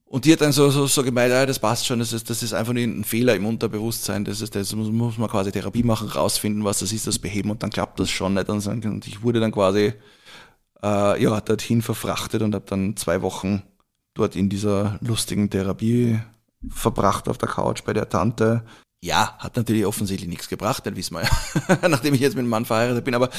und 0.08 0.24
die 0.24 0.32
hat 0.32 0.40
dann 0.40 0.52
so, 0.52 0.70
so, 0.70 0.86
so 0.86 1.02
gemeint, 1.02 1.32
ja, 1.32 1.44
das 1.44 1.58
passt 1.58 1.86
schon, 1.86 1.98
das 1.98 2.12
ist, 2.12 2.30
das 2.30 2.44
ist 2.44 2.52
einfach 2.52 2.72
nur 2.72 2.84
ein 2.84 3.02
Fehler 3.02 3.34
im 3.34 3.44
Unterbewusstsein, 3.44 4.24
das 4.24 4.40
ist, 4.40 4.54
das 4.54 4.72
muss, 4.76 4.92
muss 4.92 5.18
man 5.18 5.28
quasi 5.28 5.50
Therapie 5.50 5.82
machen, 5.82 6.06
rausfinden, 6.06 6.62
was 6.62 6.78
das 6.78 6.92
ist, 6.92 7.08
das 7.08 7.18
beheben 7.18 7.50
und 7.50 7.64
dann 7.64 7.70
klappt 7.70 7.98
das 7.98 8.10
schon 8.10 8.34
nicht. 8.34 8.48
Und 8.48 9.08
ich 9.08 9.24
wurde 9.24 9.40
dann 9.40 9.50
quasi 9.50 9.92
äh, 10.86 11.22
ja, 11.22 11.40
dorthin 11.40 11.82
verfrachtet 11.82 12.42
und 12.42 12.54
habe 12.54 12.64
dann 12.68 12.96
zwei 12.96 13.22
Wochen 13.22 13.62
dort 14.14 14.36
in 14.36 14.48
dieser 14.48 14.98
lustigen 15.00 15.50
Therapie 15.50 16.20
verbracht 16.70 17.28
auf 17.28 17.38
der 17.38 17.48
Couch 17.48 17.82
bei 17.84 17.92
der 17.92 18.08
Tante. 18.08 18.64
Ja, 19.02 19.36
hat 19.38 19.56
natürlich 19.56 19.84
offensichtlich 19.84 20.28
nichts 20.28 20.48
gebracht, 20.48 20.86
das 20.86 20.96
wissen 20.96 21.14
wir 21.14 21.22
ja, 21.22 21.88
nachdem 21.88 22.14
ich 22.14 22.20
jetzt 22.20 22.34
mit 22.34 22.44
dem 22.44 22.48
Mann 22.48 22.64
verheiratet 22.64 23.04
bin. 23.04 23.14
Aber 23.14 23.30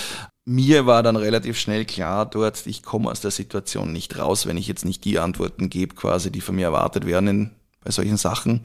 mir 0.46 0.86
war 0.86 1.04
dann 1.04 1.16
relativ 1.16 1.58
schnell 1.58 1.86
klar 1.86 2.26
dort, 2.26 2.68
ich 2.68 2.84
komme 2.84 3.10
aus 3.10 3.22
der 3.22 3.32
Situation 3.32 3.92
nicht 3.92 4.18
raus, 4.18 4.46
wenn 4.46 4.58
ich 4.58 4.68
jetzt 4.68 4.86
nicht 4.86 5.04
die 5.04 5.20
Antworten 5.20 5.70
gebe, 5.70 5.96
quasi, 5.96 6.32
die 6.32 6.42
von 6.42 6.56
mir 6.56 6.66
erwartet 6.66 7.06
werden 7.06 7.28
in, 7.28 7.52
bei 7.84 7.92
solchen 7.92 8.18
Sachen. 8.18 8.62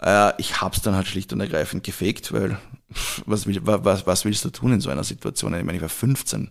Äh, 0.00 0.32
ich 0.38 0.60
habe 0.60 0.74
es 0.74 0.82
dann 0.82 0.94
halt 0.94 1.06
schlicht 1.06 1.32
und 1.32 1.40
ergreifend 1.40 1.84
gefegt, 1.84 2.32
weil 2.32 2.58
was, 3.26 3.46
will, 3.46 3.60
was, 3.62 4.06
was 4.06 4.24
willst 4.24 4.44
du 4.44 4.50
tun 4.50 4.72
in 4.72 4.80
so 4.80 4.90
einer 4.90 5.04
Situation? 5.04 5.54
Ich 5.54 5.64
meine, 5.64 5.76
ich 5.76 5.82
war 5.82 5.88
15. 5.88 6.50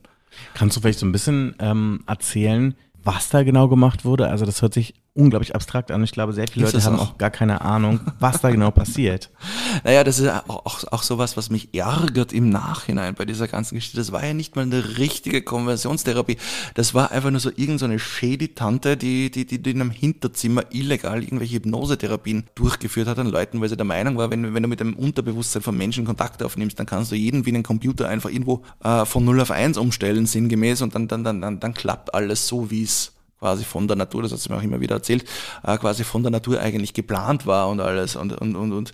Kannst 0.54 0.76
du 0.76 0.82
vielleicht 0.82 1.00
so 1.00 1.06
ein 1.06 1.12
bisschen 1.12 1.56
ähm, 1.60 2.04
erzählen, 2.08 2.76
was 3.04 3.30
da 3.30 3.44
genau 3.44 3.68
gemacht 3.68 4.06
wurde? 4.06 4.30
Also 4.30 4.46
das 4.46 4.62
hört 4.62 4.74
sich 4.74 4.96
unglaublich 5.16 5.56
abstrakt 5.56 5.92
an. 5.92 6.04
Ich 6.04 6.12
glaube, 6.12 6.34
sehr 6.34 6.48
viele 6.48 6.66
Leute 6.66 6.84
haben 6.84 7.00
auch 7.00 7.18
gar 7.18 7.32
keine 7.32 7.62
Ahnung, 7.62 8.02
was 8.20 8.42
da 8.42 8.52
genau 8.52 8.72
passiert. 8.72 9.32
Naja, 9.84 10.06
das 10.06 10.20
ist 10.20 10.30
auch, 10.48 10.84
auch 10.86 11.04
sowas, 11.04 11.36
was 11.36 11.50
mich 11.50 11.74
ärgert 11.74 12.32
im 12.32 12.50
Nachhinein 12.50 13.14
bei 13.14 13.26
dieser 13.26 13.48
ganzen 13.48 13.76
Geschichte. 13.76 13.98
Das 13.98 14.12
war 14.14 14.26
ja 14.26 14.34
nicht 14.34 14.56
mal 14.56 14.62
eine 14.62 14.98
richtige 14.98 15.42
Konversionstherapie. 15.42 16.38
Das 16.76 16.94
war 16.94 17.12
einfach 17.12 17.30
nur 17.30 17.42
so 17.42 17.50
irgendeine 17.50 18.00
so 18.00 18.06
shady 18.06 18.50
Tante, 18.50 18.96
die, 18.96 19.30
die, 19.30 19.46
die, 19.46 19.62
die 19.62 19.72
in 19.72 19.82
einem 19.82 19.92
Hinterzimmer 19.92 20.64
illegal 20.72 21.24
irgendwelche 21.24 21.56
Hypnosetherapien 21.56 22.46
durchgeführt 22.56 23.08
hat 23.08 23.20
an 23.20 23.28
Leuten, 23.28 23.60
weil 23.60 23.70
sie 23.70 23.76
der 23.76 23.86
Meinung 23.86 24.18
war, 24.18 24.32
wenn, 24.32 24.54
wenn 24.54 24.64
du 24.64 24.70
mit 24.70 24.80
dem 24.80 24.96
Unterbewusstsein 24.96 25.62
von 25.62 25.78
Menschen 25.78 26.06
Kontakt 26.06 26.42
aufnimmst, 26.42 26.80
dann 26.80 26.86
kannst 26.86 27.12
du 27.12 27.16
jeden 27.16 27.46
wie 27.46 27.50
einen 27.50 27.64
Computer 27.64 28.08
einfach 28.08 28.30
irgendwo 28.30 28.64
äh, 28.84 29.06
von 29.06 29.26
0 29.26 29.42
auf 29.42 29.52
1 29.52 29.78
umstellen, 29.78 30.26
sinngemäß, 30.26 30.82
und 30.82 30.96
dann, 30.96 31.08
dann, 31.08 31.24
dann, 31.24 31.42
dann, 31.42 31.60
dann 31.60 31.74
klappt 31.74 32.14
alles 32.14 32.48
so, 32.48 32.72
wie 32.72 32.84
es 32.84 33.15
quasi 33.40 33.64
von 33.64 33.88
der 33.88 33.98
Natur, 33.98 34.24
das 34.24 34.32
hat 34.32 34.40
sie 34.40 34.50
mir 34.50 34.58
auch 34.58 34.64
immer 34.64 34.80
wieder 34.80 34.96
erzählt, 34.96 35.26
äh, 35.64 35.78
quasi 35.78 36.04
von 36.04 36.24
der 36.24 36.32
Natur 36.32 36.60
eigentlich 36.60 36.94
geplant 36.94 37.46
war 37.46 37.70
und 37.70 37.80
alles. 37.80 38.16
Und, 38.16 38.34
und, 38.34 38.56
und, 38.56 38.74
und 38.74 38.94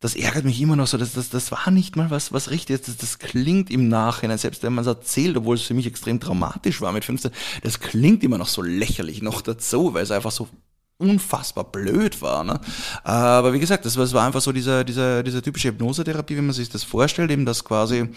das 0.00 0.16
ärgert 0.16 0.44
mich 0.44 0.60
immer 0.60 0.76
noch 0.76 0.86
so, 0.86 0.96
dass 0.96 1.12
das, 1.12 1.28
das 1.28 1.52
war 1.52 1.70
nicht 1.70 1.94
mal 1.94 2.10
was, 2.10 2.32
was 2.32 2.50
richtig 2.50 2.74
ist. 2.74 2.88
Das, 2.88 2.96
das 2.96 3.18
klingt 3.18 3.70
im 3.70 3.88
Nachhinein, 3.88 4.38
selbst 4.38 4.62
wenn 4.62 4.72
man 4.72 4.82
es 4.82 4.88
erzählt, 4.88 5.36
obwohl 5.36 5.56
es 5.56 5.62
für 5.62 5.74
mich 5.74 5.86
extrem 5.86 6.20
traumatisch 6.20 6.80
war 6.80 6.92
mit 6.92 7.04
15, 7.04 7.30
das 7.62 7.80
klingt 7.80 8.24
immer 8.24 8.38
noch 8.38 8.48
so 8.48 8.62
lächerlich 8.62 9.20
noch 9.20 9.42
dazu, 9.42 9.92
weil 9.92 10.02
es 10.02 10.10
einfach 10.10 10.30
so 10.30 10.48
unfassbar 10.96 11.64
blöd 11.64 12.22
war. 12.22 12.44
Ne? 12.44 12.60
Aber 13.04 13.52
wie 13.52 13.60
gesagt, 13.60 13.84
das 13.84 13.96
war, 13.96 14.04
das 14.04 14.14
war 14.14 14.26
einfach 14.26 14.40
so 14.40 14.52
dieser, 14.52 14.84
dieser, 14.84 15.22
dieser 15.22 15.42
typische 15.42 15.68
Hypnosetherapie, 15.68 16.36
wie 16.36 16.42
man 16.42 16.52
sich 16.52 16.70
das 16.70 16.82
vorstellt, 16.82 17.30
eben 17.30 17.44
das 17.44 17.64
quasi 17.64 18.08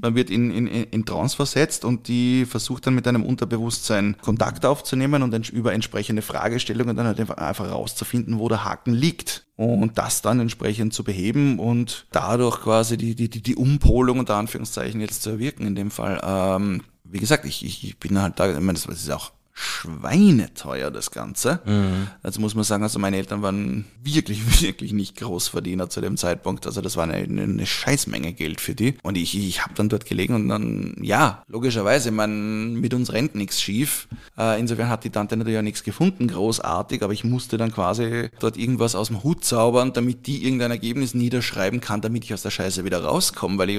man 0.00 0.14
wird 0.14 0.30
in, 0.30 0.50
in, 0.50 0.66
in 0.66 1.04
Trance 1.04 1.36
versetzt 1.36 1.84
und 1.84 2.08
die 2.08 2.46
versucht 2.46 2.86
dann 2.86 2.94
mit 2.94 3.06
einem 3.06 3.24
Unterbewusstsein 3.24 4.16
Kontakt 4.20 4.66
aufzunehmen 4.66 5.22
und 5.22 5.48
über 5.50 5.72
entsprechende 5.72 6.22
Fragestellungen 6.22 6.96
dann 6.96 7.06
halt 7.06 7.20
einfach 7.38 7.70
rauszufinden, 7.70 8.38
wo 8.38 8.48
der 8.48 8.64
Haken 8.64 8.92
liegt. 8.92 9.46
Und 9.56 9.98
das 9.98 10.20
dann 10.20 10.40
entsprechend 10.40 10.94
zu 10.94 11.04
beheben 11.04 11.60
und 11.60 12.06
dadurch 12.10 12.60
quasi 12.62 12.96
die, 12.96 13.14
die, 13.14 13.28
die, 13.28 13.40
die 13.40 13.54
Umpolung 13.54 14.18
unter 14.18 14.34
Anführungszeichen 14.34 15.00
jetzt 15.00 15.22
zu 15.22 15.30
erwirken 15.30 15.64
in 15.64 15.76
dem 15.76 15.92
Fall. 15.92 16.20
Ähm, 16.24 16.82
wie 17.04 17.20
gesagt, 17.20 17.44
ich, 17.44 17.64
ich 17.64 17.96
bin 18.00 18.20
halt 18.20 18.40
da, 18.40 18.50
ich 18.50 18.58
meine, 18.58 18.72
das 18.72 18.86
ist 18.86 19.10
auch 19.12 19.30
schweineteuer, 19.54 20.90
das 20.90 21.12
Ganze. 21.12 21.60
Mhm. 21.64 22.08
Also 22.24 22.40
muss 22.40 22.56
man 22.56 22.64
sagen, 22.64 22.82
also 22.82 22.98
meine 22.98 23.16
Eltern 23.16 23.40
waren 23.42 23.84
wirklich, 24.02 24.60
wirklich 24.62 24.92
nicht 24.92 25.16
Großverdiener 25.16 25.88
zu 25.88 26.00
dem 26.00 26.16
Zeitpunkt. 26.16 26.66
Also 26.66 26.80
das 26.80 26.96
war 26.96 27.04
eine, 27.04 27.14
eine 27.14 27.64
Scheißmenge 27.64 28.32
Geld 28.32 28.60
für 28.60 28.74
die. 28.74 28.96
Und 29.02 29.16
ich, 29.16 29.38
ich 29.38 29.62
habe 29.62 29.74
dann 29.74 29.88
dort 29.88 30.06
gelegen 30.06 30.34
und 30.34 30.48
dann, 30.48 30.96
ja, 31.00 31.44
logischerweise, 31.46 32.10
man, 32.10 32.74
mit 32.74 32.94
uns 32.94 33.12
rennt 33.12 33.36
nichts 33.36 33.62
schief. 33.62 34.08
Äh, 34.36 34.58
insofern 34.58 34.88
hat 34.88 35.04
die 35.04 35.10
Tante 35.10 35.36
natürlich 35.36 35.58
auch 35.58 35.62
nichts 35.62 35.84
gefunden, 35.84 36.26
großartig, 36.26 37.02
aber 37.02 37.12
ich 37.12 37.22
musste 37.22 37.56
dann 37.56 37.72
quasi 37.72 38.30
dort 38.40 38.56
irgendwas 38.56 38.96
aus 38.96 39.08
dem 39.08 39.22
Hut 39.22 39.44
zaubern, 39.44 39.92
damit 39.92 40.26
die 40.26 40.44
irgendein 40.44 40.72
Ergebnis 40.72 41.14
niederschreiben 41.14 41.80
kann, 41.80 42.00
damit 42.00 42.24
ich 42.24 42.34
aus 42.34 42.42
der 42.42 42.50
Scheiße 42.50 42.84
wieder 42.84 43.04
rauskomme, 43.04 43.58
weil 43.58 43.70
ich 43.70 43.78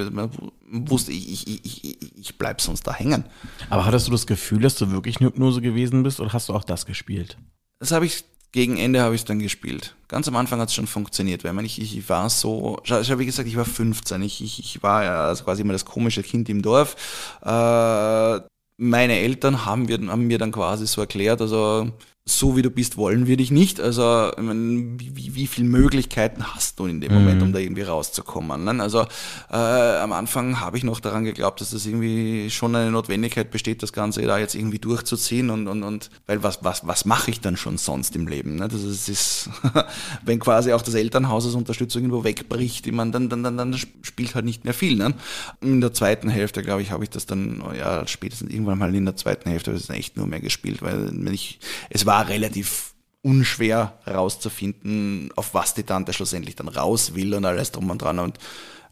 wusste, 0.71 1.11
ich, 1.11 1.47
ich, 1.47 1.65
ich, 1.65 1.97
ich, 2.17 2.37
bleib 2.37 2.61
sonst 2.61 2.87
da 2.87 2.93
hängen. 2.93 3.25
Aber 3.69 3.85
hattest 3.85 4.07
du 4.07 4.11
das 4.11 4.25
Gefühl, 4.25 4.61
dass 4.61 4.75
du 4.75 4.91
wirklich 4.91 5.17
eine 5.17 5.27
Hypnose 5.27 5.61
gewesen 5.65 6.03
bist 6.03 6.19
oder 6.21 6.31
hast 6.31 6.47
du 6.49 6.53
auch 6.53 6.63
das 6.63 6.85
gespielt? 6.85 7.37
Das 7.79 7.91
habe 7.91 8.05
ich 8.05 8.23
gegen 8.55 8.77
Ende 8.77 9.01
habe 9.01 9.13
ich 9.13 9.21
es 9.21 9.25
dann 9.25 9.39
gespielt. 9.39 9.95
Ganz 10.07 10.29
am 10.29 10.37
Anfang 10.37 10.61
hat 10.61 10.69
es 10.69 10.75
schon 10.75 10.87
funktioniert, 10.87 11.43
weil 11.43 11.51
man, 11.51 11.65
ich, 11.65 11.81
ich 11.81 12.07
war 12.07 12.29
so, 12.29 12.79
ich 12.85 12.91
habe 12.91 13.19
wie 13.19 13.25
gesagt, 13.25 13.49
ich 13.49 13.57
war 13.57 13.65
15, 13.65 14.21
ich, 14.21 14.41
ich, 14.41 14.59
ich 14.59 14.81
war 14.81 15.03
ja 15.03 15.25
also 15.25 15.43
quasi 15.43 15.61
immer 15.61 15.73
das 15.73 15.83
komische 15.83 16.23
Kind 16.23 16.47
im 16.47 16.61
Dorf. 16.61 16.95
Äh, 17.43 18.39
meine 18.77 19.19
Eltern 19.19 19.65
haben, 19.65 19.89
wir, 19.89 19.99
haben 20.07 20.27
mir 20.27 20.37
dann 20.37 20.53
quasi 20.53 20.87
so 20.87 21.01
erklärt, 21.01 21.41
also 21.41 21.91
so 22.27 22.57
wie 22.57 22.63
du 22.63 22.71
bist, 22.71 22.97
wollen 22.97 23.27
wir 23.27 23.37
dich 23.37 23.51
nicht. 23.51 23.79
Also, 23.79 24.31
meine, 24.41 24.99
wie, 24.99 25.35
wie 25.35 25.45
viele 25.45 25.67
Möglichkeiten 25.67 26.43
hast 26.55 26.79
du 26.79 26.87
in 26.87 26.99
dem 26.99 27.13
Moment, 27.13 27.39
um 27.43 27.49
mhm. 27.49 27.53
da 27.53 27.59
irgendwie 27.59 27.83
rauszukommen? 27.83 28.63
Ne? 28.63 28.81
Also, 28.81 29.05
äh, 29.51 29.55
am 29.55 30.11
Anfang 30.11 30.59
habe 30.59 30.75
ich 30.75 30.83
noch 30.83 30.99
daran 30.99 31.23
geglaubt, 31.23 31.61
dass 31.61 31.69
das 31.69 31.85
irgendwie 31.85 32.49
schon 32.49 32.75
eine 32.75 32.89
Notwendigkeit 32.89 33.51
besteht, 33.51 33.83
das 33.83 33.93
Ganze 33.93 34.23
da 34.23 34.39
jetzt 34.39 34.55
irgendwie 34.55 34.79
durchzuziehen 34.79 35.51
und, 35.51 35.67
und, 35.67 35.83
und 35.83 36.09
weil 36.25 36.41
was, 36.41 36.63
was, 36.63 36.87
was 36.87 37.05
mache 37.05 37.29
ich 37.29 37.41
dann 37.41 37.57
schon 37.57 37.77
sonst 37.77 38.15
im 38.15 38.27
Leben? 38.27 38.55
Ne? 38.55 38.69
Das 38.69 38.81
ist, 38.81 39.07
ist 39.07 39.51
wenn 40.25 40.39
quasi 40.39 40.73
auch 40.73 40.81
das 40.81 40.95
Elternhaus 40.95 41.45
als 41.45 41.53
Unterstützung 41.53 42.01
irgendwo 42.01 42.23
wegbricht, 42.23 42.87
ich 42.87 42.93
meine, 42.93 43.11
dann, 43.11 43.29
dann, 43.29 43.43
dann, 43.43 43.55
dann 43.55 43.77
spielt 44.01 44.33
halt 44.33 44.45
nicht 44.45 44.65
mehr 44.65 44.73
viel. 44.73 44.95
Ne? 44.95 45.13
In 45.61 45.79
der 45.79 45.93
zweiten 45.93 46.29
Hälfte, 46.29 46.63
glaube 46.63 46.81
ich, 46.81 46.89
habe 46.89 47.03
ich 47.03 47.11
das 47.11 47.27
dann, 47.27 47.63
ja, 47.77 48.07
spätestens 48.07 48.51
irgendwann 48.51 48.79
mal 48.79 48.95
in 48.95 49.05
der 49.05 49.15
zweiten 49.15 49.47
Hälfte 49.47 49.69
habe 49.69 49.79
ich 49.79 49.85
das 49.85 49.95
echt 49.95 50.17
nur 50.17 50.25
mehr 50.25 50.39
gespielt, 50.39 50.81
weil 50.81 51.11
ich, 51.31 51.59
es 51.91 52.07
war 52.07 52.14
war 52.15 52.29
relativ 52.29 52.93
unschwer 53.23 53.99
herauszufinden, 54.05 55.31
auf 55.35 55.53
was 55.53 55.73
die 55.73 55.83
Tante 55.83 56.13
schlussendlich 56.13 56.55
dann 56.55 56.69
raus 56.69 57.13
will 57.13 57.33
und 57.33 57.43
alles 57.43 57.73
drum 57.73 57.89
und 57.89 58.01
dran 58.01 58.19
und 58.19 58.37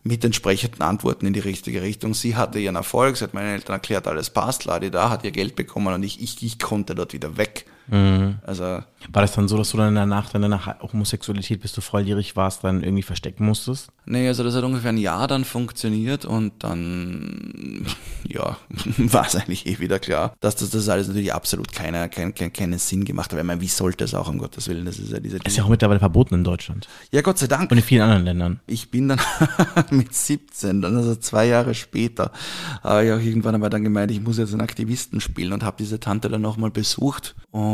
mit 0.04 0.26
entsprechenden 0.26 0.82
Antworten 0.82 1.26
in 1.28 1.32
die 1.32 1.40
richtige 1.40 1.82
Richtung. 1.82 2.14
Sie 2.14 2.36
hatte 2.36 2.60
ihren 2.60 2.76
Erfolg, 2.76 3.16
sie 3.16 3.24
hat 3.24 3.34
meinen 3.34 3.54
Eltern 3.54 3.76
erklärt, 3.76 4.08
alles 4.08 4.30
passt, 4.30 4.66
Ladi 4.66 4.92
da, 4.92 5.10
hat 5.10 5.24
ihr 5.24 5.32
Geld 5.32 5.56
bekommen 5.56 5.94
und 5.94 6.04
ich, 6.04 6.22
ich, 6.22 6.44
ich 6.44 6.60
konnte 6.60 6.96
dort 6.96 7.14
wieder 7.14 7.38
weg. 7.38 7.66
Mhm. 7.88 8.40
Also, 8.44 8.64
war 8.64 9.22
das 9.22 9.34
dann 9.34 9.48
so, 9.48 9.58
dass 9.58 9.72
du 9.72 9.78
dann 9.78 9.96
danach 9.96 10.30
deiner 10.30 10.82
Homosexualität, 10.82 11.62
bis 11.62 11.74
du 11.74 11.82
volljährig 11.82 12.36
warst, 12.36 12.64
dann 12.64 12.84
irgendwie 12.84 13.04
verstecken 13.04 13.46
musstest? 13.46 13.90
Nee, 14.06 14.28
also 14.28 14.44
das 14.44 14.56
hat 14.56 14.64
ungefähr 14.64 14.92
ein 14.92 14.98
Jahr 14.98 15.28
dann 15.28 15.44
funktioniert 15.44 16.26
und 16.26 16.64
dann, 16.64 17.86
ja, 18.28 18.58
war 18.98 19.26
es 19.26 19.36
eigentlich 19.36 19.66
eh 19.66 19.80
wieder 19.80 20.00
klar, 20.00 20.34
dass 20.40 20.56
das, 20.56 20.70
das 20.70 20.88
alles 20.90 21.08
natürlich 21.08 21.34
absolut 21.34 21.72
keiner, 21.72 22.08
kein, 22.10 22.34
kein, 22.34 22.54
keinen 22.54 22.80
Sinn 22.80 23.06
gemacht 23.06 23.32
hat. 23.32 23.40
Ich 23.40 23.46
meine, 23.46 23.62
wie 23.62 23.68
sollte 23.68 24.04
es 24.04 24.14
auch, 24.14 24.30
um 24.30 24.38
Gottes 24.38 24.68
Willen, 24.68 24.86
das 24.86 25.00
ist 25.00 25.12
ja 25.12 25.20
diese... 25.20 25.38
Ist 25.38 25.58
ja 25.58 25.64
auch 25.64 25.70
mittlerweile 25.70 26.00
verboten 26.00 26.36
in 26.36 26.44
Deutschland. 26.44 26.88
Ja, 27.12 27.22
Gott 27.22 27.38
sei 27.38 27.48
Dank. 27.48 27.72
Und 27.72 27.78
in 27.78 27.84
vielen 27.84 28.02
anderen 28.02 28.24
Ländern. 28.24 28.60
Ich 28.68 28.92
bin 28.92 29.10
dann 29.10 29.20
mit 29.90 30.14
17, 30.14 30.82
dann 30.82 30.96
also 30.96 31.16
zwei 31.16 31.48
Jahre 31.48 31.74
später, 31.74 32.32
habe 32.82 33.06
ich 33.06 33.12
auch 33.12 33.20
irgendwann 33.20 33.56
einmal 33.56 33.70
dann 33.70 33.84
gemeint, 33.84 34.12
ich 34.12 34.22
muss 34.22 34.38
jetzt 34.38 34.54
einen 34.54 34.62
Aktivisten 34.62 35.20
spielen 35.20 35.54
und 35.54 35.64
habe 35.64 35.76
diese 35.80 36.00
Tante 36.00 36.30
dann 36.30 36.42
nochmal 36.42 36.72
besucht 36.72 37.36
und 37.52 37.73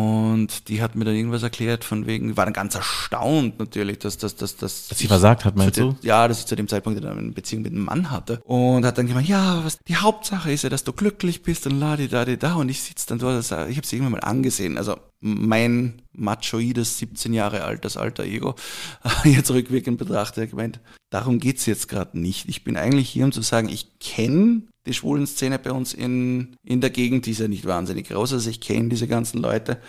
die 0.68 0.82
hat 0.82 0.96
mir 0.96 1.06
dann 1.06 1.16
irgendwas 1.16 1.44
erklärt 1.44 1.84
von 1.84 2.06
wegen, 2.08 2.38
war 2.38 2.46
dann 2.46 2.54
ganz 2.54 2.76
erstaunt 2.76 3.60
natürlich, 3.60 4.00
dass 4.00 4.18
das, 4.18 4.36
dass, 4.36 4.56
dass, 4.58 4.88
dass 4.88 4.98
sie 4.98 5.08
versagt 5.08 5.46
hat, 5.46 5.56
meinst 5.56 5.78
du? 5.78 5.96
Ja, 6.02 6.28
dass 6.28 6.40
ich 6.40 6.46
zu 6.46 6.56
dem 6.56 6.68
Zeitpunkt 6.68 7.04
eine 7.04 7.32
Beziehung 7.32 7.64
mit 7.64 7.72
einem 7.72 7.86
Mann 7.86 8.12
hatte. 8.12 8.42
Und 8.44 8.86
hat 8.86 8.98
dann 8.98 9.08
gemeint, 9.08 9.28
ja, 9.28 9.64
was, 9.64 9.80
die 9.88 9.96
Hauptsache 9.96 10.52
ist 10.52 10.64
ja, 10.64 10.70
dass 10.70 10.84
du 10.84 10.94
glücklich 10.94 11.44
bist 11.44 11.66
und 11.68 11.80
la 11.80 11.98
da 11.98 12.26
da. 12.26 12.56
Und 12.56 12.70
ich 12.70 12.82
sitze 12.82 13.08
dann 13.08 13.20
dort, 13.20 13.44
ich 13.44 13.52
habe 13.52 13.88
sie 13.88 13.96
irgendwann 13.96 14.14
mal 14.14 14.28
angesehen. 14.28 14.78
Also 14.78 14.98
mein 15.22 16.02
machoides 16.14 16.98
17 17.00 17.34
Jahre 17.34 17.64
altes 17.64 17.98
alter 17.98 18.24
Ego, 18.24 18.56
jetzt 19.24 19.52
rückwirkend 19.52 19.98
betrachtet, 19.98 20.52
gemeint, 20.52 20.80
darum 21.10 21.40
geht's 21.40 21.66
jetzt 21.66 21.88
gerade 21.88 22.20
nicht. 22.20 22.48
Ich 22.48 22.64
bin 22.64 22.78
eigentlich 22.78 23.10
hier, 23.10 23.26
um 23.26 23.32
zu 23.32 23.42
sagen, 23.42 23.70
ich 23.70 24.00
kenne 24.00 24.64
die 24.90 24.94
schwulen 24.94 25.28
Szene 25.28 25.60
bei 25.60 25.72
uns 25.72 25.94
in, 25.94 26.58
in 26.64 26.82
der 26.82 26.90
Gegend, 26.90 27.26
die 27.26 27.32
ist 27.32 27.40
ja 27.40 27.48
nicht 27.48 27.66
wahnsinnig 27.66 28.10
groß, 28.10 28.34
also 28.34 28.50
ich 28.50 28.60
kenne 28.60 28.90
diese 28.90 29.08
ganzen 29.08 29.40
Leute. 29.42 29.80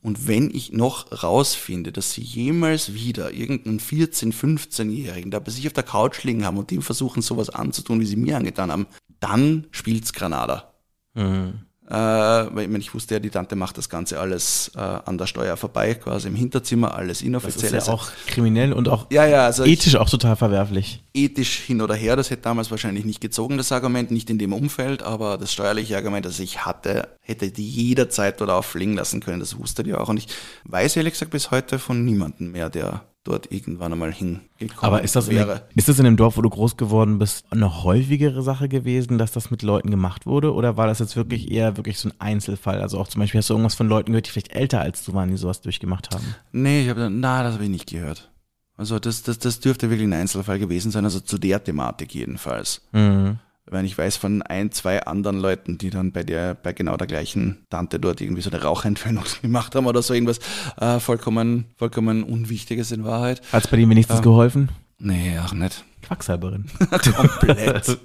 Und 0.00 0.28
wenn 0.28 0.50
ich 0.54 0.72
noch 0.72 1.22
rausfinde, 1.22 1.90
dass 1.90 2.12
sie 2.12 2.20
jemals 2.20 2.92
wieder 2.92 3.32
irgendeinen 3.32 3.80
14-, 3.80 4.34
15-Jährigen 4.34 5.30
da 5.30 5.38
bei 5.38 5.50
sich 5.50 5.66
auf 5.66 5.72
der 5.72 5.82
Couch 5.82 6.22
liegen 6.24 6.44
haben 6.44 6.58
und 6.58 6.70
dem 6.70 6.82
versuchen, 6.82 7.22
sowas 7.22 7.48
anzutun, 7.48 8.00
wie 8.00 8.06
sie 8.06 8.16
mir 8.16 8.36
angetan 8.36 8.70
haben, 8.70 8.86
dann 9.20 9.66
spielt's 9.70 10.12
Granada. 10.12 10.74
Mhm. 11.14 11.60
Äh, 11.86 11.92
weil 11.92 12.60
ich, 12.64 12.68
meine, 12.68 12.78
ich 12.78 12.94
wusste 12.94 13.14
ja, 13.14 13.20
die 13.20 13.28
Tante 13.28 13.56
macht 13.56 13.76
das 13.76 13.90
Ganze 13.90 14.18
alles 14.18 14.72
äh, 14.74 14.78
an 14.80 15.18
der 15.18 15.26
Steuer 15.26 15.58
vorbei, 15.58 15.94
quasi 15.94 16.28
im 16.28 16.34
Hinterzimmer, 16.34 16.94
alles 16.94 17.18
Das 17.18 17.26
inoffiziell. 17.26 17.74
ist 17.74 17.88
ja 17.88 17.92
auch 17.92 18.08
kriminell 18.26 18.72
und 18.72 18.88
auch 18.88 19.06
ja, 19.12 19.26
ja, 19.26 19.44
also 19.44 19.64
ich, 19.64 19.72
ethisch 19.72 19.96
auch 19.96 20.08
total 20.08 20.36
verwerflich. 20.36 21.04
ethisch 21.12 21.58
hin 21.58 21.82
oder 21.82 21.94
her, 21.94 22.16
das 22.16 22.30
hätte 22.30 22.40
damals 22.40 22.70
wahrscheinlich 22.70 23.04
nicht 23.04 23.20
gezogen, 23.20 23.58
das 23.58 23.70
Argument, 23.70 24.10
nicht 24.10 24.30
in 24.30 24.38
dem 24.38 24.54
Umfeld, 24.54 25.02
aber 25.02 25.36
das 25.36 25.52
steuerliche 25.52 25.94
Argument, 25.96 26.24
das 26.24 26.38
ich 26.38 26.64
hatte, 26.64 27.08
hätte 27.20 27.50
die 27.50 27.68
jederzeit 27.68 28.40
dort 28.40 28.48
auffliegen 28.50 28.94
lassen 28.94 29.20
können, 29.20 29.40
das 29.40 29.58
wusste 29.58 29.82
die 29.82 29.92
auch. 29.92 30.08
Und 30.08 30.16
ich 30.16 30.28
weiß 30.64 30.96
ehrlich 30.96 31.12
gesagt 31.12 31.32
bis 31.32 31.50
heute 31.50 31.78
von 31.78 32.02
niemandem 32.02 32.52
mehr, 32.52 32.70
der 32.70 33.02
dort 33.24 33.50
irgendwann 33.50 33.92
einmal 33.92 34.12
hingekommen 34.12 34.48
Aber 34.80 35.02
ist 35.02 35.16
das, 35.16 35.28
in, 35.28 35.36
wäre. 35.36 35.66
ist 35.74 35.88
das 35.88 35.98
in 35.98 36.04
dem 36.04 36.16
Dorf, 36.16 36.36
wo 36.36 36.42
du 36.42 36.50
groß 36.50 36.76
geworden 36.76 37.18
bist, 37.18 37.46
eine 37.50 37.82
häufigere 37.82 38.42
Sache 38.42 38.68
gewesen, 38.68 39.18
dass 39.18 39.32
das 39.32 39.50
mit 39.50 39.62
Leuten 39.62 39.90
gemacht 39.90 40.26
wurde? 40.26 40.52
Oder 40.52 40.76
war 40.76 40.86
das 40.86 40.98
jetzt 40.98 41.16
wirklich 41.16 41.50
eher 41.50 41.76
wirklich 41.78 41.98
so 41.98 42.10
ein 42.10 42.14
Einzelfall? 42.18 42.80
Also 42.80 42.98
auch 42.98 43.08
zum 43.08 43.20
Beispiel 43.20 43.38
hast 43.38 43.48
du 43.48 43.54
irgendwas 43.54 43.74
von 43.74 43.88
Leuten 43.88 44.12
gehört, 44.12 44.26
die 44.26 44.30
vielleicht 44.30 44.52
älter 44.54 44.80
als 44.80 45.04
du 45.04 45.14
waren, 45.14 45.30
die 45.30 45.36
sowas 45.36 45.62
durchgemacht 45.62 46.14
haben? 46.14 46.34
Nee, 46.52 46.82
ich 46.82 46.88
habe 46.90 47.08
na, 47.10 47.42
das 47.42 47.54
habe 47.54 47.64
ich 47.64 47.70
nicht 47.70 47.88
gehört. 47.88 48.30
Also 48.76 48.98
das, 48.98 49.22
das, 49.22 49.38
das 49.38 49.60
dürfte 49.60 49.88
wirklich 49.88 50.08
ein 50.08 50.12
Einzelfall 50.12 50.58
gewesen 50.58 50.90
sein, 50.90 51.04
also 51.04 51.20
zu 51.20 51.38
der 51.38 51.62
Thematik 51.62 52.14
jedenfalls. 52.14 52.82
Mhm. 52.92 53.38
Weil 53.66 53.84
ich 53.86 53.96
weiß 53.96 54.16
von 54.16 54.42
ein, 54.42 54.72
zwei 54.72 55.02
anderen 55.04 55.38
Leuten, 55.38 55.78
die 55.78 55.90
dann 55.90 56.12
bei 56.12 56.22
der, 56.22 56.54
bei 56.54 56.72
genau 56.72 56.96
der 56.96 57.06
gleichen 57.06 57.64
Tante 57.70 57.98
dort 57.98 58.20
irgendwie 58.20 58.42
so 58.42 58.50
eine 58.50 58.62
Rauchentfernung 58.62 59.24
gemacht 59.42 59.74
haben 59.74 59.86
oder 59.86 60.02
so 60.02 60.12
irgendwas 60.12 60.38
äh, 60.78 61.00
vollkommen, 61.00 61.66
vollkommen 61.76 62.24
Unwichtiges 62.24 62.92
in 62.92 63.04
Wahrheit. 63.04 63.40
Hat 63.52 63.64
es 63.64 63.70
bei 63.70 63.76
dir 63.78 63.88
wenigstens 63.88 64.20
geholfen? 64.22 64.68
Nee, 64.98 65.38
auch 65.38 65.52
nicht. 65.52 65.84
Quacksalberin. 66.04 66.66
Komplett. 67.16 67.98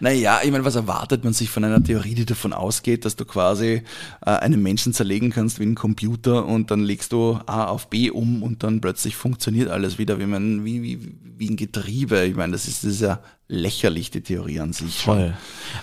naja, 0.00 0.40
ich 0.44 0.50
meine, 0.50 0.64
was 0.64 0.76
erwartet 0.76 1.24
man 1.24 1.32
sich 1.32 1.50
von 1.50 1.64
einer 1.64 1.82
Theorie, 1.82 2.14
die 2.14 2.26
davon 2.26 2.52
ausgeht, 2.52 3.04
dass 3.04 3.16
du 3.16 3.24
quasi 3.24 3.82
äh, 4.24 4.30
einen 4.30 4.62
Menschen 4.62 4.92
zerlegen 4.92 5.30
kannst 5.30 5.58
wie 5.58 5.64
ein 5.64 5.74
Computer 5.74 6.46
und 6.46 6.70
dann 6.70 6.80
legst 6.80 7.12
du 7.12 7.40
A 7.46 7.64
auf 7.64 7.88
B 7.88 8.10
um 8.10 8.42
und 8.42 8.62
dann 8.62 8.80
plötzlich 8.80 9.16
funktioniert 9.16 9.68
alles 9.70 9.98
wieder 9.98 10.18
wie, 10.18 10.26
man, 10.26 10.64
wie, 10.64 10.82
wie, 10.82 11.14
wie 11.36 11.50
ein 11.50 11.56
Getriebe. 11.56 12.24
Ich 12.24 12.36
meine, 12.36 12.52
das 12.52 12.68
ist, 12.68 12.84
das 12.84 12.92
ist 12.92 13.00
ja 13.00 13.20
lächerlich, 13.48 14.10
die 14.10 14.20
Theorie 14.20 14.60
an 14.60 14.72
sich. 14.72 14.98
Voll. 14.98 15.34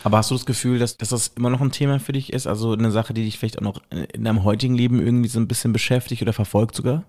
Aber 0.04 0.18
hast 0.18 0.30
du 0.30 0.36
das 0.36 0.46
Gefühl, 0.46 0.78
dass, 0.78 0.98
dass 0.98 1.10
das 1.10 1.30
immer 1.36 1.50
noch 1.50 1.62
ein 1.62 1.72
Thema 1.72 2.00
für 2.00 2.14
dich 2.14 2.32
ist? 2.32 2.46
Also 2.48 2.74
eine 2.74 2.92
Sache, 2.92 3.14
die 3.14 3.24
dich 3.24 3.40
vielleicht 3.40 3.58
auch 3.58 3.64
noch 3.64 3.82
in 3.90 4.24
deinem 4.24 4.44
heutigen 4.44 4.76
Leben 4.76 5.00
irgendwie 5.00 5.30
so 5.30 5.40
ein 5.40 5.48
bisschen 5.48 5.74
beschäftigt 5.74 6.22
oder 6.22 6.34
verfolgt 6.34 6.76
sogar? 6.76 7.04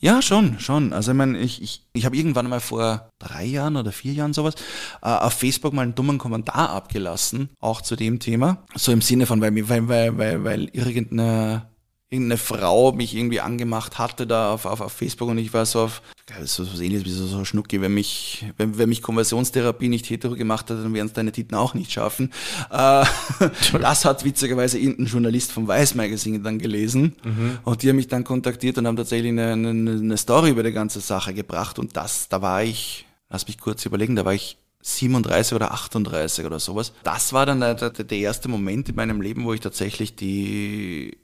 Ja, 0.00 0.22
schon, 0.22 0.60
schon. 0.60 0.92
Also 0.92 1.10
ich 1.10 1.16
meine, 1.16 1.38
ich, 1.38 1.60
ich, 1.60 1.82
ich 1.92 2.04
habe 2.04 2.16
irgendwann 2.16 2.48
mal 2.48 2.60
vor 2.60 3.10
drei 3.18 3.44
Jahren 3.44 3.76
oder 3.76 3.90
vier 3.90 4.12
Jahren 4.12 4.32
sowas 4.32 4.54
äh, 5.02 5.08
auf 5.08 5.32
Facebook 5.32 5.72
mal 5.72 5.82
einen 5.82 5.94
dummen 5.94 6.18
Kommentar 6.18 6.70
abgelassen, 6.70 7.50
auch 7.60 7.80
zu 7.82 7.96
dem 7.96 8.20
Thema. 8.20 8.64
So 8.76 8.92
im 8.92 9.02
Sinne 9.02 9.26
von, 9.26 9.40
weil, 9.40 9.54
weil, 9.68 9.88
weil, 9.88 10.18
weil, 10.18 10.44
weil 10.44 10.64
irgendeine, 10.72 11.68
irgendeine 12.08 12.38
Frau 12.38 12.92
mich 12.92 13.16
irgendwie 13.16 13.40
angemacht 13.40 13.98
hatte 13.98 14.26
da 14.26 14.52
auf, 14.52 14.66
auf, 14.66 14.80
auf 14.80 14.92
Facebook 14.92 15.28
und 15.28 15.38
ich 15.38 15.52
war 15.52 15.66
so 15.66 15.82
auf, 15.82 16.02
das 16.28 16.58
ist 16.58 16.74
so 16.74 16.82
ähnliches 16.82 17.06
wie 17.06 17.10
so, 17.10 17.26
so 17.26 17.44
Schnucki, 17.44 17.80
wenn 17.80 17.94
mich, 17.94 18.44
wenn, 18.56 18.76
wenn 18.78 18.88
mich 18.88 19.02
Konversionstherapie 19.02 19.88
nicht 19.88 20.08
hetero 20.10 20.34
gemacht 20.34 20.70
hat, 20.70 20.78
dann 20.78 20.92
werden 20.94 21.06
es 21.06 21.12
deine 21.12 21.32
Titen 21.32 21.54
auch 21.54 21.74
nicht 21.74 21.90
schaffen. 21.90 22.32
Äh, 22.70 23.04
das 23.80 24.04
hat 24.04 24.24
witzigerweise 24.24 24.78
irgendein 24.78 25.06
Journalist 25.06 25.52
vom 25.52 25.66
Weiß 25.66 25.94
Magazine 25.94 26.40
dann 26.40 26.58
gelesen 26.58 27.16
und 27.64 27.82
die 27.82 27.88
haben 27.88 27.96
mich 27.96 28.08
dann 28.08 28.24
kontaktiert 28.24 28.78
und 28.78 28.86
haben 28.86 28.96
tatsächlich 28.96 29.30
eine, 29.32 29.52
eine, 29.52 29.70
eine 29.70 30.16
Story 30.16 30.50
über 30.50 30.62
die 30.62 30.72
ganze 30.72 31.00
Sache 31.00 31.32
gebracht 31.34 31.78
und 31.78 31.96
das, 31.96 32.28
da 32.28 32.42
war 32.42 32.62
ich, 32.62 33.06
lass 33.30 33.46
mich 33.46 33.58
kurz 33.58 33.84
überlegen, 33.86 34.16
da 34.16 34.24
war 34.24 34.34
ich 34.34 34.58
37 34.82 35.54
oder 35.54 35.72
38 35.72 36.44
oder 36.44 36.60
sowas. 36.60 36.92
Das 37.02 37.32
war 37.32 37.46
dann 37.46 37.60
der, 37.60 37.74
der, 37.74 37.90
der 37.90 38.18
erste 38.18 38.48
Moment 38.48 38.88
in 38.88 38.94
meinem 38.94 39.20
Leben, 39.20 39.44
wo 39.44 39.52
ich 39.52 39.60
tatsächlich 39.60 40.14
die 40.14 41.16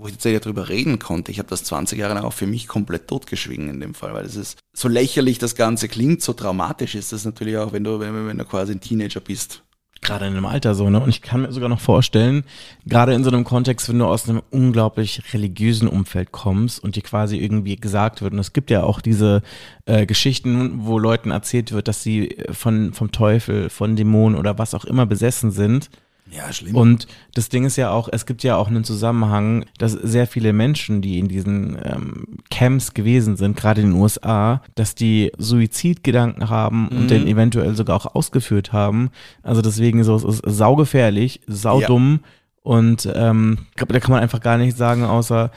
wo 0.00 0.06
ich 0.06 0.14
tatsächlich 0.14 0.40
darüber 0.40 0.68
reden 0.68 0.98
konnte. 0.98 1.30
Ich 1.30 1.38
habe 1.38 1.48
das 1.48 1.64
20 1.64 1.98
Jahre 1.98 2.14
lang 2.14 2.24
auch 2.24 2.32
für 2.32 2.46
mich 2.46 2.66
komplett 2.66 3.06
totgeschwiegen 3.06 3.68
in 3.68 3.80
dem 3.80 3.94
Fall, 3.94 4.14
weil 4.14 4.24
es 4.24 4.34
ist 4.34 4.58
so 4.72 4.88
lächerlich 4.88 5.38
das 5.38 5.54
Ganze 5.54 5.88
klingt, 5.88 6.22
so 6.22 6.32
dramatisch 6.32 6.94
ist 6.94 7.12
das 7.12 7.24
natürlich 7.24 7.58
auch, 7.58 7.72
wenn 7.72 7.84
du, 7.84 8.00
wenn, 8.00 8.26
wenn 8.26 8.38
du 8.38 8.44
quasi 8.44 8.72
ein 8.72 8.80
Teenager 8.80 9.20
bist. 9.20 9.62
Gerade 10.02 10.26
in 10.26 10.32
einem 10.32 10.46
Alter 10.46 10.74
so, 10.74 10.88
ne? 10.88 10.98
Und 10.98 11.10
ich 11.10 11.20
kann 11.20 11.42
mir 11.42 11.52
sogar 11.52 11.68
noch 11.68 11.80
vorstellen, 11.80 12.44
gerade 12.86 13.12
in 13.12 13.22
so 13.22 13.30
einem 13.30 13.44
Kontext, 13.44 13.86
wenn 13.90 13.98
du 13.98 14.06
aus 14.06 14.26
einem 14.26 14.40
unglaublich 14.50 15.22
religiösen 15.34 15.88
Umfeld 15.88 16.32
kommst 16.32 16.82
und 16.82 16.96
dir 16.96 17.02
quasi 17.02 17.36
irgendwie 17.36 17.76
gesagt 17.76 18.22
wird, 18.22 18.32
und 18.32 18.38
es 18.38 18.54
gibt 18.54 18.70
ja 18.70 18.82
auch 18.82 19.02
diese 19.02 19.42
äh, 19.84 20.06
Geschichten, 20.06 20.86
wo 20.86 20.98
Leuten 20.98 21.30
erzählt 21.30 21.72
wird, 21.72 21.86
dass 21.86 22.02
sie 22.02 22.38
von, 22.50 22.94
vom 22.94 23.12
Teufel, 23.12 23.68
von 23.68 23.94
Dämonen 23.94 24.38
oder 24.38 24.56
was 24.56 24.74
auch 24.74 24.86
immer 24.86 25.04
besessen 25.04 25.50
sind. 25.50 25.90
Ja, 26.30 26.52
schlimm. 26.52 26.76
Und 26.76 27.06
das 27.34 27.48
Ding 27.48 27.64
ist 27.64 27.76
ja 27.76 27.90
auch, 27.90 28.08
es 28.12 28.24
gibt 28.24 28.42
ja 28.42 28.56
auch 28.56 28.68
einen 28.68 28.84
Zusammenhang, 28.84 29.64
dass 29.78 29.92
sehr 29.92 30.26
viele 30.26 30.52
Menschen, 30.52 31.02
die 31.02 31.18
in 31.18 31.28
diesen 31.28 31.76
ähm, 31.82 32.38
Camps 32.50 32.94
gewesen 32.94 33.36
sind, 33.36 33.56
gerade 33.56 33.80
in 33.80 33.90
den 33.90 34.00
USA, 34.00 34.62
dass 34.76 34.94
die 34.94 35.32
Suizidgedanken 35.38 36.48
haben 36.48 36.88
und 36.88 37.10
den 37.10 37.26
eventuell 37.26 37.74
sogar 37.74 37.96
auch 37.96 38.14
ausgeführt 38.14 38.72
haben. 38.72 39.10
Also 39.42 39.60
deswegen 39.60 40.04
so, 40.04 40.14
es 40.16 40.24
ist 40.24 40.42
saugefährlich, 40.44 41.40
saudumm 41.46 42.20
und 42.62 43.08
ähm, 43.14 43.58
da 43.76 44.00
kann 44.00 44.12
man 44.12 44.22
einfach 44.22 44.40
gar 44.40 44.58
nicht 44.58 44.76
sagen, 44.76 45.04
außer 45.04 45.50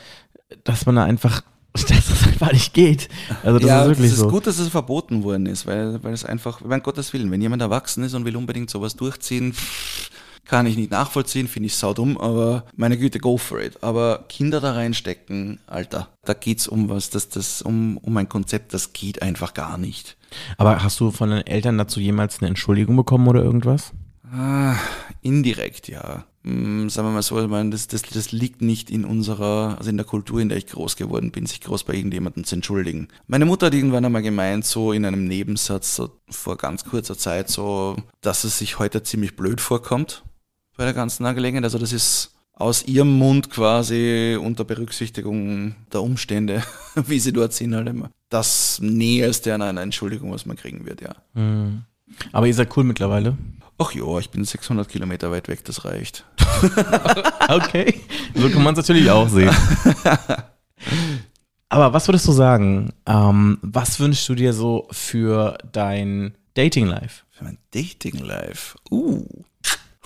dass 0.64 0.86
man 0.86 0.96
da 0.96 1.04
einfach, 1.04 1.44
dass 1.74 1.86
das 1.86 2.28
einfach 2.28 2.52
nicht 2.52 2.74
geht. 2.74 3.10
Also 3.44 3.60
das 3.60 3.68
ja, 3.68 3.82
ist 3.82 3.88
wirklich 3.90 4.12
das 4.12 4.14
ist 4.14 4.24
so. 4.24 4.30
gut, 4.30 4.48
dass 4.48 4.60
es 4.60 4.70
verboten 4.70 5.24
worden 5.24 5.46
ist, 5.46 5.66
weil, 5.66 6.04
weil 6.04 6.14
es 6.14 6.26
einfach, 6.26 6.62
wenn 6.64 6.82
Gottes 6.82 7.14
Willen, 7.14 7.32
wenn 7.32 7.42
jemand 7.42 7.62
erwachsen 7.62 8.04
ist 8.04 8.14
und 8.14 8.26
will 8.26 8.36
unbedingt 8.36 8.70
sowas 8.70 8.96
durchziehen, 8.96 9.54
pff, 9.54 10.12
kann 10.46 10.66
ich 10.66 10.76
nicht 10.76 10.92
nachvollziehen, 10.92 11.48
finde 11.48 11.68
ich 11.68 11.76
saudumm, 11.76 12.18
aber 12.18 12.66
meine 12.76 12.98
Güte, 12.98 13.20
go 13.20 13.38
for 13.38 13.62
it. 13.62 13.82
Aber 13.82 14.26
Kinder 14.28 14.60
da 14.60 14.74
reinstecken, 14.74 15.60
Alter, 15.68 16.10
da 16.26 16.34
geht's 16.34 16.68
um 16.68 16.90
was, 16.90 17.10
das, 17.10 17.30
das, 17.30 17.62
um, 17.62 17.98
um 17.98 18.16
ein 18.18 18.30
Konzept, 18.30 18.74
das 18.74 18.94
geht 18.94 19.22
einfach 19.22 19.54
gar 19.54 19.78
nicht. 19.78 20.18
Aber 20.58 20.84
hast 20.84 21.00
du 21.00 21.12
von 21.12 21.30
den 21.30 21.46
Eltern 21.46 21.78
dazu 21.78 22.00
jemals 22.00 22.40
eine 22.40 22.50
Entschuldigung 22.50 22.96
bekommen 22.96 23.28
oder 23.28 23.44
irgendwas? 23.44 23.94
Ah, 24.32 24.76
indirekt, 25.22 25.88
ja. 25.88 26.26
Hm, 26.44 26.90
sagen 26.90 27.08
wir 27.08 27.14
mal 27.14 27.22
so, 27.22 27.42
ich 27.42 27.48
meine, 27.48 27.70
das, 27.70 27.88
das, 27.88 28.02
das 28.02 28.34
liegt 28.34 28.62
nicht 28.62 28.90
in 28.90 29.06
unserer, 29.06 29.78
also 29.78 29.90
in 29.90 29.96
der 29.96 30.06
Kultur, 30.06 30.42
in 30.42 30.50
der 30.50 30.58
ich 30.58 30.68
groß 30.68 30.98
geworden 30.98 31.32
bin, 31.32 31.46
sich 31.46 31.62
groß 31.62 31.86
bei 31.86 31.94
irgendjemandem 31.94 32.44
zu 32.44 32.56
entschuldigen. 32.56 33.08
Meine 33.28 33.46
Mutter 33.46 33.68
hat 33.68 33.74
irgendwann 33.74 34.04
einmal 34.04 34.24
gemeint, 34.24 34.66
so 34.66 34.92
in 34.92 35.06
einem 35.06 35.26
Nebensatz, 35.26 35.96
so 35.96 36.10
vor 36.30 36.58
ganz 36.58 36.84
kurzer 36.84 37.18
Zeit, 37.18 37.50
so, 37.50 37.96
dass 38.20 38.44
es 38.44 38.58
sich 38.58 38.80
heute 38.80 39.04
ziemlich 39.04 39.38
blöd 39.38 39.62
vorkommt 39.62 40.24
bei 40.78 40.86
der 40.86 40.94
ganzen 40.94 41.26
Angelegenheit. 41.26 41.64
Also 41.64 41.78
das 41.78 41.94
ist 41.94 42.32
aus 42.54 42.86
ihrem 42.86 43.18
Mund 43.18 43.50
quasi 43.50 44.38
unter 44.42 44.64
Berücksichtigung 44.64 45.76
der 45.92 46.02
Umstände, 46.02 46.64
wie 47.08 47.20
sie 47.20 47.34
dort 47.34 47.54
sind, 47.54 47.76
halt 47.76 47.88
immer. 47.88 48.10
Das 48.30 48.80
Näherste 48.82 49.54
an 49.54 49.62
einer 49.62 49.82
Entschuldigung, 49.82 50.32
was 50.32 50.46
man 50.46 50.58
kriegen 50.58 50.86
wird, 50.86 51.02
ja. 51.02 51.16
Aber 52.32 52.48
ihr 52.48 52.54
seid 52.54 52.76
cool 52.78 52.84
mittlerweile. 52.84 53.38
Ach 53.78 53.92
ja, 53.94 54.20
ich 54.20 54.30
bin 54.30 54.46
600 54.46 54.88
Kilometer 54.88 55.32
weit 55.32 55.48
weg, 55.48 55.64
das 55.66 55.86
reicht. 55.86 56.26
Okay, 57.50 58.00
so 58.34 58.50
kann 58.50 58.64
man 58.64 58.74
es 58.74 58.78
natürlich 58.78 59.12
auch 59.12 59.28
sehen. 59.28 59.54
Aber 61.70 61.92
was 61.92 62.08
würdest 62.08 62.26
du 62.28 62.32
sagen? 62.32 62.94
Ähm, 63.06 63.58
was 63.62 64.00
wünschst 64.00 64.30
du 64.30 64.36
dir 64.36 64.54
so 64.54 64.88
für 64.92 65.58
dein 65.72 66.36
Dating-Life 66.54 67.24
Für 67.32 67.44
mein 67.44 67.58
Dating-Life. 67.72 68.78
Uh. 68.90 69.26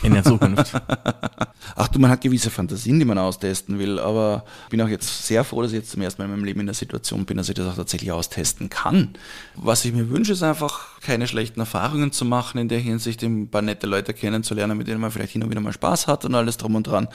In 0.04 0.14
der 0.14 0.24
Zukunft? 0.24 0.74
Ach 1.76 1.88
du, 1.88 2.00
man 2.00 2.12
hat 2.12 2.22
gewisse 2.22 2.50
Fantasien, 2.50 3.00
die 3.00 3.06
man 3.06 3.18
austesten 3.18 3.80
will, 3.80 4.00
aber 4.00 4.46
ich 4.66 4.70
bin 4.70 4.82
auch 4.82 4.88
jetzt 4.88 5.26
sehr 5.26 5.44
froh, 5.44 5.62
dass 5.62 5.72
ich 5.72 5.80
jetzt 5.80 5.92
zum 5.92 6.02
ersten 6.02 6.22
Mal 6.22 6.26
in 6.26 6.32
meinem 6.32 6.46
Leben 6.46 6.60
in 6.60 6.66
der 6.66 6.76
Situation 6.76 7.26
bin, 7.26 7.38
dass 7.38 7.50
ich 7.50 7.56
das 7.56 7.68
auch 7.68 7.76
tatsächlich 7.76 8.12
austesten 8.12 8.70
kann. 8.70 9.16
Was 9.56 9.86
ich 9.86 9.94
mir 9.94 10.10
wünsche, 10.10 10.34
ist 10.34 10.44
einfach, 10.44 10.97
keine 11.08 11.26
schlechten 11.26 11.62
Erfahrungen 11.62 12.12
zu 12.12 12.26
machen, 12.26 12.58
in 12.58 12.68
der 12.68 12.80
Hinsicht 12.80 13.24
ein 13.24 13.50
paar 13.50 13.62
nette 13.62 13.88
Leute 13.88 14.14
kennenzulernen, 14.14 14.78
mit 14.78 14.90
denen 14.90 15.00
man 15.00 15.10
vielleicht 15.10 15.32
hin 15.32 15.42
und 15.42 15.50
wieder 15.50 15.62
mal 15.62 15.72
Spaß 15.72 16.06
hat 16.08 16.26
und 16.26 16.36
alles 16.36 16.58
drum 16.58 16.76
und 16.76 16.86
dran, 16.86 17.08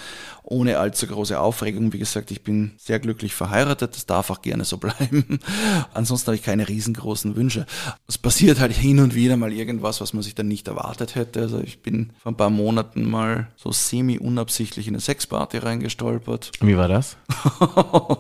ohne 0.43 0.79
allzu 0.79 1.07
große 1.07 1.39
Aufregung. 1.39 1.93
Wie 1.93 1.99
gesagt, 1.99 2.31
ich 2.31 2.43
bin 2.43 2.73
sehr 2.79 2.99
glücklich 3.01 3.35
verheiratet, 3.35 3.95
das 3.95 4.07
darf 4.07 4.31
auch 4.31 4.41
gerne 4.41 4.65
so 4.65 4.77
bleiben. 4.79 5.41
Ansonsten 5.93 6.29
habe 6.29 6.37
ich 6.37 6.43
keine 6.43 6.69
riesengroßen 6.69 7.37
Wünsche. 7.37 7.67
Es 8.09 8.17
passiert 8.17 8.61
halt 8.61 8.73
hin 8.73 8.99
und 8.99 9.15
wieder 9.15 9.37
mal 9.37 9.53
irgendwas, 9.53 10.01
was 10.01 10.15
man 10.15 10.23
sich 10.23 10.35
dann 10.35 10.49
nicht 10.49 10.69
erwartet 10.69 11.15
hätte. 11.15 11.43
Also 11.43 11.61
ich 11.61 11.83
bin 11.83 12.15
vor 12.19 12.33
ein 12.33 12.37
paar 12.39 12.49
Monaten 12.49 13.11
mal 13.11 13.49
so 13.57 13.73
semi-unabsichtlich 13.73 14.89
in 14.89 14.95
eine 14.95 15.03
Sexparty 15.03 15.59
reingestolpert. 15.59 16.51
Wie 16.63 16.79
war 16.79 16.89
das? 16.89 17.19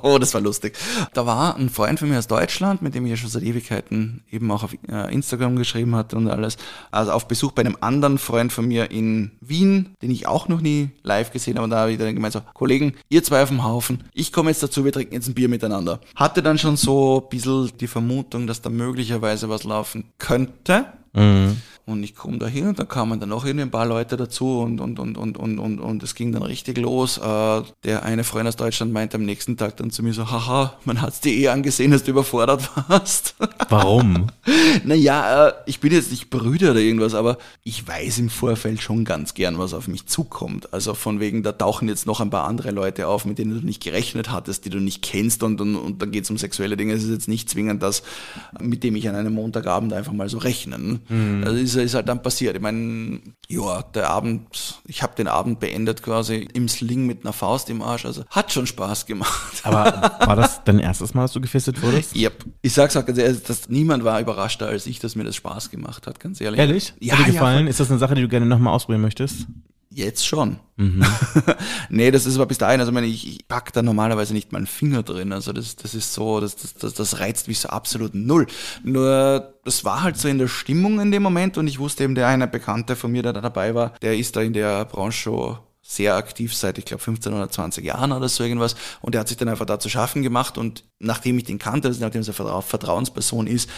oh, 0.02 0.18
das 0.20 0.34
war 0.34 0.42
lustig. 0.42 0.76
Da 1.14 1.24
war 1.24 1.56
ein 1.56 1.70
Freund 1.70 1.98
von 1.98 2.10
mir 2.10 2.18
aus 2.18 2.26
Deutschland, 2.26 2.82
mit 2.82 2.94
dem 2.94 3.06
ich 3.06 3.10
ja 3.12 3.16
schon 3.16 3.30
seit 3.30 3.42
Ewigkeiten 3.42 4.22
eben 4.30 4.50
auch 4.50 4.64
auf 4.64 4.74
äh, 4.90 5.14
Instagram 5.14 5.56
geschrieben 5.62 5.94
hatte 5.96 6.16
und 6.16 6.28
alles. 6.28 6.56
Also 6.90 7.12
auf 7.12 7.28
Besuch 7.28 7.52
bei 7.52 7.62
einem 7.62 7.76
anderen 7.80 8.18
Freund 8.18 8.52
von 8.52 8.66
mir 8.66 8.90
in 8.90 9.32
Wien, 9.40 9.94
den 10.02 10.10
ich 10.10 10.26
auch 10.26 10.48
noch 10.48 10.60
nie 10.60 10.90
live 11.02 11.32
gesehen 11.32 11.56
habe. 11.56 11.64
Und 11.64 11.70
da 11.70 11.78
habe 11.78 11.92
ich 11.92 11.98
dann 11.98 12.14
gemeint 12.14 12.32
so, 12.32 12.42
Kollegen, 12.54 12.94
ihr 13.08 13.22
zwei 13.22 13.42
auf 13.42 13.48
dem 13.48 13.64
Haufen, 13.64 14.04
ich 14.12 14.32
komme 14.32 14.50
jetzt 14.50 14.62
dazu, 14.62 14.84
wir 14.84 14.92
trinken 14.92 15.14
jetzt 15.14 15.28
ein 15.28 15.34
Bier 15.34 15.48
miteinander. 15.48 16.00
Hatte 16.16 16.42
dann 16.42 16.58
schon 16.58 16.76
so 16.76 17.22
ein 17.22 17.28
bisschen 17.28 17.70
die 17.78 17.86
Vermutung, 17.86 18.46
dass 18.46 18.62
da 18.62 18.70
möglicherweise 18.70 19.48
was 19.48 19.64
laufen 19.64 20.04
könnte. 20.18 20.86
Und 21.84 22.04
ich 22.04 22.14
komme 22.14 22.38
da 22.38 22.46
hin 22.46 22.68
und 22.68 22.78
da 22.78 22.84
kamen 22.84 23.18
dann 23.18 23.30
noch 23.30 23.44
irgendwie 23.44 23.64
ein 23.64 23.70
paar 23.72 23.86
Leute 23.86 24.16
dazu 24.16 24.60
und, 24.60 24.80
und, 24.80 25.00
und, 25.00 25.18
und, 25.18 25.36
und, 25.36 25.58
und, 25.58 25.80
und 25.80 26.02
es 26.04 26.14
ging 26.14 26.30
dann 26.30 26.44
richtig 26.44 26.78
los. 26.78 27.18
Äh, 27.18 27.62
der 27.82 28.04
eine 28.04 28.22
Freund 28.22 28.46
aus 28.46 28.54
Deutschland 28.54 28.92
meinte 28.92 29.16
am 29.16 29.24
nächsten 29.24 29.56
Tag 29.56 29.76
dann 29.78 29.90
zu 29.90 30.04
mir 30.04 30.12
so, 30.12 30.30
haha, 30.30 30.74
man 30.84 31.02
hat's 31.02 31.20
dir 31.20 31.32
eh 31.32 31.48
angesehen, 31.48 31.90
dass 31.90 32.04
du 32.04 32.12
überfordert 32.12 32.70
warst. 32.88 33.34
Warum? 33.68 34.28
naja, 34.84 35.48
äh, 35.48 35.52
ich 35.66 35.80
bin 35.80 35.92
jetzt 35.92 36.12
nicht 36.12 36.30
Brüder 36.30 36.70
oder 36.70 36.78
irgendwas, 36.78 37.14
aber 37.14 37.36
ich 37.64 37.86
weiß 37.86 38.18
im 38.18 38.30
Vorfeld 38.30 38.80
schon 38.80 39.04
ganz 39.04 39.34
gern, 39.34 39.58
was 39.58 39.74
auf 39.74 39.88
mich 39.88 40.06
zukommt. 40.06 40.72
Also 40.72 40.94
von 40.94 41.18
wegen, 41.18 41.42
da 41.42 41.50
tauchen 41.50 41.88
jetzt 41.88 42.06
noch 42.06 42.20
ein 42.20 42.30
paar 42.30 42.44
andere 42.44 42.70
Leute 42.70 43.08
auf, 43.08 43.24
mit 43.24 43.38
denen 43.38 43.60
du 43.60 43.66
nicht 43.66 43.82
gerechnet 43.82 44.30
hattest, 44.30 44.64
die 44.66 44.70
du 44.70 44.78
nicht 44.78 45.02
kennst 45.02 45.42
und, 45.42 45.60
und, 45.60 45.74
und 45.74 46.00
dann 46.00 46.12
geht's 46.12 46.30
um 46.30 46.38
sexuelle 46.38 46.76
Dinge. 46.76 46.92
Es 46.92 47.02
ist 47.02 47.10
jetzt 47.10 47.28
nicht 47.28 47.50
zwingend 47.50 47.82
das, 47.82 48.04
mit 48.60 48.84
dem 48.84 48.94
ich 48.94 49.08
an 49.08 49.16
einem 49.16 49.34
Montagabend 49.34 49.92
einfach 49.92 50.12
mal 50.12 50.28
so 50.28 50.38
rechnen. 50.38 51.00
Mhm. 51.08 51.42
Ist, 51.74 51.84
ist, 51.84 51.94
halt 51.94 52.08
dann 52.08 52.22
passiert. 52.22 52.56
Ich 52.56 52.62
meine, 52.62 53.20
ja, 53.48 53.82
der 53.82 54.10
Abend, 54.10 54.80
ich 54.86 55.02
habe 55.02 55.14
den 55.16 55.28
Abend 55.28 55.60
beendet 55.60 56.02
quasi 56.02 56.48
im 56.54 56.68
Sling 56.68 57.06
mit 57.06 57.24
einer 57.24 57.32
Faust 57.32 57.70
im 57.70 57.82
Arsch. 57.82 58.06
Also 58.06 58.24
hat 58.30 58.52
schon 58.52 58.66
Spaß 58.66 59.06
gemacht. 59.06 59.60
Aber 59.62 59.84
war 60.26 60.36
das 60.36 60.64
dein 60.64 60.78
erstes 60.78 61.14
Mal, 61.14 61.22
dass 61.22 61.32
du 61.32 61.40
gefistet 61.40 61.82
wurdest? 61.82 62.16
Yep. 62.16 62.44
Ich 62.62 62.72
sag's 62.72 62.96
auch 62.96 63.04
ganz 63.06 63.18
ehrlich, 63.18 63.42
dass 63.42 63.68
niemand 63.68 64.04
war 64.04 64.20
überraschter 64.20 64.66
als 64.66 64.86
ich, 64.86 64.98
dass 64.98 65.16
mir 65.16 65.24
das 65.24 65.36
Spaß 65.36 65.70
gemacht 65.70 66.06
hat, 66.06 66.20
ganz 66.20 66.40
ehrlich. 66.40 66.58
Ehrlich? 66.60 66.94
Ja, 67.00 67.18
Hat 67.18 67.26
dir 67.26 67.32
gefallen? 67.32 67.64
ja. 67.66 67.70
Ist 67.70 67.80
das 67.80 67.90
eine 67.90 67.98
Sache, 67.98 68.14
die 68.14 68.22
du 68.22 68.28
gerne 68.28 68.46
nochmal 68.46 68.74
ausprobieren 68.74 69.02
möchtest? 69.02 69.46
Jetzt 69.94 70.26
schon. 70.26 70.58
Mhm. 70.76 71.04
nee, 71.90 72.10
das 72.10 72.24
ist 72.24 72.36
aber 72.36 72.46
bis 72.46 72.56
dahin, 72.56 72.80
also 72.80 72.90
ich 72.90 72.94
meine, 72.94 73.06
ich, 73.06 73.28
ich 73.28 73.46
pack 73.46 73.74
da 73.74 73.82
normalerweise 73.82 74.32
nicht 74.32 74.50
meinen 74.50 74.66
Finger 74.66 75.02
drin. 75.02 75.32
Also 75.32 75.52
das, 75.52 75.76
das 75.76 75.94
ist 75.94 76.14
so, 76.14 76.40
das, 76.40 76.56
das, 76.56 76.74
das, 76.74 76.94
das 76.94 77.20
reizt 77.20 77.46
mich 77.46 77.60
so 77.60 77.68
absolut 77.68 78.14
null. 78.14 78.46
Nur 78.82 79.54
das 79.64 79.84
war 79.84 80.02
halt 80.02 80.16
so 80.16 80.28
in 80.28 80.38
der 80.38 80.48
Stimmung 80.48 80.98
in 80.98 81.10
dem 81.10 81.22
Moment 81.22 81.58
und 81.58 81.66
ich 81.66 81.78
wusste 81.78 82.04
eben, 82.04 82.14
der 82.14 82.26
eine 82.28 82.48
Bekannte 82.48 82.96
von 82.96 83.12
mir, 83.12 83.22
der 83.22 83.34
da 83.34 83.42
dabei 83.42 83.74
war, 83.74 83.92
der 84.00 84.16
ist 84.16 84.34
da 84.34 84.40
in 84.40 84.54
der 84.54 84.86
Branche 84.86 85.18
schon 85.18 85.58
sehr 85.82 86.14
aktiv 86.14 86.54
seit, 86.54 86.78
ich 86.78 86.86
glaube, 86.86 87.02
15 87.02 87.34
oder 87.34 87.50
20 87.50 87.84
Jahren 87.84 88.12
oder 88.12 88.28
so 88.28 88.42
irgendwas. 88.42 88.74
Und 89.02 89.14
der 89.14 89.20
hat 89.20 89.28
sich 89.28 89.36
dann 89.36 89.48
einfach 89.48 89.66
da 89.66 89.78
zu 89.78 89.90
schaffen 89.90 90.22
gemacht. 90.22 90.56
Und 90.56 90.84
nachdem 91.00 91.36
ich 91.36 91.44
den 91.44 91.58
kannte, 91.58 91.88
also 91.88 92.00
nachdem 92.00 92.22
er 92.22 92.46
eine 92.46 92.62
Vertrauensperson 92.62 93.46
ist, 93.46 93.68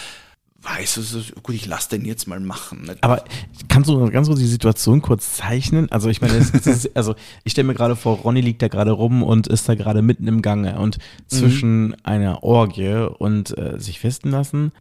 weiß, 0.64 0.98
also, 0.98 1.20
gut, 1.42 1.54
ich 1.54 1.66
lasse 1.66 1.90
den 1.90 2.04
jetzt 2.04 2.26
mal 2.26 2.40
machen. 2.40 2.90
Aber 3.00 3.24
kannst 3.68 3.90
du 3.90 4.10
ganz 4.10 4.28
kurz 4.28 4.40
die 4.40 4.46
Situation 4.46 5.02
kurz 5.02 5.36
zeichnen? 5.36 5.90
Also 5.92 6.08
ich 6.08 6.20
meine, 6.20 6.34
ist, 6.34 6.96
also 6.96 7.14
ich 7.44 7.52
stelle 7.52 7.66
mir 7.66 7.74
gerade 7.74 7.96
vor, 7.96 8.16
Ronny 8.18 8.40
liegt 8.40 8.62
da 8.62 8.68
gerade 8.68 8.92
rum 8.92 9.22
und 9.22 9.46
ist 9.46 9.68
da 9.68 9.74
gerade 9.74 10.02
mitten 10.02 10.26
im 10.26 10.42
Gange 10.42 10.78
und 10.78 10.98
zwischen 11.26 11.88
mhm. 11.88 11.96
einer 12.02 12.42
Orgie 12.42 13.08
und 13.18 13.56
äh, 13.58 13.78
sich 13.78 14.00
festen 14.00 14.30
lassen 14.30 14.72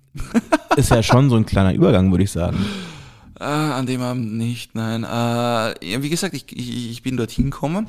ist 0.76 0.92
ja 0.92 1.04
schon 1.04 1.30
so 1.30 1.36
ein 1.36 1.46
kleiner 1.46 1.74
Übergang, 1.74 2.12
würde 2.12 2.24
ich 2.24 2.32
sagen. 2.32 2.58
Äh, 3.40 3.44
an 3.44 3.86
dem 3.86 4.02
Abend 4.02 4.34
nicht, 4.34 4.76
nein. 4.76 5.04
Äh, 5.04 6.02
wie 6.02 6.10
gesagt, 6.10 6.34
ich, 6.34 6.46
ich, 6.56 6.92
ich 6.92 7.04
bin 7.04 7.18
dorthin 7.18 7.52
gekommen. 7.52 7.88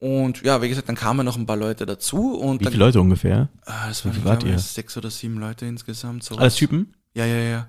Und 0.00 0.42
ja, 0.42 0.60
wie 0.60 0.68
gesagt, 0.68 0.88
dann 0.88 0.96
kamen 0.96 1.24
noch 1.24 1.36
ein 1.36 1.46
paar 1.46 1.56
Leute 1.56 1.86
dazu. 1.86 2.34
Und 2.34 2.60
wie 2.60 2.64
dann, 2.64 2.72
viele 2.72 2.84
Leute 2.84 3.00
ungefähr? 3.00 3.48
Äh, 3.66 3.88
das 3.88 4.04
waren, 4.04 4.20
glaube 4.22 4.48
ich, 4.48 4.60
sechs 4.60 4.96
oder 4.96 5.10
sieben 5.10 5.38
Leute 5.38 5.66
insgesamt. 5.66 6.24
Sowas. 6.24 6.40
Alles 6.40 6.54
Typen? 6.56 6.92
Ja, 7.14 7.24
ja, 7.24 7.38
ja. 7.38 7.68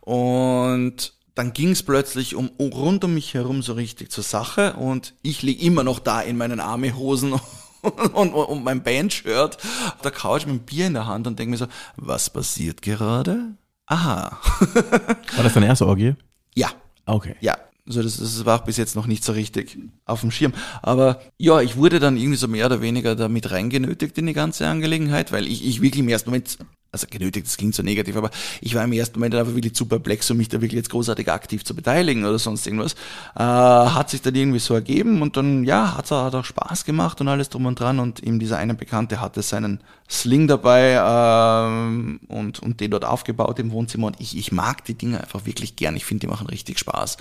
Und 0.00 1.12
dann 1.34 1.52
ging 1.52 1.70
es 1.70 1.82
plötzlich 1.82 2.34
um, 2.34 2.50
rund 2.58 3.04
um 3.04 3.14
mich 3.14 3.34
herum 3.34 3.62
so 3.62 3.74
richtig 3.74 4.10
zur 4.10 4.24
Sache 4.24 4.72
und 4.72 5.14
ich 5.22 5.42
lieg 5.42 5.62
immer 5.62 5.84
noch 5.84 6.00
da 6.00 6.20
in 6.20 6.36
meinen 6.36 6.58
Armehosen 6.58 7.34
und, 7.82 8.14
und, 8.14 8.32
und 8.32 8.64
mein 8.64 8.82
Bandshirt 8.82 9.58
auf 9.94 10.02
der 10.02 10.10
Couch 10.10 10.46
mit 10.46 10.50
einem 10.50 10.60
Bier 10.60 10.86
in 10.86 10.94
der 10.94 11.06
Hand 11.06 11.26
und 11.26 11.38
denke 11.38 11.52
mir 11.52 11.56
so, 11.58 11.66
was 11.96 12.30
passiert 12.30 12.82
gerade? 12.82 13.54
Aha. 13.86 14.40
War 15.36 15.44
das 15.44 15.54
deine 15.54 15.66
erste 15.66 15.86
Orgie? 15.86 16.14
Ja. 16.54 16.70
Okay. 17.06 17.36
Ja. 17.40 17.56
Also 17.86 18.02
das, 18.02 18.18
das 18.18 18.44
war 18.44 18.60
auch 18.60 18.64
bis 18.64 18.76
jetzt 18.76 18.96
noch 18.96 19.06
nicht 19.06 19.24
so 19.24 19.32
richtig 19.32 19.78
auf 20.04 20.20
dem 20.20 20.30
Schirm. 20.30 20.52
Aber 20.82 21.22
ja, 21.38 21.62
ich 21.62 21.76
wurde 21.76 22.00
dann 22.00 22.18
irgendwie 22.18 22.36
so 22.36 22.46
mehr 22.46 22.66
oder 22.66 22.82
weniger 22.82 23.16
damit 23.16 23.50
reingenötigt 23.50 24.18
in 24.18 24.26
die 24.26 24.34
ganze 24.34 24.66
Angelegenheit, 24.66 25.32
weil 25.32 25.46
ich, 25.46 25.66
ich 25.66 25.80
wirklich 25.80 26.00
im 26.00 26.08
ersten 26.10 26.28
Moment 26.28 26.58
also 26.90 27.06
genötigt, 27.10 27.46
das 27.46 27.56
klingt 27.56 27.74
so 27.74 27.82
negativ, 27.82 28.16
aber 28.16 28.30
ich 28.62 28.74
war 28.74 28.82
im 28.82 28.92
ersten 28.92 29.18
Moment 29.18 29.34
einfach 29.34 29.54
wirklich 29.54 29.74
zu 29.74 29.86
perplex, 29.86 30.30
um 30.30 30.38
mich 30.38 30.48
da 30.48 30.60
wirklich 30.60 30.78
jetzt 30.78 30.90
großartig 30.90 31.30
aktiv 31.30 31.64
zu 31.64 31.74
beteiligen 31.74 32.24
oder 32.24 32.38
sonst 32.38 32.66
irgendwas. 32.66 32.94
Äh, 33.36 33.42
hat 33.42 34.08
sich 34.08 34.22
dann 34.22 34.34
irgendwie 34.34 34.58
so 34.58 34.74
ergeben 34.74 35.20
und 35.20 35.36
dann, 35.36 35.64
ja, 35.64 35.96
hat 35.96 36.10
hat 36.10 36.34
auch 36.34 36.44
Spaß 36.44 36.84
gemacht 36.86 37.20
und 37.20 37.28
alles 37.28 37.50
drum 37.50 37.66
und 37.66 37.78
dran 37.78 37.98
und 37.98 38.22
eben 38.22 38.38
dieser 38.38 38.56
eine 38.56 38.74
Bekannte 38.74 39.20
hatte 39.20 39.42
seinen 39.42 39.80
Sling 40.08 40.48
dabei 40.48 40.98
ähm, 40.98 42.20
und, 42.28 42.60
und 42.60 42.80
den 42.80 42.90
dort 42.90 43.04
aufgebaut 43.04 43.58
im 43.58 43.70
Wohnzimmer 43.70 44.06
und 44.06 44.20
ich, 44.20 44.36
ich 44.36 44.52
mag 44.52 44.84
die 44.86 44.94
Dinge 44.94 45.20
einfach 45.20 45.44
wirklich 45.44 45.76
gern, 45.76 45.96
ich 45.96 46.06
finde, 46.06 46.22
die 46.22 46.26
machen 46.28 46.46
richtig 46.46 46.78
Spaß. 46.78 47.18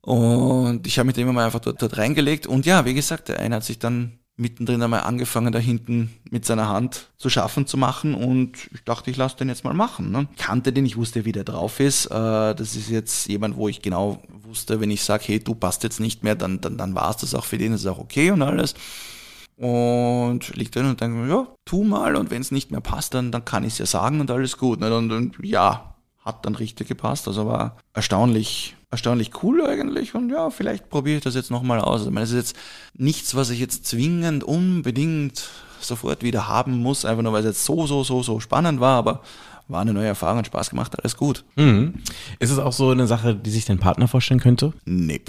Und 0.00 0.86
ich 0.86 0.98
habe 0.98 1.06
mich 1.06 1.16
dem 1.16 1.28
immer 1.28 1.44
einfach 1.44 1.60
dort, 1.60 1.82
dort 1.82 1.98
reingelegt 1.98 2.46
und 2.46 2.64
ja, 2.64 2.86
wie 2.86 2.94
gesagt, 2.94 3.28
der 3.28 3.40
eine 3.40 3.56
hat 3.56 3.64
sich 3.64 3.78
dann 3.78 4.18
mittendrin 4.38 4.82
einmal 4.82 5.00
angefangen, 5.00 5.52
da 5.52 5.58
hinten 5.58 6.14
mit 6.30 6.44
seiner 6.44 6.68
Hand 6.68 7.08
zu 7.16 7.28
schaffen 7.28 7.66
zu 7.66 7.76
machen 7.76 8.14
und 8.14 8.52
ich 8.72 8.84
dachte, 8.84 9.10
ich 9.10 9.16
lasse 9.16 9.36
den 9.36 9.48
jetzt 9.48 9.64
mal 9.64 9.74
machen. 9.74 10.12
Ne? 10.12 10.28
Ich 10.32 10.38
kannte 10.38 10.72
den, 10.72 10.86
ich 10.86 10.96
wusste, 10.96 11.24
wie 11.24 11.32
der 11.32 11.44
drauf 11.44 11.80
ist. 11.80 12.06
Äh, 12.06 12.54
das 12.54 12.76
ist 12.76 12.88
jetzt 12.88 13.26
jemand, 13.26 13.56
wo 13.56 13.68
ich 13.68 13.82
genau 13.82 14.22
wusste, 14.28 14.80
wenn 14.80 14.90
ich 14.90 15.02
sage, 15.02 15.24
hey, 15.26 15.40
du 15.40 15.54
passt 15.54 15.82
jetzt 15.82 15.98
nicht 15.98 16.22
mehr, 16.22 16.36
dann, 16.36 16.60
dann, 16.60 16.78
dann 16.78 16.94
war 16.94 17.10
es 17.10 17.16
das 17.18 17.34
auch 17.34 17.44
für 17.44 17.58
den, 17.58 17.72
das 17.72 17.80
ist 17.80 17.86
auch 17.88 17.98
okay 17.98 18.30
und 18.30 18.42
alles. 18.42 18.74
Und 19.56 20.54
liegt 20.54 20.76
drin 20.76 20.86
und 20.86 21.00
denke 21.00 21.16
mir, 21.16 21.28
ja, 21.28 21.48
tu 21.64 21.82
mal 21.82 22.14
und 22.14 22.30
wenn 22.30 22.40
es 22.40 22.52
nicht 22.52 22.70
mehr 22.70 22.80
passt, 22.80 23.14
dann, 23.14 23.32
dann 23.32 23.44
kann 23.44 23.64
ich 23.64 23.72
es 23.72 23.78
ja 23.78 23.86
sagen 23.86 24.20
und 24.20 24.30
alles 24.30 24.56
gut. 24.56 24.78
Ne? 24.78 24.96
Und, 24.96 25.10
und 25.10 25.36
ja, 25.42 25.96
hat 26.28 26.46
dann 26.46 26.54
richtig 26.54 26.86
gepasst. 26.86 27.26
Also 27.26 27.46
war 27.46 27.76
erstaunlich 27.94 28.76
erstaunlich 28.90 29.42
cool 29.42 29.66
eigentlich 29.66 30.14
und 30.14 30.30
ja, 30.30 30.48
vielleicht 30.50 30.88
probiere 30.88 31.18
ich 31.18 31.24
das 31.24 31.34
jetzt 31.34 31.50
nochmal 31.50 31.80
aus. 31.80 32.06
Ich 32.06 32.10
meine, 32.10 32.24
es 32.24 32.30
ist 32.30 32.36
jetzt 32.36 32.56
nichts, 32.94 33.34
was 33.34 33.50
ich 33.50 33.60
jetzt 33.60 33.86
zwingend 33.86 34.44
unbedingt 34.44 35.50
sofort 35.80 36.22
wieder 36.22 36.48
haben 36.48 36.78
muss, 36.78 37.04
einfach 37.04 37.22
nur 37.22 37.32
weil 37.32 37.40
es 37.40 37.46
jetzt 37.46 37.64
so, 37.64 37.86
so, 37.86 38.02
so, 38.02 38.22
so 38.22 38.40
spannend 38.40 38.80
war, 38.80 38.96
aber 38.96 39.22
war 39.68 39.82
eine 39.82 39.92
neue 39.92 40.06
Erfahrung, 40.06 40.44
Spaß 40.44 40.70
gemacht, 40.70 40.98
alles 40.98 41.16
gut. 41.16 41.44
Mhm. 41.56 41.94
Ist 42.38 42.50
es 42.50 42.58
auch 42.58 42.72
so 42.72 42.90
eine 42.90 43.06
Sache, 43.06 43.34
die 43.34 43.50
sich 43.50 43.66
dein 43.66 43.78
Partner 43.78 44.08
vorstellen 44.08 44.40
könnte? 44.40 44.72
Nee. 44.86 45.20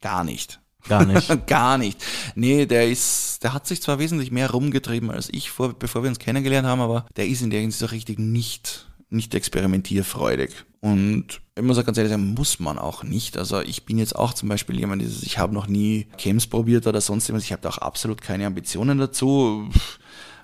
Gar 0.00 0.24
nicht. 0.24 0.60
Gar 0.88 1.06
nicht. 1.06 1.46
Gar 1.46 1.78
nicht. 1.78 2.02
Nee, 2.34 2.66
der 2.66 2.88
ist, 2.88 3.44
der 3.44 3.52
hat 3.52 3.66
sich 3.66 3.80
zwar 3.80 4.00
wesentlich 4.00 4.32
mehr 4.32 4.50
rumgetrieben 4.50 5.10
als 5.10 5.28
ich, 5.30 5.50
vor, 5.50 5.72
bevor 5.72 6.02
wir 6.02 6.10
uns 6.10 6.18
kennengelernt 6.18 6.66
haben, 6.66 6.80
aber 6.80 7.06
der 7.16 7.28
ist 7.28 7.42
in 7.42 7.50
der 7.50 7.60
Hinsicht 7.60 7.80
so 7.80 7.86
richtig 7.86 8.18
nicht, 8.18 8.88
nicht 9.08 9.34
experimentierfreudig. 9.34 10.50
Und 10.80 11.40
ich 11.56 11.62
muss 11.62 11.78
auch 11.78 11.84
ganz 11.84 11.98
ehrlich 11.98 12.12
sagen, 12.12 12.34
muss 12.34 12.60
man 12.60 12.78
auch 12.78 13.02
nicht. 13.02 13.36
Also 13.38 13.60
ich 13.60 13.84
bin 13.84 13.98
jetzt 13.98 14.14
auch 14.14 14.34
zum 14.34 14.48
Beispiel 14.48 14.78
jemand, 14.78 15.02
ich 15.02 15.38
habe 15.38 15.54
noch 15.54 15.66
nie 15.66 16.06
Chems 16.16 16.46
probiert 16.46 16.86
oder 16.86 17.00
sonst 17.00 17.28
irgendwas. 17.28 17.44
Ich 17.44 17.52
habe 17.52 17.68
auch 17.68 17.78
absolut 17.78 18.20
keine 18.20 18.46
Ambitionen 18.46 18.98
dazu. 18.98 19.68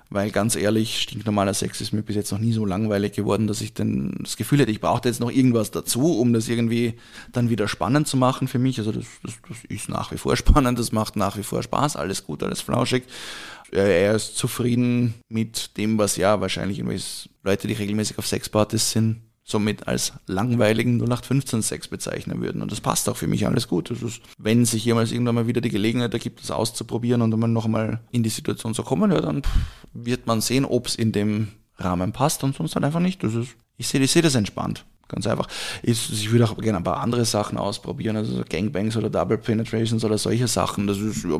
Weil 0.09 0.29
ganz 0.29 0.55
ehrlich, 0.55 1.01
stinknormaler 1.01 1.55
Sex 1.55 1.81
ist 1.81 1.91
mir 1.91 2.03
bis 2.03 2.15
jetzt 2.15 2.31
noch 2.31 2.37
nie 2.37 2.53
so 2.53 2.65
langweilig 2.65 3.13
geworden, 3.13 3.47
dass 3.47 3.61
ich 3.61 3.73
dann 3.73 4.15
das 4.21 4.37
Gefühl 4.37 4.59
hätte, 4.59 4.69
ich 4.69 4.79
brauchte 4.79 5.09
jetzt 5.09 5.19
noch 5.19 5.31
irgendwas 5.31 5.71
dazu, 5.71 6.19
um 6.19 6.33
das 6.33 6.49
irgendwie 6.49 6.99
dann 7.31 7.49
wieder 7.49 7.67
spannend 7.67 8.07
zu 8.07 8.15
machen 8.15 8.47
für 8.47 8.59
mich. 8.59 8.77
Also 8.77 8.91
das, 8.91 9.05
das, 9.23 9.33
das 9.47 9.57
ist 9.69 9.89
nach 9.89 10.11
wie 10.11 10.17
vor 10.17 10.35
spannend, 10.37 10.77
das 10.77 10.91
macht 10.91 11.15
nach 11.15 11.35
wie 11.35 11.41
vor 11.41 11.63
Spaß, 11.63 11.95
alles 11.95 12.25
gut, 12.25 12.43
alles 12.43 12.61
flauschig. 12.61 13.05
Er 13.73 14.15
ist 14.15 14.37
zufrieden 14.37 15.15
mit 15.29 15.77
dem, 15.77 15.97
was 15.97 16.15
ja 16.15 16.39
wahrscheinlich 16.41 16.83
Leute, 17.43 17.67
die 17.67 17.73
regelmäßig 17.73 18.19
auf 18.19 18.27
Sexpartys 18.27 18.91
sind, 18.91 19.21
somit 19.43 19.87
als 19.87 20.13
langweiligen 20.27 21.03
0815-Sex 21.03 21.87
bezeichnen 21.87 22.41
würden. 22.41 22.61
Und 22.61 22.71
das 22.71 22.81
passt 22.81 23.09
auch 23.09 23.17
für 23.17 23.27
mich 23.27 23.45
alles 23.45 23.67
gut. 23.67 23.91
Ist, 23.91 24.21
wenn 24.37 24.65
sich 24.65 24.85
jemals 24.85 25.11
irgendwann 25.11 25.35
mal 25.35 25.47
wieder 25.47 25.61
die 25.61 25.69
Gelegenheit 25.69 26.13
ergibt, 26.13 26.41
das 26.41 26.51
auszuprobieren 26.51 27.21
und 27.21 27.31
dann 27.31 27.51
noch 27.51 27.65
einmal 27.65 27.99
in 28.11 28.23
die 28.23 28.29
Situation 28.29 28.73
zu 28.73 28.83
kommen, 28.83 29.11
ja, 29.11 29.21
dann 29.21 29.41
wird 29.93 30.27
man 30.27 30.41
sehen, 30.41 30.65
ob 30.65 30.87
es 30.87 30.95
in 30.95 31.11
dem 31.11 31.49
Rahmen 31.77 32.13
passt 32.13 32.43
und 32.43 32.55
sonst 32.55 32.75
halt 32.75 32.85
einfach 32.85 32.99
nicht. 32.99 33.23
Das 33.23 33.33
ist, 33.33 33.55
ich 33.77 33.87
sehe 33.87 34.01
ich 34.01 34.11
seh 34.11 34.21
das 34.21 34.35
entspannt. 34.35 34.85
Ganz 35.07 35.27
einfach. 35.27 35.47
Ich, 35.83 36.11
ich 36.11 36.31
würde 36.31 36.45
auch 36.45 36.57
gerne 36.57 36.77
ein 36.77 36.83
paar 36.83 37.01
andere 37.01 37.25
Sachen 37.25 37.57
ausprobieren, 37.57 38.15
also 38.15 38.43
Gangbangs 38.47 38.97
oder 38.97 39.09
Double 39.09 39.37
Penetrations 39.37 40.03
oder 40.03 40.17
solche 40.17 40.47
Sachen. 40.47 40.87
Das 40.87 40.97
ist, 40.97 41.23
ja, 41.23 41.39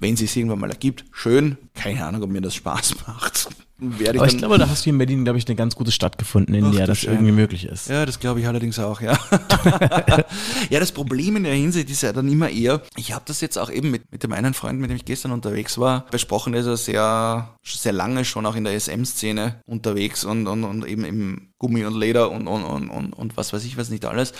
wenn 0.00 0.14
es 0.14 0.20
sich 0.20 0.36
irgendwann 0.36 0.60
mal 0.60 0.70
ergibt, 0.70 1.04
schön. 1.12 1.56
Keine 1.74 2.04
Ahnung, 2.04 2.22
ob 2.22 2.30
mir 2.30 2.42
das 2.42 2.54
Spaß 2.54 2.96
macht 3.06 3.48
werde 3.80 4.16
ich. 4.16 4.20
Aber 4.20 4.28
ich 4.28 4.38
glaube, 4.38 4.58
da 4.58 4.68
hast 4.68 4.86
du 4.86 4.90
in 4.90 4.98
Berlin, 4.98 5.24
glaube 5.24 5.38
ich, 5.38 5.46
eine 5.46 5.56
ganz 5.56 5.74
gute 5.74 5.90
Stadt 5.90 6.18
gefunden, 6.18 6.54
in 6.54 6.64
Ach, 6.66 6.74
der 6.74 6.86
das 6.86 7.04
irgendwie 7.04 7.32
möglich 7.32 7.64
ist. 7.64 7.88
Ja, 7.88 8.06
das 8.06 8.20
glaube 8.20 8.40
ich 8.40 8.46
allerdings 8.46 8.78
auch, 8.78 9.00
ja. 9.00 9.18
ja, 10.70 10.80
das 10.80 10.92
Problem 10.92 11.36
in 11.36 11.44
der 11.44 11.54
Hinsicht 11.54 11.90
ist 11.90 12.02
ja 12.02 12.12
dann 12.12 12.28
immer 12.28 12.50
eher, 12.50 12.82
ich 12.96 13.12
habe 13.12 13.24
das 13.26 13.40
jetzt 13.40 13.58
auch 13.58 13.70
eben 13.70 13.90
mit, 13.90 14.10
mit 14.12 14.22
dem 14.22 14.32
einen 14.32 14.54
Freund, 14.54 14.80
mit 14.80 14.90
dem 14.90 14.96
ich 14.96 15.04
gestern 15.04 15.32
unterwegs 15.32 15.78
war, 15.78 16.06
besprochen, 16.10 16.54
ist 16.54 16.66
ja 16.66 16.76
sehr, 16.76 17.50
sehr 17.62 17.92
lange 17.92 18.24
schon 18.24 18.46
auch 18.46 18.56
in 18.56 18.64
der 18.64 18.78
SM-Szene 18.78 19.62
unterwegs 19.66 20.24
und, 20.24 20.46
und, 20.46 20.64
und 20.64 20.86
eben 20.86 21.04
im 21.04 21.48
Gummi 21.58 21.84
und 21.84 21.96
Leder 21.96 22.30
und, 22.30 22.46
und, 22.46 22.64
und, 22.64 22.88
und, 22.88 23.12
und 23.12 23.36
was 23.36 23.52
weiß 23.52 23.64
ich 23.64 23.76
was 23.76 23.90
nicht 23.90 24.04
alles. 24.04 24.32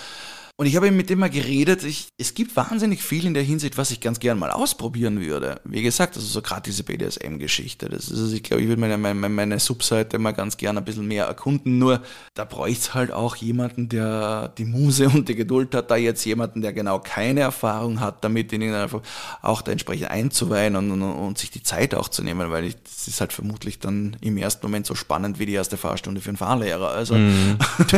Und 0.61 0.67
ich 0.67 0.77
habe 0.77 0.89
eben 0.89 0.97
mit 0.99 1.09
dem 1.09 1.21
mal 1.21 1.31
geredet. 1.31 1.85
Ich, 1.85 2.09
es 2.19 2.35
gibt 2.35 2.55
wahnsinnig 2.55 3.03
viel 3.03 3.25
in 3.25 3.33
der 3.33 3.43
Hinsicht, 3.43 3.79
was 3.79 3.91
ich 3.93 3.99
ganz 3.99 4.21
gern 4.21 4.39
mal 4.39 4.51
ausprobieren 4.51 5.19
würde. 5.19 5.59
Wie 5.65 5.81
gesagt, 5.81 6.17
also 6.17 6.27
so 6.27 6.43
gerade 6.43 6.61
diese 6.67 6.83
BDSM-Geschichte. 6.83 7.89
Das 7.89 8.11
ist, 8.11 8.21
also 8.21 8.37
ich 8.37 8.43
glaube, 8.43 8.61
ich 8.61 8.69
würde 8.69 8.79
meine, 8.79 8.99
meine, 8.99 9.31
meine 9.31 9.59
Subseite 9.59 10.19
mal 10.19 10.33
ganz 10.33 10.59
gern 10.59 10.77
ein 10.77 10.85
bisschen 10.85 11.09
mehr 11.09 11.25
erkunden. 11.25 11.79
Nur 11.79 12.03
da 12.35 12.45
bräuchte 12.45 12.79
es 12.79 12.93
halt 12.93 13.11
auch 13.11 13.37
jemanden, 13.37 13.89
der 13.89 14.49
die 14.49 14.67
Muse 14.67 15.09
und 15.09 15.31
die 15.31 15.35
Geduld 15.35 15.75
hat, 15.75 15.91
da 15.91 15.97
jetzt 15.97 16.27
jemanden, 16.27 16.61
der 16.61 16.75
genau 16.75 16.99
keine 16.99 17.41
Erfahrung 17.41 18.01
hat, 18.01 18.23
damit 18.23 18.53
ihn 18.53 18.63
einfach 18.75 19.01
auch 19.41 19.63
da 19.63 19.73
entsprechend 19.73 20.11
einzuweihen 20.11 20.77
und, 20.77 20.91
und, 20.91 21.03
und 21.03 21.39
sich 21.39 21.51
die 21.51 21.63
Zeit 21.63 21.95
auch 21.95 22.11
zu 22.11 22.23
nehmen, 22.23 22.51
weil 22.51 22.65
ich, 22.65 22.77
das 22.83 23.09
ist 23.09 23.23
halt 23.23 23.33
vermutlich 23.33 23.79
dann 23.79 24.19
im 24.21 24.37
ersten 24.37 24.67
Moment 24.67 24.85
so 24.85 24.95
spannend 24.95 25.39
wie 25.39 25.47
die 25.47 25.55
erste 25.55 25.79
Fahrstunde 25.79 26.21
für 26.21 26.29
einen 26.29 26.37
Fahrlehrer. 26.37 26.91
Also 26.91 27.15
mm. 27.15 27.57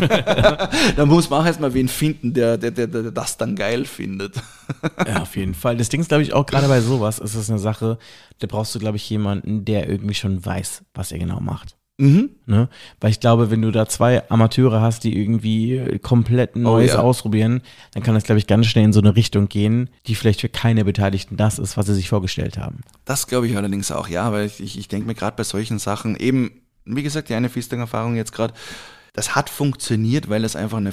da 0.97 1.07
muss 1.07 1.29
man 1.29 1.41
auch 1.41 1.47
erstmal 1.47 1.75
wen 1.75 1.89
finden, 1.89 2.33
der 2.35 2.52
der, 2.57 2.71
der, 2.71 2.87
der, 2.87 3.03
der 3.03 3.13
das 3.13 3.37
dann 3.37 3.57
geil 3.57 3.85
findet. 3.85 4.37
ja, 5.07 5.23
auf 5.23 5.37
jeden 5.37 5.55
Fall. 5.55 5.77
Das 5.77 5.89
Ding 5.89 6.01
ist, 6.01 6.09
glaube 6.09 6.23
ich, 6.23 6.33
auch 6.33 6.47
gerade 6.47 6.69
bei 6.69 6.81
sowas 6.81 7.19
ist 7.19 7.35
es 7.35 7.51
eine 7.51 7.59
Sache, 7.59 7.99
da 8.39 8.47
brauchst 8.47 8.75
du, 8.75 8.79
glaube 8.79 8.97
ich, 8.97 9.09
jemanden, 9.11 9.65
der 9.65 9.89
irgendwie 9.89 10.15
schon 10.15 10.45
weiß, 10.45 10.83
was 10.95 11.13
er 11.13 11.19
genau 11.19 11.41
macht. 11.41 11.77
Mhm. 11.99 12.31
Ne? 12.47 12.69
Weil 13.01 13.11
ich 13.11 13.21
glaube, 13.21 13.51
wenn 13.51 13.63
du 13.63 13.71
da 13.71 13.87
zwei 13.87 14.29
Amateure 14.31 14.81
hast, 14.81 15.05
die 15.05 15.17
irgendwie 15.17 15.99
komplett 16.03 16.53
oh 16.55 16.59
Neues 16.59 16.93
oh, 16.93 16.97
ja. 16.97 17.01
ausprobieren, 17.01 17.63
dann 17.93 18.03
kann 18.03 18.15
das, 18.15 18.25
glaube 18.25 18.39
ich, 18.39 18.47
ganz 18.47 18.67
schnell 18.67 18.87
in 18.87 18.93
so 18.93 19.01
eine 19.01 19.15
Richtung 19.15 19.49
gehen, 19.49 19.91
die 20.07 20.15
vielleicht 20.15 20.41
für 20.41 20.49
keine 20.49 20.85
Beteiligten 20.85 21.37
das 21.37 21.59
ist, 21.59 21.77
was 21.77 21.87
sie 21.87 21.95
sich 21.95 22.09
vorgestellt 22.09 22.59
haben. 22.59 22.81
Das 23.05 23.27
glaube 23.27 23.47
ich 23.47 23.57
allerdings 23.57 23.93
auch, 23.93 24.09
ja, 24.09 24.33
weil 24.33 24.47
ich, 24.47 24.79
ich, 24.79 24.89
denke 24.89 25.07
mir 25.07 25.15
gerade 25.15 25.37
bei 25.37 25.45
solchen 25.45 25.79
Sachen 25.79 26.17
eben, 26.17 26.63
wie 26.85 27.03
gesagt, 27.03 27.29
die 27.29 27.35
eine 27.35 27.49
Fisting-Erfahrung 27.49 28.17
jetzt 28.17 28.33
gerade, 28.33 28.55
das 29.13 29.37
hat 29.37 29.51
funktioniert, 29.51 30.29
weil 30.29 30.45
es 30.45 30.57
einfach 30.57 30.79
eine 30.79 30.93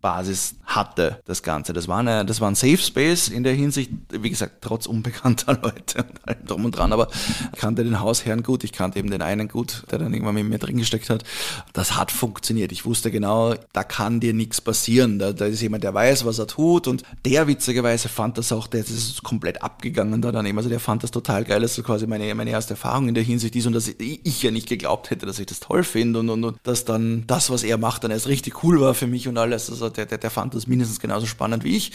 Vertrauensbasis 0.00 0.54
hatte, 0.64 1.20
das 1.24 1.42
Ganze. 1.42 1.72
Das 1.72 1.88
war, 1.88 1.98
eine, 1.98 2.24
das 2.24 2.40
war 2.40 2.50
ein 2.50 2.54
Safe 2.54 2.78
Space 2.78 3.28
in 3.28 3.42
der 3.42 3.54
Hinsicht, 3.54 3.90
wie 4.10 4.30
gesagt, 4.30 4.56
trotz 4.60 4.86
unbekannter 4.86 5.54
Leute 5.62 6.04
und 6.04 6.28
allem 6.28 6.46
drum 6.46 6.64
und 6.64 6.72
dran, 6.72 6.92
aber 6.92 7.08
ich 7.52 7.58
kannte 7.58 7.82
den 7.82 8.00
Hausherrn 8.00 8.42
gut, 8.42 8.64
ich 8.64 8.72
kannte 8.72 8.98
eben 8.98 9.10
den 9.10 9.22
einen 9.22 9.48
gut, 9.48 9.82
der 9.90 9.98
dann 9.98 10.12
irgendwann 10.12 10.34
mit 10.34 10.48
mir 10.48 10.58
drin 10.58 10.76
gesteckt 10.76 11.10
hat. 11.10 11.24
Das 11.72 11.96
hat 11.96 12.12
funktioniert. 12.12 12.72
Ich 12.72 12.84
wusste 12.84 13.10
genau, 13.10 13.54
da 13.72 13.82
kann 13.82 14.20
dir 14.20 14.32
nichts 14.32 14.60
passieren. 14.60 15.18
Da, 15.18 15.32
da 15.32 15.46
ist 15.46 15.60
jemand, 15.60 15.84
der 15.84 15.94
weiß, 15.94 16.24
was 16.24 16.38
er 16.38 16.46
tut 16.46 16.86
und 16.86 17.02
der 17.24 17.46
witzigerweise 17.46 18.08
fand 18.08 18.38
das 18.38 18.52
auch, 18.52 18.66
der 18.66 18.80
ist 18.80 19.22
komplett 19.22 19.62
abgegangen 19.62 20.22
da 20.22 20.32
daneben. 20.32 20.58
Also 20.58 20.70
der 20.70 20.80
fand 20.80 21.02
das 21.02 21.10
total 21.10 21.44
geil, 21.44 21.60
dass 21.60 21.74
so 21.74 21.82
quasi 21.82 22.06
meine, 22.06 22.32
meine 22.34 22.50
erste 22.50 22.74
Erfahrung 22.74 23.08
in 23.08 23.14
der 23.14 23.24
Hinsicht 23.24 23.56
ist 23.56 23.66
und 23.66 23.72
dass 23.72 23.88
ich 23.88 24.42
ja 24.42 24.50
nicht 24.50 24.68
geglaubt 24.68 25.10
hätte, 25.10 25.26
dass 25.26 25.38
ich 25.38 25.46
das 25.46 25.60
toll 25.60 25.82
finde 25.82 26.20
und, 26.20 26.28
und, 26.30 26.44
und 26.44 26.58
dass 26.62 26.84
dann 26.84 27.24
das, 27.26 27.50
was 27.50 27.64
er 27.64 27.76
macht, 27.76 28.04
dann 28.04 28.10
erst 28.10 28.28
richtig 28.28 28.62
cool 28.62 28.80
war 28.80 28.94
für 28.94 29.06
mich 29.06 29.26
und 29.26 29.36
alles. 29.36 29.68
Also 29.68 29.89
der, 29.90 30.06
der, 30.06 30.18
der 30.18 30.30
fand 30.30 30.54
das 30.54 30.66
mindestens 30.66 31.00
genauso 31.00 31.26
spannend 31.26 31.64
wie 31.64 31.76
ich. 31.76 31.92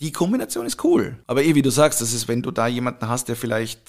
Die 0.00 0.12
Kombination 0.12 0.66
ist 0.66 0.82
cool. 0.84 1.16
Aber 1.26 1.42
eh, 1.42 1.54
wie 1.54 1.62
du 1.62 1.70
sagst, 1.70 2.00
das 2.00 2.12
ist, 2.12 2.28
wenn 2.28 2.42
du 2.42 2.50
da 2.50 2.66
jemanden 2.68 3.08
hast, 3.08 3.28
der 3.28 3.36
vielleicht 3.36 3.88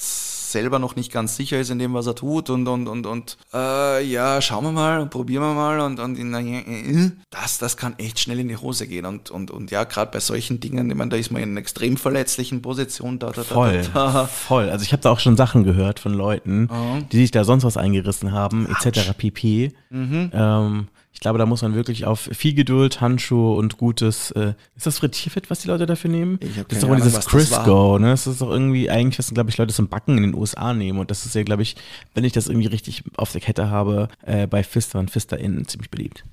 selber 0.49 0.79
noch 0.79 0.95
nicht 0.95 1.11
ganz 1.11 1.35
sicher 1.35 1.59
ist 1.59 1.69
in 1.69 1.79
dem, 1.79 1.93
was 1.93 2.07
er 2.07 2.15
tut 2.15 2.49
und 2.49 2.67
und 2.67 2.87
und 2.87 3.05
und 3.05 3.37
äh, 3.53 4.03
ja, 4.03 4.41
schauen 4.41 4.63
wir 4.63 4.71
mal 4.71 4.99
und 4.99 5.09
probieren 5.11 5.43
wir 5.43 5.53
mal 5.53 5.79
und, 5.79 5.99
und 5.99 6.17
äh, 6.17 7.11
das, 7.29 7.59
das 7.59 7.77
kann 7.77 7.97
echt 7.97 8.19
schnell 8.19 8.39
in 8.39 8.47
die 8.47 8.57
Hose 8.57 8.87
gehen 8.87 9.05
und 9.05 9.29
und 9.29 9.51
und 9.51 9.71
ja, 9.71 9.83
gerade 9.83 10.11
bei 10.11 10.19
solchen 10.19 10.59
Dingen, 10.59 10.89
ich 10.89 10.97
meine, 10.97 11.11
da 11.11 11.17
ist 11.17 11.31
man 11.31 11.41
in 11.41 11.51
einer 11.51 11.59
extrem 11.59 11.97
verletzlichen 11.97 12.61
Position. 12.61 13.19
Da, 13.19 13.29
da, 13.29 13.43
voll, 13.43 13.81
da, 13.93 14.11
da, 14.11 14.25
voll. 14.25 14.69
Also 14.69 14.83
ich 14.83 14.91
habe 14.91 15.03
da 15.03 15.11
auch 15.11 15.19
schon 15.19 15.37
Sachen 15.37 15.63
gehört 15.63 15.99
von 15.99 16.13
Leuten, 16.13 16.67
oh. 16.71 17.03
die 17.11 17.17
sich 17.17 17.31
da 17.31 17.43
sonst 17.43 17.63
was 17.63 17.77
eingerissen 17.77 18.31
haben, 18.31 18.67
etc. 18.67 19.13
pp. 19.15 19.71
Mhm. 19.89 20.31
Ähm, 20.33 20.87
ich 21.19 21.21
glaube, 21.21 21.37
da 21.37 21.45
muss 21.45 21.61
man 21.61 21.75
wirklich 21.75 22.05
auf 22.05 22.29
viel 22.31 22.53
Geduld, 22.53 23.01
Handschuhe 23.01 23.57
und 23.57 23.75
gutes. 23.75 24.31
Äh, 24.31 24.53
ist 24.77 24.85
das 24.85 24.99
Frittierfett, 24.99 25.49
was 25.49 25.59
die 25.59 25.67
Leute 25.67 25.85
dafür 25.85 26.09
nehmen? 26.09 26.39
Ich 26.39 26.55
das 26.55 26.77
ist 26.77 26.83
doch 26.83 26.87
Ahnung, 26.87 27.03
dieses 27.03 27.25
Crisco, 27.25 27.99
ne? 27.99 28.11
Das 28.11 28.25
ist 28.25 28.39
doch 28.39 28.49
irgendwie 28.49 28.89
eigentlich, 28.89 29.19
was 29.19 29.33
glaube 29.33 29.49
ich 29.49 29.57
Leute 29.57 29.73
zum 29.73 29.89
Backen 29.89 30.15
in 30.15 30.23
den 30.23 30.33
USA 30.33 30.73
nehmen. 30.73 30.97
Und 30.97 31.11
das 31.11 31.25
ist 31.25 31.35
ja, 31.35 31.43
glaube 31.43 31.63
ich, 31.63 31.75
wenn 32.13 32.23
ich 32.23 32.31
das 32.31 32.47
irgendwie 32.47 32.67
richtig 32.67 33.03
auf 33.17 33.33
der 33.33 33.41
Kette 33.41 33.69
habe, 33.69 34.07
äh, 34.25 34.47
bei 34.47 34.63
Fister 34.63 34.97
und 34.97 35.11
Fister 35.11 35.37
innen 35.37 35.67
ziemlich 35.67 35.91
beliebt. 35.91 36.23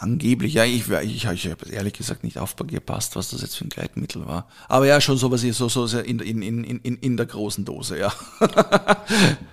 Angeblich, 0.00 0.54
ja, 0.54 0.64
ich, 0.64 0.88
ich, 0.88 1.24
ich 1.24 1.26
habe 1.26 1.70
ehrlich 1.72 1.92
gesagt 1.92 2.22
nicht 2.22 2.38
aufgepasst, 2.38 3.16
was 3.16 3.30
das 3.30 3.42
jetzt 3.42 3.56
für 3.56 3.64
ein 3.64 3.68
Gleitmittel 3.68 4.28
war. 4.28 4.46
Aber 4.68 4.86
ja, 4.86 5.00
schon 5.00 5.16
sowas 5.16 5.40
so, 5.40 5.68
so 5.68 5.98
in, 5.98 6.20
in, 6.20 6.40
in, 6.40 6.62
in, 6.62 6.96
in 6.98 7.16
der 7.16 7.26
großen 7.26 7.64
Dose, 7.64 7.98
ja. 7.98 8.12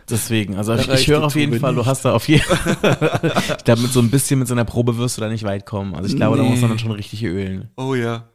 Deswegen, 0.09 0.55
also 0.55 0.75
ich, 0.75 0.87
ich 0.87 1.07
höre 1.07 1.23
auf 1.23 1.35
jeden 1.35 1.59
Fall, 1.59 1.73
nicht. 1.73 1.83
du 1.83 1.89
hast 1.89 2.05
da 2.05 2.13
auf 2.13 2.27
jeden 2.27 2.43
Fall, 2.43 3.31
ich 3.57 3.63
glaube, 3.63 3.81
mit 3.81 3.91
so 3.91 3.99
ein 4.01 4.11
bisschen 4.11 4.37
mit 4.37 4.47
so 4.47 4.53
einer 4.53 4.65
Probe 4.65 4.99
wirst 4.99 5.17
du 5.17 5.21
da 5.21 5.29
nicht 5.29 5.45
weit 5.45 5.65
kommen. 5.65 5.95
Also 5.95 6.09
ich 6.09 6.15
glaube, 6.15 6.37
nee. 6.37 6.43
da 6.43 6.49
muss 6.49 6.61
man 6.61 6.69
dann 6.69 6.79
schon 6.79 6.91
richtig 6.91 7.23
ölen. 7.23 7.71
Oh 7.75 7.95
ja. 7.95 8.29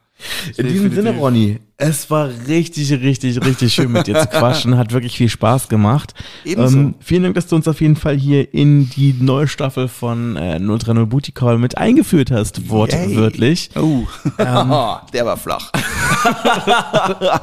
In 0.57 0.69
diesem 0.69 0.93
Sinne, 0.93 1.13
Ronny, 1.13 1.61
es 1.77 2.11
war 2.11 2.29
richtig, 2.47 2.93
richtig, 2.93 3.43
richtig 3.43 3.73
schön 3.73 3.91
mit 3.91 4.07
dir 4.07 4.21
zu 4.21 4.27
quatschen. 4.27 4.77
Hat 4.77 4.93
wirklich 4.93 5.17
viel 5.17 5.31
Spaß 5.31 5.69
gemacht. 5.69 6.13
Ebenso. 6.45 6.77
Ähm, 6.77 6.95
vielen 7.01 7.23
Dank, 7.23 7.35
dass 7.37 7.47
du 7.47 7.57
uns 7.57 7.67
auf 7.67 7.81
jeden 7.81 7.97
Fall 7.97 8.17
hier 8.17 8.53
in 8.53 8.91
die 8.91 9.15
neue 9.19 9.49
Staffel 9.49 9.89
von 9.89 10.37
äh, 10.37 10.61
030 10.61 11.09
Booty 11.09 11.33
Call 11.33 11.57
mit 11.57 11.79
eingeführt 11.79 12.31
hast, 12.31 12.69
wortwörtlich. 12.69 13.71
Oh, 13.77 14.03
ähm, 14.39 14.75
der 15.13 15.25
war 15.25 15.37
flach. 15.39 15.73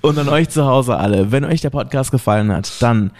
Und 0.00 0.18
an 0.18 0.28
euch 0.28 0.48
zu 0.50 0.64
Hause 0.64 0.96
alle, 0.96 1.32
wenn 1.32 1.44
euch 1.44 1.60
der 1.60 1.70
Podcast 1.70 2.12
gefallen 2.12 2.52
hat, 2.52 2.70
dann 2.80 3.10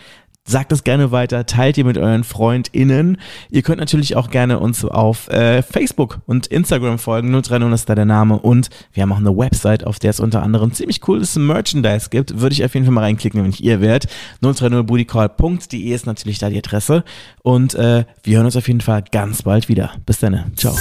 Sagt 0.47 0.73
es 0.73 0.85
gerne 0.85 1.13
weiter, 1.13 1.45
teilt 1.45 1.77
ihr 1.77 1.85
mit 1.85 1.99
euren 1.99 2.25
FreundInnen. 2.25 3.19
Ihr 3.51 3.63
könnt 3.63 3.79
natürlich 3.79 4.17
auch 4.17 4.31
gerne 4.31 4.59
uns 4.59 4.85
auf 4.85 5.29
äh, 5.29 5.63
Facebook 5.63 6.21
und 6.27 6.47
Instagram 6.47 6.99
folgen. 6.99 7.31
030 7.31 7.73
ist 7.73 7.89
da 7.89 7.95
der 7.95 8.07
Name. 8.07 8.39
Und 8.39 8.71
wir 8.93 9.03
haben 9.03 9.13
auch 9.13 9.19
eine 9.19 9.37
Website, 9.37 9.87
auf 9.87 9.99
der 9.99 10.11
es 10.11 10.19
unter 10.19 10.43
anderem 10.43 10.73
ziemlich 10.73 11.03
cooles 11.03 11.37
Merchandise 11.37 12.09
gibt. 12.11 12.41
Würde 12.41 12.55
ich 12.55 12.65
auf 12.65 12.75
jeden 12.75 12.87
Fall 12.87 12.95
mal 12.95 13.03
reinklicken, 13.03 13.43
wenn 13.43 13.51
ich 13.51 13.63
ihr 13.63 13.81
wärt. 13.81 14.09
030bootycall.de 14.43 15.93
ist 15.93 16.07
natürlich 16.07 16.39
da 16.39 16.49
die 16.49 16.59
Adresse. 16.59 17.05
Und 17.43 17.75
äh, 17.75 18.05
wir 18.23 18.37
hören 18.37 18.47
uns 18.47 18.57
auf 18.57 18.67
jeden 18.67 18.81
Fall 18.81 19.05
ganz 19.13 19.43
bald 19.43 19.69
wieder. 19.69 19.93
Bis 20.07 20.19
dann. 20.19 20.53
Ciao. 20.57 20.75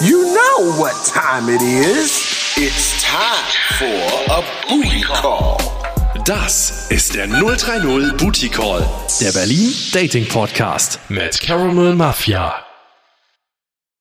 You 0.00 0.18
know 0.18 0.78
what 0.78 0.94
time 1.04 1.54
it 1.54 1.62
is. 1.62 2.56
It's 2.56 3.02
time 3.02 3.46
for 3.78 4.34
a 4.34 4.42
booty 4.68 5.02
call. 5.02 5.85
Das 6.26 6.88
ist 6.88 7.14
der 7.14 7.28
030 7.28 8.16
Booty 8.16 8.48
Call, 8.48 8.84
der 9.20 9.30
Berlin 9.30 9.72
Dating 9.92 10.26
Podcast 10.26 10.98
mit 11.08 11.40
Caramel 11.40 11.94
Mafia. 11.94 12.65